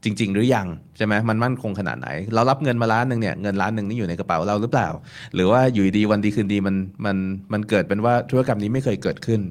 [0.06, 0.68] จริง ๆ หรือยัง
[0.98, 4.90] ใช่ไหมมันมั่นคงขนาดไหน เรารับเงินมาล้านหนึ่งเนี่ยเงินล้านหนึ่งนี่อยู่ในกระเป๋าเราหรือเปล่า
[5.36, 6.76] หรือว่าอยู่ดีวันดีคืนดีมัน
[7.06, 7.18] มัน
[7.54, 9.42] มันเกิดเป็นว่าธุรกรรมนี้ไม่เคยเกิดขึ้น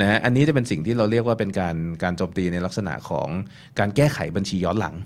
[0.00, 3.28] นะฮะอันนี้จะเป็นสิ่งที่เราเรียกว่าเป็นการการโจมตีในลักษณะของ
[3.78, 4.96] การแก้ไขบัญชีย้อนหลัง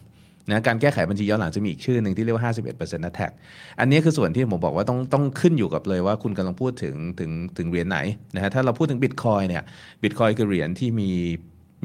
[0.51, 2.45] นะการแก้ไขบัญชีย้อนหลังจะมีอีกชื่อหนึ่งที่เรียกว่า
[2.79, 3.33] 51% attack
[3.81, 7.99] อันนี้คือส่วนที่ผมบอกว่าต้องต้องขึ้นอยู่กับเลยว่าคุณกำลังพูดถึงถึงถึงเหรียญไหน
[8.35, 9.65] นะฮะถ้าเราพูดถึง Bitcoin เนี่ย
[10.03, 11.11] Bitcoin คือเหรียญที่มี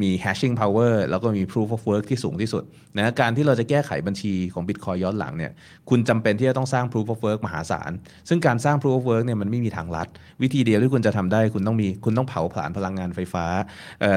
[0.01, 2.63] มี hashing power แล้วก็มี proof of work ที่สูงที่สุด
[2.97, 5.51] นะการที่เราจะแก้ไขบัญชีของ Bitcoin ย้อนหลังเนี่ย
[5.89, 7.91] คุณจำเป็นที่จะต้องสร้าง proof of work มหาศาล
[8.29, 10.07] ซึ่งการสร้าง proof of work เนี่ยมันไม่มีทางลัด
[10.41, 13.45] วิธีเดียวที่คุณจะทำได้คุณต้องมีคุณต้องเผาผลาญพลังงานไฟฟ้า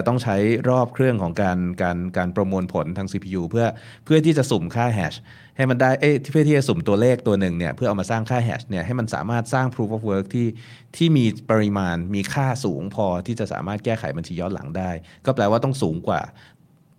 [0.06, 0.36] ต้องใช้
[0.68, 3.66] รอบเครื่องของการการการประมวลผลทาง CPU เพื่อ
[4.04, 5.18] เพื่อที่จะสุ่มค่า hash
[5.56, 10.48] ให้มันได้เอ้เพื่อที่จะสุ่มตัวเลขตัวหนึ่งเนี่ยเพื่อเอามาสร้างค่าแฮชเนี่ยให้มันสามารถสร้าง proof of work ที่
[10.96, 14.90] ที่มีปริมาณมีค่าสูงพอที่จะสามารถแก้ไขบัญชีย้อนหลังได้
[15.26, 16.20] ก็แปลว่าต้องสูงกว่า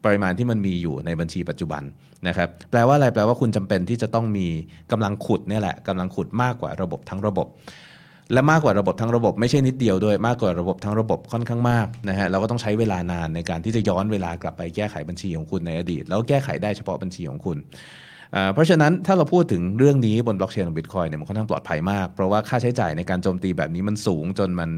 [0.06, 1.84] ปริมาณที่มันมีอยู่ในบัญชีปัจจุบัน
[2.28, 4.48] นะครับแปลว่าอะไรแปลว่าคุณจำเป็นที่จะต้องมี
[4.92, 7.48] กำลังขุดนี่แหละกำลังขุดมากกว่าระบบทั้งระบบ
[8.34, 17.58] และมากกว่าระบบทั้งระบบไม่ใช่นิดเดียวด้วยมากกว่าระบบทั้งระบบค่อนข้างมากนะฮะเราก็ต้องใช้เวลานานในการที่จะย้อนเวลากลับไปแก้ไขบัญชีของคุณในอดีต แล้วแก้ไขได้เฉพาะบัญชีของคุณ
[18.54, 24.72] เพราะฉะนั้นถ้าเราพูดถึงเรื่องนี้บนบล็อกเชนของบิตคอยเนี่ยมันค่อนข้างปลอดภัยมาก เพราะว่าค่าใช้จ่ายในการโจมตีแบบนี้มันสูงจนมัน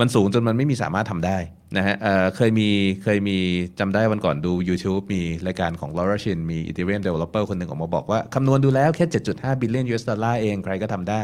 [0.00, 1.38] มันสูงจนมันไม่มีสามารถทำได้
[1.76, 2.68] นะฮะเเคยมี
[3.02, 3.38] เคยมี
[3.80, 9.04] จำได้วันก่อนดู YouTube มีรายการของ Laura Shin มี Ethereum Developer คนหนึ่งออกมาบอกว่าคำนวณดูแล้วแค่
[9.34, 11.22] 7.5 billion US ดอลลาร์เองใครก็ทำได้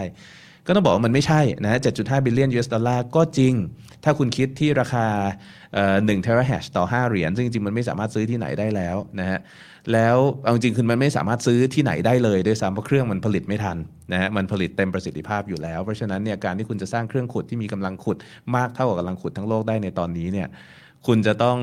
[0.66, 3.54] ก็ต้องบอกว่ามันไม่ใช่นะ7.5 billion US ดอลลาร์ก็จริง
[4.04, 5.06] ถ้าคุณคิดที่ราคา
[6.06, 9.40] หนึ่งเทราแฮชต่อ 5 เหรียญ ซึ่งจริงๆมันไม่สามารถซื้อที่ไหนได้แล้วนะฮะ
[9.92, 13.76] แล้วเอาจริงคือมันไม่สามารถซื้อที่ไหนได้เลยด้วยซ้ำเพราะเครื่องมันผลิตไม่ทัน
[14.12, 18.16] นะฮะมันผลิตเต็มประสิทธิภาพอยู่แล้ว เพราะฉะนั้นเนี่ยการที่คุณจะสร้างเครื่องขุดที่มีกำลังขุด
[18.56, 20.48] มากเท่ากับกำลังขุดทั้งโลกได้ในตอนนี้เนี่ย
[21.06, 21.58] คุณจะต้อง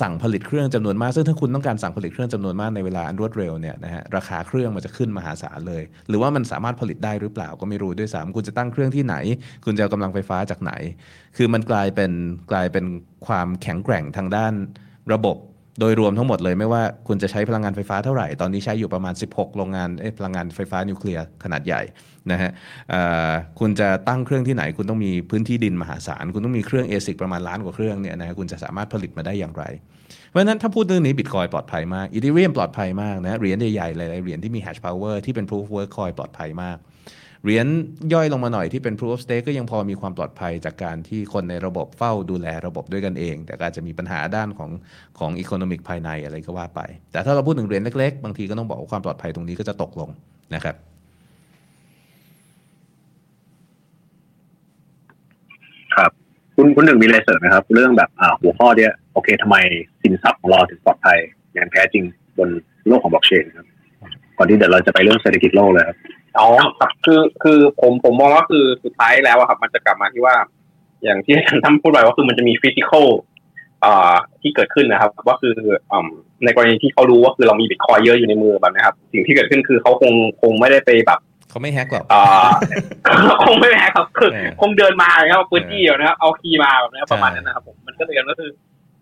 [0.00, 9.14] สั่งผลิตเครื่องจำนวนมาก ซึ่งถ้าคุณต้องการสั่งผลิตเครื่องจำนวนมากในเวลาอันรวดเร็วเนี่ยนะฮะราคาเครื่องมันจะขึ้นมหาศาลเลย หรือว่ามันสามารถผลิตได้หรือเปล่าก็ไม่รู้ด้วยซ้ำคุณจะตั้งเครื่องที่ไหน
[9.64, 10.72] คุณจะเอากำลังไฟฟ้าจากไหน
[11.36, 12.12] คือมันกลายเป็น
[12.50, 12.84] กลายเป็น
[13.26, 14.52] ความแข็งแกร่งทางด้าน
[15.12, 15.36] ระบบ
[15.80, 19.88] โดยรวมทั้งหมดเลยไม่ว่าคุณจะใช้พลังงานไฟฟ้าเท่าไหร่ ตอนนี้ใช้อยู่ประมาณ 16 โรงงาน
[20.18, 21.82] พลังงานไฟฟ้านิวเคลียร์ขนาดใหญ่
[22.30, 22.50] นะฮะ
[23.60, 29.64] คุณจะตั้งเครื่องที่ไหน คุณต้องมีพื้นที่ดินมหาศาล คุณต้องมีเครื่อง ASIC ประมาณล้านกว่าเครื่องเนี่ยนะฮะคุณจะสามารถผลิตมาได้อย่างไร
[30.28, 36.76] เพราะฉะนั้นถ้าพูดเรื่องนี้บิตคอยปลอดภัยมากอีเธเรียมปลอดภัยมากนะเหรียญใหญ่ๆหลายๆเหรียญที่มี hash power ที่เป็น proof of work coin ปลอดภัยมาก
[37.46, 37.68] เหรียญ
[38.12, 44.70] ย่อยลงมาหน่อยที่เป็น proof of stake ก็ยังพอมีความปลอดภัยจากการที่คนในระบบเฝ้าดูแลระบบด้วยกันเอง แต่ก็อาจจะมีปัญหาด้านของ
[45.18, 46.80] ของ economic ภายในอะไรก็ว่าไป
[47.12, 50.10] แต่ถ้าเราพูดถึงเหรียญเล็กๆ บางทีก็ต้องบอกว่าความปลอดภัยตรงนี้ก็จะตกลง
[50.54, 50.74] นะครับ
[55.96, 56.10] ครับ
[56.56, 59.56] คุณคุณหนึ่งมีอะไรเสริมไหมครับ เรื่องแบบอ่าหัวข้อเนี้ยโอเคทำไม
[60.02, 61.18] สินทรัพย์ของเราถึงปลอดภัย
[61.54, 62.04] อย่างแท้จริง
[62.38, 62.48] บน
[62.86, 63.66] โลกของบล็อกเชนครับ
[64.38, 65.98] ก่อนที่เดี๋ยวเราจะไปเรื่องเศรษฐกิจโลกเลยครับ
[66.38, 66.48] อ๋อ
[66.78, 70.34] ครับคือคือผมผมมองว่าคือสุดท้ายแล้วอะครับ มันจะกลับมาที่ว่า
[71.04, 73.06] อย่างที่อาจารย์ตั้มพูดไปว่าคือมันจะมี physical
[73.84, 75.54] อ่าที่เกิดขึ้นนะครับ ว่าคือ
[75.90, 76.08] อ่า
[76.44, 80.12] ในกรณีที่เขารู้ว่าคือเรามีบิตคอยเยอะอยู่ในมือแบบนี้ครับ สิ่งที่เกิดขึ้นคือเขาคง
[80.42, 81.20] คงไม่ได้ไปแบบ
[81.50, 82.22] เขาไม่แฮกหรอกอ่า
[83.46, 88.50] คงไม่แพ้ครับคือเออคงเดินมาครับปืนจี้นะครับเอา key มาแบบนี้ประมาณนั้นนะครับผมมันก็เลยก็คือ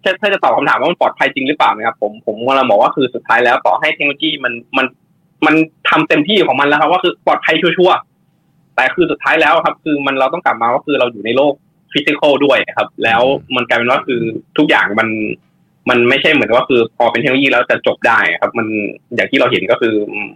[0.03, 4.87] ถ้าถ้าจะตอบคำถามว่ามันปลอดภัยจริงหรือเปล่านะครับผมผมกำลังบอกว่าคือสุดท้ายแล้วต่อให้เทคโนโลยีมันมัน
[5.47, 5.55] มัน
[5.91, 11.55] ทำเต็มที่ของมันแล้วครับ ว่าคือปลอดภัยชัวร์ๆแต่คือสุดท้ายแล้วครับ คือมันเราต้องกลับมาว่าคือเราอยู่ในโลก
[11.93, 13.23] ฟิสิกอลด้วยครับ แล้ว
[13.57, 14.21] มันกลายเป็นว่าคือ
[14.59, 15.09] ทุกอย่างมัน
[15.91, 18.67] มันไม่ใช่เหมือนว่าคือพอเป็นเทคโนโลยีแล้วจะจบได้ครับ มัน
[19.15, 20.31] อย่างที่เราเห็นก็คืออืม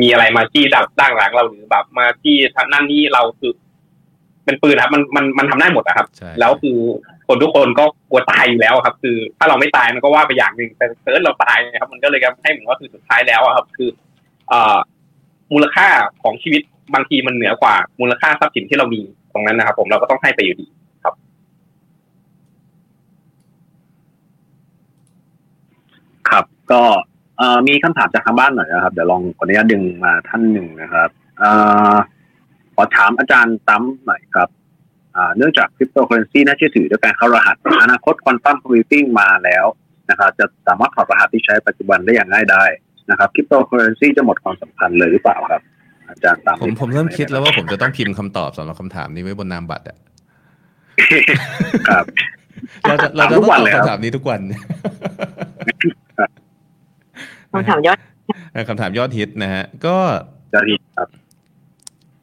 [0.00, 3.52] มีอะไรมาที่ดักด้านหลังเราหรือแบบมาที่ทางนั่นนี่เราคือ
[4.44, 6.78] เป็นปืนครับ มันมันมันทำได้หมดอะครับใช่แล้วคือ
[7.26, 14.09] คนทุกคนก็กลัวตายอยู่แล้วครับ คือถ้าเราไม่ตายมันก็ว่าไปอย่างหนึ่งแต่เกิดเราตายนะครับ มันก็เลยทำให้เหมือนว่าคือสุดท้ายแล้วอะครับ คือเอ่อ
[15.52, 15.88] มูลค่า
[16.22, 16.62] ของชีวิต
[16.94, 19.00] บางทีมันเหนือกว่า มูลค่าทรัพย์สินที่เรามี
[19.32, 20.66] ตรงนั้นนะครับ ผมเราก็ต้องให้ไปอยู่ดี
[21.02, 21.04] ค
[26.34, 26.82] รับก็
[27.38, 31.08] เอ่อมีคำถามจากทางบ้านหน่อยนะครับ เดี๋ยวลองขออนุญาตดึงมาท่านหนึ่งนะครับ
[31.42, 31.44] อ
[32.74, 34.48] ขอถามอาจารย์ตั้มหน่อยครับ
[35.36, 39.64] เนื่องจากคริปโตเคอเรนซีน่าเชื่อถือด้วยการเข้ารหัส อนาคต quantum computing มาแล้ว
[40.10, 42.64] นะครับจะสามารถถอดรหัสที่ใช้ปัจจุบันได้อย่างง่ายดาย
[43.10, 45.62] นะครับคริปโตเคอเรนซีจะหมดความสำคัญเลยหรือเปล่าครับ
[46.08, 49.96] อาจารย์ตั้มผมผมเริ่มคิดแล้วว่าผมจะต้องพิมพ์คำตอบสำหรับคำถามนี้ไว้บนนามบัตรอะ
[51.90, 52.04] ครับ
[52.82, 54.40] เราจะเราจะถามทุต้องกตอบเลยครับคำถามนี้ทุกวัน
[57.52, 57.98] คำถามยอด
[58.52, 59.96] เออคำถามยอดฮิตนะฮะ ก็
[60.54, 61.08] จะดีครับ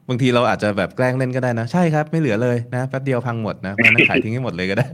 [0.08, 4.86] บางทีเราอาจจะแบบแกล้งเล่นก็ได้นะ ใช่ครับ ไม่เหลือเลยนะแป๊บเดียวพังหมดนะมานั่งขายทิ้งให้หมดเลยก็ได้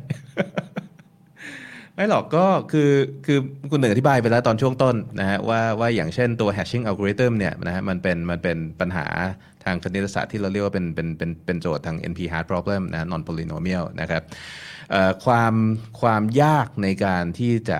[1.97, 2.91] ไม่หรอกก็คือ
[3.27, 3.39] คือ
[3.71, 9.07] คุณหนึ่งอธิบายไปแล้วตอนช่วงต้นนะฮะว่าว่าอย่างเช่นตัว hashing algorithm เนี่ยนะฮะมันเป็นมันเป็นปัญหา
[9.65, 14.23] ทางคณิตศาสตร์ที่เราเรียกว่าเป็นเป็นเป็นเป็นโจทย์ทาง NP hard problem นะ non polynomial นะครับ
[15.25, 15.55] ความ
[16.01, 17.79] ความยากในการที่จะ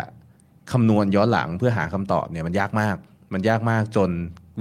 [0.73, 2.97] คำนวณย้อนหลังเพื่อหาคำตอบเนี่ยมันยากมาก
[3.35, 4.11] มันยากมากจน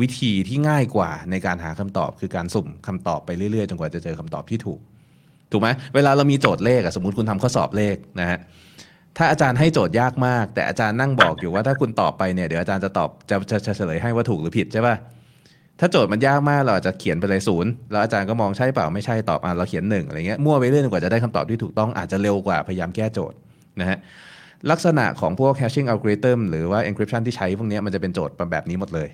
[0.01, 4.79] วิธีที่ง่ายกว่าในการหาคำตอบ คือการสุ่มคำตอบไปเรื่อยๆจนกว่าจะเจอคำตอบที่ถูก
[5.51, 8.39] ถูกไหมเวลาเรามีโจทย์เลขอะสมมติคุณทำข้อสอบเลขนะฮะ
[9.17, 14.95] ถ้าอาจารย์ให้โจทย์ยากมาก แต่อาจารย์นั่งบอกอยู่ว่าถ้าคุณตอบไปเนี่ยเดี๋ยวอาจารย์จะตอบจะจะจะเฉลยให้ว่าถูกหรือผิดใช่ป่ะ
[15.79, 23.37] ถ้าโจทย์มันยากมากเราอาจจะเขียนไปเลยศูนย์แล้วอาจารย์ก็มองใช่เปล่าไม่ใช่ตอบอะเราเขียนหนึ่งอะไรเงี้ยมั่วไปเรื่อยกว่าจะได้คำตอบที่ถูกต้องอาจจะเร็วกว่าพยายามแก้โจทย์
[23.79, 23.97] นะฮะ
[24.71, 29.09] ลักษณะของพวก hashing algorithm หรือว่า encryption ที่ใช้พวกนี้มันจะเป็นโจทย์แบบนี้หมดเลย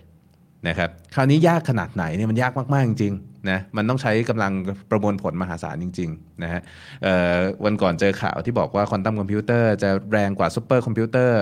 [0.68, 4.52] นะครับคราวนี้ยากขนาดไหนเนี่ยมันยากมากๆจริงๆ นะมันต้องใช้กำลัง
[4.92, 6.62] ประมวลผลมหาศาลจริงๆนะฮะ
[7.66, 11.42] วันก่อนเจอข่าวที่บอกว่าควอนตัมคอมพิวเตอร์จะแรงกว่าซูเปอร์คอมพิวเตอร์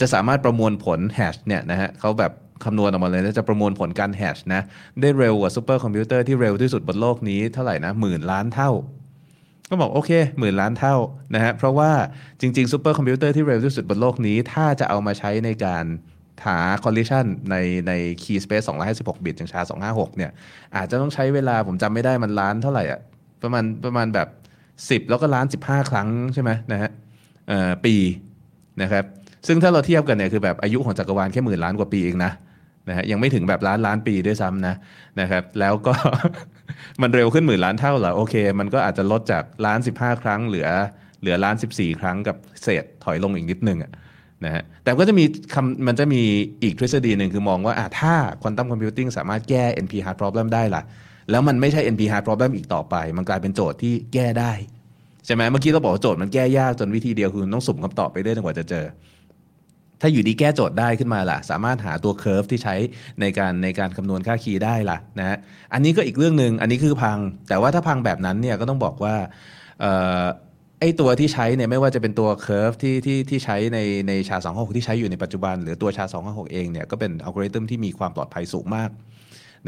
[0.00, 2.32] จะสามารถประมวลผล hash เนี่ยนะฮะเขาแบบ
[2.64, 4.62] คำนวณออกมาเลยแล้วจะประมวลผลการ hash นะ
[5.00, 8.70] ได้เร็วกว่าซูเปอร์คอมพิวเตอร์ที่เร็วที่สุดบนโลกนี้เท่าไหร่นะหมื่นล้านเท่า
[9.70, 10.96] ก็บอกโอเคหมื่นล้านเท่า
[11.34, 11.90] นะฮะเพราะว่า
[12.40, 15.84] จริงๆซูเปอร์คอมพิวเตอร์ที่เร็วที่สุดบนโลกนี้ ถ้าจะเอามาใช้ในการ
[16.46, 17.56] หา collision ใน
[17.88, 17.92] ใน
[18.22, 20.30] key space 256 บิตอย่างชา256 เนี่ย
[20.76, 23.00] อาจจะต้องใช้เวลาผมจำไม่ได้มันล้านเท่าไหร่อะ
[23.42, 24.28] ประมาณประมาณแบบ
[24.68, 26.90] 10 แล้วก็ล้าน 15 ครั้งใช่ไหมนะฮะ
[27.48, 27.94] เอ่อปี
[28.82, 29.04] นะครับ
[29.46, 32.32] ซึ่งถ้าเราเทียบกันเนี่ยคือแบบอายุของจักรวาลแค่หมื่นล้านกว่าปีเองนะ
[32.88, 34.74] นะฮะยังไม่ถึงแบบล้านล้านปีด้วยซ้ำนะ
[35.20, 35.94] นะครับแล้วก็
[37.02, 40.68] มันเร็วขึ้นหมื่นล้านเท่าเหรอโอเค มันก็อาจจะลดจากล้าน 15 ครั้งเหลือ
[41.20, 43.90] เหลือล้าน 14 ครั้งกับเศษถอยลงอีกนิดนึงอะ
[44.44, 45.24] นะฮะแต่ก็จะมี
[45.54, 46.22] คำมันจะมี
[46.62, 50.82] อีกทฤษฎีหนึ่งคือมองว่าอะถ้า quantum computing สามารถแก้ NP hard problem ได้ล่ะ
[51.30, 54.52] แล้วมันไม่ใช่ NP hard problem อีกต่อไป มันกลายเป็นโจทย์ที่แก้ได้
[55.26, 58.86] ใช่ไหมเมื่อกี้เราบอกว่าโจทย์มันแก้ยากจนวิธีเดียวคือต้องสุ่มคำตอบไปเรื่อยจนกว่าจะเจอ
[60.00, 62.74] ถ้าอยู่ดีแก้โจทย์ได้ขึ้นมาล่ะ สามารถหาตัว curve ที่ใช้
[63.20, 65.38] ในการในการคำนวณค่า key ได้ล่ะนะฮะ
[65.72, 69.14] อันนี้ก็อีกเรื่องหนึ่งอันนี้คือพัง แต่ว่าถ้าพังแบบนั้นเนี่ยก็ต้องบอกว่า
[70.80, 73.78] ไอตัวที่ใช้เนี่ยไม่ว่าจะเป็นตัว curve ที่ที่ที่ใช้ใน
[74.08, 78.90] ใน SHA256 ที่ใช้อยู่ในปัจจุบัน หรือตัว SHA256 เองเนี่ยก็เป็นอัลกอริทึมที่มีความปลอดภัยสูงมาก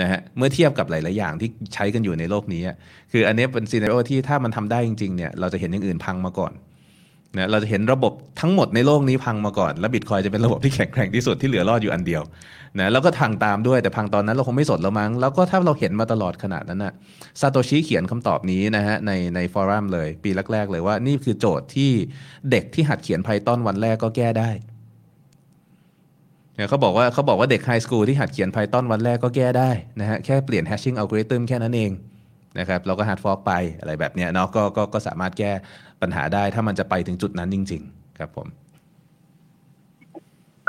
[0.01, 2.63] นะฮะเมื่อเทียบกับหลาย ๆ อย่างที่ใช้กันอยู่ในโลกนี้
[3.13, 6.53] คืออันนี้เป็น scenario ที่ถ้ามันทำได้จริง ๆ เนี่ยเราจะเห็นอย่างอื่นพังมาก่อน
[7.37, 12.23] นะเราจะเห็นระบบทั้งหมดในโลกนี้พังมาก่อน แล้วบิตคอยจะเป็นระบบที่แข็งแกร่งที่สุดที่เหลือรอดอยู่อันเดียว
[12.79, 16.93] นะแล้วก็พังตามด้วยแต่พังตอนนั้นเราคงไม่สนแล้วมั้ง แล้วก็ถ้าเราเห็นมาตลอดขนาดนั้นน่ะ
[17.41, 21.91] ซาโตชิเขียนคำตอบนี้นะฮะในในฟอรัมเลย ปีแรกๆเลยว่านี่คือโจทย์ที่
[22.51, 24.51] เด็กที่หัดเขียน Python วันแรกก็แก้ได้
[26.55, 29.71] เนี่ยเขาบอกว่าเขาบอกว่าเด็กไฮสคูลที่หัดเขียน Python วันแรกก็แก้ได้
[30.01, 31.91] นะฮะแค่เปลี่ยน hashing algorithm แค่นั้นเอง
[32.59, 35.53] นะครับเราก็ hard fork ไปอะไรแบบเนี้ยเนาะก็ก็ก็สามารถแก้
[36.03, 38.47] ปัญหาได้ถ้ามันจะไปถึงจุดนั้นจริง ๆ ครับผม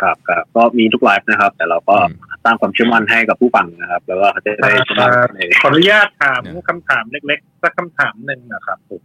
[0.01, 1.97] ครับครับก็มีทุกไลฟ์นะครับ แต่เราก็
[2.43, 9.01] สร้างความเชื่อมั่นให้กับผู้ฟังนะครับ แล้วก็เขาจะได้เชื่อมั่นในขออนุญาตถามคำถามเล็กๆสักคำถามหนึ่งนะครับผม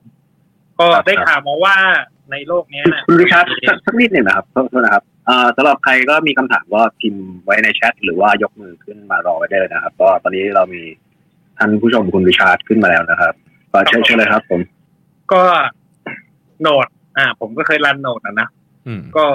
[0.78, 1.76] ก็ได้ข่าวมาว่า
[2.32, 10.82] ในโลกเนี้ยนะคุณริชาร์ดสักสักนิดหนึ่งนะครับโทษโทษนะครับเอ่อสำหรับใครก็มีคำถามก็พิมพ์ไว้ในแชทหรือว่ายกมือขึ้นมารอไว้ได้เลยนะครับ ก็ตอนนี้เรามี
[11.58, 13.34] ท่านผู้ชมคุณริชาร์ดขึ้นมาแล้วนะครับ
[13.72, 14.60] ก็เชิญเชิญเลยครับ ผม
[15.32, 15.42] ก็
[16.60, 16.86] โหนด
[17.18, 18.48] อ่า ผมก็เคย run โหนดนะนะ
[18.86, 19.26] อืมก็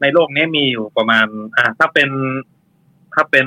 [0.00, 1.26] ในโลกนี้มีอยู่ประมาณ
[1.56, 2.08] อ่า ถ้าเป็น
[3.14, 3.46] ถ้าเป็น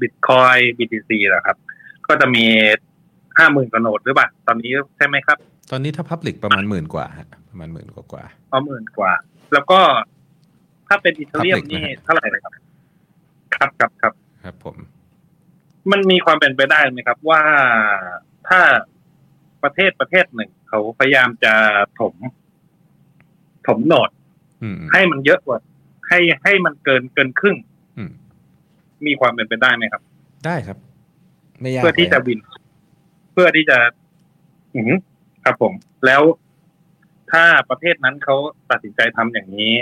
[0.00, 1.56] บิตคอยบีทีซีนะครับ
[2.06, 2.44] ก็จะมี
[3.38, 5.38] ห้าหมื่นกว่าโหนดหรือเปล่าตอนนี้ใช่ไหมครับ
[5.70, 9.12] ตอนนี้ถ้า Public ประมาณหมื่นกว่าฮะประมาณหมื่นกว่ากว่าเอาหมื่นกว่า
[9.52, 9.80] แล้วก็
[10.88, 12.52] ถ้าเป็นอีเทเรียม Public นี่นะฮะเท่าไหร่นะครับ
[13.54, 14.12] ครับครับครับ
[14.44, 14.76] ครับผม
[15.90, 17.40] มันมีความเป็นไปได้ไหมครับ ว่า
[18.48, 18.60] ถ้า
[19.64, 21.54] ประเทศประเทศหนึ่ง เขาพยายามจะ
[22.00, 22.14] ถม
[23.66, 24.10] ถมโหนด
[24.62, 25.58] อืมให้มันเยอะกว่า
[26.08, 27.56] ให้ให้มันเกินเกินครึ่ง
[27.98, 28.10] อืม
[29.06, 30.02] มีความเป็นไปได้ไหมครับ
[30.46, 30.78] ได้ครับ
[31.60, 32.38] ไม่ยากเพื่อที่จะลยวิน
[33.32, 33.78] เพื่อที่จะ
[34.74, 34.92] อืม
[35.44, 35.72] ครับผม
[36.06, 36.22] แล้ว
[37.32, 38.36] ถ้าประเทศนั้นเขา
[38.70, 39.74] ตัดสินใจทำอย่างนี้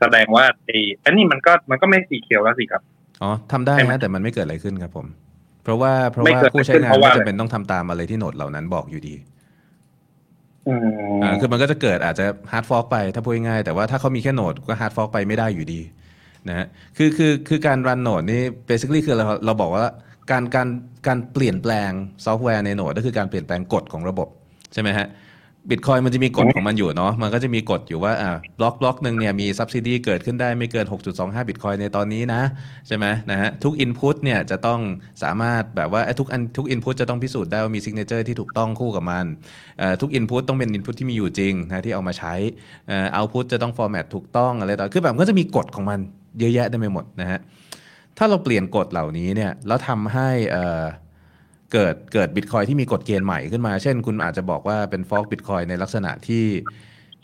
[0.00, 2.82] แสดงว่าไอ้อันนี้มันก็มันก็ไม่สีเขียวแล้วสิครับ
[3.22, 5.06] อ๋อทำได้ใช่ไหมนะแต่มันไม่เกิดอะไรขึ้นครับผม
[5.68, 9.14] เพราะว่าเพราะไม่ว่าเกิดผู้ใช้งานเพราะว่าไม่จำเป็นต้องทำตามอะไรที่โหนดเหล่านั้นบอกอยู่ดี
[10.68, 10.80] อืม
[11.22, 15.80] อ่าคือมันก็จะเกิดอาจจะ hard fork ไปถ้าพูดง่ายๆแต่ว่าถ้าเขามีแค่โหนดก็ hard fork ไปไม่ได้อยู่ดี
[16.48, 16.66] นะฮะ
[16.96, 19.84] คือคือคือการ run โหนดนี่ basically คือเราเราบอกว่า
[20.30, 20.68] การการ
[21.06, 21.90] การเปลี่ยนแปลง
[22.24, 24.28] ซอฟต์แวร์ในโหนดก็คือการเปลี่ยนแปลงกฎของระบบ
[24.72, 25.06] ใช่ไหมฮะ
[25.70, 30.86] บิตคอยมันจะมีกฎของมันอยู่เนาะมันก็จะมีกฎอยู่ว่าอ่าบล็อกบล็อกหนึ่งเนี่ยมี subsidy เกิดขึ้นได้ไม่เกิน
[31.16, 32.42] 6.25 บิตคอยในตอนนี้นะ
[32.86, 34.80] ใช่ไหมนะฮะทุก input เนี่ยจะต้อง
[35.22, 39.26] สามารถแบบว่าไอ้ทุกอันทุก input จะต้องพิสูจน์ได้ว่ามี signature ที่ถูกต้องคู่กับมัน
[39.78, 42.34] เอ่อทุก input ต้องเป็น input ที่มีอยู่จริงนะที่เอามาใช้
[42.88, 45.98] เอ่อ output จะต้อง format ถูกต้องอะไรต่อคือแบบมันก็จะมีกฎของมัน
[46.38, 47.38] เยอะแยะได้ไปหมดนะฮะ
[48.18, 50.82] ถ้าเราเปลี่ยนกฎเหล่านี้เนี่ยแล้วทำให้เอ่อ
[51.72, 56.46] เกิดเกิดบิตคอยที่มีกฎเกณฑ์ใหม่ขึ้นมา เช่น คุณอาจจะบอกว่าเป็นฟอกบิตคอยในลักษณะที่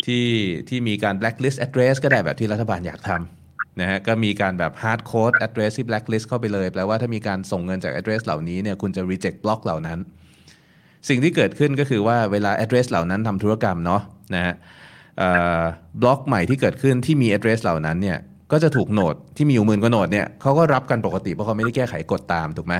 [0.07, 0.27] ที่
[0.69, 9.99] ที่มีการ blacklist address ก็ได้แบบที่รัฐบาลอยากทำนะฮะก็มีการแบบ hard code address ที่ blacklist เข้าไปเลย แปลว่าถ้ามีการส่งเงินจาก address เหล่านี้เนี่ยคุณจะ reject block เหล่านั้น
[11.09, 14.03] สิ่งที่เกิดขึ้นก็คือว่าเวลา address เหล่านั้นทำธุรกรรมเนาะ
[14.35, 14.55] นะฮะ
[16.03, 18.19] บล็อกใหม่ที่เกิดขึ้นที่มี address เหล่านั้นเนี่ย
[18.53, 22.75] ก็จะถูกโหนดที่มีอยู่หมื่นกว่าโหนดเนี่ยเขาก็รับกันปกติเพราะเขาไม่ได้แก้ไขกฎตามถูกไหม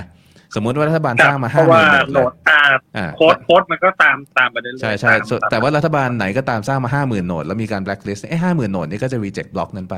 [0.55, 2.61] สมมุติว่ารัฐบาลสร้างมาเพห้าราะหว่ามื่นโหนดโหลเลยดอ่า
[2.97, 9.97] อ่าโค้ดโค้ดมันก็ตามตามไปเรื่อยๆใช่ใช่ตามส่วนแต่ว่ารัฐบาลไหนก็ตามสร้างมาห้าหมื่นโหนดแล้วมีการ blacklist ไอ้ห้าหมื่นโหนดนี่ก็จะ reject block นั้นไป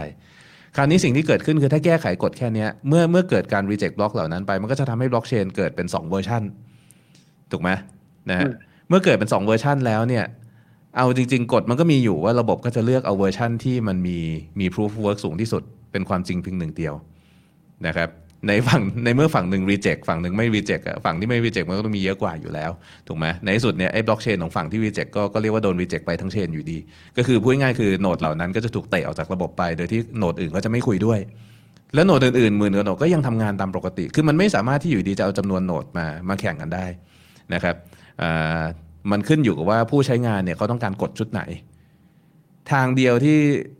[0.76, 6.42] คราวนี้สิ่งที่เกิดขึ้นคือถ้าแก้ไขกฎแค่เนี้ยเมื่อเมื่อเกิดการ reject block เหล่านั้นไป มันก็จะทำให้ blockchain เกิดเป็น2เวอร์ชัน
[7.52, 7.70] ถูกไหม
[8.30, 8.48] นะฮะ
[8.90, 10.26] เมื่อเกิดเป็น2เวอร์ชันแล้วเนี่ย
[10.98, 14.18] เอาจริง ๆ กฎมันก็มีอยู่ว่าระบบก็จะเลือกเอาเวอร์ชันที่มันมี
[14.60, 16.94] มี proof of work สูงที่สุดเป็นความจริงเพียงหนึ่งเดียว
[17.88, 18.10] นะครับ
[18.48, 22.72] ในฝั่งในเมื่อฝั่งหนึ่ง reject ฝั่งหนึ่งไม่ reject อะฝั่งที่ไม่ reject มันก็ต้องมีเยอะกว่าอยู่แล้ว
[23.08, 26.78] ถูกไหมในที่สุดเนี่ยไอ้ blockchain ของฝั่งที่ reject ก็ก็เรียกว่าโดน reject ไปทั้งเชนอยู่ดี
[27.18, 31.20] ก็คือพูดง่ายๆคือโนดเหล่านั้นก็จะถูกเตะออกจากระบบไป โดยที่โนดอื่นก็จะไม่คุยด้วย
[31.94, 36.86] แล้วโนดอื่นๆหมื่นกว่าโนดก็ยังทำงานตามปกติ คือมันไม่สามารถที่อยู่ดีจะเอาจำนวนโนดมามาแข่งกันได้
[37.54, 37.76] นะครับ
[38.22, 38.62] อ่า
[39.12, 41.42] มันขึ้นอยู่กับว่าผู้ใช้งานเนี่ยเขาต้องการกดชุดไหน
[42.72, 43.38] ทางเดียวที่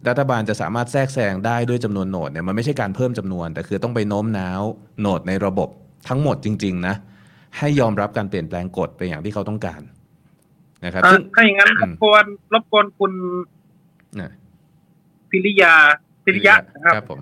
[0.08, 4.62] รัฐบาลจะสามารถแทรกแซงได้ด้วยจำนวนโหนดเนี่ยมันไม่ใช่การเพิ่มจำนวน แต่คือต้องไปโน้มน้าว
[5.00, 5.70] โหนดในระบบ
[6.10, 6.96] ทั้งหมดจริง ๆ นะ
[7.58, 9.82] ให้ยอมรับการเปลี่ยนแปลงกฎไปอย่างที่เขาต้องการ
[10.86, 13.12] นะครับอ่าซึ่งถ้าอย่างนั้นรบกวนรบกวนคุณ
[14.22, 14.32] นะ
[15.32, 15.74] พิริยา
[16.24, 17.20] พิริยะนะครับครับผม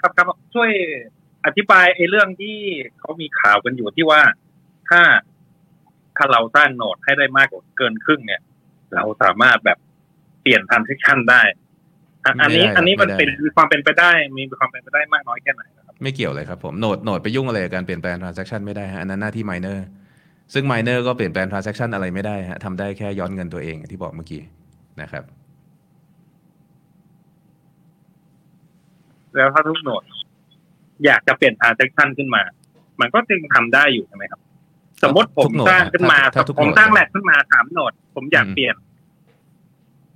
[0.00, 0.70] ครับครับช่วย
[1.46, 2.58] อธิบายไอ้เรื่องที่
[2.98, 4.20] เขามีข่าวกันอยู่ที่ว่า
[4.88, 5.00] ถ้า
[6.16, 8.40] ถ้าเราสร้างโนดให้ได้มากกว่าเกินครึ่งเนี่ย
[8.94, 11.42] เราสามารถแบบเปลี่ยน transaction ได้
[12.24, 19.78] อะอันนี้ไม่ได้อันนี้มันไม่ได้เป็นมีความเป็นไปได้ มีความเป็นไปได้มากน้อยแค่ไหนครับ ไม่เกี่ยวเลยครับผมโหนดโหนดไปยุ่งอะไรกับการเปลี่ยนแปลง transaction ไม่ได้ฮะอันนั้นหน้าที่ miner
[20.54, 24.42] ซึ่ง miner ก็เปลี่ยนแปลง transaction อะไรไม่ได้ฮะทำได้แค่ย้อนเงินตัวเองที่บอกเมื่อกี้
[25.00, 25.24] นะครับ
[29.36, 30.02] แล้วถ้าทุกโนด
[31.04, 32.42] อยากจะเปลี่ยน transaction ขึ้นมา
[33.00, 34.40] มันก็จึงทำได้อยู่ใช่ไหมครับ
[35.02, 38.85] สมมติผมทุกโนดสร้างขึ้นมาถ้าทุกผมโนดสร้างแลกขึ้นมาสามโนด ผมอยากเปลี่ยนอื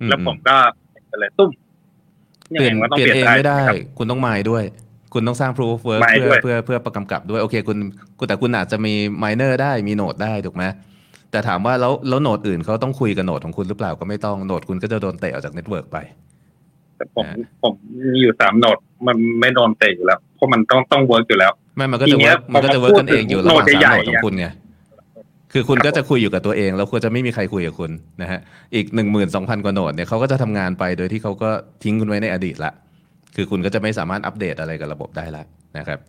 [0.09, 0.55] แล้วผมก็
[0.91, 1.49] เปลี่ยนไปเลยตุ้ม
[2.51, 4.63] เปลี่ยนงไงมัต้เปลี่ยนเองไม่ได้ใช่หครับคุณต้อง mine ด้วย
[5.13, 7.77] คุณต้องสร้าง proof of work mine เพื่ด้อวยเพื่อเพื่อประกำกับด้วย โอเค คุณ
[8.19, 10.63] คุณแต่คุณอาจจะมี miner ได้มีโหนดได้ถูกไหม
[11.31, 15.97] แต่ถามว่าแล้วแล้วโหนดอื่นเขาต้องคุยกับโหนดของคุณหรือเปล่าก็ไม่ต้องโหนดคุณก็จะโดนเตะออกจากเน็ตเวิร์กไป
[16.97, 17.25] แต่ผม
[17.61, 17.73] ผม
[18.13, 24.47] มีอยู่สามโนดมันไม่โดนเตะอยู่แล้วเพราะมันต้องต้องเวิร์กอยู่แล้ว ไม่มันก็จะ work ทีเนี้ยมันก็จะพอ work กันเองอยู่พูดถึงระหว่างสามโหนดใหญ่โหนดของคุณไง
[25.53, 27.91] คือคุณก็จะคุยอยู่กับตัวเอง แล้วควรจะไม่มีใครคุยกับคุณ
[28.21, 28.39] นะฮะ
[28.75, 31.49] อีกหนึ่งหมื่นสองพันกว่าโหนดเนี่ยเขาก็จะทำงานไปโดยที่เขาก็
[31.83, 32.71] ทิ้งคุณไว้ในอดีตละ
[33.35, 35.43] คือคุณก็จะไม่สามารถอัปเดตอะไรกับระบบได้ละ
[35.77, 35.99] นะครับ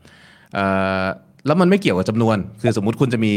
[0.54, 0.64] เอ่
[1.02, 1.04] อ
[1.46, 3.32] แล้วมันไม่เกี่ยวกับจำนวน คือสมมุติคุณจะมี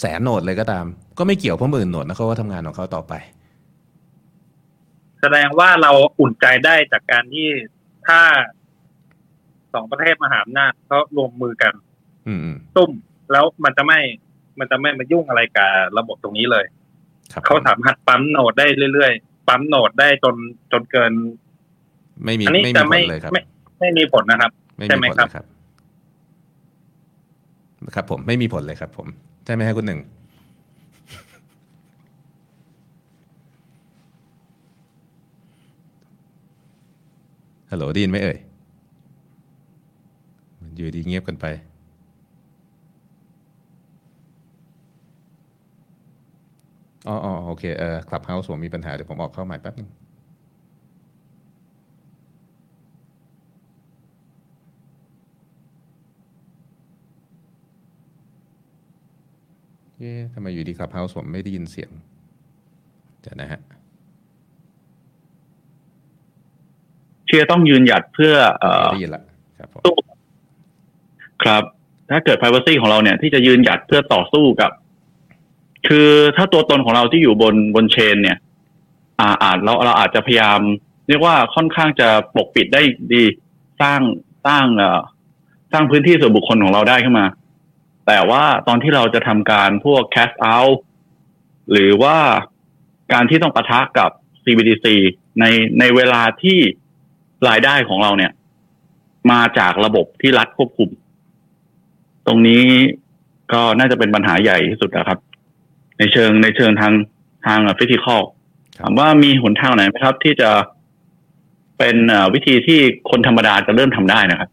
[0.00, 0.84] แสนโหนดเลยก็ตาม
[1.18, 3.12] ก็ไม่เกี่ยวเพราะหมื่นโหนดนะเขาก็ทำงานของเขาต่อไป
[5.20, 7.48] แสดงว่าเราอุ่นใจได้จากการที่
[8.06, 8.20] ถ้า
[9.74, 11.72] สองประเทศมหาอำนาจเขารวมมือกัน
[12.26, 12.90] อืมอืมตุ้ม
[13.32, 14.00] แล้วมันจะไม่
[14.60, 16.64] มันจะไม่มายุ่งอะไรกับระบบตรงนี้เลย
[17.32, 20.36] ครับเขาสามารถปั๊มโหนดได้เรื่อยๆ ปั๊มโหนดได้จน
[20.72, 21.12] จนเกิน
[22.24, 23.42] ไม่มีอันนี้ไม่จะมีผไม่ลเลยครับไม่
[23.80, 25.44] ไม่มีผลนะครับไม่ใช่มีไหมผลครัเลบยครับ
[27.94, 29.06] ครับ ผมไม่มีผลเลยครับ ผม
[29.44, 30.00] ใช่ไหมฮะคุณหนึ่ง
[37.70, 38.38] ฮัลโหลไดีนไหมเอ่ย
[40.60, 41.46] มันอยู่ดีเงียบกันไป
[47.08, 49.88] อ๋ออ๋อโอเคเออคลับเฮาส์ผมมีปัญหา เดี๋ยวผมออกเข้าใหม่แป๊บนึง
[59.96, 61.90] เอ๊ะทำไมอยู่ดีคลับเฮาส์ผมไม่ได้ยินเสียง
[63.20, 63.60] เดี๋ยวนะฮะ
[67.26, 69.22] เชื่อต้องยืนหยัดเพื่อเอ่อได้ยินละ
[69.58, 69.94] ครับผมสู้
[71.44, 71.62] ครับ
[72.10, 74.70] ถ้าเกิด privacy ของเราเนี่ยที่จะยืนหยัดเพื่อต่อสู้กับ
[75.86, 78.38] คือถ้าตัวตนของเราที่อยู่บนบนเชน เนี่ย
[79.20, 80.60] อ่าอาจเราเราอาจจะพยายาม
[81.08, 82.82] เรียกว่าค่อนข้างจะปกปิดได้
[83.12, 83.24] ดี
[83.80, 84.00] สร้าง
[84.46, 85.00] สร้างเอ่อ
[85.72, 87.26] สร้างพื้นที่ส่วนบุคคลของเราได้ขึ้นมา
[88.06, 90.78] แต่ว่าตอนที่เราจะทำการพวก cash out
[91.72, 92.16] หรือว่า
[93.12, 94.10] การที่ต้องปะทะกับ
[94.44, 94.86] CBDC
[95.40, 95.44] ใน
[95.78, 96.58] ในเวลาที่
[97.48, 98.32] รายได้ของเราเนี่ย
[99.30, 100.90] มาจากระบบที่รัฐควบคุม
[102.26, 102.64] ตรงนี้
[103.52, 105.18] ก็น่าจะเป็นปัญหาใหญ่ที่สุดนะครับ
[105.98, 106.92] ในเชิงในเชิงทาง
[107.46, 108.22] ทางฟิสิกอล
[108.78, 110.50] ถามว่ามีหนทางไหนไหมครับ ที่จะ
[111.78, 112.80] เป็นเอ่อวิธีที่
[113.10, 114.48] คนธรรมดาจะเริ่มทำได้นะครับ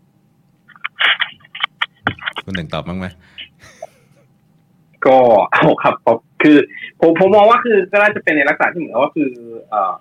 [2.43, 3.07] คุณหนึ่งตอบบ้างไหม
[5.05, 5.17] ก็
[5.53, 6.57] เอาครับผมคือ
[6.99, 9.29] ผมผมมองว่าคือก็น่าจะเป็นในลักษณะที่เหมือนกับว่าคือ
[9.69, 9.95] เอ่อ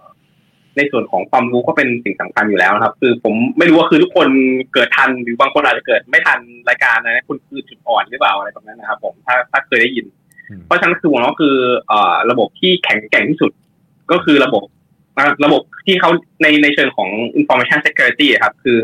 [0.76, 4.28] ในส่วนของความรู้ก็เป็นสิ่งสำคัญอยู่แล้วนะครับ คือผมไม่รู้ว่าคือทุกคน
[4.74, 6.38] เกิดทันหรือบางคนอาจจะเกิดไม่ทัน
[6.68, 10.06] รายการนะคุณคือจุดอ่อนหรือเปล่าอะไรแบบนั้นนะครับ ผมถ้าถ้าเคยได้ยิน
[10.66, 11.54] เพราะฉะนั้นคือผมว่าคือ
[11.90, 11.92] อ
[12.30, 13.52] ระบบที่แข็งแกร่งที่สุด
[14.12, 14.64] ก็คือระบบ
[15.44, 16.10] ระบบที่เขา
[16.42, 17.08] ในในเชิงของ
[17.38, 18.78] information security ครับ คือ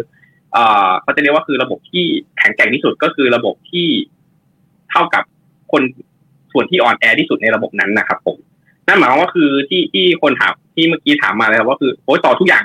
[0.53, 2.05] เอ่อเขาจะเรียกว่าคือระบบที่
[2.39, 3.89] แข็งแกร่งที่สุดก็คือระบบที่
[4.91, 5.24] เท่ากับ
[5.73, 5.82] คน
[6.53, 8.37] ส่วนที่อ่อนแอที่สุดในระบบนั้นนะครับ ผม
[8.87, 12.65] นั่นหมายความว่าคือที่ที่คนถามที่เมื่อกี้ถามมาเลยครับว่าคือโอ้ยต่อทุกอย่าง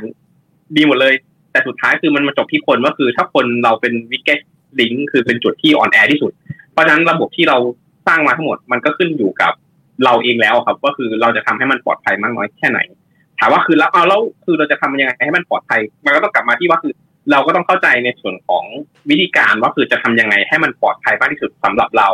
[0.75, 1.13] ดีหมดเลย
[1.51, 4.39] แต่สุดท้ายคือมันมาจบที่คนว่าคือถ้าคนเราเป็นวิกเก็ต
[4.79, 6.31] ลิงคือเป็นจุดที่อ่อนแอที่สุด
[6.71, 7.57] เพราะฉะนั้นระบบที่เรา
[8.07, 9.53] สร้างมาทั้งหมดมันก็ขึ้นอยู่กับ
[10.05, 12.79] เราเองแล้วครับ ก็คือเราจะทำให้มันปลอดภัยมากน้อยแค่ไหน
[13.39, 16.93] ถามว่าคือแล้วเอาแล้วคือเราจะทำยังไงให้มันปลอดภัย มันก็ต้องกลับมาที่ว่าคือ
[17.31, 18.65] เราก็ต้องเข้าใจในส่วนของ
[19.09, 22.09] วิธีการว่าคือจะทำยังไงให้มันปลอดภัยมากที่สุดสำหรับเรา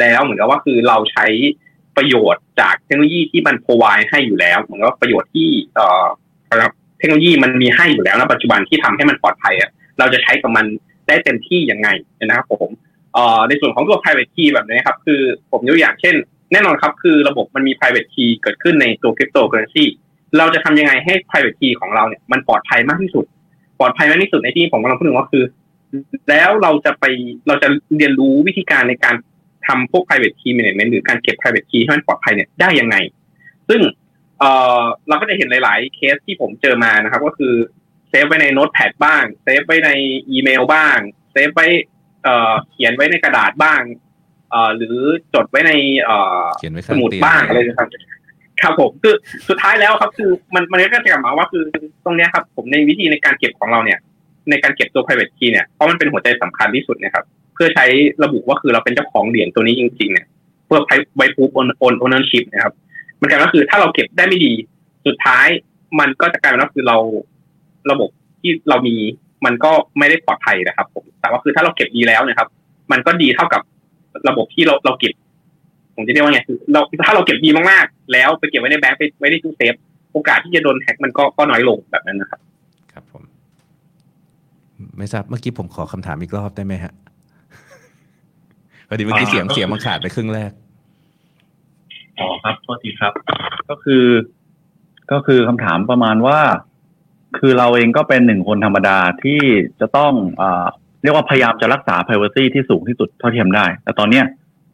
[0.00, 1.26] แล้วเหมือนกับว่าคือเราใช้
[1.96, 6.06] ประโยชน์จากเทคโนโลยีที่มันพรอให้อยู่แล้ว เหมือนกับประโยชน์ที่เอ่อ
[6.60, 10.66] ครับเทคโนโลยีมันมีให้อยู่แล้วในปัจจุบันที่ทำให้มันปลอดภัยอะเราจะใช้กับมัน
[11.08, 11.88] ได้เต็มที่ยังไง
[12.24, 12.70] นะครับผม
[13.48, 15.20] ในส่วนของตัว private key แบบนี้ครับ คือ
[15.52, 16.14] ผมยกอย่างเช่น
[16.52, 19.84] แน่นอนครับ คือระบบมันมี private key เกิดขึ้นในตัว cryptocurrency
[20.38, 23.24] เราจะทำยังไงให้ private key ของเราเนี่ยมันปลอดภัยมากที่สุด
[23.78, 25.44] ปลอดภัยมากที่สุดในที่ผมกำลังพูดถึงว่าคือ
[26.30, 27.04] แล้วเราจะไป
[27.48, 29.14] เราจะเรียนรู้วิธีการในการ
[29.66, 32.96] ทำพวก private key management หรือการเก็บ private key ให้มันปลอดภัยเนี่ยได้ยังไง
[33.68, 33.80] ซึ่ง
[34.38, 34.44] เอ
[34.80, 37.54] อเราก็จะเห็นหลาย ๆ เคสที่ผมเจอมานะครับ ก็คือ
[38.08, 39.90] save ไว้ใน Notepad บ้าง save ไว้ใน
[40.30, 40.98] อีเมลบ้าง
[41.32, 41.66] save ไว้
[42.24, 43.80] เอ่อเขียนไว้ในกระดาษบ้าง
[44.50, 44.96] เอ่อหรือ
[45.34, 45.72] จดไว้ใน
[46.02, 47.88] เอ่อเขียนไว้สข้างมุดเตียงบ้างอะไรนะครับ
[48.62, 49.14] ครับผมคือ
[49.48, 51.64] สุดท้ายแล้วครับคือมันมันก็จะกลับมาว่าคือ
[52.04, 53.98] ตรงเนี้ยครับ ผมในวิธีในการเก็บของเราเนี่ย
[54.50, 57.24] ในการเก็บตัว private key เนี่ยเพราะมันเป็นหัวใจสำคัญที่สุดนะครับ
[57.54, 57.86] เพื่อใช้
[58.24, 60.26] ระบุว่าคือเราเป็นเจ้าของเหรียญตัวนี้จริงๆเนี่ย
[60.66, 60.80] เพื่อ
[61.16, 62.74] ไว้ proof on on ownership นะครับ
[63.20, 64.52] มันกลายเป็นว่าคือถ้าเราเก็บได้ไม่ดี
[65.06, 65.46] สุดท้าย
[66.00, 66.96] มันก็จะกลายเป็นว่าคือเรา
[67.90, 68.10] ระบบ
[68.40, 68.96] ที่เรามี
[69.44, 72.48] มันก็ไม่ได้ปลอดภัยนะครับผมแต่ว่าคือถ้าเราเก็บดีแล้วนะครับ
[72.92, 73.62] มันก็ดีเท่ากับ
[74.28, 75.12] ระบบที่เราเราเก็บ
[75.96, 79.74] ผมจะเรียกว่าไงคือเราถ้าเราเก็บดีมากๆ แล้วไปเก็บไว้ในแบงค์ไปไว้ในตู้เซฟ
[80.12, 82.40] โอกาสที่จะโดนแฮ็กมันก็ก็น้อยลงแบบนั้นนะครับ
[82.92, 83.22] ครับผม
[84.98, 86.92] ไม่ทราบเมื่อกี้ผมขอคำถามอีกรอบได้ไหมฮะ
[88.88, 90.52] พอดีเมื่อกี้อ่าเสียงก็คือเสียงมันขาดไปครึ่งแรก
[92.18, 93.12] อ๋อครับโทษทีครับ
[93.70, 94.04] ก็คือ
[95.12, 96.38] ก็คือคำถามประมาณว่า
[97.38, 99.40] คือเราเองก็เป็นหนึ่งคนธรรมดาที่
[99.80, 100.12] จะต้อง
[100.42, 100.66] อ่า
[101.02, 104.24] เรียกว่าพยายามจะรักษา privacy ที่สูงที่สุดเท่าที่ทำได้ แต่ตอนเนี้ย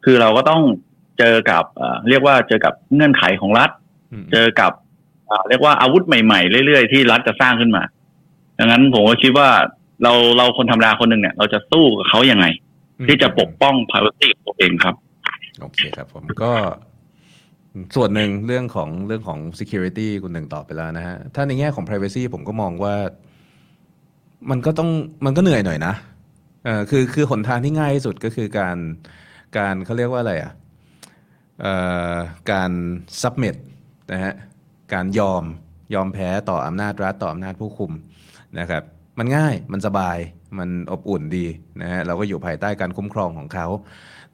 [0.05, 0.61] คือเราก็ต้อง
[1.19, 3.69] เจอกับอ่าเรียกว่าเจอกับเงื่อนไขของรัฐ
[4.31, 4.71] เจอกับ
[5.29, 7.83] อ่าเรียกว่าอาวุธใหม่ๆ เรื่อยๆ ที่รัฐจะสร้างขึ้นมา
[8.59, 9.49] ดังนั้นผมก็คิดว่า
[10.03, 12.45] เราเราคนธรรมดาคนหนึ่งเนี่ย เราจะสู้กับเขายังไง
[13.07, 14.95] ที่จะปกป้อง privacy ของตัวเองครับ
[15.61, 16.51] โอเคครับผมก็
[17.95, 22.95] ส่วนหนึ่งเรื่องของเรื่องของ security คุณหนึ่งตอบไปแล้วนะฮะ ถ้าในแง่ของ privacy ผมก็มองว่า
[24.49, 24.89] มันก็ต้อง
[25.25, 25.93] มันก็เหนื่อยหน่อยนะ
[26.65, 28.77] เออคือคือหนทางที่ง่ายที่สุดก็คือการ
[29.57, 30.51] การเขาเรียกว่าอะไรอะ
[31.61, 31.73] เอ่
[32.11, 32.13] อ
[32.51, 32.71] การ
[33.21, 33.55] submit
[34.11, 34.33] นะฮะ
[34.93, 35.43] การยอม
[35.93, 37.91] ยอมแพ้ต่ออำนาจรัฐต่ออำนาจผู้คุม
[38.59, 38.83] นะครับ
[39.19, 40.17] มันง่ายมันสบาย
[40.59, 41.45] มันอบอุ่นดี
[41.81, 43.67] นะฮะเราก็อยู่ภายใต้การคุ้มครองของเขา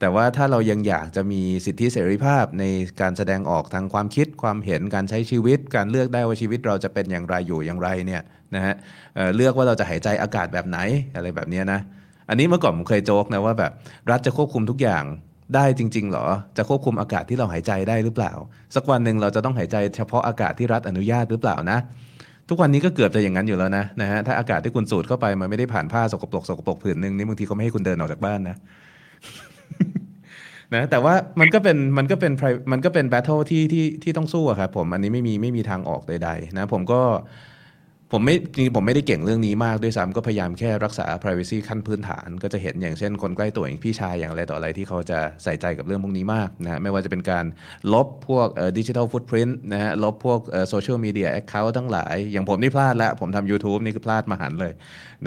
[0.04, 2.64] แต่ว่าถ้าเรายังอยากจะมีสิทธิเสรีภาพใน
[3.02, 8.22] การแสดงออกทางความคิดความเห็นการใช้ชีวิต การเลือกได้ว่าชีวิตเราจะเป็นอย่างไรอยู่อย่างไรเนี่ย
[8.56, 8.76] นะฮะ
[9.16, 10.80] เเลือกว่าเราจะหายใจอากาศแบบไหน
[11.16, 11.80] อะไรแบบนี้นะ
[12.30, 13.72] อันนี้เมื่อก่อนผมเคยโจ๊กนะว่าแบบ
[14.12, 15.04] รัฐจะควบคุมทุกอย่าง
[15.56, 16.26] ได้จริง ๆ หรอ
[16.58, 18.32] จะควบคุมอากาศที่เราหายใจได้หรือเปล่า
[18.76, 21.80] สักวันหนึ่งเราจะต้องหายใจเฉพาะอากาศที่รัฐอนุญาตหรือเปล่านะ
[22.50, 28.58] ทุกวันนี้ก็เกือบจะอย่างนั้นอยู่แล้วนะนะฮะถ้าอากาศที่คุณสูดเข้าไปมันไม่ได้ผ่านผ้าสกปรกสกปรกผืนหนึ่งนี่บางทีเขาไม่ให้คุณเดินออกจากบ้านนะ
[30.76, 32.32] นะแต่ว่ามันก็เป็นมันก็เป็น
[32.72, 37.02] มันก็เป็นแบทเทิลที่ที่ที่ต้องสู้อะครับผมอันนี้ไม่มีไม่มีทางออกใดๆนะผมก็
[38.15, 47.45] ผมไม่จริงผมไม่ได้เก่งเรื่องนี้มากด้วยซ้ำก็พยายามแค่รักษา privacy ขั้นพื้นฐาน ก็จะเห็นอย่างเช่นคนใกล้ตัวอย่างพี่ชายอย่างอะไรต่ออะไรที่เขาจะใส่ใจกับเรื่องพวกนี้มากนะไม่ว่าจะเป็นการ
[47.94, 54.73] ลบพวกดิจิทัลฟุตพิ้นนะฮะลบพวกโซเชียลมีเดียแอคเคาท์ทั้งหลาย อย่างผมนี่พลาดแล้วผมทำ YouTube นี่คือพลาดมาหันเลย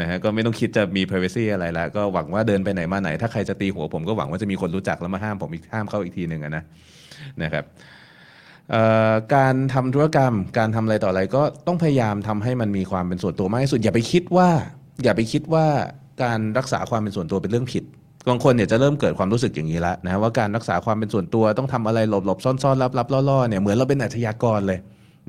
[0.01, 6.65] นะฮะก็ไม่ต้องคิดจะมี privacy อะไรแล้วก็หวังว่าเดินไปไหนมาไหน ถ้าใครจะตีหัวผมก็หวังว่าจะมีคนรู้จักแล้วมาห้ามผมอีกห้ามเขาอีกทีหนึ่งนะ
[7.43, 7.65] นะครับ
[9.35, 14.49] การทำธุรกรรม การทำอะไรต่ออะไรก็ต้องพยายามทำให้มันมีความเป็นส่วนตัวมากที่สุดอย่าไปคิดว่า
[15.05, 15.67] อย่าไปคิดว่า
[16.23, 17.85] การรักษาความเป็นส่วนตัวเป็นเรื่องผิด
[18.29, 24.79] บางคนเนี่ยจะเริ่มเกิดความรู้สึกอย่างนี้แล้วนะว่าการรักษาความเป็นส่วนตัวต้องทำอะไรหลบๆซ่อนๆลับๆล่อๆเนี่ยเหมือนเราเป็นอาชญากรเลย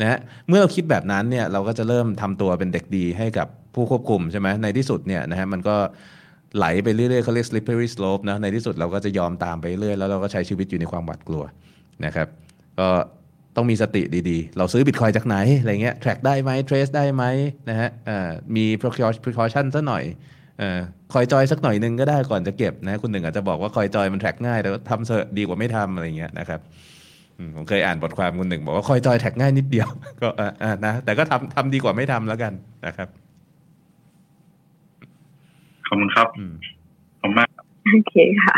[0.01, 0.19] นะฮะ
[0.49, 5.75] เมื่อเราคิดแบบนั้นเนี่ยเราก็จะเริ่มทำตัวเป็นเด็กดีให้กับผู้ควบคุมใช่ไหมในที่สุดเนี่ยนะฮะมันก็
[6.57, 11.43] ไหลไปเรื่อยๆเขาเรียก slippery slope นะในที่สุดเราก็จะยอมตามไปเรื่อยแล้วเราก็ใช้ชีวิตอยู่ในความหวาดกลัว
[12.05, 12.27] นะครับ
[12.79, 12.89] ก็
[13.57, 17.23] ต้องมีสติดีๆ เราซื้อบิตคอยจากไหนอะไรเงี้ย track ได้ไหม trace ได้ไหม
[17.69, 20.03] นะฮะอ่ามี precaution precaution ซะหน่อย
[20.59, 20.79] เออ
[21.13, 26.59] คอยจอยสักหน่อยหนึงก็ได้ก่อนจะเก็บนะคุณหนึ่งอาจจะบอกว่าคอยจอยมัน track ง่ายแต่ว่าทำเถอะดีกว่าไม่ทำอะไรเงี้ยนะครับ
[27.37, 29.87] อืมผมเคยอ่านบทความคุณหนึ่งบอกว่าคอยจอย track ง่ายนิดเดียว
[30.21, 32.53] ก็อ่าอ่านะแต่ก็ทำทำดีกว่าไม่ทำแล้วกัน
[32.85, 33.07] นะครับ
[35.87, 36.27] ขอบคุณครับ
[37.21, 37.49] ขอบคุณมาก
[37.93, 38.15] โอเค
[38.45, 38.57] ค่ะ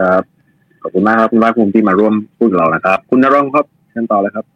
[0.00, 0.22] ครับ
[0.82, 3.66] ขอบคุณมากครับคุณภาคภูมิที่มาร่วมพูดกับเรานะครับ คุณนรงค์ครับ
[3.96, 4.46] เชิญต่อเลยครับ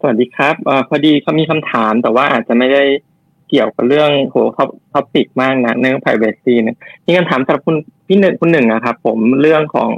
[0.00, 2.82] สวัสดีครับอพอดีเขามีคำถามแต่ว่าอาจจะไม่ได้
[3.48, 4.36] เกี่ยวกับเรื่องโห
[4.92, 9.92] ท็อปิกมากนะเรื่อง privacy เนี่ยมีคำถามสำหรับคุณพี่หนึ่งคุณหนึ่งนะครับผมเรื่องของ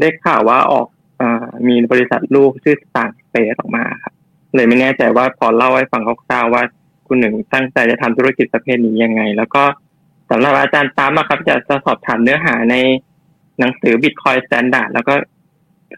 [0.00, 0.86] ได้ข่าวว่าออก
[1.20, 1.22] อ
[1.68, 4.14] มีบริษัทลูกชื่อต่างสเปซออกมาครับ
[4.54, 6.62] เลยไม่แน่ใจว่าพอเล่าให้ฟังคร่าวๆว่า
[7.06, 9.62] คุณหนึ่งตั้งใจจะทำธุรกิจประเภทนี้ยังไง แล้วก็
[10.30, 12.76] สำหรับอาจารย์ตามะครับจะจะสอบถามเนื้อหาใน
[13.58, 15.14] หนังสือ Bitcoin Standard แล้วก็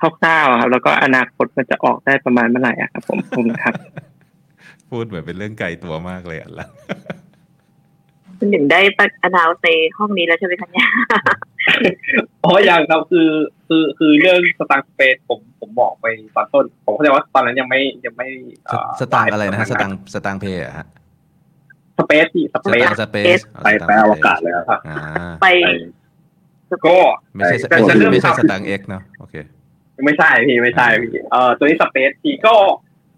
[0.01, 3.74] คร่าวๆอะครับ แล้วก็อนาคตมันจะออกได้ประมาณเมื่อไหร่อะครับผมขอบคุณครับ
[4.90, 6.66] พูดเหมือนเป็นเรื่องไกลตัวมากเลยอะละ
[8.39, 10.89] คุณหนึ่งได้ตั้งอนาวในห้องนี้แล้วใช่ไหมคะเนี่ย
[12.44, 13.28] อ๋อยังครับคือ
[13.69, 18.28] คือคือเรื่องสตางค์สเปซผมผมบอกไปตอนต้น ผมเข้าใจว่าตอนนั้นยังไม่ยังไม่
[18.66, 20.86] เอ่อสตางค์อะไรนะฮะสตางค์สตางค์เพย์อะฮะ
[21.98, 24.98] สเปซที่สเปซสเปซไปไปอวกาศเลยครับอ่า
[25.43, 25.47] ไป
[26.86, 26.97] ก็
[27.35, 29.35] ไม่ใช่แต่จะเริ่มไม่ใช่ทำสตางค์ X เนาะโอเค
[30.04, 32.54] ไม่ใช่พี่ไม่ใช่พี่เอ่อตัวนี้ Space ที่ก็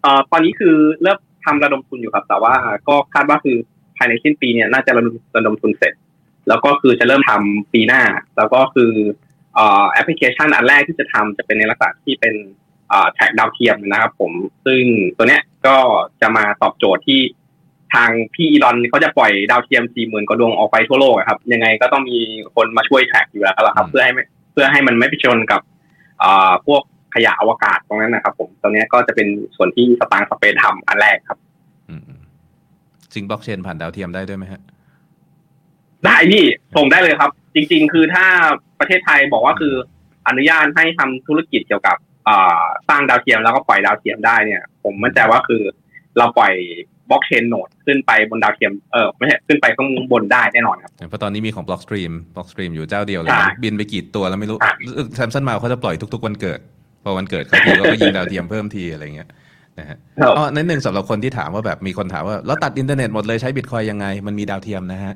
[0.02, 2.54] เอ่อตอนนี้คือเริ่มทำระดมทุนอยู่ครับ แต่ว่า
[2.88, 3.56] ก็คาดว่าคือ
[3.96, 5.94] ภายในสิ้นปีเนี่ยน่าจะระดมระดมทุนเสร็จ
[6.48, 8.02] แล้วก็คือจะเริ่มทำปีหน้า
[8.36, 8.90] แล้วก็คือ
[9.54, 12.34] เอ่อแอปพลิเคชันอันแรกที่จะทำจะเป็นในลักษณะที่เป็น
[12.88, 14.32] เอ่อ track ดาวเทียมนะครับ ผม
[14.66, 14.82] ซึ่ง
[15.16, 15.76] ตัวเนี้ยก็
[16.20, 17.20] จะมาตอบโจทย์ที่
[17.94, 22.18] ทางพี่อีลอนเขาจะปล่อยดาวเทียมสี่หมื่นกว่าดวงออกไปทั่วโลกอะครับ ยังไงก็ต้องมี
[22.54, 25.73] คนมาช่วย track อยู่แล้วครับ เพื่อให้ไม่เพื่อให้มันไม่ไปชนกับเอ่อ
[26.66, 26.82] พวก
[27.14, 31.38] ขยะอวกาศตรงนั้นนะครับ ผมตรงเนี้ยก็จะเป็นส่วนที่สตางค์ Space ทำอันแรกครับ
[33.12, 34.62] sync บล็อกเชนผ่านดาวเทียมได้ด้วยไหมฮะ
[36.04, 36.44] ได้พี่
[36.76, 38.24] ส่งได้เลยครับ จริง ๆ คือถ้า
[38.78, 39.74] ประเทศไทยบอกว่าคือ
[40.28, 41.96] อนุญาตให้ทำธุรกิจเกี่ยวกับ
[42.28, 45.62] อ่าสร้างดาวเทียมแล้วก็ปล่อยดาวเทียมได้เนี่ย ผมมั่นใจว่าคือ
[46.18, 46.54] เราปล่อย
[47.10, 54.58] บล็อกเชนโหนดขึ้นไปบนดาวเทียมเออไม่ใช่ขึ้นไปข้างบนได้แน่นอนครับเพราะตอนนี้มีของ Blockstream Blockstream อยู่เจ้าเดียวเลยใช่นะบินไปกี่ตัวแล้วไม่รู้
[55.14, 56.60] แซมซันมาวเขาจะปล่อยทุกๆวันเกิด
[57.04, 59.28] พอวันเกิดเขาทีก็ยิงดาวเทียมเพิ่มทีอะไรเงี้ย
[59.78, 59.98] นะฮะ
[60.36, 65.14] อ๋อนั่นหนึ่งสำหรับคนที่ถามว่าแบบมีคนถามว่าแล้วตัดอินเทอร์เน็ตหมดเลยใช้บิตคอยยังไง มันมีดาวเทียมนะฮะ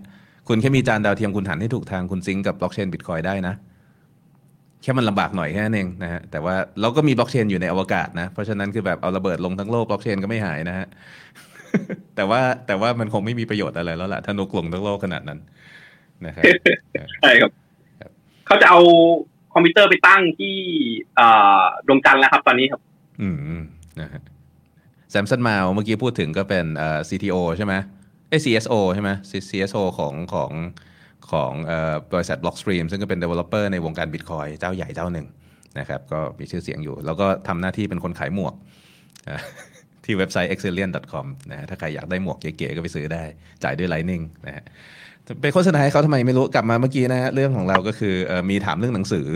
[0.48, 3.54] คุณแค่มีจานดาวเทียมคุณหันให้ถูกทางคุณ sync กับบล็อกเชนบิตคอยได้นะ
[4.82, 10.86] แค่มันลำบากหน่อยแค่นั้นเองนะฮะแต่ว่าเราก็มีบล็อกเชนอยู่ในอวกาศนะ เพราะฉะนั้นคือแบบเอาระเบิดลงทั้งโลกบล็อกเชนก็ไม่หายนะฮะ
[12.16, 15.38] แต่ว่าแต่ว่ามันคงไม่มีประโยชน์อะไรแล้วล่ะถ้านุกลงทั้งโลกขนาดนั้น
[16.26, 16.44] นะครับ
[17.20, 17.50] ใช่ครับ
[18.46, 18.80] เขาจะเอา
[19.54, 20.56] คอมพิวเตอร์ไปตั้งที่
[21.18, 22.80] อ่าดวงจันทร์แล้วครับ ตอนนี้ครับ
[23.20, 23.28] อื
[23.60, 23.62] ม
[24.00, 24.22] นะฮะ
[25.10, 27.74] แซมสันมาเมื่อกี้พูดถึงก็เป็นเอ่อ CTO ใช่ไหม
[28.28, 29.10] เอ้ย CSO ใช่ไหม
[29.50, 30.50] CSO ของของ
[31.30, 35.26] ของเอ่อบริษัท Blockstream ซึ่งก็เป็น developer ในวงการ Bitcoin เจ้าใหญ่เจ้าหนึ่ง
[35.78, 38.54] นะครับ ก็มีชื่อเสียงอยู่ แล้วก็ทำหน้าที่เป็นคนขายหมวก
[39.28, 39.40] อะ
[40.08, 43.24] ที่เว็บไซต์ excellent.com นะฮะถ้าใครอยากได้หมวกเก๋ๆก็ไปซื้อได้
[43.64, 44.64] จ่ายด้วย Lightning นะฮะ
[45.42, 49.28] ไปโฆษณาให้เขาทำไมไม่รู้กลับมาเมื่อกี้นะฮะเรื่องของเราก็คืออมีถามเรื่องหนังสือ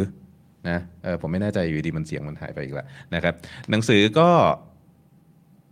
[0.69, 0.79] นะ
[1.21, 3.35] ผมไม่แน่ใจอยู่ดีมันเสียงมันหายไปอีกแล้วนะครับ
[3.71, 4.29] หนังสือก็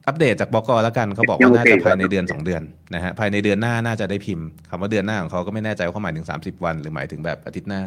[0.08, 2.62] อัปเดตจากบกแล้วกันเขาบอกว่าน่าจะภายในเดือน 2 เดือน
[2.94, 7.82] นะฮะภายในเดือนหน้าน่าจะได้พิมพ์คำว่าเดือนหน้าของเขาก็ไม่แน่ใจว่าเขาหมายถึง 30 วัน หรือหมายถึงแบบอาทิตย์หน้า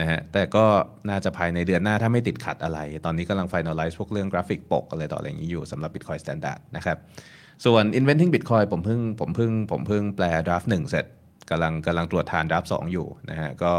[0.00, 0.64] นะฮะแต่ก็
[1.08, 6.96] น่าจะภายในเดือนหน้าถ้าไม่ติดขัดอะไร ตอนนี้กำลัง finalize พวกเรื่องกราฟิกปกอะไรต่ออะไรอย่างนี้อยู่สำหรับ Bitcoin Standard นะครับ
[7.64, 11.06] ส่วน Inventing Bitcoin ผมเพิ่งผมเพิ่งผมเพิ่งแปล draft หนึ่งเสร็จ
[11.50, 13.72] กำลังกำลังตรวจทาน draft สองอยู่นะฮะก็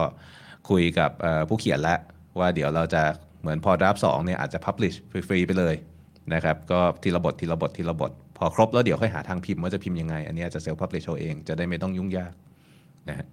[0.70, 1.12] คุยกับ
[1.50, 2.00] ผู้เขียนแล้ว
[2.40, 3.04] ว่าเดี๋ยวเราจะ
[3.42, 4.96] เหมือนพอ draft สองเนี่ยอาจจะ publish
[5.28, 5.76] ฟรีๆไปเลย
[6.34, 12.34] นะครับก็ทีละบททีละบททีละบท พอครบแล้วเดี๋ยวค่อยหาทางพิมพ์ว่าจะพิมพ์ยังไง อันนี้อาจจะ self publish เอาเองจะได้ไม่ต้องยุ่งยาก
[13.10, 13.28] นะฮะ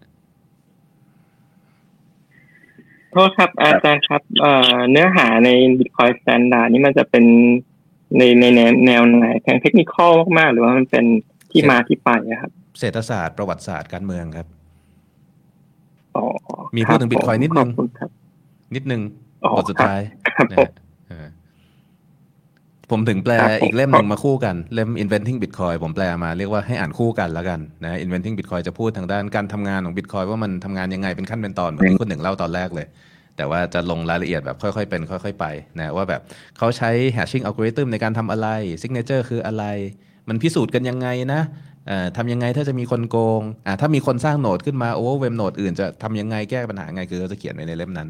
[3.10, 5.48] โทษครับ อาจารย์ครับเอ่อเนื้อหาใน
[5.78, 7.24] Bitcoin Standard นี่มันจะเป็น
[8.16, 11.04] ในในแนวแนวไหนทางเทคนิคอลมากๆ หรือว่ามันเป็น
[11.50, 14.46] ที่มาที่ไปอะครับ เศรษฐศาสตร์ประวัติศาสตร์การเมืองครับ
[16.16, 16.24] อ๋อ
[16.76, 18.10] มีพูดถึง Bitcoin นิดนึงขอบคุณครับ
[18.74, 19.02] นิดนึง
[19.44, 20.00] อ๋อบทสุดท้าย
[20.36, 20.58] ครับนะ
[22.92, 32.86] ผมฮะเออผมถึงแปลครับผมอีกเล่มหนึ่งมาคู่กันเล่ม Inventing Bitcoin ผมแปลมาเรียกว่าให้อ่านคู่กันแล้วกันนะ Inventing Bitcoin จะพูดทางด้านการทำงานของ Bitcoin ว่ามันทำงานยังไงเป็นขั้นเป็นตอนเหมือนที่คุณหนึ่งเล่าตอนแรกเลย
[33.36, 35.46] แต่ว่าจะลงรายละเอียดแบบค่อยๆเป็นค่อย ๆ ไป
[35.78, 36.20] นะว่าแบบ
[36.58, 38.48] เขาใช้ hashing algorithm ในการทำอะไร
[38.82, 39.64] signature คืออะไร
[40.28, 41.42] มันพิสูจน์กันยังไงนะ
[41.86, 48.08] เอ่อทำยังไงถ้าจะมีคนโกงอ่าถ้ามีคนสร้างโหนดขึ้นมาโอเวอร์เวมโหนดอื่นจะทำยังไงแก้ปัญหาไงคือเขาจะเขียนไว้ในเล่มนั้น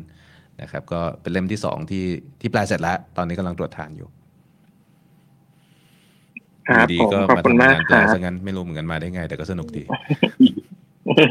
[0.63, 2.05] นะครับก็เป็นเล่มที่สองที่
[2.41, 4.09] ที่แปลเสร็จแล้ว ตอนนี้กำลังตรวจทานอยู่
[6.69, 9.83] ครับดีผมๆก็ขอบมาคุณทำมากงานคแปลรับซะงั้นไม่รู้เหมือนกันมาได้ไง แต่ก็สนุกดี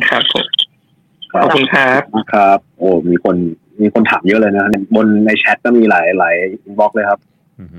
[0.09, 0.45] ครับผม
[1.33, 2.01] ขอบคุณครับ
[2.33, 3.35] ครับ โอ้มีคน
[3.81, 6.35] มีคนถามเยอะเลยนะ บนในแชทก็มีหลายหลาย
[6.79, 7.19] บล็อกเลยครับ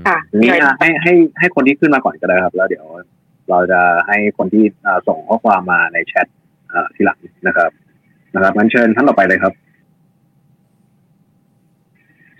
[0.07, 0.49] ค่ะนี่
[0.79, 2.85] ให้ให้ให้คนที่ขึ้นมาก่อนก็ได้ครับ แล้วเดี๋ยว
[3.49, 6.27] เราจะให้คนที่อ่าส่งข้อความมาในแชท
[6.71, 7.17] อ่าทีหลัง
[7.47, 7.69] นะครับ
[8.33, 9.53] นะครับงั้นเชิญท่านต่อไปเลยครับ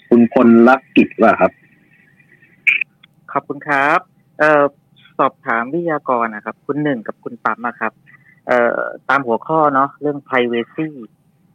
[0.09, 1.51] คุณพลลักกิจว่าครับ
[3.31, 3.99] ขอบคุณครับ
[4.39, 4.63] เอ่อ
[5.19, 7.93] สอบถามวิทยากรนะครับ คุณหนึ่งกับคุณปั๊มนะครับ
[8.47, 10.87] เอ่อตามหัวข้อเนาะเรื่อง privacy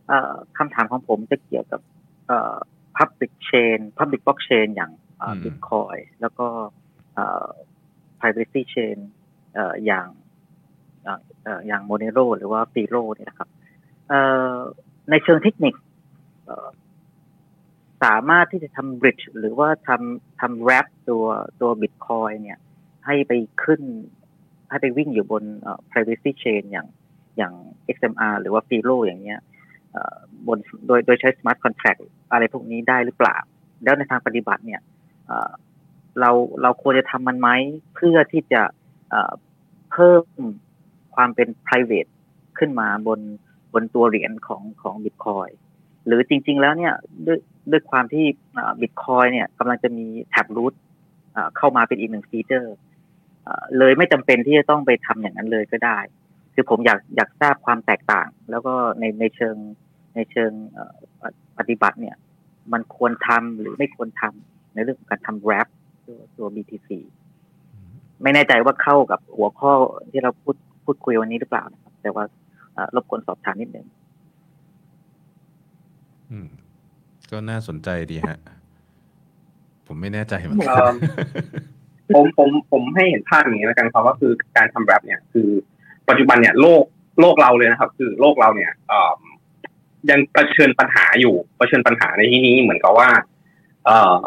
[0.08, 1.80] เอ่อคำถามของผมจะเกี่ยวกับ
[2.28, 2.56] เอ่อ
[2.98, 6.46] public chain public blockchain อย่างเอ่อ bitcoin แล้วก็
[7.14, 7.48] เอ่อ
[8.20, 8.96] privacy chain
[9.54, 10.06] เอ่ออย่าง
[11.02, 13.48] เอ่อเอ่ออย่าง monero หรือว่า filo เนี่ยนะครับ
[14.08, 14.20] เอ่
[14.52, 14.56] อ
[15.10, 15.74] ในเชิงเทคนิค
[16.46, 16.68] เอ่อ
[18.02, 21.24] สามารถที่จะทำ bridge หรือว่าทำทำ wrap ตัว
[21.60, 22.60] ตัว bitcoin เนี่ย
[23.08, 23.32] ให้ไป
[23.64, 23.80] ขึ้น
[24.70, 25.44] ให้ไปวิ่งอยู่บน
[25.90, 26.86] privacy chain อย่าง
[27.36, 27.52] อย่าง
[27.96, 29.40] XMR หรือว่า Filo อย่างเงี้ย
[30.46, 32.00] บนโดยโดยใช้ smart contract
[32.32, 33.36] อะไรพวกนี้ได้หรือเปล่า
[33.84, 34.80] แล้วในทางปฏิบัติเนี่ย
[36.20, 36.30] เรา
[36.62, 37.48] เราควรจะทำมันไหม
[37.94, 38.62] เพื่อที่จะ
[39.92, 40.24] เพิ่ม
[41.14, 42.10] ความเป็น private
[42.58, 43.20] ขึ้นมาบน
[43.74, 45.52] บนตัวเหรียญของของ Bitcoin
[46.06, 46.94] หรือจริง ๆ แล้วเนี่ย
[47.26, 47.38] ด้วย
[47.70, 48.24] ด้วยความที่
[48.80, 50.74] บิตคอยเนี่ยกำลังจะมีแท็บรูท
[51.56, 52.74] เข้ามาเป็นอีกหนึ่งฟีเจอร์
[53.48, 55.98] เอ่อเลยไม่จำเป็นที่จะต้องไปทำอย่างนั้นเลยก็ได้
[56.54, 59.56] คือผมอยากอยากทราบความแตกต่าง แล้วก็ในในเชิง
[60.14, 60.84] ในเชิงเอ่
[61.28, 62.16] อปฏิบัติเนี่ย
[62.72, 65.68] มันควรทำหรือไม่ควรทำในเรื่องของการทำ wrap
[66.06, 66.90] ตัวตัว BTC
[68.22, 69.72] ไม่แน่ใจว่าเข้ากับหัวข้อ
[70.10, 72.24] ที่เราพูดพูดคุยวันนี้หรือเปล่านะครับ แต่ว่า
[72.74, 73.86] เอ่อรบกวนสอบถามนิดนึง
[76.30, 76.48] อืม
[77.30, 78.38] ก็น่าสนใจดีฮะ
[79.86, 80.94] ผมไม่แน่ใจเหมือนเอ่กัอน
[82.14, 85.48] ผมผมผมให้เห็นภาพอย่างนี้แล้วกันครับว่าคือการทำแรปเนี่ยคือ
[86.08, 86.84] ปัจจุบันเนี่ยโลก
[87.20, 89.14] โลกเราเลยนะครับ คือโลกเราเนี่ยเอ่อ
[90.10, 93.08] ยังเผชิญปัญหาอยู่เผชิญปัญหาในที่นี้เหมือนกับว่า
[93.84, 94.22] เอ่อ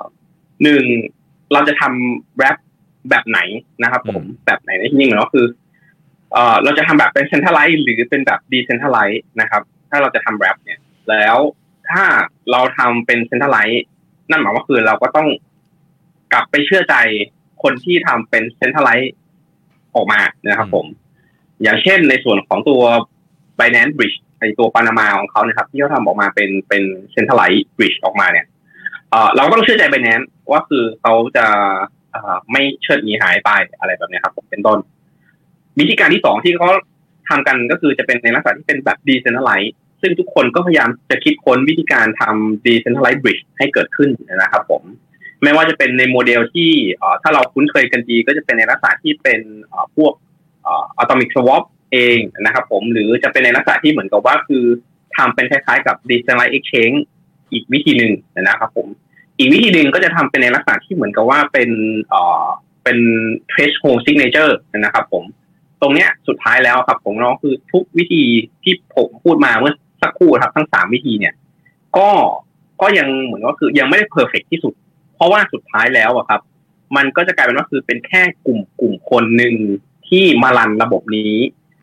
[0.64, 0.84] หนึ่ง
[1.54, 2.58] เราจะทำแรป
[3.10, 3.40] แบบไหน
[3.84, 5.46] นะครับผมแบบไหนในที่นี้เหมือนก็คือ
[6.34, 10.80] เอ่อเราจะทำแบบเป็นเซนทรัลไลซ์หรือเป็นแบบดีเซนทรัลไลซ์นะครับ ถ้าเราจะทำแรปเนี่ย
[11.10, 11.38] แล้ว
[11.90, 12.04] ถ้า
[12.52, 13.84] เราทำเป็นเซนทรัลไลซ์
[14.30, 15.28] นั่นหมายว่าคือเราก็ต้อง
[16.34, 16.96] กลับไปเชื่อใจ
[17.64, 19.14] คนที่ทำเป็นเซนทรัลไลซ์
[19.96, 20.86] ออกมานะครับ ผม
[21.64, 22.82] อย่างเช่นในส่วนของตัว
[23.60, 28.46] Binance Bridge ไอตัวปานามาของเขานะครับ ที่เขาทำออกมาเป็นเป็นเซนทรัลไลซ์บริดจ์ออกมาเนี่ย
[29.10, 31.46] เอ่อเราก็ต้องเชื่อใจ Binance ว่าคือเขาจะ
[32.12, 34.80] เอ่อไม่เชิดหนีหายไปอะไรแบบเนี้ยครับผมเป็นต้น
[35.80, 36.70] วิธีการที่สองที่เขา
[37.30, 44.84] ทำกันก็คือจะเป็นในลักษณะที่เป็นแบบ decentralized ซึ่งทุกคนก็พยายามจะคิดค้นวิธีการทำ decentralized bridge ให้เกิดขึ้นนะครับผม
[45.44, 46.72] ไม่ว่าจะเป็นในโมเดลที่
[47.22, 49.42] ถ้าเราคุ้นเคยกันดีก็จะเป็นในลักษณะที่เป็น
[49.96, 50.14] พวก
[50.64, 54.64] เอ่อ atomic swap เองนะครับผมหรือจะเป็นในลักษณะที่เหมือนกับว่าคือ
[55.18, 56.98] ทำเป็นคล้ายๆกับ decentralized exchange
[57.52, 58.88] อีกวิธีหนึ่งนะครับผม
[59.38, 61.70] อีกวิธีหนึ่งก็จะทำเป็นในลักษณะที่เหมือนกับว่าเป็น
[62.84, 62.98] เป็น
[63.52, 65.24] threshold signature นะครับผม
[65.82, 68.24] ตรงเนี้ยสุดท้ายแล้วครับผมน้องคือทุกวิธี
[68.64, 71.34] ที่ผมพูดมาเมื่อสักครู่ครับทั้งสามวิธีเนี่ย
[71.98, 72.10] ก็
[72.82, 74.74] ก็ยังเหมือนว่าคือยังไม่ได้เพอร์เฟกที่สุด
[75.22, 76.42] ราะว่าสุดท้ายแล้วอะครับ
[76.96, 79.54] มันก็จะกลายเป็นว่าคือเป็นแค่กลุ่มกลุ่มคนหนึ่ง
[80.10, 81.34] ที่มารันระบบนี้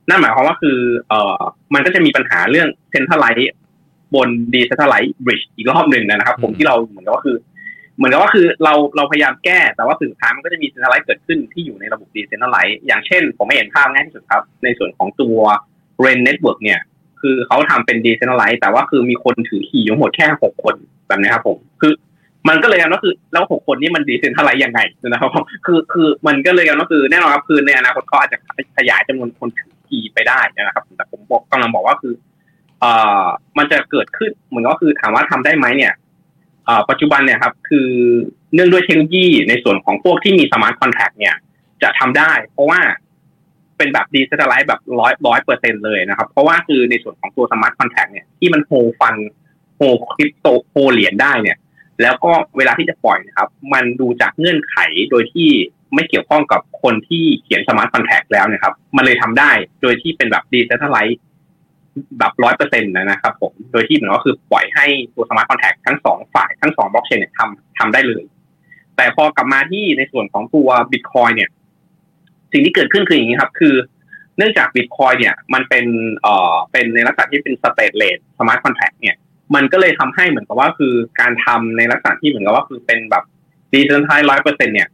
[0.08, 0.78] นั่นหมายความว่าคือ
[1.08, 1.40] เอ่อ
[1.74, 3.54] มันก็จะมีปัญหาเรื่อง centralized
[4.14, 7.36] บน decentralized bridge อีกรอบหนึ่งนะครับ ผมที่เราเหมือนกับว่าคือ
[7.96, 15.38] เหมือนกับว่าคือเราเราพยายามแก้ แต่ว่าสุดท้ายมันก็จะมี centralized เกิดขึ้นที่อยู่ในระบบ decentralized อย่างเช่น ผมให้เห็นภาพง่ายที่สุดครับ ในส่วนของตัว
[16.04, 16.80] Ren Network เนี่ย
[17.20, 20.74] คือเขาทำเป็น decentralized แต่ว่าคือมีคนถือ key อยู่ทั้งหมดแค่หกคน
[21.08, 21.92] แบบนี้ครับผม คือ
[22.48, 25.30] มันก็เลยกันว่าคือแล้วหกคนนี้มัน decentralized ยังไงนะครับ
[25.66, 28.38] คือคือมันก็เลยกันว่าคือแน่นอนครับคือในอนาคตเขาอาจจะ
[28.76, 32.14] ขยายจำนวนคนถือ key ไปได้นะครับ แต่ผมบอกกำลังบอกว่าคือ
[32.80, 32.92] เอ่
[33.22, 33.24] อ
[33.58, 35.92] มันจะเกิดขึ้นเหมือนก็คือถามว่าทำได้ไหมเนี่ย
[36.66, 37.88] เอ่อปัจจุบันเนี่ยครับ คือ
[38.54, 41.34] เนื่องด้วยเทคโนโลยีในส่วนของพวกที่มี smart contract เนี่ย
[41.82, 42.80] จะทำได้ เพราะว่า
[43.76, 49.16] เป็นแบบ decentralized แบบร้อยร้อยเปอร์เซ็นต์เลยนะครับ เพราะว่าคือในส่วนของตัวสมาร์ทคอนแท c t เนี่ยที่มันโฮฟัน
[49.76, 49.80] โฮ
[50.12, 51.56] คริปโตโฮเหรียญได้เนี่ย
[52.02, 54.76] แล้วก็เวลาที่จะปล่อยนะครับ มันดูจากเงื่อนไข
[55.10, 55.48] โดยที่
[55.94, 59.50] ไม่เกี่ยวข้องกับคนที่เขียนสมาร์ทคอนแท c t แล้วนะครับ มันเลยทำได้
[59.82, 61.20] โดยที่เป็นแบบ decentralized
[62.18, 68.24] แบบร้อยเปอร์เซ็นต์นะครับผม โดยที่เหมือนก็คือปล่อยให้ตัวสมาร์ทคอนแท c t ทั้งสองฝ่ายทั้งสองบล็อกเชนเนี่ยทำทำได้เลย
[68.96, 71.50] แต่พอกลับมาที่ในส่วนของตัวบิตคอยเนี่ย
[72.52, 73.74] สิ่งที่เกิดขึ้นคืออย่างนี้ครับ คือ
[74.36, 75.86] เนื่องจากบิตคอยเนี่ย มันเป็น
[76.22, 79.16] เอ่อเป็นในลักษณะที่เป็นสเตทเลสสมาร์ทคอนแท c t เนี่ย
[79.54, 83.24] มันก็เลยทำให้เหมือนกับว่าคือการทำในลักษณะที่เหมือนกับว่าคือเป็นแบบ
[83.72, 84.88] ดีเซนทรัลร้อยเปอร์เซ็นเนี่ย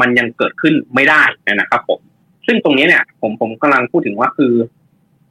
[0.00, 1.22] มันยังเกิดขึ้นไม่ได้
[1.60, 2.00] นะครับผม
[2.46, 4.54] ซึ่งตรงนี้เนี่ย ผมผมกำลังพูดถึงว่าคือ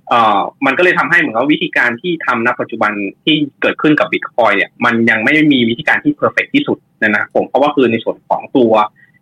[0.10, 2.92] เอ่อมันก็เลยทำให้เหมือนกับวิธีการที่ทำณปัจจุบัน
[3.24, 8.72] ที่เกิดขึ้นกับบิตคอยเนี่ยมันยังไม่มีวิธีการที่เพอร์เฟกที่สุดนะครับผมเพราะว่าคือในส่วนของตัว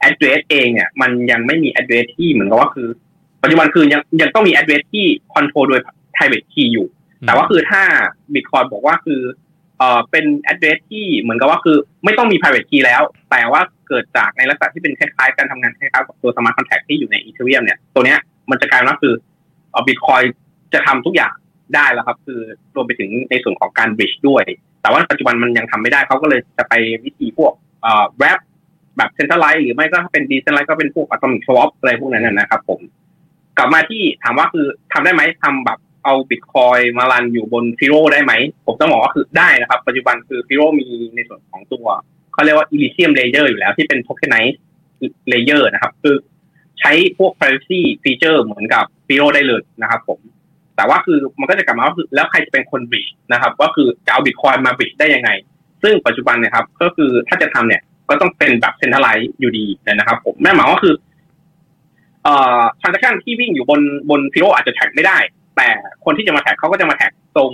[0.08, 2.88] address เองเนี่ยมันยังไม่มี address ที่เหมือนกับว่าคือ
[3.44, 5.82] ปัจจุบันคือยังยังต้องมี address ที่ control โดย
[6.16, 6.88] private key อยู่
[7.26, 7.82] แต่ว่าคือถ้า
[8.34, 9.22] Bitcoin บอกว่าคือ
[9.78, 13.02] เอ่อเป็น address ที่เหมือนกับว่าคือไม่ต้องมี private key แล้ว
[13.32, 19.14] แต่ว่าเกิดจากในลักษณะที่เป็นคล้ายๆการทำงานคล้ายๆกับตัว smart contract ที่อยู่ใน Ethereum เนี่ย ตัวเนี้ยมันจะกลายว่าคือ
[19.72, 20.26] เอ่อ Bitcoin
[20.74, 21.34] จะทำทุกอย่าง
[21.76, 22.40] ได้แล้วครับ คือ
[22.76, 24.44] รวมไปถึงในส่วนของการ bridge ด้วย
[24.82, 26.74] แต่ว่าปัจจุบันมันยังทำไม่ได้เขาก็เลยจะไป
[27.06, 28.40] วิธีพวกเอ่อ wrap
[28.98, 32.80] แบบ centralized หรือไม่ก็เป็น decentralized ก็เป็นพวก atomic swap อะไรพวกนั้นนะนะครับผม
[33.58, 38.34] กลับมาที่ถามว่าคือทำได้ไหมทำแบบ เอาบิตคอยมา run อยู่บน Firo ได้ไหม
[38.66, 41.88] ผมต้องบอกว่าคือได้นะครับ ปัจจุบันคือ Firo มีในส่วนของตัว
[42.34, 44.58] เขาเรียกว่า Elysium Layer อร์อยู่แล้วที่เป็น tokenized
[45.32, 46.16] layer นะครับ คือ
[46.80, 50.20] ใช้พวก privacy feature เหมือนกับ Firo ได้เลยนะครับผม
[50.76, 55.30] แต่ว่าคือมันก็จะกลับมาว่าคือแล้วใครจะเป็นคน bridge นะครับ ก็คือจะเอาบิตคอยมา bridge ได้ยังไง
[55.84, 60.96] ซึ่งปัจจุบันเนี่ยนะครับ ก็คือถ้าจะทำเนี่ยก็ต้องเป็นแบบ centralized อยู่ดีนะครับผมนั่นหมายว่าคือ
[62.24, 65.18] เอ่อทราน a c t ชันที่วิ่งอยู่บนบนฟิโออาจจะแท็กไม่ได้
[65.58, 65.70] แต่
[66.06, 67.52] คนที่จะมา track เขาก็จะมา track ตรง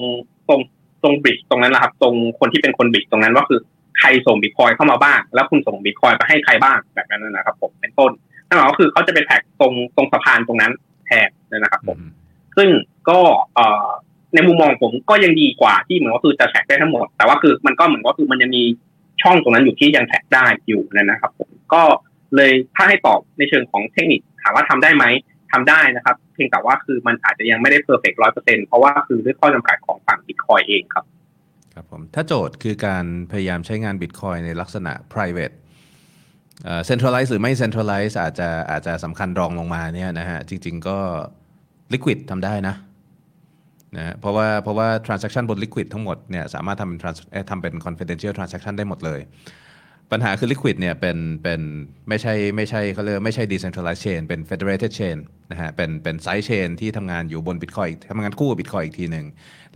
[0.50, 0.60] ตรง
[1.04, 3.60] ตรง bridge ตรงนั้นแหละครับตรงคนที่เป็นคน bridge ตรงนั้นว่าคือ
[4.00, 8.12] ใครส่งบิตคอยเข้ามาบ้าง แล้วคุณส่งบิตคอยไปให้ใครบ้างแบบนั้นนะครับ ผมเป็นต้น
[8.48, 10.72] นั่นหมายว่าคือเขาจะไป track ตรงตรงสะพานตรงนั้น
[11.06, 11.98] แทนนะครับ ผม
[12.58, 12.70] ซึ่ง
[13.10, 13.20] ก็
[13.56, 13.88] เอ่อ
[14.34, 18.64] ในมุมมองผมก็ยังดีกว่าที่เหมือนว่าคือจะ track ได้ทั้งหมด แต่ว่าคือมันก็เหมือนว่าคือมันยังมี
[19.22, 21.84] ช่องตรงนั้นอยู่ที่ยัง track ได้อยู่นะครับ ผมก็
[22.36, 25.06] เลยถ้าให้ตอบในเชิงของเทคนิคถามว่าทำได้ไหม
[25.52, 31.06] ทำได้นะครับ เพียงแต่ว่าคือมันอาจจะยังไม่ได้ perfect ร้อยเปอร์เซ็นต์เพราะว่าคือด้วยข้อจำกัดของฝั่งบิตคอยเองครับ
[31.74, 35.56] ครับผมถ้าโจทย์คือการพยายามใช้งาน Bitcoin ในลักษณะ private
[36.64, 40.98] เอ่อ centralize หรือไม่ centralize อาจจะอาจจะสำคัญรองลงมาเนี่ยนะฮะจริง ๆ ก็
[41.94, 42.76] liquid ทำได้นะ
[43.98, 49.20] นะเพราะว่าเพราะว่า transaction บน Liquid ทั้งหมดเนี่ยสามารถทำเป็น trans เอ่อทำเป็น confidential transaction ได้หมดเลย
[50.14, 51.62] ปัญหาคือ liquid เนี่ยเป็นเป็น
[52.10, 55.18] ไม่ใช่ไม่ใช่เขาเรียกว่าไม่ใช่ decentralized chain เป็น federated chain
[55.52, 59.26] นะฮะเป็นเป็น side chain ที่ทำงานอยู่บน bitcoin ทำงานคู่กับ bitcoin อีกทีหนึ่ง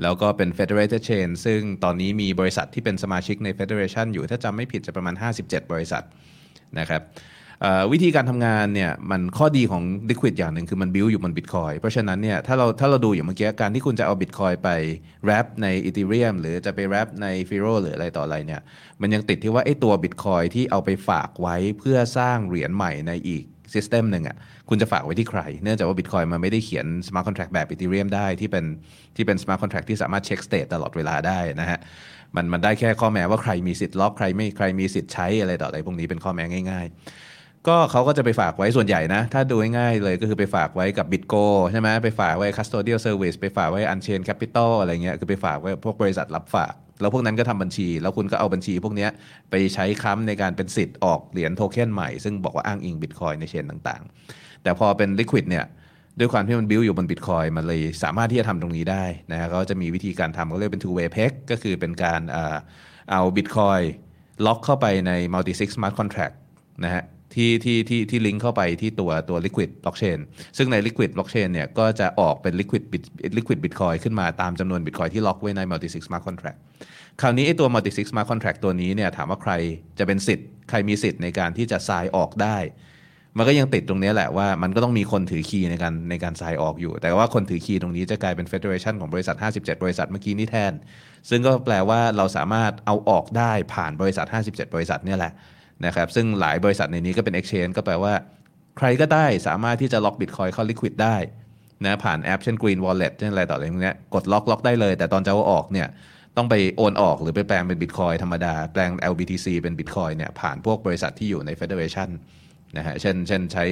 [0.02, 6.04] แล้วก็เป็น federated chain ซึ่งตอนนี้มีบริษัทที่เป็นสมาชิกใน federation อยู่ถ้าจำไม่ผิดจะประมาณ 57 บริษัท
[6.80, 7.02] นะครับ
[7.92, 14.70] วิธีการทำงานเนี่ยมันข้อดีของ Liquid อย่างหนึ่งคือมัน build อยู่บน Bitcoin เพราะฉะนั้นเนี่ยถ้าเราถ้าเราดูอย่างเมื่อกี้การที่คุณจะเอา Bitcoin ไป
[15.26, 18.62] wrap ใน Ethereum หรือจะไป wrap ใน Firo หรืออะไรต่ออะไรเนี่ย
[19.02, 23.44] มันยังติดที่ว่าไอ้ตัว Bitcoin ที่เอาไปฝากไว้เพื่อสร้างเหรียญใหม่ในอีก
[23.74, 24.38] ซิสเต็มหนึ่งอะ
[24.70, 28.66] คุณจะฝากไว้ที่ใคร เนื่องจากว่า Bitcoin มันไม่ได้เขียน Smart Contract แบบ Ethereum ได้ที่เป็น
[29.16, 31.80] ที่เป็น Smart Contract ที่สามารถเช็ค state ตลอดเวลาได้นะฮะ
[32.36, 36.98] มันมันได้แค่ข้อแม้ว่าใครมีสิทธิ์ล็อกใครไม่ใครมีสิทธิ์ใช้อะไรต่ออะไรพวกนี้เป็นข้อแม้ง่าย ๆ
[37.68, 49.08] ก็เขาก็จะไปฝากไว้ส่วนใหญ่นะ ถ้าดูง่ายๆเลยก็คือไปฝากไว้กับ Bitgo ใช่ไหมไปฝากไว้ custodial service ไปฝากไว้ unchain Capital อะไรเงี้ยคือไปฝากไว้พวกบริษัทรับฝาก แล้วพวกนั้นก็ทำบัญชี แล้วคุณก็เอาบัญชีพวกนี้
[49.50, 55.66] ไปใช้ค้ำในการเป็นสิทธิ์ออกเหรียญโทเค็นใหม่ ซึ่งบอกว่าอ้างอิง Bitcoin ในเชนต่างๆ แต่พอเป็น Liquid เนี่ย
[56.20, 62.22] ด้วยความที่มันบิวอยู่บน Bitcoin มันเลยสามารถที่จะทำตรงนี้ได้นะฮะก็จะมีวิธีการทำเขาเรียกเป็น two way peg ก็คือเป็นการ
[63.12, 63.84] เอา Bitcoin
[64.46, 66.36] ล็อกเข้าไปใน multi sig smart contract
[66.84, 67.04] นะฮะ
[67.34, 70.20] ที่ที่ที่ที่ลิงก์เข้าไปที่ตัวตัว liquid blockchain
[70.58, 73.04] ซึ่งใน liquid blockchain เนี่ยก็จะออกเป็น liquid bit
[73.38, 76.60] liquid bitcoin ขึ้นมาตามจำนวน bitcoin ที่ล็อกไว้ใน multi sig smart contract
[77.22, 79.54] คราวนี้ไอ้ตัว multi sig smart contract ตัวนี้เนี่ยถามว่าใคร
[80.00, 82.58] จะเป็นสิทธิ์ ใครมีสิทธิ์ในการที่จะทรายออกได้
[83.38, 90.74] มันก็ยังติดตรงนี้แหละว่ามันก็ต้องมีคนถือคีย์ในการในการทรายออกอยู่ แต่ว่าคนถือคีย์ตรงนี้จะกลายเป็น federation ของบริษัท 57 บริษัทเมื่อกี้นี้แทน
[91.30, 95.34] ซึ่งก็แปลว่าเราสามารถเอาออกได้ผ่านบริษัท 57 บริษัทเนี่ยแหละ
[95.86, 98.14] นะครับซึ่งหลายบริษัทในนี้ก็เป็น exchange ก็แปลว่า
[98.78, 101.16] ใครก็ได้สามารถที่จะล็อก Bitcoin เข้า Liquid ได้
[101.86, 105.88] นะผ่านแอปเช่น Green Wallet เช่นอะไรต่ออะไรพวกนี้กดล็อกล็อกได้เลย แต่ตอนจะเอาออกเนี่ย
[106.38, 112.10] ต้องไปโอนออกหรือไปแปลงเป็น Bitcoin ธรรมดา แปลง LBTC เป็น Bitcoin เนี่ยผ่านพวกบริษัทที่อยู่ใน Federation
[112.78, 113.66] นะฮะเช่นเช่นใช้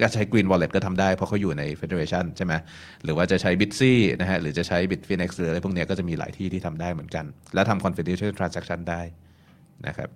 [0.00, 2.54] ก็ใช้ Green Wallet ก็ทำได้เพราะเขาอยู่ใน Federation ใช่ไหม
[3.04, 7.24] หรือว่าจะใช้ Bitsy นะฮะหรือจะใช้ Bitfinex หรืออะไรพวกนี้ก็จะมีหลายที่ที่ทำได้เหมือนกัน
[7.54, 9.02] และทำ confidential transaction ได้
[9.86, 10.08] นะครับ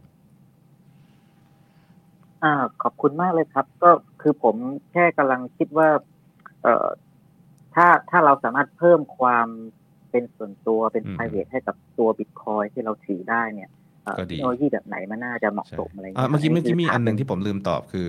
[2.43, 2.53] อ่า
[2.83, 3.91] ขอบคุณมากเลยครับ ก็
[4.21, 4.57] คือผม
[4.93, 5.89] แค่กำลังคิดว่า
[6.63, 6.87] เอ่อ
[7.75, 9.49] ถ้าถ้าเราสามารถเพิ่มความ
[10.11, 13.71] เป็นส่วนตัวเป็นอืม private ให้กับตัวบิตคอยที่เราถือได้เนี่ย
[14.05, 18.07] เอ่อก็เทดีคโนโลยีแบบไหนมันน่าจะเหมาะสมอะไรอะเงี้ยเมื่อกี้เมื่อกี้มีคือันหนึ่งถาที่ผมลืมตอบคือ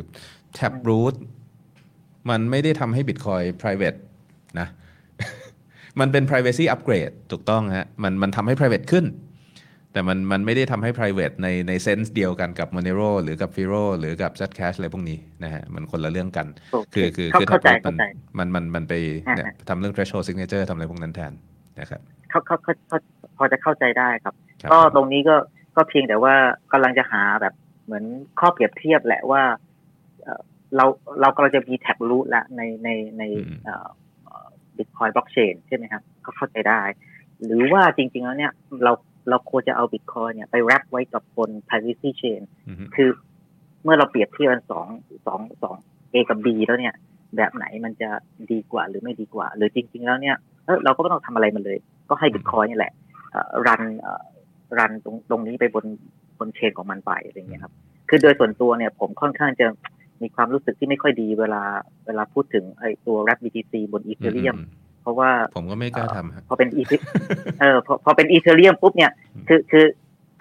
[0.57, 1.15] Taproot
[2.29, 3.97] มันไม่ได้ทำให้ Bitcoin private
[4.59, 4.67] นะ
[5.99, 9.05] มันเป็น privacy upgrade ถูกต้องฮะ มันมันทำให้ private ขึ้น
[9.93, 18.05] แต่มันมันไม่ได้ทำให้ private ในในเซนส์เดียวกันกับ Monero หรือกับ Firo หรือกับ Zcash อะไรพวกนี้นะฮะมันคนละเรื่องกันโอเคคือคือเข้าคือเข้าใจ Taproot มันเข้าใจ
[18.37, 18.93] มันมันมันไป
[19.27, 21.33] ฮะเนี่ยทำเรื่อง threshold signature ทำอะไรพวกนั้นแทน
[21.79, 22.97] นะครับเขาเขาเขาเขา
[23.37, 25.35] พอจะเข้าใจได้ครับครับ ก็ตรงนี้ก็
[25.75, 26.35] ก็เพียงแต่ว่า
[26.73, 27.53] กำลังจะหาแบบ
[27.85, 28.03] เหมือน
[28.39, 29.43] ข้อเปรียบเทียบแหละว่า
[30.23, 30.41] เอ่อ
[30.75, 30.85] เรา
[31.21, 33.23] เรากำลังจะมีแท็บรูทละในในใน
[34.77, 36.81] บิตคอยบล็อกเชนใช่ไหมครับก็เข้าใจได้
[37.45, 38.53] หรือว่าจริง ๆ แล้วเนี่ย
[38.83, 38.91] เรา
[39.29, 43.09] เราควรจะเอาบิตคอยเนี่ยไปแรปไว้กับบน privacy chain อือฮึคือ
[43.83, 44.87] เมื่อเราเปรียบเทียบกันสอง
[45.27, 45.75] สองสอง
[46.13, 46.95] A กับ B แล้วเนี่ย
[47.37, 48.09] แบบไหนมันจะ
[48.51, 50.35] ดีกว่าหรือไม่ดีกว่า หรือจริง ๆ แล้วเนี่ย
[50.65, 51.77] เอ้ยเราก็ไม่ต้องทำอะไรมันเลย
[52.09, 52.93] ก็ให้บิตคอยนี่แหละ
[53.67, 53.81] รัน
[54.77, 55.85] รันตรงตรงนี้ไปบน
[56.39, 57.73] บนเชนของมันไปอะไรเงี้ยครับ
[58.09, 59.67] คือโดยส่วนตัวเนี่ยผมค่อนข้างจะ
[60.21, 61.63] มีความรู้สึกที่ไม่ค่อยดีเวลา
[62.05, 67.05] เวลาพูดถึงไอ้ตัว Wrap BTC บน Ethereum เพราะว่าผมก็ไม่กล้าทำฮะพอเป็น Ethe-
[67.59, 69.11] เออพอพอเป็น Ethereum ปุ๊บเนี่ย
[69.47, 69.85] คือคือ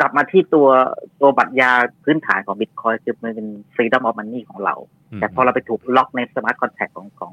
[0.01, 0.68] กลับมาที่ตัว
[1.20, 1.70] ตัวบัตรยา
[2.05, 4.74] พื้นฐานของ Bitcoin คือมันเป็น freedom of money ของเรา
[5.12, 7.32] อืมแต่พอเราไปถูกล็อกใน smart contract ของของ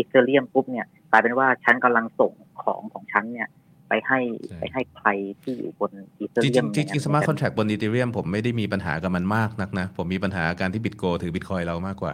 [0.00, 2.32] Ethereum ปุ๊บเนี่ยกลายเป็นว่าฉันกำลังส่ง
[2.62, 3.48] ของของฉันเนี่ย
[3.88, 4.20] ไปให้
[4.58, 5.08] ไปให้ใคร
[5.42, 12.12] ที่อยู่บนจริง Ethereum ๆจริงๆ smart contract บน Ethereum ผมไม่ได้มีปัญหากับมันมากนักนะ ผมมีปัญหาการที่ Bitgo ถือ Bitcoin เรามากกว่า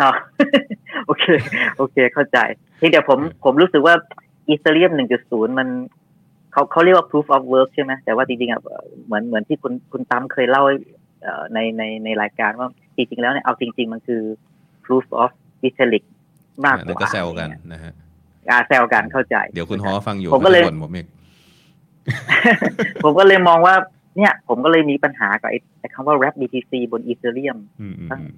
[0.00, 0.10] อ๋อ
[1.06, 1.24] โอเค
[1.76, 2.38] โอเค เข้าใจ
[2.80, 3.94] ทีเดียวผมผมรู้สึกว่า
[4.52, 4.92] Ethereum
[5.26, 5.68] 1.0มัน
[6.52, 8.60] เขาเขาเรียกว่า proof of work ใช่ไหมแต่ว่าจริงๆอะ
[9.06, 10.62] เหมือนเหมือนที่คุณคุณตั้มเคยเล่า
[11.22, 14.22] เอ่อในในในรายการว่าจริงๆแล้วเนี่ยเอาจริง ๆ มันคือ
[14.84, 15.30] proof of
[15.62, 16.04] vitalik
[16.64, 17.92] มากกนั่นว่าก็แซวกันนะฮะ
[18.50, 21.06] อาแซวกันเข้าใจ เดี๋ยวคุณฮอฟังอยู่ผมก็เลยขาจะบ่นผมอีก
[23.04, 23.74] ผมก็เลยมองว่า
[24.16, 28.32] เนี่ย ผมก็เลยมีปัญหากับไอ้ไอ้คำว่า wrap BTC บน Ethereum อืมอืมอืม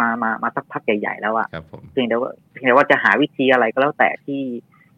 [0.00, 4.42] มามามาสักพักใหญ่ๆแล้วอะครับผมเพียงแต่ว่าเพียงแต่ว่าจะหาวิธีอะไรก็แล้วแต่ที่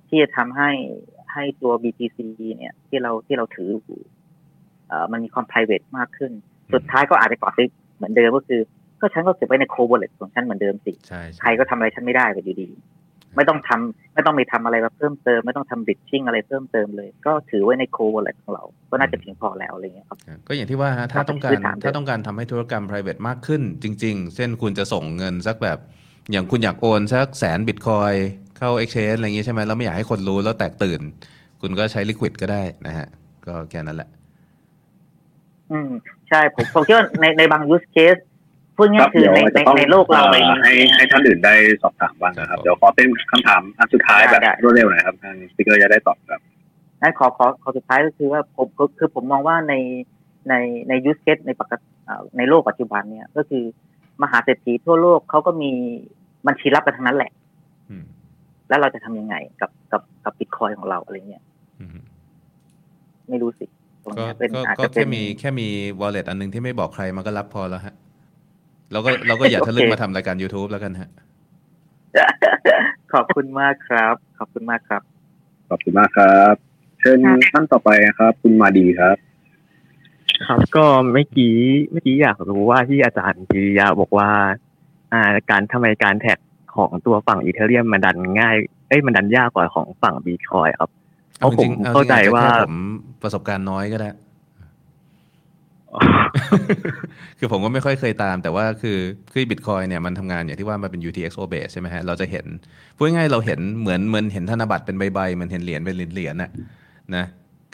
[0.08, 0.70] ที่จะทำให้
[1.32, 2.18] ให้ตัว BTC
[2.56, 4.00] เนี่ย ที่เราที่เราถืออยู่
[4.88, 6.32] เอ่อมันมีความ private มากขึ้น
[6.74, 8.60] สุดท้ายก็อาจจะเกาะติดเหมือนเดิมก็คือ
[9.00, 12.68] ก็ฉันก็เก็บไว้ใน cold wallet ของฉันเหมือนเดิมสิใช่ใครก็ทำอะไรฉันไม่ได้ไปอยู่ดี
[13.36, 25.78] ไม่ต้องทำไม่ต้องไปทำอะไรมาเพิ่มเติม ไม่ต้องทำ bridging อะไรเพิ่มเติมเลย ก็ถือไว้ใน cold wallet ของเรา ก็น่าจะเพียงพอแล้วอะไรเงี้ยครับก็อย่างที่ว่าฮะถ้าต้องการพื้นฐานเดิมถ้าต้องการทำให้ธุรกรรม private มากขึ้น จริง ๆ เช่นคุณจะส่งเงินสักแบบ
[26.32, 28.12] อย่างคุณอยากโอนสักแสนบิตคอย
[28.58, 31.00] เข้า exchange อะไรอย่างงี้ใช่ไหมแล้วไม่อยากให้คนรู้แล้วแตกตื่น
[31.60, 33.06] คุณก็ใช้ liquid ก็ได้นะฮะ
[33.46, 34.08] ก็แค่นั้นแหละ
[35.70, 35.90] อืม
[36.28, 38.20] ใช่ผมผมคิดว่าในในบาง use case
[38.76, 46.40] พูดคง่ารัยบๆคือเดี๋ยวในจะในต้องในโลกเราเอ่เองอให้ให้ท่านอื่นได้สอบถามบ้างนะครับ เดี๋ยวขอเป็นคำถามอันสุดท้ายแบบรวดเร็วหน่อยครับทางสปิเกอร์จะได้ตอบครับ
[47.02, 49.74] นั่นขอขอขอสุดท้ายก็คือว่าผมคือคือผมมองว่าใน
[50.48, 50.54] ใน
[50.88, 53.64] ใน use case ในปกติเอ่อในโลกปัจจุบันเนี่ยก็คือ
[54.22, 55.70] มหาเศรษฐีทั่วโลกเขาก็มี
[56.46, 57.30] บัญชีรับกันทั้งนั้นแหละ
[57.90, 58.04] อืม
[58.68, 61.42] แล้วเราจะทำยังไงกับกับกับบิตคอยของเราอะไรเงี้ย
[61.80, 61.90] อืม
[63.28, 63.66] ไม่รู้สิ
[64.04, 65.68] ตรงก็เนี้ยเป็นก็อาจก็จะเป็แค่นมีแค่มี
[66.00, 67.94] wallet อันหนึงที่ไม่บอกใครมันก็รับพอแล้วฮะ
[68.92, 71.10] เราก็เราก็อย่าทะลึ่งโอเคมาทำรายการ YouTube แล้วกันฮะ
[73.12, 75.02] ขอบคุณมากครับ ขอบคุณมากครับ
[75.68, 76.54] ขอบคุณมากครับ
[77.00, 77.18] เชิญ
[77.52, 79.16] ท่านต่อไปนะครับ คุณมาดีครับ
[80.46, 81.56] ครับก็เมื่อกี้
[81.90, 84.30] เมื่อกี้อยากรู้ว่าที่อาจารย์กิริยาบอกว่า
[85.12, 86.38] อ่าการทำไมการแท็ก
[86.76, 88.56] ของตัวฝั่งอีเทเรียมมันดันง่าย
[88.88, 90.90] เอ้ยมันดันยากกว่าของฝั่งบีคอยครับ
[91.38, 92.76] เพราะผมอจงๆเข้าใจอริงๆอจจะว่าแค่ผม
[93.22, 94.08] ประสบการณ์น้อยก็ได้
[97.38, 98.98] คือผมก็ไม่ค่อยเคยตาม แต่ว่าคือ
[99.32, 102.46] คือบิตคอยเนี่ยมันทำงานอย่างที่ว่ามันเป็น UTXO base ใช่ไหมฮะ เราจะเห็น
[102.96, 106.50] พูดง่ายเราเห็นเหมือนเหมือนเห็นธนบัตรเป็นใบๆเหมันเห็นเหรียญเป็นเหรียญน่ะ
[107.16, 107.24] นะ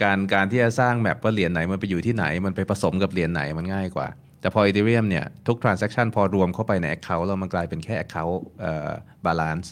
[0.03, 4.09] การการที่จะสร้างแมปว่าเหรียญไหนมันไปอยู่ที่ไหน มันไปผสมกับเหรียญไหนมันง่ายกว่า
[4.41, 8.91] แต่พอ Ethereum เนี่ยทุก transaction พอรวมเข้าไปใน account แล้วมันกลายเป็นแค่ account เอ่อ
[9.27, 9.69] balance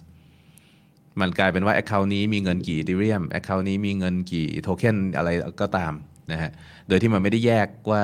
[1.20, 5.28] มันกลายเป็นว่า account นี้มีเงินกี่ Ethereum account นี้มีเงินกี่โทเค็นอะไร
[5.60, 5.92] ก็ตาม
[6.32, 6.50] นะฮะ
[6.88, 8.02] โดยที่มันไม่ได้แยกว่า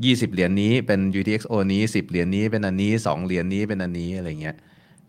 [0.00, 4.56] 20 เหรียญนี้เป็น UTXO นี้ 10 เหรียญนี้เป็นอันนี้ 2 เหรียญนี้เป็นอันนี้อะไรเงี้ย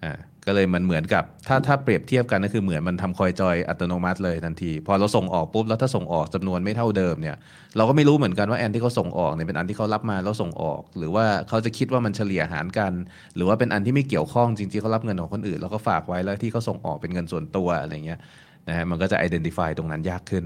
[0.04, 0.14] อ่า
[0.46, 7.36] ก็เลยมันเหมือนกับถ้าถ้าเปรียบเทียบกันก็คือเหมือนมันทำคอยจอยอัตโนมัติเลยทันที พอเราส่งออกปุ๊บแล้วถ้าส่งออกจำนวนไม่เท่าเดิมเนี่ย
[7.78, 12.92] เราก็ไม่รู้เหมือนกันว่าแอนที่เขาส่งออกเนี่ยเป็นอันที่เขารับมาแล้วส่งออก หรือว่าเขาจะคิดว่ามันเฉลี่ยหารกัน
[13.36, 18.20] หรือว่าเป็นอันที่ไม่เกี่ยวข้องจริงๆเขารับเงินของคนอื่นแล้วก็ฝากไว้แล้วที่เขาส่งออกเป็นเงินส่วนตัวอะไรเงี้ย
[18.68, 20.46] นะฮะมันก็จะ identify ตรงนั้นยากขึ้น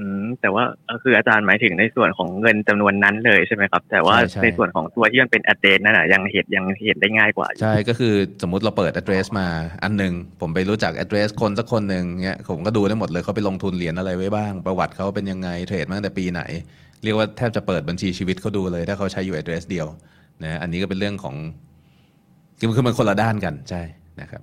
[0.00, 9.48] อืมแต่ว่าเอ่อคืออาจารย์หมายถึงในส่วนของเงินจำนวนนั้นเลยใช่ไหมครับ แต่ว่าใช่ใช่ในส่วนของตัวที่มันเป็น address นั่นน่ะยังเห็นยังเห็นได้ง่ายกว่าอยู่ใช่ก็คือสมมติเราเปิด address มา
[9.82, 16.42] อันหนึ่งผมไปรู้จัก address คนสักคนหนึ่งเงี้ยผมก็ดูได้หมดเลยเขาไปลงทุนเหรียญอะไรไว้บ้าง ประวัติเขาเป็นยังไงเทรดมาตั้งแต่ปีไหน
[17.02, 19.86] เรียกว่าแทบจะเปิดบัญชีชีวิตเขาดูเลย ถ้าเขาใช้อยู่ address เดียว
[20.44, 21.36] นะอันนี้ก็เป็นเรื่องของ
[22.58, 23.82] คือมันคือมันคนละด้านกันใช่
[24.20, 24.42] นะครับ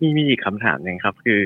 [0.00, 1.42] มีมีอีกคำถามหนึ่งครับ คือ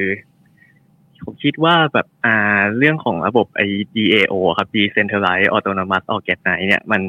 [1.24, 3.66] ผมคิดว่าแบบอ่าเรื่องของระบบไอ้
[3.96, 7.00] DAO ครับ Decentralized Autonomous Organization เนี่ยมัน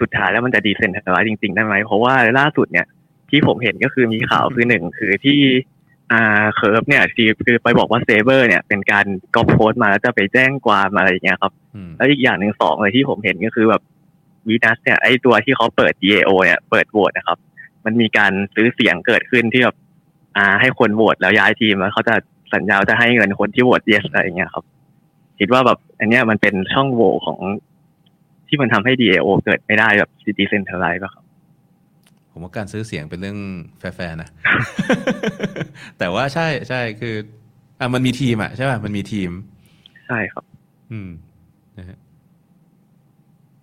[0.00, 2.86] สุดท้ายแล้วมันจะ Decentralized จริง ๆ ได้ไหม เพราะว่าล่าสุดเนี่ย
[3.30, 5.38] ที่ผมเห็นก็คือมีข่าวคือหนึ่งคือที่
[6.12, 11.52] อ่าเคิร์ฟเนี่ยคือคือไปบอกว่าเซเบอร์เนี่ยเป็นการก๊อปโพสต์มาแล้วจะไปแจ้งความอะไรอย่างเงี้ยครับ
[11.96, 13.82] แล้วอีกอย่างหนึ่งสองเลยที่ผมเห็นก็คือแบบ
[14.48, 17.38] วีนัสเนี่ยไอตัวที่เขาเปิด DAO เนี่ยเปิดโหวตนะครับ
[17.84, 19.76] มันมีการซื้อเสียงเกิดขึ้นที่แบบ
[20.36, 22.14] อ่าให้คนโหวตแล้วย้ายทีมแล้วเขาจะ
[22.54, 24.64] สัญญาว่าจะให้เงินคนที่โหวต yes อะไรอย่างเงี้ยครับ
[25.38, 27.38] คิดว่าแบบ อันเนี้ยมันเป็นช่องโหว่ของ
[28.48, 31.24] ที่มันทำให้ DAO เกิดไม่ได้แบบ decentralized ป่ะครับ
[32.30, 33.38] ผมว่าการซื้อเสียงเป็นเรื่อง
[33.78, 34.28] แฟร์ๆนะ
[35.98, 37.14] แต่ว่าใช่ใช่คือ
[37.78, 39.30] อะมันมีทีมอะใช่ป่ะมันมีทีม
[40.06, 40.44] ใช่ครับ
[40.92, 41.10] อืม
[41.78, 41.98] นะฮะ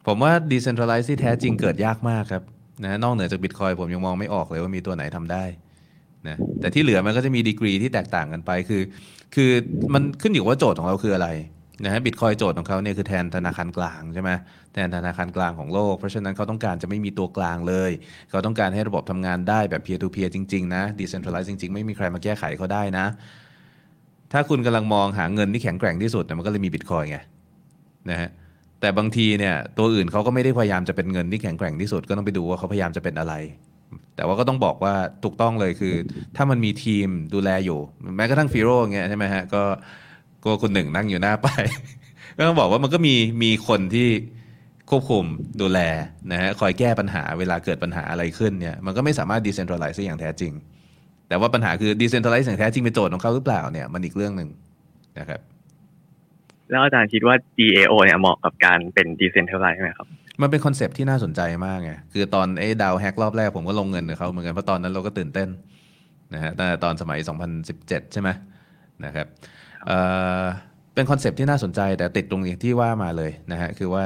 [0.07, 2.43] ผมว่า decentralize ที่แท้จริงเกิดยากมากครับ
[2.83, 5.43] นะนอกเหนือจาก Bitcoin ผมยังมองไม่ออกเลยว่ามีตัวไหนทำได้
[6.29, 8.81] นะแต่ที่เหลือมันก็จะมีดีกรีที่แตกต่างกันไปคือ
[9.35, 9.51] คือ
[9.93, 11.29] มันขึ้นอยู่ว่าโจทย์ของเราคืออะไร
[11.85, 14.31] นะฮะบิตคอยโจทย์ของเขาเนี่ยคือแทนธนาคารกลางใช่ไหม
[14.73, 17.91] แทนธนาคารกลางของโลก เพราะฉะนั้นเขาต้องการจะไม่มีตัวกลางเลย
[18.29, 23.05] เขาต้องการให้ระบบทำงานได้แบบ peer to peer จริง ๆ นะ decentralize จริง ๆ ไม่มีใครมาแก้ไขเขาได้นะ
[24.33, 27.17] ถ้าคุณกำลังมองหาเงินที่แข็งแกร่งที่สุดมันก็เลยมีบิตคอยไง
[28.09, 28.29] นะฮะ
[28.81, 33.33] แต่บางทีเนี่ยตัวอื่นเขาก็ไม่ได้พยายามจะเป็นเงินที่แข็งแกร่งที่สุดก็ต้องไปดูว่าเขาพยายามจะเป็นอะไร
[34.15, 34.93] แต่ว่าก็ต้องบอกว่า
[35.23, 35.93] ถูกต้องเลยคือ
[36.35, 37.79] ถ้ามันมีทีมดูแลอยู่
[38.17, 39.63] แม้กระทั่งฟีโร่เงี้ยใช่ไหมฮะก็
[40.43, 41.47] ก็คนหนึ่งนั่งอยู่หน้าไป
[42.37, 44.09] ก็ต้องบอกว่ามันก็มีมีคนที่
[44.89, 45.23] ควบคุม
[45.61, 45.79] ดูแล
[46.31, 50.53] นะฮะคอยแก้ปัญหาเวลาเกิดปัญหาอะไรขึ้นเนี่ยมันก็ไม่สามารถ decentralize ได้อย่างแท้จริง
[51.27, 54.49] แต่ว่าปัญหาคือ decentralize อย่างแท้จริงเป็นโจทย์ของเขาหรือเปล่าเนี่ยมันอีกเรื่องหนึ่ง
[55.19, 55.39] นะครับ
[56.69, 60.07] แล้วอาจารย์คิดว่า DAO เนี่ยเหมาะกับการเป็น decentralized ไหมครับ
[60.41, 65.49] มันเป็น concept ที่น่าสนใจมากไงคือตอนไอ้ DAO hack รอบแรกผมก็ลงเงินกับเขาเหมือนกันเพราะตอนนั้นเราก็ตื่นเต้น
[66.33, 67.19] นะฮะตั้งแต่ตอนสมัย
[67.65, 68.29] 2017 ใช่ไหม
[69.05, 69.27] นะครับ
[69.85, 69.97] เอ่
[70.41, 70.43] อ
[70.93, 74.05] เป็น concept ที่น่าสนใจแต่ติดตรงอย่างที่ว่ามาเลยนะฮะคือว่า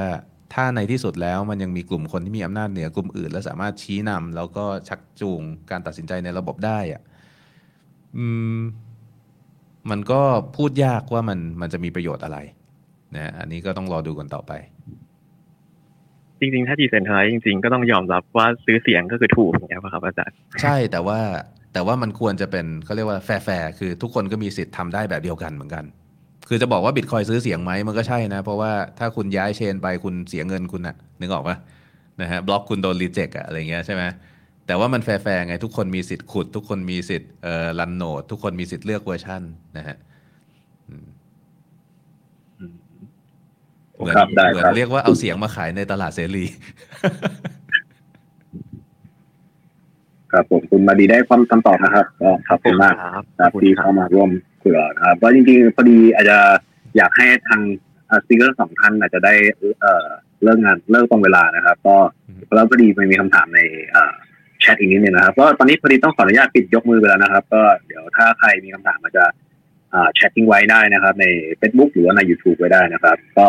[0.54, 5.40] ถ้าในที่สุดแล้วมันยังมีกลุ่มคนที่มีอำนาจเหนือกลุ่มอื่น และสามารถชี้นำแล้วก็ชักจูง
[5.70, 7.02] การตัดสินใจในระบบได้อะ
[8.16, 8.26] อื
[8.56, 8.60] ม
[9.90, 10.20] มันก็
[10.56, 12.38] พูดยากว่ามันมันจะมีประโยชน์อะไร
[13.14, 14.52] นะอันนี้ก็ต้องรอดูกันต่อไป
[16.42, 21.18] จริงๆ ถ้า decentralized จริง ๆ ก็ต้องยอมรับว่าซื้อเสียงก็คือถูกอย่างเงี้ยป่ะครับอาจารย์ ใช่แต่ว่า
[21.72, 25.84] แต่ว่ามันควรจะเป็นเขาเรียกว่าแฟร์คือทุกคนก็มีสิทธิ์ทำได้แบบเดียวกันเหมือนกัน
[26.48, 31.56] คือจะบอกว่าบิตคอยซื้อเสียงไหมมันก็ใช่นะ เพราะว่าถ้าคุณย้ายเชนไปคุณเสียเงินคุณอะนึกออกปะ
[32.22, 34.02] นะฮะบล็อกคุณโดนรีเจ็คอะอะไรเงี้ยใช่ไหม
[34.66, 39.42] แต่ว่ามันแฟร์ไงทุกคนมีสิทธิ์ขุด ทุกคนมีสิทธิ์เอ่อรันโนดทุกคนมีสิทธิ์เลือกเวอร์ชัน
[39.76, 39.96] นะฮะ
[44.02, 46.44] เหมือนครับได้เหมือครันบเรียกว่าเอาเสียงมาขายในตลาดเสรี
[50.32, 53.04] ครับผมคุณมาดีได้ความคำตอบนะครับก็ขอบคุณมากค
[53.42, 54.30] รับที่เข้ามาร่วม
[54.62, 56.38] คุยกับเรานะครับก็จริงๆพอดีอาจจะ
[56.96, 57.60] อยากให้ทาง
[58.22, 59.34] สปีกเกอร์สองท่านอาจจะได้
[59.80, 60.06] เอ่อ
[60.42, 61.96] เลิกงานเลิกตรงเวลานะครับ ก็
[62.54, 63.60] แล้วพอดีมันมีคำถามใน
[63.90, 64.14] เอ่อ
[64.60, 69.24] แชทอีกนิดนึงนะครับก็ตอนนี้พอดีต้องขออนุญาตปิดยกมือไปแล้วนะครับ ก็เดี๋ยวถ้าใครมีคำถามอาจจะ
[69.94, 71.26] อ่าแชททิ้งไว้ได้นะครับ ใน
[71.60, 73.46] Facebook หรือว่าใน YouTube ไว้ได้นะครับ ก็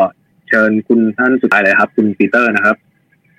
[0.54, 2.76] เชิญคุณท่านสุดท้ายเลยครับ คุณปีเตอร์นะครับ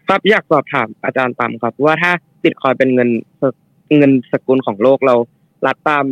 [0.08, 2.12] ครับอยากสอบถามอาจารย์ตามครับ ว่าถ้า
[2.42, 3.10] บิตคอยเป็นเงิน
[3.96, 5.14] เงินสกุลของโลกเรา
[5.66, 6.04] รัดตาม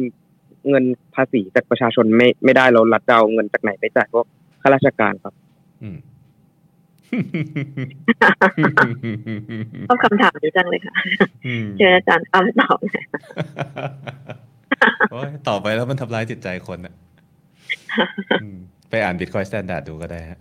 [0.69, 0.85] เงิน
[1.15, 4.27] ภาษีจากประชาชนไม่ไม่ได้เรารัดจะเอาเงินจากไหนไปจ่ายพวก
[4.63, 5.35] ข้าราชการครับ
[5.83, 5.97] อืม
[9.89, 10.95] ชอบคำถามนี้จังเลยค่ะ
[11.47, 13.05] อืมเชิญอาจารย์อ้ำตอบหน่อย
[15.11, 16.95] โอ้ยต่อไปแล้วมันทำร้ายจิตใจคนอะ
[18.43, 18.59] อืม
[18.93, 20.39] ไปอ่าน Bitcoin Standard ดูก็ได้ฮะ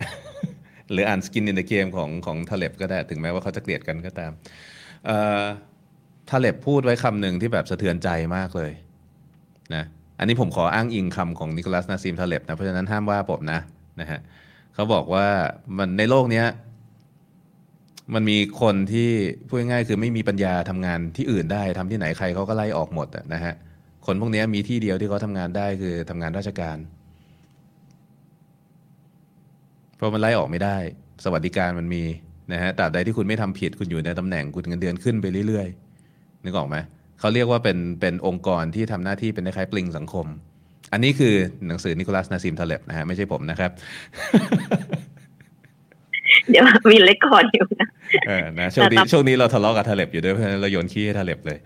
[0.92, 4.32] หรืออ่าน Skin in the Game ของของทเล็บก็ได้ถึงแม้ว่าเขาจะเกลียดกันก็ตาม
[5.06, 5.44] เอ่อ
[6.30, 8.72] ทเล็บพูดไว้คำหนึ่งที่แบบสะเทือนใจมากเลย
[9.76, 9.84] นะ
[10.20, 13.60] อันนี้ผมขออ้างอิงคำของนิโคลัสนาซิมทเล็บนะเพราะฉะนั้นห้ามว่าผมนะ
[14.02, 14.20] นะฮะ
[14.74, 15.28] เขาบอกว่า
[15.78, 16.44] มันในโลกนี้
[18.14, 19.10] มันมีคนที่
[19.48, 23.54] พูดง่ายๆคือไม่มีปัญญาทำงานที่อื่นได้ทำที่ไหนใครเขาก็ไล่ออกหมดนะฮะ
[24.06, 26.78] คนพวกนี้มีที่เดียวที่เขาทำงานได้คือทำงานราชการ
[30.02, 30.78] เพราะมันไล่ออกไม่ได้
[31.24, 32.04] สวัสดิการมันมี
[32.54, 36.76] นะฮะตราบใดที่คุณไม่ทำผิดคุณอยู่ในตำแหน่งคุณเงินเดือนขึ้นไปเรื่อยๆนึกออกไหม
[37.20, 40.26] เขาเรียกว่าเป็นเป็นองค์กรที่ทำหน้าที่เป็นคล้ายๆปลิงสังคม
[40.94, 41.34] อันนี้คือ
[41.68, 43.72] หนังสือนิโคลัสนาซิมทาเล็บนะฮะไม่ใช่ผมนะครับ
[46.50, 47.88] เดี๋ยวมีเลคคอร์ดอยู่นะ
[48.28, 51.58] เออนะช่วงนี้ช่วงนี้เราทะเลาะกับทาเล็บอยู่ด้วยเพราะฉะนั้นเราโยนขี้ให้ทาเล็บเลย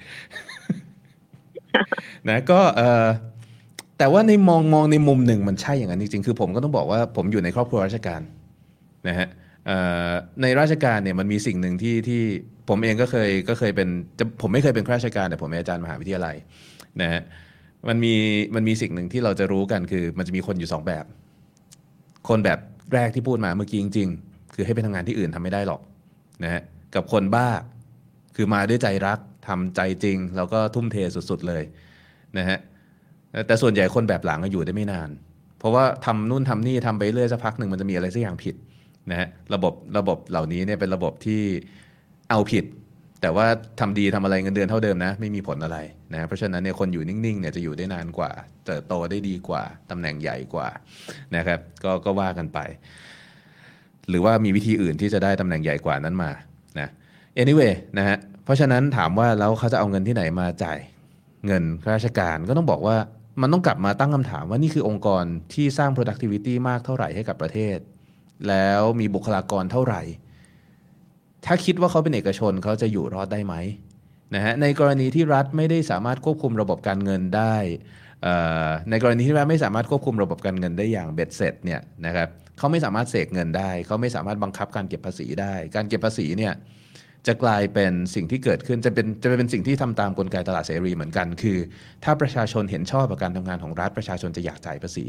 [2.30, 3.06] นะก็เออ
[3.98, 8.22] แต่ว่าในมองมองในมุมหนึ่งมันใช่อย่างนั้นจริงๆ คือผมก็ต้องบอกว่าผมอยู่ในครอบครัวราชการ
[9.08, 9.28] นะฮะ
[10.42, 12.22] ในราชการเนี่ยมันมีสิ่งหนึ่งที่ที่
[12.70, 13.90] ผมเองก็เคยก็เคยเป็น
[14.42, 16.36] ผมไม่เคยเป็นข้าราชการแต่ผมเป็นอาจารย์มหาวิทยาลัย
[17.02, 17.22] นะฮะ
[17.88, 18.14] มันมี
[18.56, 21.06] มันมีสิ่งหนึ่งที่เราจะรู้กันคือ มันจะมีคนอยู่สองแบบ
[22.28, 22.60] คนแบบ
[22.94, 25.82] แรกที่พูดมาเมื่อกี้จริง ๆ คือให้ไปทำงานที่อื่นทำไม่ได้หรอก
[26.44, 26.62] นะฮะ
[26.96, 27.48] กับคนบ้า
[28.36, 31.64] คือมาด้วยใจรักทำใจจริง แล้วก็ทุ่มเทสุดๆเลย
[32.38, 32.58] นะฮะ
[33.48, 35.10] แต่ส่วนใหญ่คนแบบหลังก็อยู่ได้ไม่นาน
[35.60, 38.56] เพราะว่าทำนู่นทำนี่ทำไปเรื่อยสักพักหนึ่งมันจะมีอะไรสักอย่างผิด
[39.12, 41.42] นะฮะระบบระบบเหล่านี้เนี่ยเป็นระบบที่
[42.30, 42.66] เอาผิด
[43.22, 43.48] แต่ว่า
[43.80, 45.78] ทำดีทำอะไรเงินเดือนเท่าเดิมนะไม่มีผลอะไร
[46.14, 48.32] นะเพราะฉะนั้นเนี่ยคนอยู่นิ่งๆเนี่ยจะอยู่ได้นานกว่า
[48.66, 50.68] เติบโตได้ดีกว่าตำแหน่งใหญ่กว่า
[51.36, 52.60] นะครับก็ก็ว่ากันไป
[54.10, 56.32] หรือว่ามีวิธีอื่นที่จะได้ตำแหน่งใหญ่กว่านั้นมา
[56.80, 56.90] นะ
[57.42, 60.80] anyway นะฮะเพราะฉะนั้นถามว่าแล้วเขาจะเอาเงินที่ไหนมาจ่าย
[61.46, 62.98] เงินข้าราชการก็ต้องบอกว่า
[63.42, 67.78] มันต้องกลับมาตั้งคำถามว่านี่คือองค์กรที่สร้าง productivity มากเท่าไหร่ให้กับประเทศ
[68.48, 70.02] แล้วมีบุคลากรเท่าไหร่
[71.46, 73.56] ถ้าคิดว่าเขาเป็นเอกชนเขาจะอยู่รอดได้ไหม
[74.36, 77.56] นะฮะในกรณีที่รัฐไม่ได้สามารถควบคุมระบบการเงินได้
[78.90, 86.54] ในกรณีที่รัฐไม่สามารถควบคุมระบบการเงินได้อย่างเบ็ดเสร็จเนี่ยนะครับเขาไม่สามารถเสกเงินได้ เขาไม่สามารถบังคับการเก็บภาษีได้ การเก็บภาษีเนี่ย
[87.28, 91.58] จะกลายเป็นสิ่งที่เกิดขึ้นจะเป็นจะเป็นสิ่งที่ทำตามกลไกตลาดเสรีเหมือนกัน คือ
[92.04, 95.06] ถ้าประชาชนเห็นชอบกับการทำงานของรัฐประชาชนจะอยากจ่ายภาษี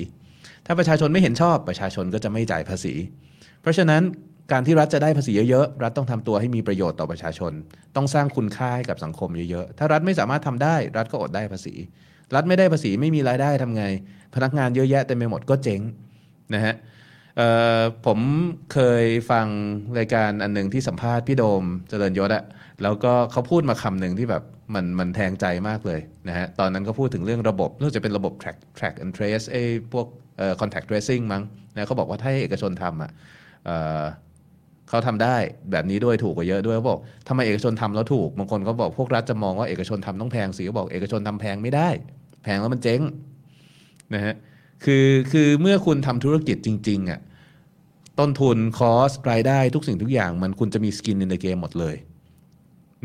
[0.66, 2.94] ถ้าประชาชนไม่เห็นชอบประชาชนก็จะไม่จ่ายภาษี
[3.60, 4.02] เพราะฉะนั้น
[4.52, 7.52] การที่รัฐจะได้ภาษีเยอะๆ รัฐต้องทำตัวให้มีประโยชน์ต่อประชาชน
[7.96, 11.74] ต้องสร้างคุณค่าให้กับสังคมเยอะๆ ถ้ารัฐไม่สามารถทำได้ รัฐก็อดได้ภาษี
[12.34, 13.84] รัฐไม่ได้ภาษีไม่มีรายได้ทำไง
[14.34, 15.80] พนักงานเยอะแยะเต็มไปหมดก็เจ๊ง
[16.54, 16.74] นะฮะ
[18.06, 18.18] ผม
[18.72, 19.46] เคยฟัง
[19.98, 22.44] รายการอันหนึ่งที่สัมภาษณ์พี่โดมเจริญยศอะ
[22.82, 24.42] แล้วก็เขาพูดมาคำหนึ่งที่แบบ
[24.74, 30.06] มันมันแทงใจมากเลยนะฮะ ตอนนั้นก็พูดถึงเรื่องระบบรู้จะเป็นระบบ track track and trace ไอ้พวก
[30.38, 31.42] เอ่อ contact tracing มั้ง
[31.74, 33.10] นะเขาบอกว่าถ้าให้เอกชนทำอะ
[33.64, 34.04] เออ
[34.88, 35.36] เขาทำได้
[35.70, 41.88] แบบนี้ด้วยถูกกว่าเยอะด้วยเขาบอกทำไมเอกชนทำแล้วถูกบางคนก็บอกพวกรัฐจะมองว่าเอกชนทำต้องแพงสิเขาบอกเอกชนทำแพงไม่ได้
[42.44, 43.00] แพงแล้วมันเจ๊ง
[44.14, 44.34] นะฮะ
[44.84, 47.20] คือคือเมื่อคุณทำธุรกิจจริงๆอะ
[48.18, 51.96] ต้นทุนคอสรายได้ทุกสิ่งทุกอย่าง มันคุณจะมีสกินในเกมหมดเลย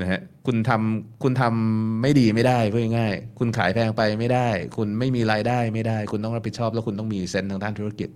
[0.01, 8.09] นะฮะคุณทำคุณทำไม่ดีไม่ได้พูดง่ายๆคุณขายแพงไปไม่ได้ คุณไม่มีรายได้ไม่ได้ คุณต้องรับผิดชอบ แล้วคุณต้องมีเซนส์ทางด้านธุรกิจ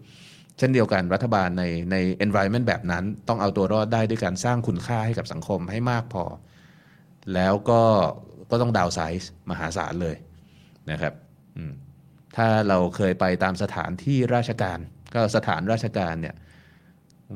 [0.57, 1.95] เช่นเดียวกันรัฐบาลในใน
[2.25, 6.23] environment แบบนั้น ต้องเอาตัวรอดได้ด้วยการสร้างคุณค่าให้กับสังคมให้มากพอ
[7.33, 7.81] แล้วก็
[8.51, 10.15] ก็ต้องดาวไซส์มหาศาลเลย
[10.91, 11.13] นะครับ
[11.57, 11.71] อืม
[12.35, 14.79] ถ้าเราเคยไปตามสถานที่ราชการ
[15.13, 16.35] ก็สถานราชการเนี่ย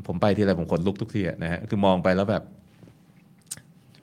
[0.08, 2.44] ผมไปทีไรผมขนลุกทุกทีอะนะฮะคือมองไปแล้วแบบ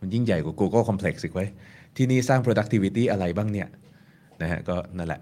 [0.01, 1.49] มันยิ่งใหญ่กว่า Google Complex อีกไว้ย
[1.97, 3.69] ที่นี่สร้าง productivity อะไรบ้างเนี่ย
[4.43, 5.21] นะฮะก็นั่นแหละ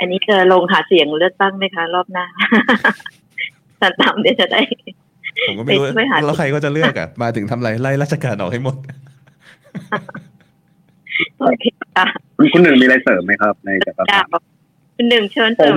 [0.00, 2.24] อันนี้จะลงหาเสียงเลือกตั้งไหมคะ รอบหน้า
[3.80, 4.60] สันตามเดี๋ยวจะได้
[5.48, 8.76] ผมก็ไม่รู้ไปช่วยหาแล้วใครก็จะเลือกอะ มาถึงทำไรไล่ราชการออกให้หมด
[11.38, 11.64] โอเค
[11.96, 12.06] ค่ะ
[12.36, 14.26] คุณคุณหนึ่งมีอะไรเสริมไหมครับ ในจากคำถาม
[14.96, 15.76] คุณหนึ่งเชิญเสริม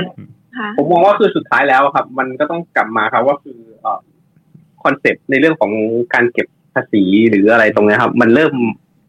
[0.57, 3.59] ค่ะผมมองว่าคือสุดท้ายแล้วครับ มันก็ต้องกลับมาครับว่าคือ
[4.83, 5.71] คอนเซปต์ในเรื่องของ
[6.13, 8.53] การเก็บภาษีหรืออะไรตรงเนี้ยครับ มันเริ่ม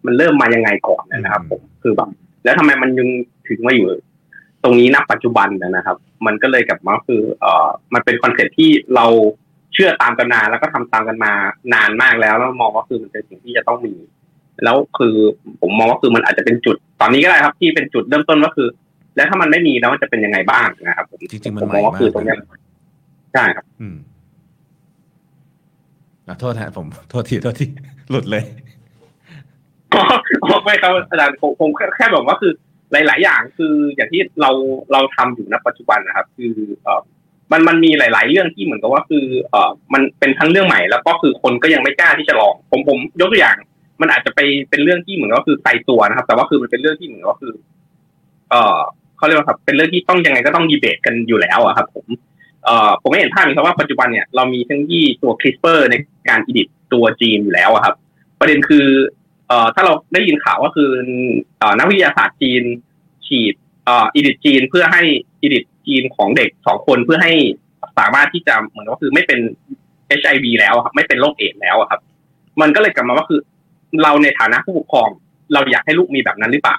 [0.06, 2.10] มันเริ่มมายังไงก่อนนะครับ ผมคือแบบ
[2.44, 3.08] แล้วทำไมมันยัง
[3.48, 3.88] ถึงมาอยู่
[4.62, 5.96] ตรงนี้ณปัจจุบันนะครับ
[6.26, 9.06] มันก็เลยกลับมาคือเอ่อมันเป็น concept ที่เรา
[9.74, 11.32] เชื่อตามกันมาแล้วก็ทำตามกันมา
[11.74, 13.94] นานมากแล้วแล้วมองว่าคือมันเป็นสิ่งที่จะต้องมี
[14.64, 15.14] แล้วคือ
[15.60, 18.68] ผมมองว่าคือมันอาจจะเป็นจุด ตอนนี้ก็ได้ครับ ที่เป็นจุดเริ่มต้นก็คือ
[19.16, 22.38] แล้วถ้ามันไม่มีแล้วมันจะเป็นยังไงบ้างนะครับผมจริงๆมันผมใหมม่องว่าคือมากตรงเนี้ย
[23.32, 23.96] ใช่ครับ อืม
[26.26, 27.66] อะโทษฮะผมโทษทีโทษที
[28.10, 28.44] หลุดเลย
[30.64, 32.52] ไม่ครับอาจารย์ผมผมแค่แค่บอกว่าคือ
[32.92, 34.50] หลาย ๆ อย่างคืออย่างที่เรา
[34.92, 37.00] เราทำอยู่ณปัจจุบันนะครับ คือเอ่อ
[37.52, 43.56] มันมันมีหลาย ๆ เรื่องที่เหมือนกับว่าคือเอ่อมันเป็นทั้งเรื่องใหม่แล้วก็คือคนก็ยังไม่กล้าที่จะลอง ผมผมยกตัวอย่าง
[44.00, 44.40] มันอาจจะไป
[44.70, 47.52] เป็นเรื่องที่เหมือนกับว่าคือไกลตัวนะครับ แต่ว่าคือมันเป็นเรื่องที่เหมือนกับว่าคือ
[48.50, 48.78] เออ
[49.16, 52.06] เขาเรียกว่าครับ เป็นเรื่องที่ต้องยังไงก็ต้องดีเบตกันอยู่แล้วอะครับ ผม
[52.64, 55.94] เอ่อผมไม่เห็นภาพนี้ครับว่าปัจจุบันเนี่ยเรามีเทคโนโลยีตัว CRISPR ใน
[56.28, 57.94] การอิดิตตัวจีนอยู่แล้วครับ
[58.40, 58.86] ประเด็นคือ
[59.48, 60.90] เอ่อถ้าเราได้ยินข่าวก็คือ
[61.58, 62.62] เอ่อนักวิทยาศาสตร์จีน
[63.26, 63.54] ฉีด
[63.84, 65.02] เอ่ออิดิตจีนเพื่อให้
[65.42, 67.32] อิดิตจีนของเด็กสองคนเพื่อให้
[67.98, 69.40] สามารถที่จะเหมือนก็คือไม่เป็น
[70.20, 72.00] HIV แล้วครับไม่เป็นโรคเอดส์แล้วครับ
[72.60, 73.40] มันก็เลยกลับมาว่าคือ
[74.02, 75.08] เราในฐานะผู้ปกครอง
[75.52, 76.78] เราอยากให้ลูกมีแบบนั้นหรือเปล่า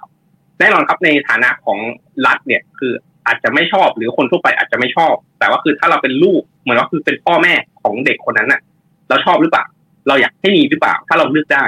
[0.59, 1.79] แน่นอนครับในฐานะของ
[2.25, 2.93] รัฐเนี่ยคือ
[3.27, 8.61] อาจจะไม่ชอบหรือคนทั่วไปอาจจะไม่ชอบ แต่ว่าคือถ้าเราเป็นลูกเหมือนว่าคือเป็นพ่อแม่ของเด็กคนนั้นน่ะ
[9.09, 9.65] เราชอบหรือเปล่า
[10.07, 11.65] เราอยากให้มีหรือเปล่า ถ้าเราเลือกได้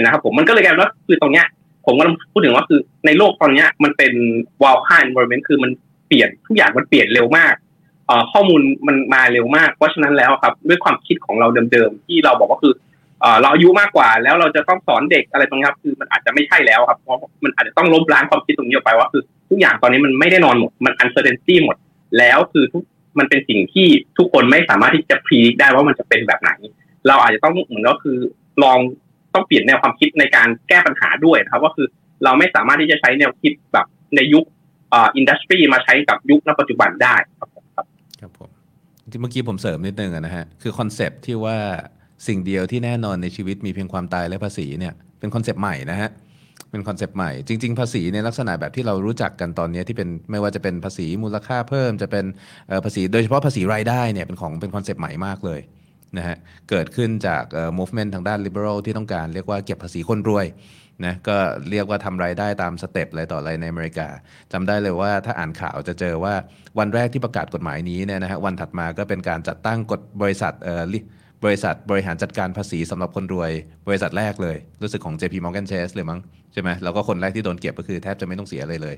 [0.00, 1.46] นะครับ ผมมันก็เลยกลายเป็นว่าคือตรงเนี้ย
[1.86, 4.12] ผมก็พูดถึงว่าคือในโลกตอนเนี้ยมันเป็น
[4.62, 5.70] wild card environment คือมัน
[6.08, 7.54] เปลี่ยนทุกอย่างมันเปลี่ยนเร็วมาก
[8.32, 12.74] ข้อมูลมันมาเร็วมาก เพราะฉะนั้นแล้วครับ ด้วยความคิดของเราเดิมๆที่เราบอกว่าคือ
[13.40, 21.76] เราอายุมากกว่าแล้วเราจะต้องสอนเด็กอะไรตรงนี้ครับคือมันอาจจะไม่ใช่แล้วครับเพราะมันอาจจะต้องล้มล้างความคิดตรงนี้ออกไปว่าคือทุกอย่างตอนนี้มันไม่ได้นอนหมดมัน uncertainty หมด
[22.18, 22.82] แล้วคือทุก
[23.18, 23.88] มันเป็นสิ่งที่
[24.18, 26.50] ทุกคนไม่สามารถที่จะพีได้ว่ามันจะเป็นแบบไหน
[27.08, 28.18] เราอาจจะต้องเหมือนก็คือ
[28.62, 28.78] ลอง
[29.34, 31.86] ต้องเปลี่ยนแนวความคิดในการแก้ปัญหาด้วยนะครับ ว่าคือ
[32.24, 33.86] เราไม่สามารถที่จะใช้แนวคิดแบบ
[34.16, 34.44] ในยุค
[34.92, 37.64] อ่า industry มาใช้กับยุคณปัจจุบันได้ครับผม
[38.20, 38.50] ครับผม
[39.10, 41.58] ที่เมื่อกี้ผมเสริมนิดนึงนะฮะคือ concept ที่ว่า
[42.26, 46.10] สิ่งเดียวที่แน่นอนในชีวิตมีเพียงความตายและภาษีเนี่ยเป็น concept ใหม่นะฮะ
[46.70, 52.24] เป็น concept ใหม่จริง ๆ ภาษีในลักษณะแบบที่เรารู้จักกันตอนนี้ที่เป็นไม่ว่าจะเป็นภาษีมูลค่าเพิ่มจะเป็น
[52.84, 55.60] ภาษีโดยเฉพาะภาษีรายได้เนี่ยเป็นของเป็นคอนเซปต์ใหม่มากเลย
[56.16, 56.36] นะฮะ
[56.70, 57.44] เกิดขึ้นจาก
[57.78, 60.46] movement ทางด้าน liberal ที่ต้องการเรียกว่าเก็บภาษีคนรวย
[61.04, 61.36] นะก็
[61.70, 64.08] เรียกว่าทำรายได้ตามสเต็ปอะไรต่ออะไรในอเมริกา
[64.52, 66.34] จำได้เลยว่าถ้าอ่านข่าวจะเจอว่า
[66.78, 70.84] วันแรกที่ประกาศกฎหมายนี้เนี่ยนะฮะวันถัดมาก็เป็นการจัดตั้งกฎบริษัทเอ่อ
[71.44, 73.50] บริษัทบริหารจัดการภาษีสำหรับคนรวย
[73.88, 76.20] บริษัทแรกเลย รู้สึกของ JP Morgan Chase เลยมั้ง
[76.52, 78.96] ใช่ไหมแล้วก็คนแรกที่โดนเก็บก็คือแทบจะไม่ต้องเสียอะไรเลย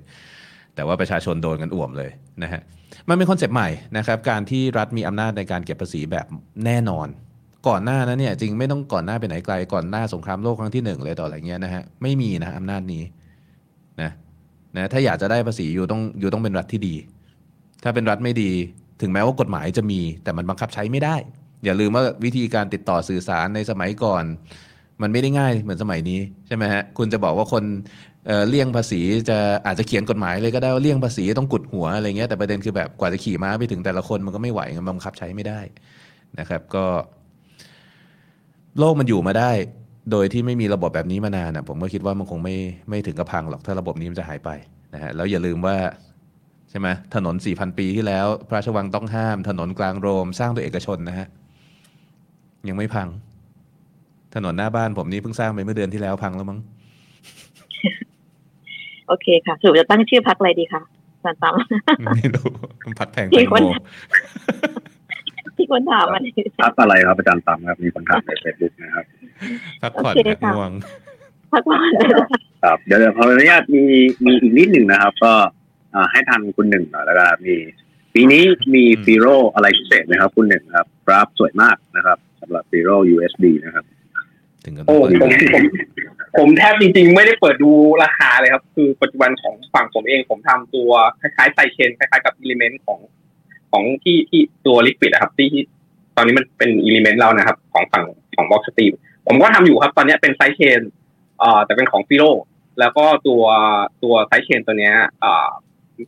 [0.75, 2.11] แต่ว่าประชาชนโดนกันอ่วมเลย
[2.43, 2.61] นะฮะ
[3.09, 6.27] มันเป็นคอนเซปต์ใหม่นะครับการที่รัฐมีอำนาจในการเก็บภาษีแบบ
[6.65, 7.09] แน่นอน
[7.69, 13.03] ก่อนหน้านั้นเนี่ยจริงไม่ต้องก่อนหน้าไปไหนไกล ก่อนหน้าสงครามโลกครั้งที่หนึ่งเลยต่ออะไรเงี้ยนะฮะไม่มีนะอำนาจนี้
[14.03, 14.11] นะ
[14.77, 16.95] นะถ้าอยากจะได้ภาษีอยู่ต้องอยู่ต้องเป็นรัฐที่ดี
[17.83, 18.51] ถ้าเป็นรัฐไม่ดี
[19.01, 21.16] ถึงแม้ว่ากฎหมายจะมี แต่มันบังคับใช้ไม่ได้
[21.65, 24.24] อย่าลืมว่าวิธีการติดต่อสื่อสารในสมัยก่อน
[25.03, 27.65] มันไม่ได้ง่ายเหมือนสมัยนี้ใช่ไหมฮะคุณจะบอกว่าคน
[28.27, 29.01] เเลี่ยงภาษี
[29.31, 35.61] จะอาจจะเขียนกฎหมายเลยก็ได้ว่าเลี่ยงภาษีต้องกุดหัวอะไรเงี้ยแต่ประเด็นคือแบบกว่าจะขี่ม้าไปถึงแต่ละคนมันก็ไม่ไหวมันบังคับใช้ไม่ได้
[36.39, 36.85] นะครับ ก็
[38.78, 39.51] โลกมันอยู่มาได้
[40.11, 42.57] โดยที่ไม่มีระบบแบบนี้มานานนะผมก็คิดว่ามันคงไม่
[42.89, 44.51] ไม่ถึงกับพังหรอกถ้าระบบนี้มันจะหายไป
[44.95, 45.77] นะฮะแล้วอย่าลืมว่า
[46.70, 51.27] ใช่ไหมถนนสี่พันปีที่แล้ว พระราชวังต้องห้าม ถนนกลางโรม สร้างโดยเอกชนนะฮะ
[52.69, 53.09] ยังไม่พัง
[54.35, 56.59] ถนนหน้าบ้านผมนี่เพิ่งสร้างไปเมื่อเดือนที่แล้วพังแล้วมั้ง
[59.09, 60.82] โอเคค่ะสรุปจะตั้งชื่อพักอะไรดีคะ
[61.15, 61.55] อาจารย์ตั้ม
[62.16, 62.49] ไม่รู้
[62.99, 63.69] พัดแพงมีแตงคนโม
[65.57, 66.23] ที่คนถามมัน
[66.62, 69.05] พักอะไรครับอาจารย์ตั้มครับ มีคนถามในเฟซบุ๊กนะครับ
[69.82, 70.73] พักผ่อนโอเคนะค่ะง่วง
[71.53, 71.81] พักผ่อน
[72.65, 73.85] ครับเดี๋ยวเดี๋ยวขออนุญาตมี
[74.24, 75.32] มีอีกนิดหนึ่งนะครับ ก็
[75.95, 77.57] อ่าให้ทันคุณหนึ่งหน่อยแล้วกันมี
[78.15, 78.43] ปีนี้
[78.74, 83.85] มี Firo อะไรพิเศษไหมครับ คุณหนึ่งครับกราฟสวยมากนะครับ สำหรับ Firo USD นะครับ
[84.87, 85.65] โอ้ผมผม
[86.39, 87.71] ผมแทบจริงๆ ไม่ได้เปิดดู
[88.03, 90.91] ราคาเลยครับ คือปัจจุบันของฝั่งผมเองผมทำตัว
[91.21, 92.99] คล้ายๆ sidechain คล้ายๆกับ Elements ของ
[93.71, 95.62] ของที่ที่ตัว Liquid นะครับ ที่ที่
[96.16, 98.05] ตอนนี้มันเป็น Elements เรานะครับ ของฝั่ง
[98.37, 98.93] ของ Blockstream
[99.27, 100.81] ผมก็ทำอยู่ครับ ตอนนี้เป็น sidechain
[101.39, 102.25] เอ่อแต่เป็นของ Firo
[102.81, 103.43] แล้วก็ตัว
[104.03, 105.49] ตัว sidechain ตัวเนี้ยเอ่อ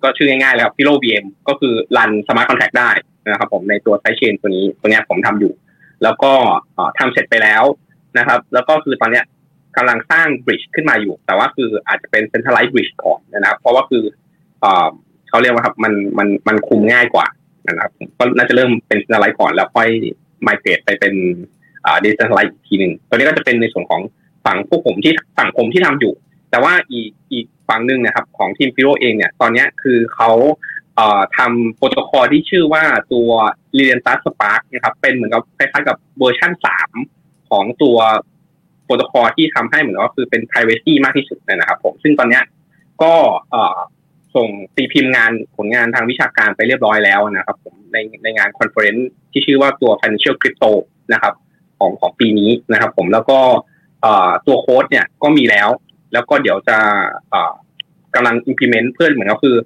[0.03, 2.91] ก็ชื่อง่ายๆเลยครับ Firo VM ก็คือ run smart contract ได้
[3.31, 5.53] นะครับผมในตัว sidechain ตัวนี้ตัวเนี้ยผมทำอยู่
[6.03, 6.33] แล้วก็
[6.75, 7.65] เอ่อทำเสร็จไปแล้ว
[8.19, 9.25] นะครับ แล้วก็คือตอนเนี้ย
[9.77, 14.05] กำลังสร้าง bridge ขึ้นมาอยู่ แต่ว่าคืออาจจะเป็น centralized bridge ก่อนนะครับ เพราะว่าคือ
[14.61, 14.89] เอ่อ
[15.29, 17.27] เขาเรียกว่าครับมันมันมันคุมง่ายกว่า
[17.69, 19.89] นะครับ ก็น่าจะเริ่มเป็น centralized ก่อนแล้วค่อย
[20.43, 21.15] migrate ไปเป็น
[22.03, 24.03] decentralized อีกทีหนึ่งตัวนี้ก็จะเป็นในส่วนของ
[24.45, 26.13] ฝั่งพวกผมที่ฝั่งผมที่ทำอยู่
[26.51, 30.31] แต่ว่าอีกอีกฝั่งหนึ่งนะครับของทีม Firo เองเนี่ย ตอนนี้คือเขา
[31.37, 33.31] ทำโปรโตคอลที่ชื่อว่าตัว
[33.79, 36.91] r e l a n t u s Spark นะครับ เป็นเหมือนกับคล้ายๆกับเวอร์ชันสาม
[37.51, 37.99] ของตัว
[38.85, 42.41] โปรโตคอลที่ทำให้เหมือนว่าคือเป็น privacy มากที่สุดนะครับผม ซึ่งตอนนี้
[43.03, 43.15] ก็
[44.37, 50.71] ส่งตีพิมพ์งานผลงานทางวิชาการไปเรียบร้อยแล้วนะครับผมในในงาน conference ที่ชื่อว่าตัว Financial Crypto
[51.13, 51.35] นะครับ
[51.79, 53.39] ของของปีนี้นะครับ ผมแล้วก็
[54.47, 55.69] ตัวโค้ดเนี่ยก็มีแล้ว
[56.13, 56.79] แล้วก็เดี๋ยวจะ
[58.15, 59.57] กำลัง implement เพื่อเหมือนก็คือ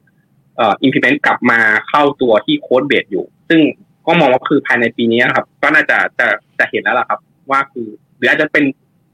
[0.60, 3.60] เอ่อ implement กลับมาเข้าตัวที่โค้ดเบสอยู่ ซึ่ง
[4.06, 6.26] ก็มองว่าคือภายในปีนี้นะครับ ก็น่าจะจะ
[6.58, 7.20] จะเห็นแล้วล่ะครับ
[7.50, 8.64] ว่าคือหรืออาจจะเป็น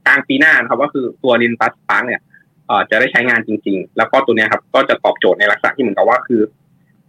[0.07, 2.21] กลางปีหน้านะครับว่าคือตัว l i n t u s Spark เนี่ย
[2.67, 6.41] เอ่อจะได้ใช้งานจริง ๆ แล้วก็ตัวเนี้ยครับ ก็จะตอบโจทย์ในลักษณะที่เหมือนกับว่าคือ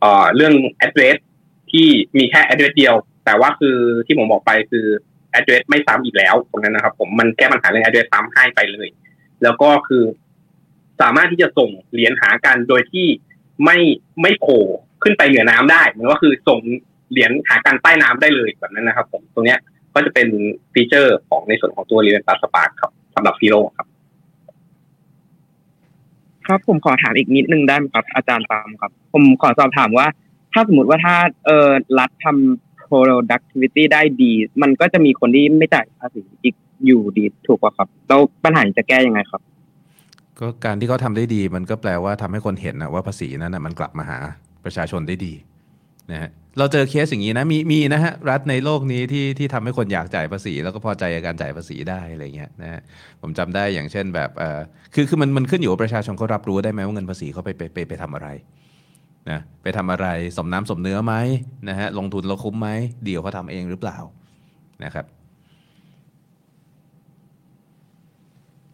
[0.00, 0.54] เอ่อเรื่อง
[0.86, 1.16] address
[1.72, 1.88] ที่
[2.18, 2.94] มีแค่ address เดียว
[3.24, 4.86] แต่ว่าคือที่ผมบอกไปคือ
[5.38, 8.88] address ไม่ซ้ำอีกแล้วตรงนั้นนะครับ ผมมันแก้ปัญหาเรื่อง address ซ้ำให้ไปเลย
[9.42, 10.04] แล้วก็คือ
[11.00, 13.06] สามารถที่จะส่งเหรียญหากันโดยที่
[13.64, 13.78] ไม่
[14.22, 14.64] ไม่โผล่
[15.02, 16.60] ขึ้นไปเหนือน้ำได้เหมือนว่าคือส่ง
[17.10, 19.58] เหรียญหากันใต้น้ำได้เลยแบบนั้นนะครับ ผมตรงเนี้ย
[19.94, 20.28] ก็จะเป็น
[20.72, 23.86] ฟีเจอร์ของในส่วนของตัว r e l a n t u s Spark ครับสำหรับฟีโรครับ
[26.46, 30.06] ครับผมขอถามอีกนิดนึงได้ไหมครับ อาจารย์ปามครับ ผมขอสอบถามว่า
[30.52, 31.16] ถ้าสมมติว่าถ้า
[31.46, 34.32] เออรัฐทำ productivity ได้ดี
[34.62, 36.54] มันก็จะมีคนที่ไม่จ่ายภาษีอีก
[36.86, 39.42] อยู่ดีถูกป่ะครับ แล้วปัญหาจะแก้ยังไงครับ
[40.40, 44.18] ก็การที่เขาทำได้ดีมันก็แปลว่าทำให้คนเห็นนะว่าภาษีนั้นนะมันกลับมาหา
[44.64, 45.34] ประชาชนได้ดี
[46.12, 52.80] นะฮะเราเจอเคสอย่างนี้นะมีมีนะฮะรัฐในโลกนี้ที่ที่ทำให้คนอยากจ่ายภาษี แล้วก็พอใจการจ่ายภาษีได้อะไรเงี้ยนะฮะ
[53.22, 54.60] ผมจำได้อย่างเช่นแบบเออ
[54.94, 58.28] คือคือมันมันขึ้นอยู่ว่าประชาชนเขารับรู้ได้ไหมว่าเงินภาษีเขาไปไปไปไปทำอะไร
[59.30, 60.06] นะไปทำอะไร
[60.36, 61.14] สมน้ำสมเนื้อไหม
[61.68, 62.68] นะฮะลงทุนเราคุ้มไหม
[63.04, 63.98] เดี๋ยวเขาทำเองหรือเปล่า
[64.84, 65.04] นะครับ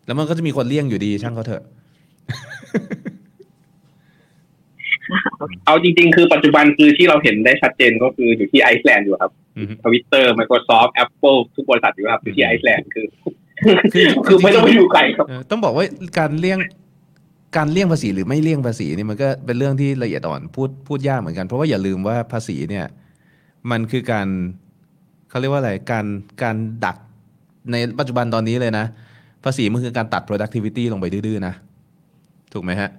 [0.07, 1.63] แล้วมันก็จะมีคนเลี่ยงอยู่ดีช่างเขาเถอะ
[5.67, 9.33] เอาจริง ๆ คือปัจจุบันคือที่เราเห็นได้ชัดเจนก็คืออยู่ที่ไอซ์แลนด์อยู่ครับ
[9.85, 13.07] ทวิตเตอร์ Microsoft Apple ทุกบริษัทอยู่ครับอยู่ที่ไอซ์แลนด์คือ
[14.27, 15.85] คือไม่ต้องไปอยู่ไกลครับเออต้องบอกว่า
[16.19, 16.59] การเลี่ยง
[17.57, 22.87] การเลี่ยงภาษีหรือไม่เลี่ยงภาษีนี่มันก็เป็นเรื่องที่ละเอียดอ่อนพูดพูดยากเหมือนกันเพราะว่าอย่าลืมว่าภาษีเนี่ย
[23.71, 24.29] มันคือการ
[25.29, 26.07] เขาเรียกว่าอะไรการ
[26.43, 26.97] การดัก
[27.73, 28.87] ในปัจจุบันตอนนี้เลยนะ
[29.45, 31.55] ภาษีมันคือการตัด productivity ลงไปดื้อๆนะ
[32.53, 32.91] ถูกไหมฮะ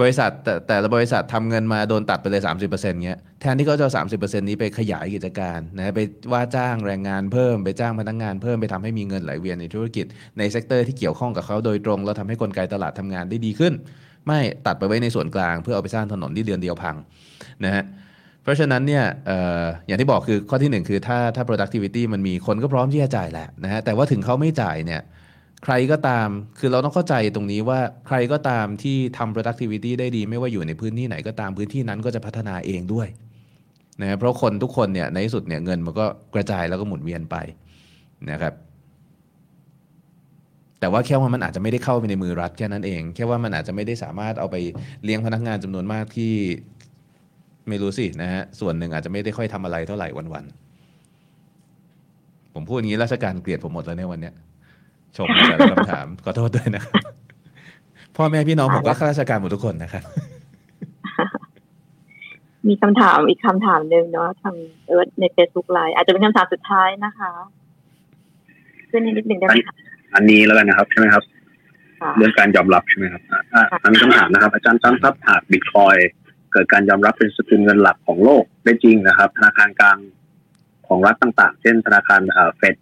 [0.00, 6.00] บริษัทแต่แต่ละบริษัททำเงินมาโดนตัดไปเลย 30%เงี้ย แทนที่เขาจะเอา30%นี้ไปขยายกิจการนะไป
[6.32, 10.06] ว่าจ้างแรงงานเพิ่ม ไปจ้างพนักงานเพิ่มไปทำให้มีเงินไหลเวียนในธุรกิจ
[10.38, 13.72] ใน sector ที่เกี่ยวข้องกับเขาโดยตรง แล้วทำให้กลไกตลาดทำงานได้ดีขึ้น
[14.26, 16.96] ไม่ตัดไปไว้ในส่วนกลาง เพื่อเอาไปสร้างถนนที่เดือนเดียวพัง
[17.64, 17.84] นะฮะ
[18.42, 19.32] เพราะฉะนั้นเนี่ยอ
[19.62, 25.00] ออย่างที่บอกคือข้อที่หนึ่งคือถ้าถ้า productivity มันมีคนก็พร้อมที่จะจ่ายแหละนะฮะแต่ว่าถึงเขาไม่จ่ายเนี่ย
[25.64, 26.28] ใครก็ตาม
[26.58, 33.08] คือเราต้องเข้าใจตรงนี้ว่าใครก็ตามที่ทำ productivity ได้ดี ไม่ว่าอยู่ในพื้นที่ไหนก็ตามพื้นที่นั้นก็จะพัฒนาเองด้วย
[34.00, 37.36] นะเพราะคนทุกคนเนี่ยในที่สุดเนี่ยเงินมันก็กระจายแล้วก็หมุนเวียนไป
[38.30, 38.54] นะครับ
[40.80, 44.56] แต่ว่าแค่ว่ามันอาจจะไม่ได้เข้าไปในมือรัฐแค่นั้นเอง แค่ว่ามันอาจจะไม่ได้สามารถเอาไป
[45.04, 46.32] เลี้ยงพนักงานจำนวนมากที่
[47.68, 54.34] ไม่รู้สินะฮะส่วนหนึ่งอาจจะไม่ได้ค่อยทำอะไรเท่าไหร่วันๆผมพูดอย่างนี้ราชการเกลียดผมหมดแล้วในวันเนี้ย
[55.18, 56.94] ชมแต่ละคำถามขอโทษด้วยนะครับ
[58.16, 60.04] พ่อแม่พี่น้องผมก็ข้าราชการหมดทุกคนนะครับ
[62.68, 64.56] มีคำถามอีกคำถามหนึ่งเนาะทาง
[64.86, 67.30] เอิร์ธใน Facebook ไลน์อาจจะเป็นคำถามสุดท้ายนะคะ
[68.90, 69.74] ขึ้นนิดนึงได้ไหมคะ
[70.14, 71.24] อันนี้แล้วกันนะครับใช่ไหมครับ
[72.00, 75.96] ค่ะเรื่องการยอมรับใช่ไหมครับอะอะอันนี้คำถามนะครับ อาจารย์ตั้มครับหากบิตคอย
[76.52, 79.98] เกิดการยอมรับเป็นสกุลเงินหลักของโลกได้จริงนะครับ ธนาคารกลาง
[80.88, 82.76] ของรัฐต่างๆ เช่นธนาคารเอ่อเฟด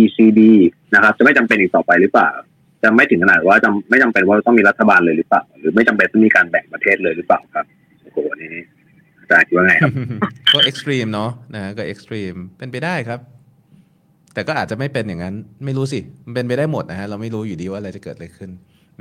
[0.00, 0.38] ECB
[0.94, 2.28] นะครับ จะไม่จำเป็นอีกต่อไปหรือเปล่า
[2.82, 7.66] จะไม่ถึงขนาดว่าจำไม่จำเป็นว่าต้องมีรัฐบาลเลยหรือเปล่า หรือไม่จำเป็นต้องมีการแบ่งประเทศเลยหรือเปล่าครับ
[8.02, 8.62] โอ้โหอันนี้
[9.20, 9.92] อาจารย์คิดว่าไงครับ
[10.52, 13.20] ก็ extreme เนาะนะก็ extreme เป็นไปได้ครับ
[14.34, 15.34] แต่ก็อาจจะไม่เป็นอย่างนั้น
[15.64, 18.50] ไม่รู้สิมันเป็นไปได้หมดนะฮะเราไม่รู้อยู่ดีว่าอะไรจะเกิดอะไรขึ้น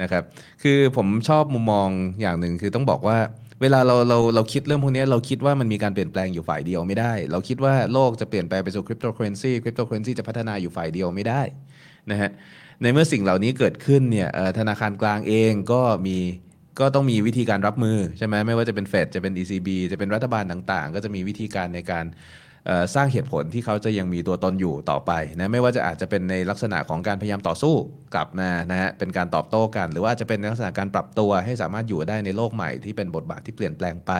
[0.01, 0.23] นะครับ
[0.63, 1.89] คือผมชอบมุมมอง
[2.21, 3.17] อย่างหนึ่งคือต้องบอกว่า
[3.61, 11.41] เวลาเราเราเราคิดเรื่องพวกนี้เราคิดว่ามันมีการเปลี่ยนแปลงอยู่ฝ่ายเดียวไม่ได้ เราคิดว่าโลกจะเปลี่ยนแปลงไปสู่คริปโตเคอเรนซีคริปโตเคอเรนซีจะพัฒนาอยู่ฝ่ายเดียวไม่ได้
[12.11, 12.29] นะฮะ
[12.81, 14.29] ในเมื่อสิ่งเหล่านี้เกิดขึ้นเนี่ย
[14.59, 16.17] ธนาคารกลางเองก็มี
[16.79, 22.05] ก็ต้องมีวิธีการรับมือใช่ไหมไม่ว่าจะเป็นเฟดจะเป็น ECB จะเป็นรัฐบาลต่างๆ ก็จะมีวิธีการในการ
[22.95, 27.75] สร้างเหตุผลที่เขาจะยังมีตัวตนอยู่ต่อไปนะไม่ว่าจะอาจจะเป็นในลักษณะของการพยายามต่อสู้
[28.13, 34.11] กลับมานะฮะเป็นการตอบโต้กัน หรือว่าจะเป็นลักษณะการปรับตัวให้สามารถอยู่ได้ในโลกใหม่ที่เป็นบทบาทที่เปลี่ยนแปลงไป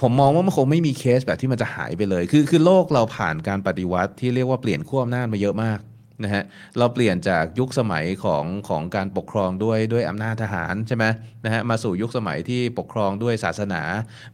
[0.00, 5.80] ผมมองว่ามันคงไม่มีเคสแบบที่มันจะหายไปเลย คือคือโลกเราผ่านการปฏิวัติที่เรียกว่าเปลี่ยนขั้วอำนาจมาเยอะมาก
[6.22, 6.42] นะฮะ
[6.78, 11.04] เราเปลี่ยนจากยุคสมัยของของการปกครองด้วยด้วยอำนาจทหารใช่ไหม
[11.44, 13.82] นะฮะมาสู่ยุคสมัยที่ปกครองด้วยศาสนา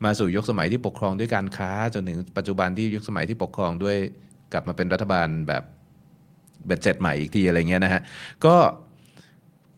[0.05, 3.97] มาสู่ยุคสมัยที่ปกครองด้วยการค้าจนถึงปัจจุบันที่ยุคสมัยที่ปกครองด้วย
[4.53, 5.63] กลับมาเป็นรัฐบาลแบบ
[6.67, 8.03] เบ็ดเสร็จใหม่อีกทีอะไรเงี้ยนะฮะ
[8.45, 8.57] ก็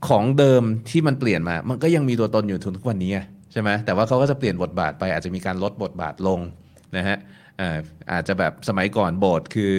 [0.08, 3.12] ของเดิมที่มันเปลี่ยนมา มันก็ยังมีตัวตนอยู่ทุกวันนี้
[3.52, 6.40] ใช่ไหมแต่ว่าเขาก็จะเปลี่ยนบทบาทไปอาจจะมีการลดบทบาทลง
[6.96, 7.16] นะฮะ
[8.12, 9.74] อาจจะแบบสมัยก่อนโบสถ์คือ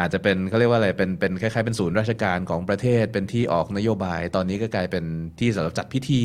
[0.00, 5.04] อาจจะเป็นเขาเรียกว่าอะไรเป็นเป็นคล้ายๆเป็นศูนย์ราชการของประเทศเป็นที่ออกนโยบาย ตอนนี้ก็กลายเป็น
[5.40, 6.22] ที่สำหรับจัดพิธี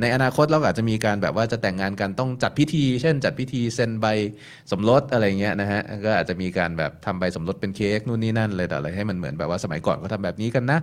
[0.00, 4.06] ในอนาคตเราก็อาจจะมีการแบบว่าจะแต่งงานกันต้องจัดพิธี เช่น จัดพิธีเซ็นใบ
[4.70, 10.78] สมรสอะไรเงี้ยนะฮะก็อาจจะมีการแบบทำใบสมรสเป็นเค้กนู่นนี่นั่นเลยแต่อะไรให้มันเหมือนแบบว่าสมัยก่อนเขาทำแบบนี้กันนะ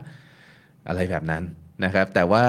[0.90, 1.44] อะไรแบบนั้น
[1.84, 2.46] นะครับ แต่ว่า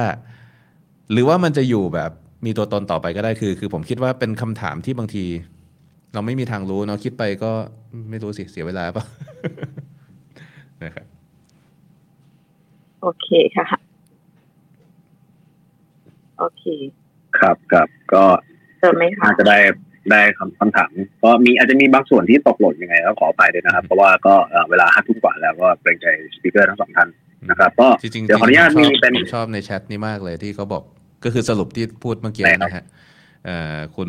[1.12, 2.10] หรือว่ามันจะอยู่แบบ
[2.46, 5.24] มีตัวตนต่อไปก็ได้คือ คือผมคิดว่าเป็นคำถามที่บางที
[6.14, 7.50] เราไม่มีทางรู้เนาะคิดไปก็
[8.10, 9.04] ไม่รู้สิ เสียเวลาเปล่ะ
[10.84, 11.06] นะครับ
[13.02, 13.66] โอเคค่ะ
[16.38, 16.64] โอเค
[17.38, 18.24] ครับครับก็
[18.78, 19.58] เติมไหมคะน่าจะได้
[20.10, 20.90] ได้คำคำถาม
[21.22, 27.08] ก็มีอาจจะมีบางส่วนที่ตกหล่นยังไงก็ขออภัยด้วยนะครับ เพราะว่าก็เอ่อเวลาห้าทุ่มกว่าแล้วก็เกรงใจสปีกเกอร์ทั้งสองท่าน
[27.50, 30.82] นะครับก็จริงๆเดี๋ยวขออนุญาตจริมีงๆผมชอบเป็นผมชอบในแชทนี้มากเลยที่เขาบอก
[31.24, 32.84] ก็คือสรุปที่พูดเมื่อกี้นะฮะ
[33.44, 34.08] เอ่อคุณ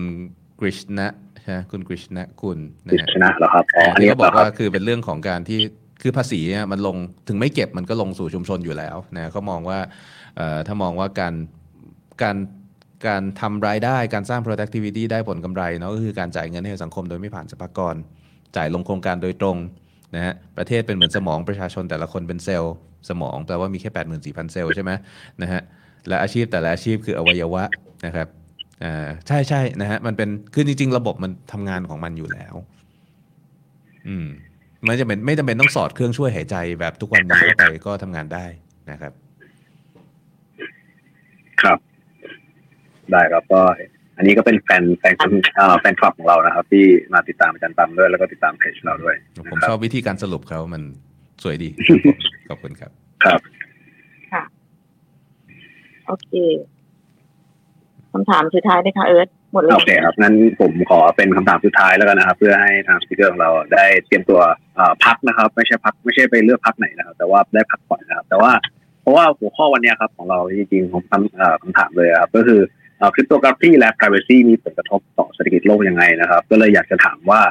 [0.59, 1.07] กฤษณะ
[1.49, 5.59] ใช่ไหมคุณกฤษณะคุณนะกฤฮะษณะเหรอครับอ๋ออันนี้ที่เขาบอกเหรอครับว่าคือเป็นเรื่องของการที่
[6.01, 6.95] คือภาษีเนี่ยมันลง
[7.27, 9.79] ถึงไม่เก็บมันก็ลงสู่ชุมชนอยู่แล้วนะเขามองว่า
[10.37, 11.33] เอ่อถ้ามองว่าการ
[12.23, 12.37] การ
[13.07, 17.95] การทำรายได้การสร้าง productivity ได้ผลกำไรเนาะก็คือการจ่ายเงินให้กับสังคมโดยไม่ผ่านสรรพากร
[18.55, 19.57] จ่ายลงโครงการโดยตรง
[20.15, 22.75] นะฮะประเทศเป็นเหมือนสมองประชาชนแต่ละคนเป็นเซลล์
[23.09, 24.91] สมองแปลว่ามีแค่ 84,000 เซลล์ใช่ไหม
[25.41, 25.61] นะฮะ
[26.07, 27.63] และอาชีพแต่ละอาชีพคืออวัยวะ
[28.05, 28.27] นะครับ
[28.83, 32.55] อ่าใช่ใช่นะฮะมันเป็นคือจริง ๆ ระบบมันทำงานของมันอยู่แล้ว
[34.07, 34.27] อืม
[34.85, 38.45] ไม่จำเป็นไม่จำเป็นต้องสอดเครื่องช่วยหายใจแบบทุกวันนี้เข้าไปก็ทำงานได้
[38.91, 39.13] นะครับ
[41.61, 41.79] ครับ
[43.11, 43.61] ได้ครับก็
[44.17, 49.15] อันนี้ก็เป็นแฟนแฟนคนเอ่อแฟนคลับของเรานะครับ ที่มาติดตามอาจารย์ตั้มด้วยแล้วก็ติดตามเพจเราด้วย
[49.51, 50.81] ผมชอบวิธีการสรุปเขามัน
[51.43, 51.69] สวยดี
[52.49, 52.91] ขอบคุณครับ
[53.25, 53.39] ครับ
[54.31, 54.43] ค่ะ
[56.07, 56.31] โอเค
[58.13, 64.39] คำถามสุดท้ายนะคะเอิร์ธหมดเลยโอเคครับงั้นผมขอเป็นคำถามสุดท้ายแล้วกันนะครับ เพื่อให้ทางสปีกเกอร์ของเราได้เตรียมตัว
[65.05, 68.51] พักนะครับ ไม่ใช่พักไม่ใช่ไปเลือกพักไหนนะครับ แต่ว่าได้พักผ่อนนะครับ แต่ว่า
[69.01, 72.59] เพราะว่าหัวข้อวันนี้ครับของเราจริงๆผมคำเอ่อคำถามเลยครับก็คือ
[73.13, 77.41] คริปโตกราฟีและ privacy มีผลกระทบต่อเศรษฐกิจโลกยังไงนะครับ ก็เลยอยากจะถามว่า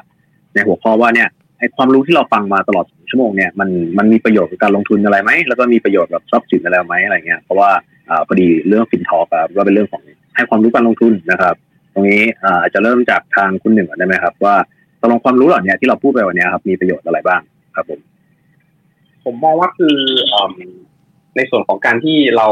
[0.55, 1.28] ในหัวข้อว่าเนี่ย
[1.59, 3.68] ไอความรู้ที่เราฟังมาตลอดชั่วโมงเนี่ยมัน
[3.98, 7.70] มันมีประโยชน์กับการลงทุนอะไรไหมแล้วก็มีประโยชน์กับทรัพย์สินอะไรไหมอะไรเงี้ยเพราะว่า
[8.10, 10.02] อ่าพอดีเรื่องฟินทอครับก็เป็นเรื่องของ
[10.39, 11.55] ให้ความรู้การลงทุนนะครับ
[11.93, 14.55] ตรงนี้อาจจะเริ่มจากทางคุณหนึ่งก่อนได้ไหมครับ ว่า
[15.01, 17.40] ตกลงความรู้เหล่านี้ที่เราพูดไปวันนี้ครับ มีประโยชน์อะไรบ้าง
[17.77, 18.01] ครับผม
[19.24, 19.97] ผมมองว่าคือ
[20.35, 20.36] อ
[21.36, 22.48] ในส่วนของการที่เรา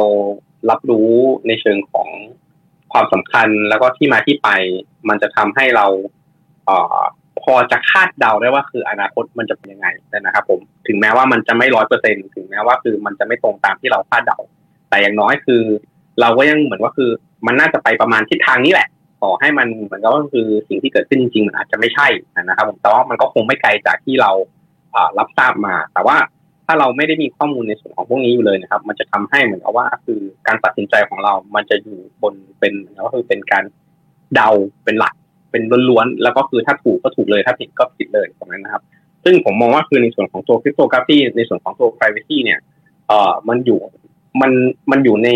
[0.71, 1.11] รับรู้
[1.47, 2.09] ในเชิงของ
[2.93, 4.49] ความสำคัญแล้วก็ที่มาที่ไป
[5.09, 5.87] มันจะทำให้เรา
[6.67, 7.01] เอ่อ
[7.43, 9.89] พอจะคาดเดาได้ว่าคืออนาคตมันจะเป็นยังไง
[10.21, 14.39] นะครับ ผมถึงแม้ว่ามันจะไม่ร้อยเปอร์เซ็นถึงแม้ว่าคือมันจะไม่ตรงตามที่เราคาดเดา
[14.89, 15.63] แต่อย่างน้อยคือ
[16.21, 17.11] เราก็ยังเหมือนว่าคือ
[17.47, 18.89] มันน่าจะไปประมาณทิศทางนี้แหละ
[19.23, 22.07] ต่อให้มันเหมือนกับว่าคือสิ่งที่เกิดขึ้นจริงๆมันอาจจะไม่ใช่
[22.43, 24.31] นะครับ ผมแต่ว่ามันก็คงไม่ไกลจากที่เรา
[24.95, 26.17] อ่ารับทราบมา แต่ว่า
[26.67, 33.65] ถ้าเราไม่ได้มีข้อมูลในส่วนของพวกนี้อยู่เลยนะครับ มันจะทำให้เหมือนกับว่าคือการตัดสินใจของเรา มันจะอยู่บนเป็นวก็คือเป็นการ
[34.35, 34.51] เดา
[34.85, 35.15] เป็นหลัก
[35.51, 38.83] เป็นล้วนๆแล้วก็คือถ้าถูกก็ถูกเลยถ้าผิดก็ผิดเลยตรงนั้นนะครับ
[39.25, 42.59] ซึ่งผมมองว่าคือในส่วนของตัวคริปโตกราฟีในส่วนของตัว privacy เนี่ย
[43.09, 43.79] เอ่อมันอยู่
[44.41, 44.53] มัน
[44.91, 45.31] มันอยู่ใน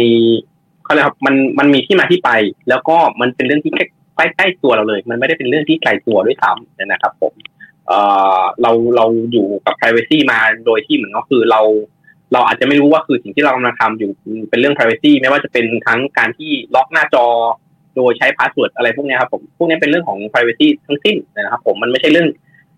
[0.90, 2.30] เขาเรียกครับมันมันมีที่มาที่ไป
[2.68, 7.34] แล้วก็มันเป็นเรื่องที่ใกล้ใกล้ตัวเราเลย มันไม่ได้เป็นเรื่องที่ไกลตัวด้วยซ้ำนะครับ ผม
[7.86, 7.98] เอ่
[8.38, 11.60] อเราเราอยู่กับ privacy มาโดยที่เหมือนก็คือเรา
[12.32, 14.10] เราอาจจะไม่รู้ว่าคือสิ่งที่เรากำลังทำอยู่
[14.50, 17.26] เป็นเรื่อง privacy ไม่ว่าจะเป็นทั้งการที่ล็อกหน้าจอ
[17.96, 22.28] โดยใช้ password อะไรพวกนี้ครับผมพวกนี้เป็นเรื่องของ privacy ทั้งสิ้นนะครับ ผมมันไม่ใช่เรื่อง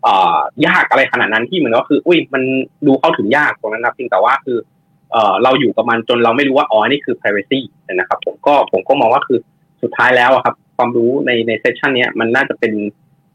[0.06, 2.42] อ่ายากอะไรขนาดนั้นที่เหมือนก็คือ อุ้ยมัน
[2.86, 4.58] ดูเข้าถึงยากตรงนั้นครับเพียงแต่ว่าคือ
[5.12, 7.60] เอ่อเราอยู่กับมันจนเราไม่รู้ว่าอ๋อนี่คือ privacy
[7.92, 9.38] นะครับ ผมก็ผมก็มองว่าคือ
[9.82, 12.72] สุดท้ายแล้วครับ ความรู้ในใน session นี้มันน่าจะเป็น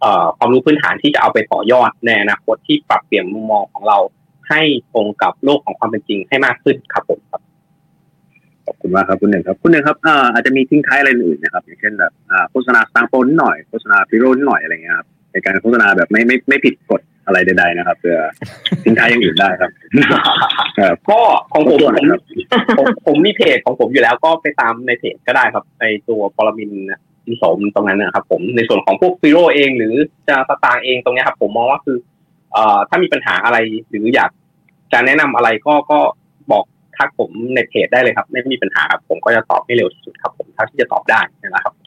[0.01, 3.97] เอ่อความรู้พื้นฐานที่จะเอาไปต่อยอดในอนาคตที่ปรับเปลี่ยนมุมมองของเรา
[4.49, 4.61] ให้
[4.93, 7.41] ตรงกับโลกของความเป็นจริงให้มากขึ้นครับผมครับ
[8.65, 18.17] ขอบคุณมากครับคุณหนึ่งครับคุณหนึ่งครับอ่าอาจจะมีทิ้งท้ายอะไรอื่นนะครับ อย่างเช่นแบบอ่าโฆษณาสตางค์โปนหน่อยโฆษณาพิโรนหน่อยอะไรเงี้ยครับ ในการโฆษณาแบบไม่ไม่ไม่ผิดกฎอะไรใดๆนะครับเพื่อ
[18.83, 19.71] ทิ้งท้ายอย่างอื่นได้ครับ
[21.09, 21.19] ก็
[21.53, 22.05] ของผมผม
[22.77, 26.71] ผมผมมีเพจของผมอยู่แล้วก็ไปตามในเพจก็ได้ครับในตัวปรมิน
[27.25, 29.93] อินโสมตรงนั้นนะครับ ผมในส่วนของพวกฟิโรเอง หรือ
[30.27, 31.97] จะสตางค์เองตรงนี้ครับผมมองว่าคือ
[32.53, 33.57] เอ่อถ้ามีปัญหาอะไร
[33.89, 34.31] หรืออยาก
[34.93, 35.99] จะแนะนำอะไรก็ก็
[36.51, 36.65] บอก
[36.97, 41.86] ทักผมในเพจได้เลยครับ ไม่มีปัญหาครับผมก็จะตอบให้เร็วที่สุดครับ ผมเท่าที่จะตอบได้นะครับโอ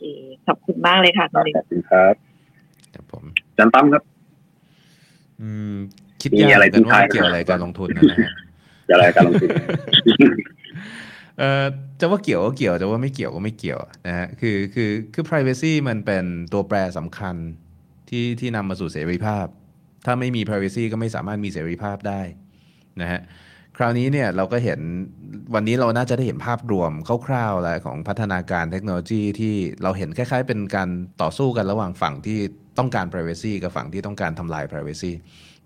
[0.00, 0.06] เค
[0.46, 2.14] ขอบคุณมากเลยค่ะคุณลิงขอบคุณครับ
[2.94, 3.24] ครับผม
[3.58, 4.02] จันตั้มครับ
[5.40, 5.74] อืม
[6.20, 8.32] คิดมียากอะไรเหมือนกันว่าทิ้งท้ายเกี่ยวอะไรกับการลงทุนนะนะฮะ
[8.86, 9.50] เกี่ยวอะไรกับการลงทุน
[11.38, 11.64] เอ่อ
[12.00, 17.36] จะว่าเกี่ยวก็เกี่ยวจะว่าไม่เกี่ยวก็ไม่เกี่ยวนะฮะคือคือคือ privacy มันเป็นตัวแปรสำคัญ
[18.08, 19.46] ที่ที่นำมาสู่เสรีภาพ
[20.06, 22.20] ถ้าไม่มี privacy ก็ไม่สามารถมีเสรีภาพได้
[23.00, 23.20] นะฮะ
[23.82, 24.80] คราวนี้เนี่ยเราก็เห็น
[25.54, 26.92] วันนี้เราน่าจะได้เห็นภาพรวม
[27.26, 30.88] คร่าวๆแล้วของพัฒนาการเทคโนโลยีที่เราเห็นคล้ายๆ เป็นการ
[31.22, 32.38] ต่อสู้กันระหว่างฝั่งที่
[32.78, 35.12] ต้องการ privacy กับฝั่งที่ต้องการทำลาย privacy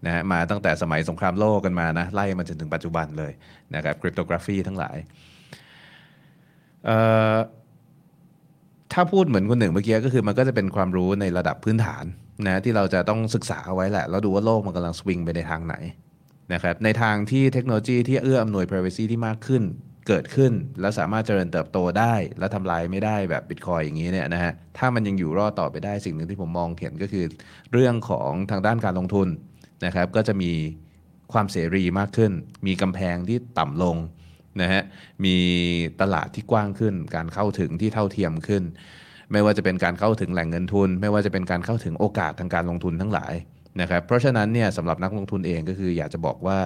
[0.07, 3.32] นะฮะมาตั้งแต่สมัยสงครามโลกกันมานะไล่มาจนถึงปัจจุบันเลย
[3.74, 4.97] นะครับ cryptography ทั้งหลาย
[6.85, 6.97] เอ่
[7.35, 7.36] อ
[8.93, 12.05] ถ้าพูดเหมือนคนหนึ่งเมื่อกี้ก็คือมันก็จะเป็นความรู้ในระดับพื้นฐาน
[12.47, 15.77] นะที่เราจะต้องศึกษาเอาไว้แหละ แล้วดูว่าโลกมันกำลังสวิงไปในทางไหน
[16.52, 19.62] นะครับในทางที่เทคโนโลยีที่เอื้ออำนวย privacy ที่มากขึ้น
[20.08, 27.24] เกิดขึ้น แล้วสามารถเจริญเติบโตได้ และทำลายไม่ได้แบบบิตคอยอย่างนี้เนี่ยนะฮะถ้ามันยังอยู่รอดต่อไปได้สิ่งหนึ่งที่ผมมองเห็นก็คือ
[27.73, 29.28] เรื่องของทางด้านการลงทุน
[29.84, 30.52] นะครับก็จะมี
[31.32, 32.32] ความเสรีมากขึ้น
[32.66, 33.97] มีกำแพงที่ต่ำลง
[34.60, 34.82] นะฮะ
[35.24, 35.36] มี
[36.00, 38.62] ตลาดที่กว้างขึ้น การเข้าถึงที่เท่าเทียมขึ้น
[39.32, 43.34] ไม่ว่าจะเป็นการเข้าถึงแหล่งเงินทุน ไม่ว่าจะเป็นการเข้าถึงโอกาสทางการลงทุนทั้งหลาย
[43.81, 46.59] นะครับเพราะฉะนั้นเนี่ยสำหรับนักลงทุนเองก็คืออยากจะบอกว่า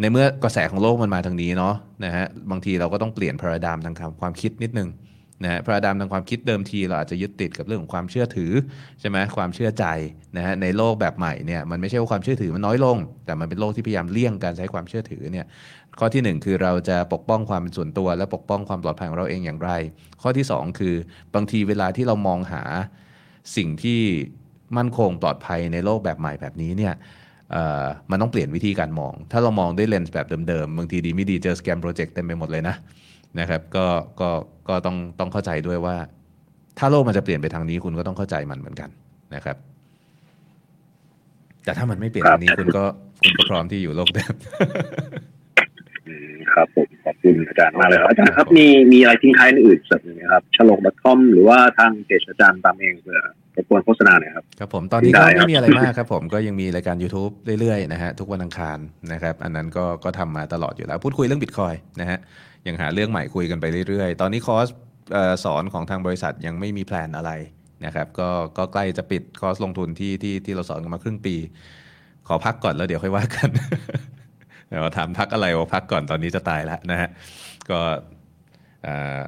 [0.00, 1.74] ในเมื่อกระแสของโลกมันมาทางนี้เนาะ
[2.04, 4.88] นะฮะบางทีเราก็ต้องเปลี่ยนพราดามทางความคิดนิดนึง
[5.44, 8.52] นะฮะพราดามทางความคิดเดิมทีเราอาจจะยึดติดกับเรื่องของความเชื่อถือ
[9.00, 9.84] ใช่ไหมความเชื่อใจ
[10.36, 12.96] นะฮะในโลกแบบใหม่เนี่ยมันไม่ใช่ว่าความเชื่อถือมันน้อยลง
[13.26, 15.46] แต่มันเป็นโลกที่พยายามเลี่ยงการใช้ความเชื่อถือเนี่ย
[15.98, 19.70] ข้อที่หนึ่งคือเราจะปกป้องความเป็นส่วนตัว และปกป้องความปลอดภัยของเราเองอย่างไร
[20.22, 20.94] ข้อที่สองคือ
[21.34, 22.62] บางทีเวลาที่เรามองหา
[23.56, 24.00] สิ่งที่
[24.76, 26.94] มั่นคงปลอดภัยในโลกแบบใหม่แบบนี้เนี่ย
[27.52, 32.74] เอ่อมันต้องเปลี่ยนวิธีการมอง ถ้าเรามองด้วยเลนส์แบบเดิมๆ บางทีดีไม่ดีเจอสแกมโปรเจกต์เต็มไปหมดเลยนะ
[33.40, 33.86] นะครับก็
[34.20, 34.28] ก็
[34.68, 35.96] ก็ต้องต้องเข้าใจด้วยว่า
[36.78, 38.90] ถ้าโลกมันจะเปลี่ยนไปทางนี้คุณก็ต้องเข้าใจมันเหมือนกัน
[39.34, 39.56] นะครับ
[41.64, 42.84] แต่ถ้ามันไม่เปลี่ยนทางนี้คุณก็
[43.22, 44.34] คุณก็พร้อมที่อยู่โลกเดิม
[46.52, 53.20] ครับผมขอบคุณอาจารย์มากเลยครับอาจารย์ครับมีมีอะไรทิ้งท้ายอื่นๆสักหนึ่งไหมครับฉลอง .com หรือว่าทางเพจอาจารย์ตามเองเพื่อ
[53.56, 58.78] รบกวนโฆษณาหน่อยครับ ครับผมตอนนี้ก็ได้ครับไม่มีอะไรมากครับผมก็ยังมีรายการ YouTube เรื่อยๆนะฮะทุกวันอังคาร
[59.12, 62.18] นะครับ อันนั้นก็ก็ทำมาตลอดอยู่แล้ว พูดคุยเรื่องบิตคอยนะฮะ
[62.66, 64.68] ยังหาเรื่องใหม่คุยกันไปเรื่อยๆ ตอนนี้คอร์ส
[65.12, 67.32] เอ่อสอนของทางบริษัทยังไม่มีแพลนอะไร
[67.84, 68.28] นะครับก็
[68.58, 71.36] ก็ใกล้จะปิดคอร์สลงทุนที่ที่ที่เราสอนกันมาครึ่งปี
[72.28, 73.50] ขอพักก่อนแล้วเดี๋ยวค่อยว่ากัน
[74.68, 77.08] เดี๋ยวถามพักอะไรว่าพักก่อนตอนนี้จะตายแล้วนะฮะ
[77.70, 77.78] ก็
[78.84, 79.20] เอ่อ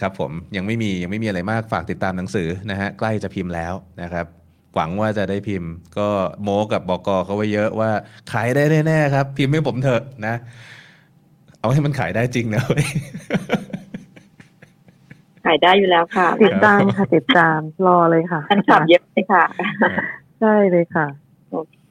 [0.00, 4.26] ครับผมยังไม่มียังไม่มีอะไรมากฝากติดตามหนังสือนะฮะใกล้จะพิมพ์แล้วนะครับ
[4.74, 6.08] หวังว่าจะได้พิมพ์ ก็
[6.42, 7.90] โมกับบอกเขาไว้เยอะว่า
[8.32, 10.34] ขายได้แน่ๆครับ พิมพ์ให้ผมเถอะนะ
[11.60, 12.86] เอาให้มันขายได้จริงนะเว้ย
[15.46, 19.44] ขายได้อยู่แล้วค่ะ ติดตามค่ะติดตามรอเลยค่ะท่านขับเยอะเลยค่ะ
[20.40, 21.06] ใช่เลยค่ะ
[21.50, 21.88] โอเ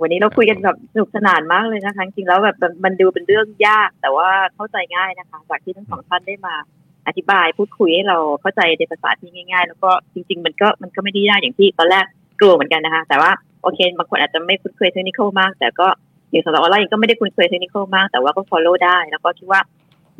[0.00, 6.54] วันนี้เราคุยกันแบบสนุกสนานมากเลยนะคะจริงๆแล้วแบบมันมันดูเป็นเรื่องยากแต่ว่าเข้าใจง่ายนะคะ จากที่ทั้งสองท่านได้มา
[7.06, 12.04] อธิบายพูดคุยให้เราเข้าใจในภาษาที่ง่าย ๆ แล้วก็จริง ๆ มันก็มันก็ไม่ได้ยากอย่างที่ตอนแรก
[12.40, 13.30] กลัวเหมือนกันนะคะ แต่ว่า
[13.62, 15.86] โอเค บางคนอาจจะไม่คุ้นเคยเทคนิคมาก แต่ก็
[16.30, 19.60] อย่างสำหรับออนไลน์ก็ไม่ได้คุ้นเคยเทคนิคมาก แต่ว่าก็ follow ได้ แล้วก็คิดว่า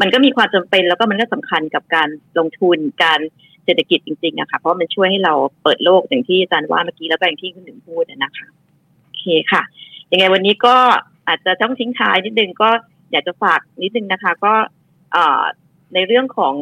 [0.00, 3.20] มันก็มีความจำเป็นแล้วก็มันก็สำคัญกับการลงทุนการ
[3.64, 8.46] เศรษฐกิจจริงๆอะค่ะเพราะมันช่วยให้เราเปิดโลกอย่างที่อาจารย์ว่าเมื่อกี้แล้วก็อย่างที่คุณหนึ่งพูดนะคะ
[9.02, 9.62] โอเคค่ะ
[10.12, 10.76] ยังไงวันนี้ก็
[11.28, 12.70] อาจจะต้องทิ้งท้ายนิดนึงก็
[13.12, 14.54] อยากจะฝากนิดนึงนะคะ ก็
[15.94, 16.54] ในเรื่องของ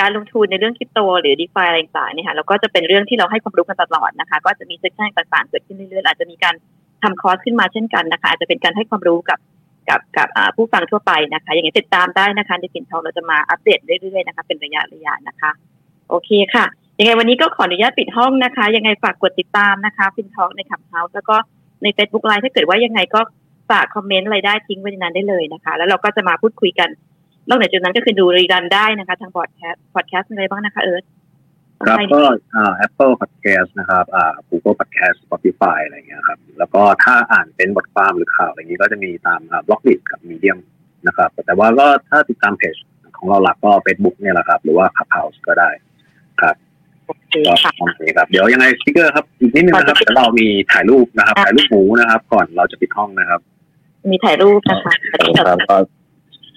[0.00, 6.54] การลงทุนในเรื่องคริปโต หรือ DeFi อะไรต่างๆเนี่ยค่ะแล้วก็จะเป็นเรื่องที่เราให้ความรู้กันตลอดนะคะ ก็จะมี section ต่างๆเกิดขึ้นเรื่อยๆอาจจะมีการ
[7.02, 9.38] ทำคอร์สขึ้นมาเช่นกันนะคะ อาจจะเป็นการให้ความรู้กับ
[9.88, 15.50] กับกับผู้ฟังทั่วไปนะคะ อย่างนี้ติดตามได้นะคะในฟินทองเราจะมาอัปเดตเรื่อยๆนะคะ เป็นระยะระยะนะคะ
[16.08, 16.64] โอเคค่ะ
[16.98, 21.36] ยังไงวันนี้ก็ขออนุญาตปิดห้องนะคะ ยังไงฝากกดติดตามนะคะฟินทองใน Clubhouse แล้วก็
[21.82, 23.20] ใน Facebook ไลน์ถ้าเกิดว่ายังไงก็
[23.70, 26.88] ฝากคอมเมนต์อะไรได้ทิ้งไว้ในนั้นได้เลยนะคะ แล้วเราก็จะมาพูดคุยกัน
[27.48, 31.04] นอกจากนั้นก็คือดูรีดันได้นะคะ ทางพอดแคสต์พอดแคสต์อะไรบ้างนะคะเอิร์ธ
[31.86, 32.22] ครับก็
[32.54, 40.58] อ่า Apple Podcast นะครับอ่า Google Podcast Spotify อะไรเงี้ยครับ แล้วก็ถ้าอ่านเป็นบทความหรือข่าวอะไรอย่างนี้ก็จะมีตามอ่าบล็อกดิกับมีเดียม
[41.06, 42.74] นะครับ แต่ว่าก็ถ้าติดตามเพจ
[43.18, 45.70] ของเราหลักก็ Facebook เนี่ยแหละครับ หรือว่า Clubhouse ก็ได้
[46.42, 46.56] ครับ
[47.46, 53.40] ก็ประมาณนี้ครับเดี๋ยวยังไงสปิเกอร์ครับอีกนิดนึงนะครับเดี๋ยวเรามีถ่ายรูปนะครับ ถ่ายรูปหมูนะครับ ก่อนเราจะปิดห้องนะครับ
[54.10, 54.94] มีถ่ายรูปนะคะ
[55.46, 55.76] ครับก็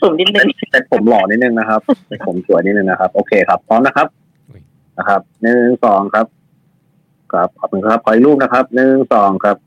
[0.01, 4.07] สุ่มนิดนึงเป็นผมหล่อนิดนึงนะครับเป็นผมสวยนิดนึงนะครับ โอเคครับพร้อมนะครับ
[4.97, 6.25] นะครับหนึ่งสองครับ
[7.33, 9.57] ครับขอบคุณครับขออีกรูปนะครับหนึ่งสองครับ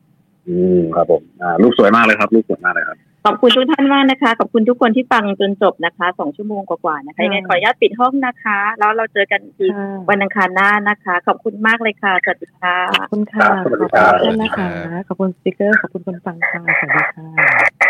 [0.49, 9.73] อืมครับผมอ่ารูปสวยมากเลยครับรูปสวยมากเลยครับขอบคุณทุกท่านมากนะคะ ขอบคุณทุกคนที่ฟังจนจบนะคะสองชั่วโมงกว่าๆนะคะยังไงขออนุญาตปิดห้องนะคะ แล้วเราเจอกันอีก
[10.11, 14.70] วันอังคารหน้านะคะ ขอบคุณมากเลยค่ะสวัสดีค่ะขอบคุณค่ะขอบคุณท่านนะคะ
[15.07, 17.82] ขอบคุณสปิเกอร์ขอบคุณคนฟังค่ะสวัสดีค่ะ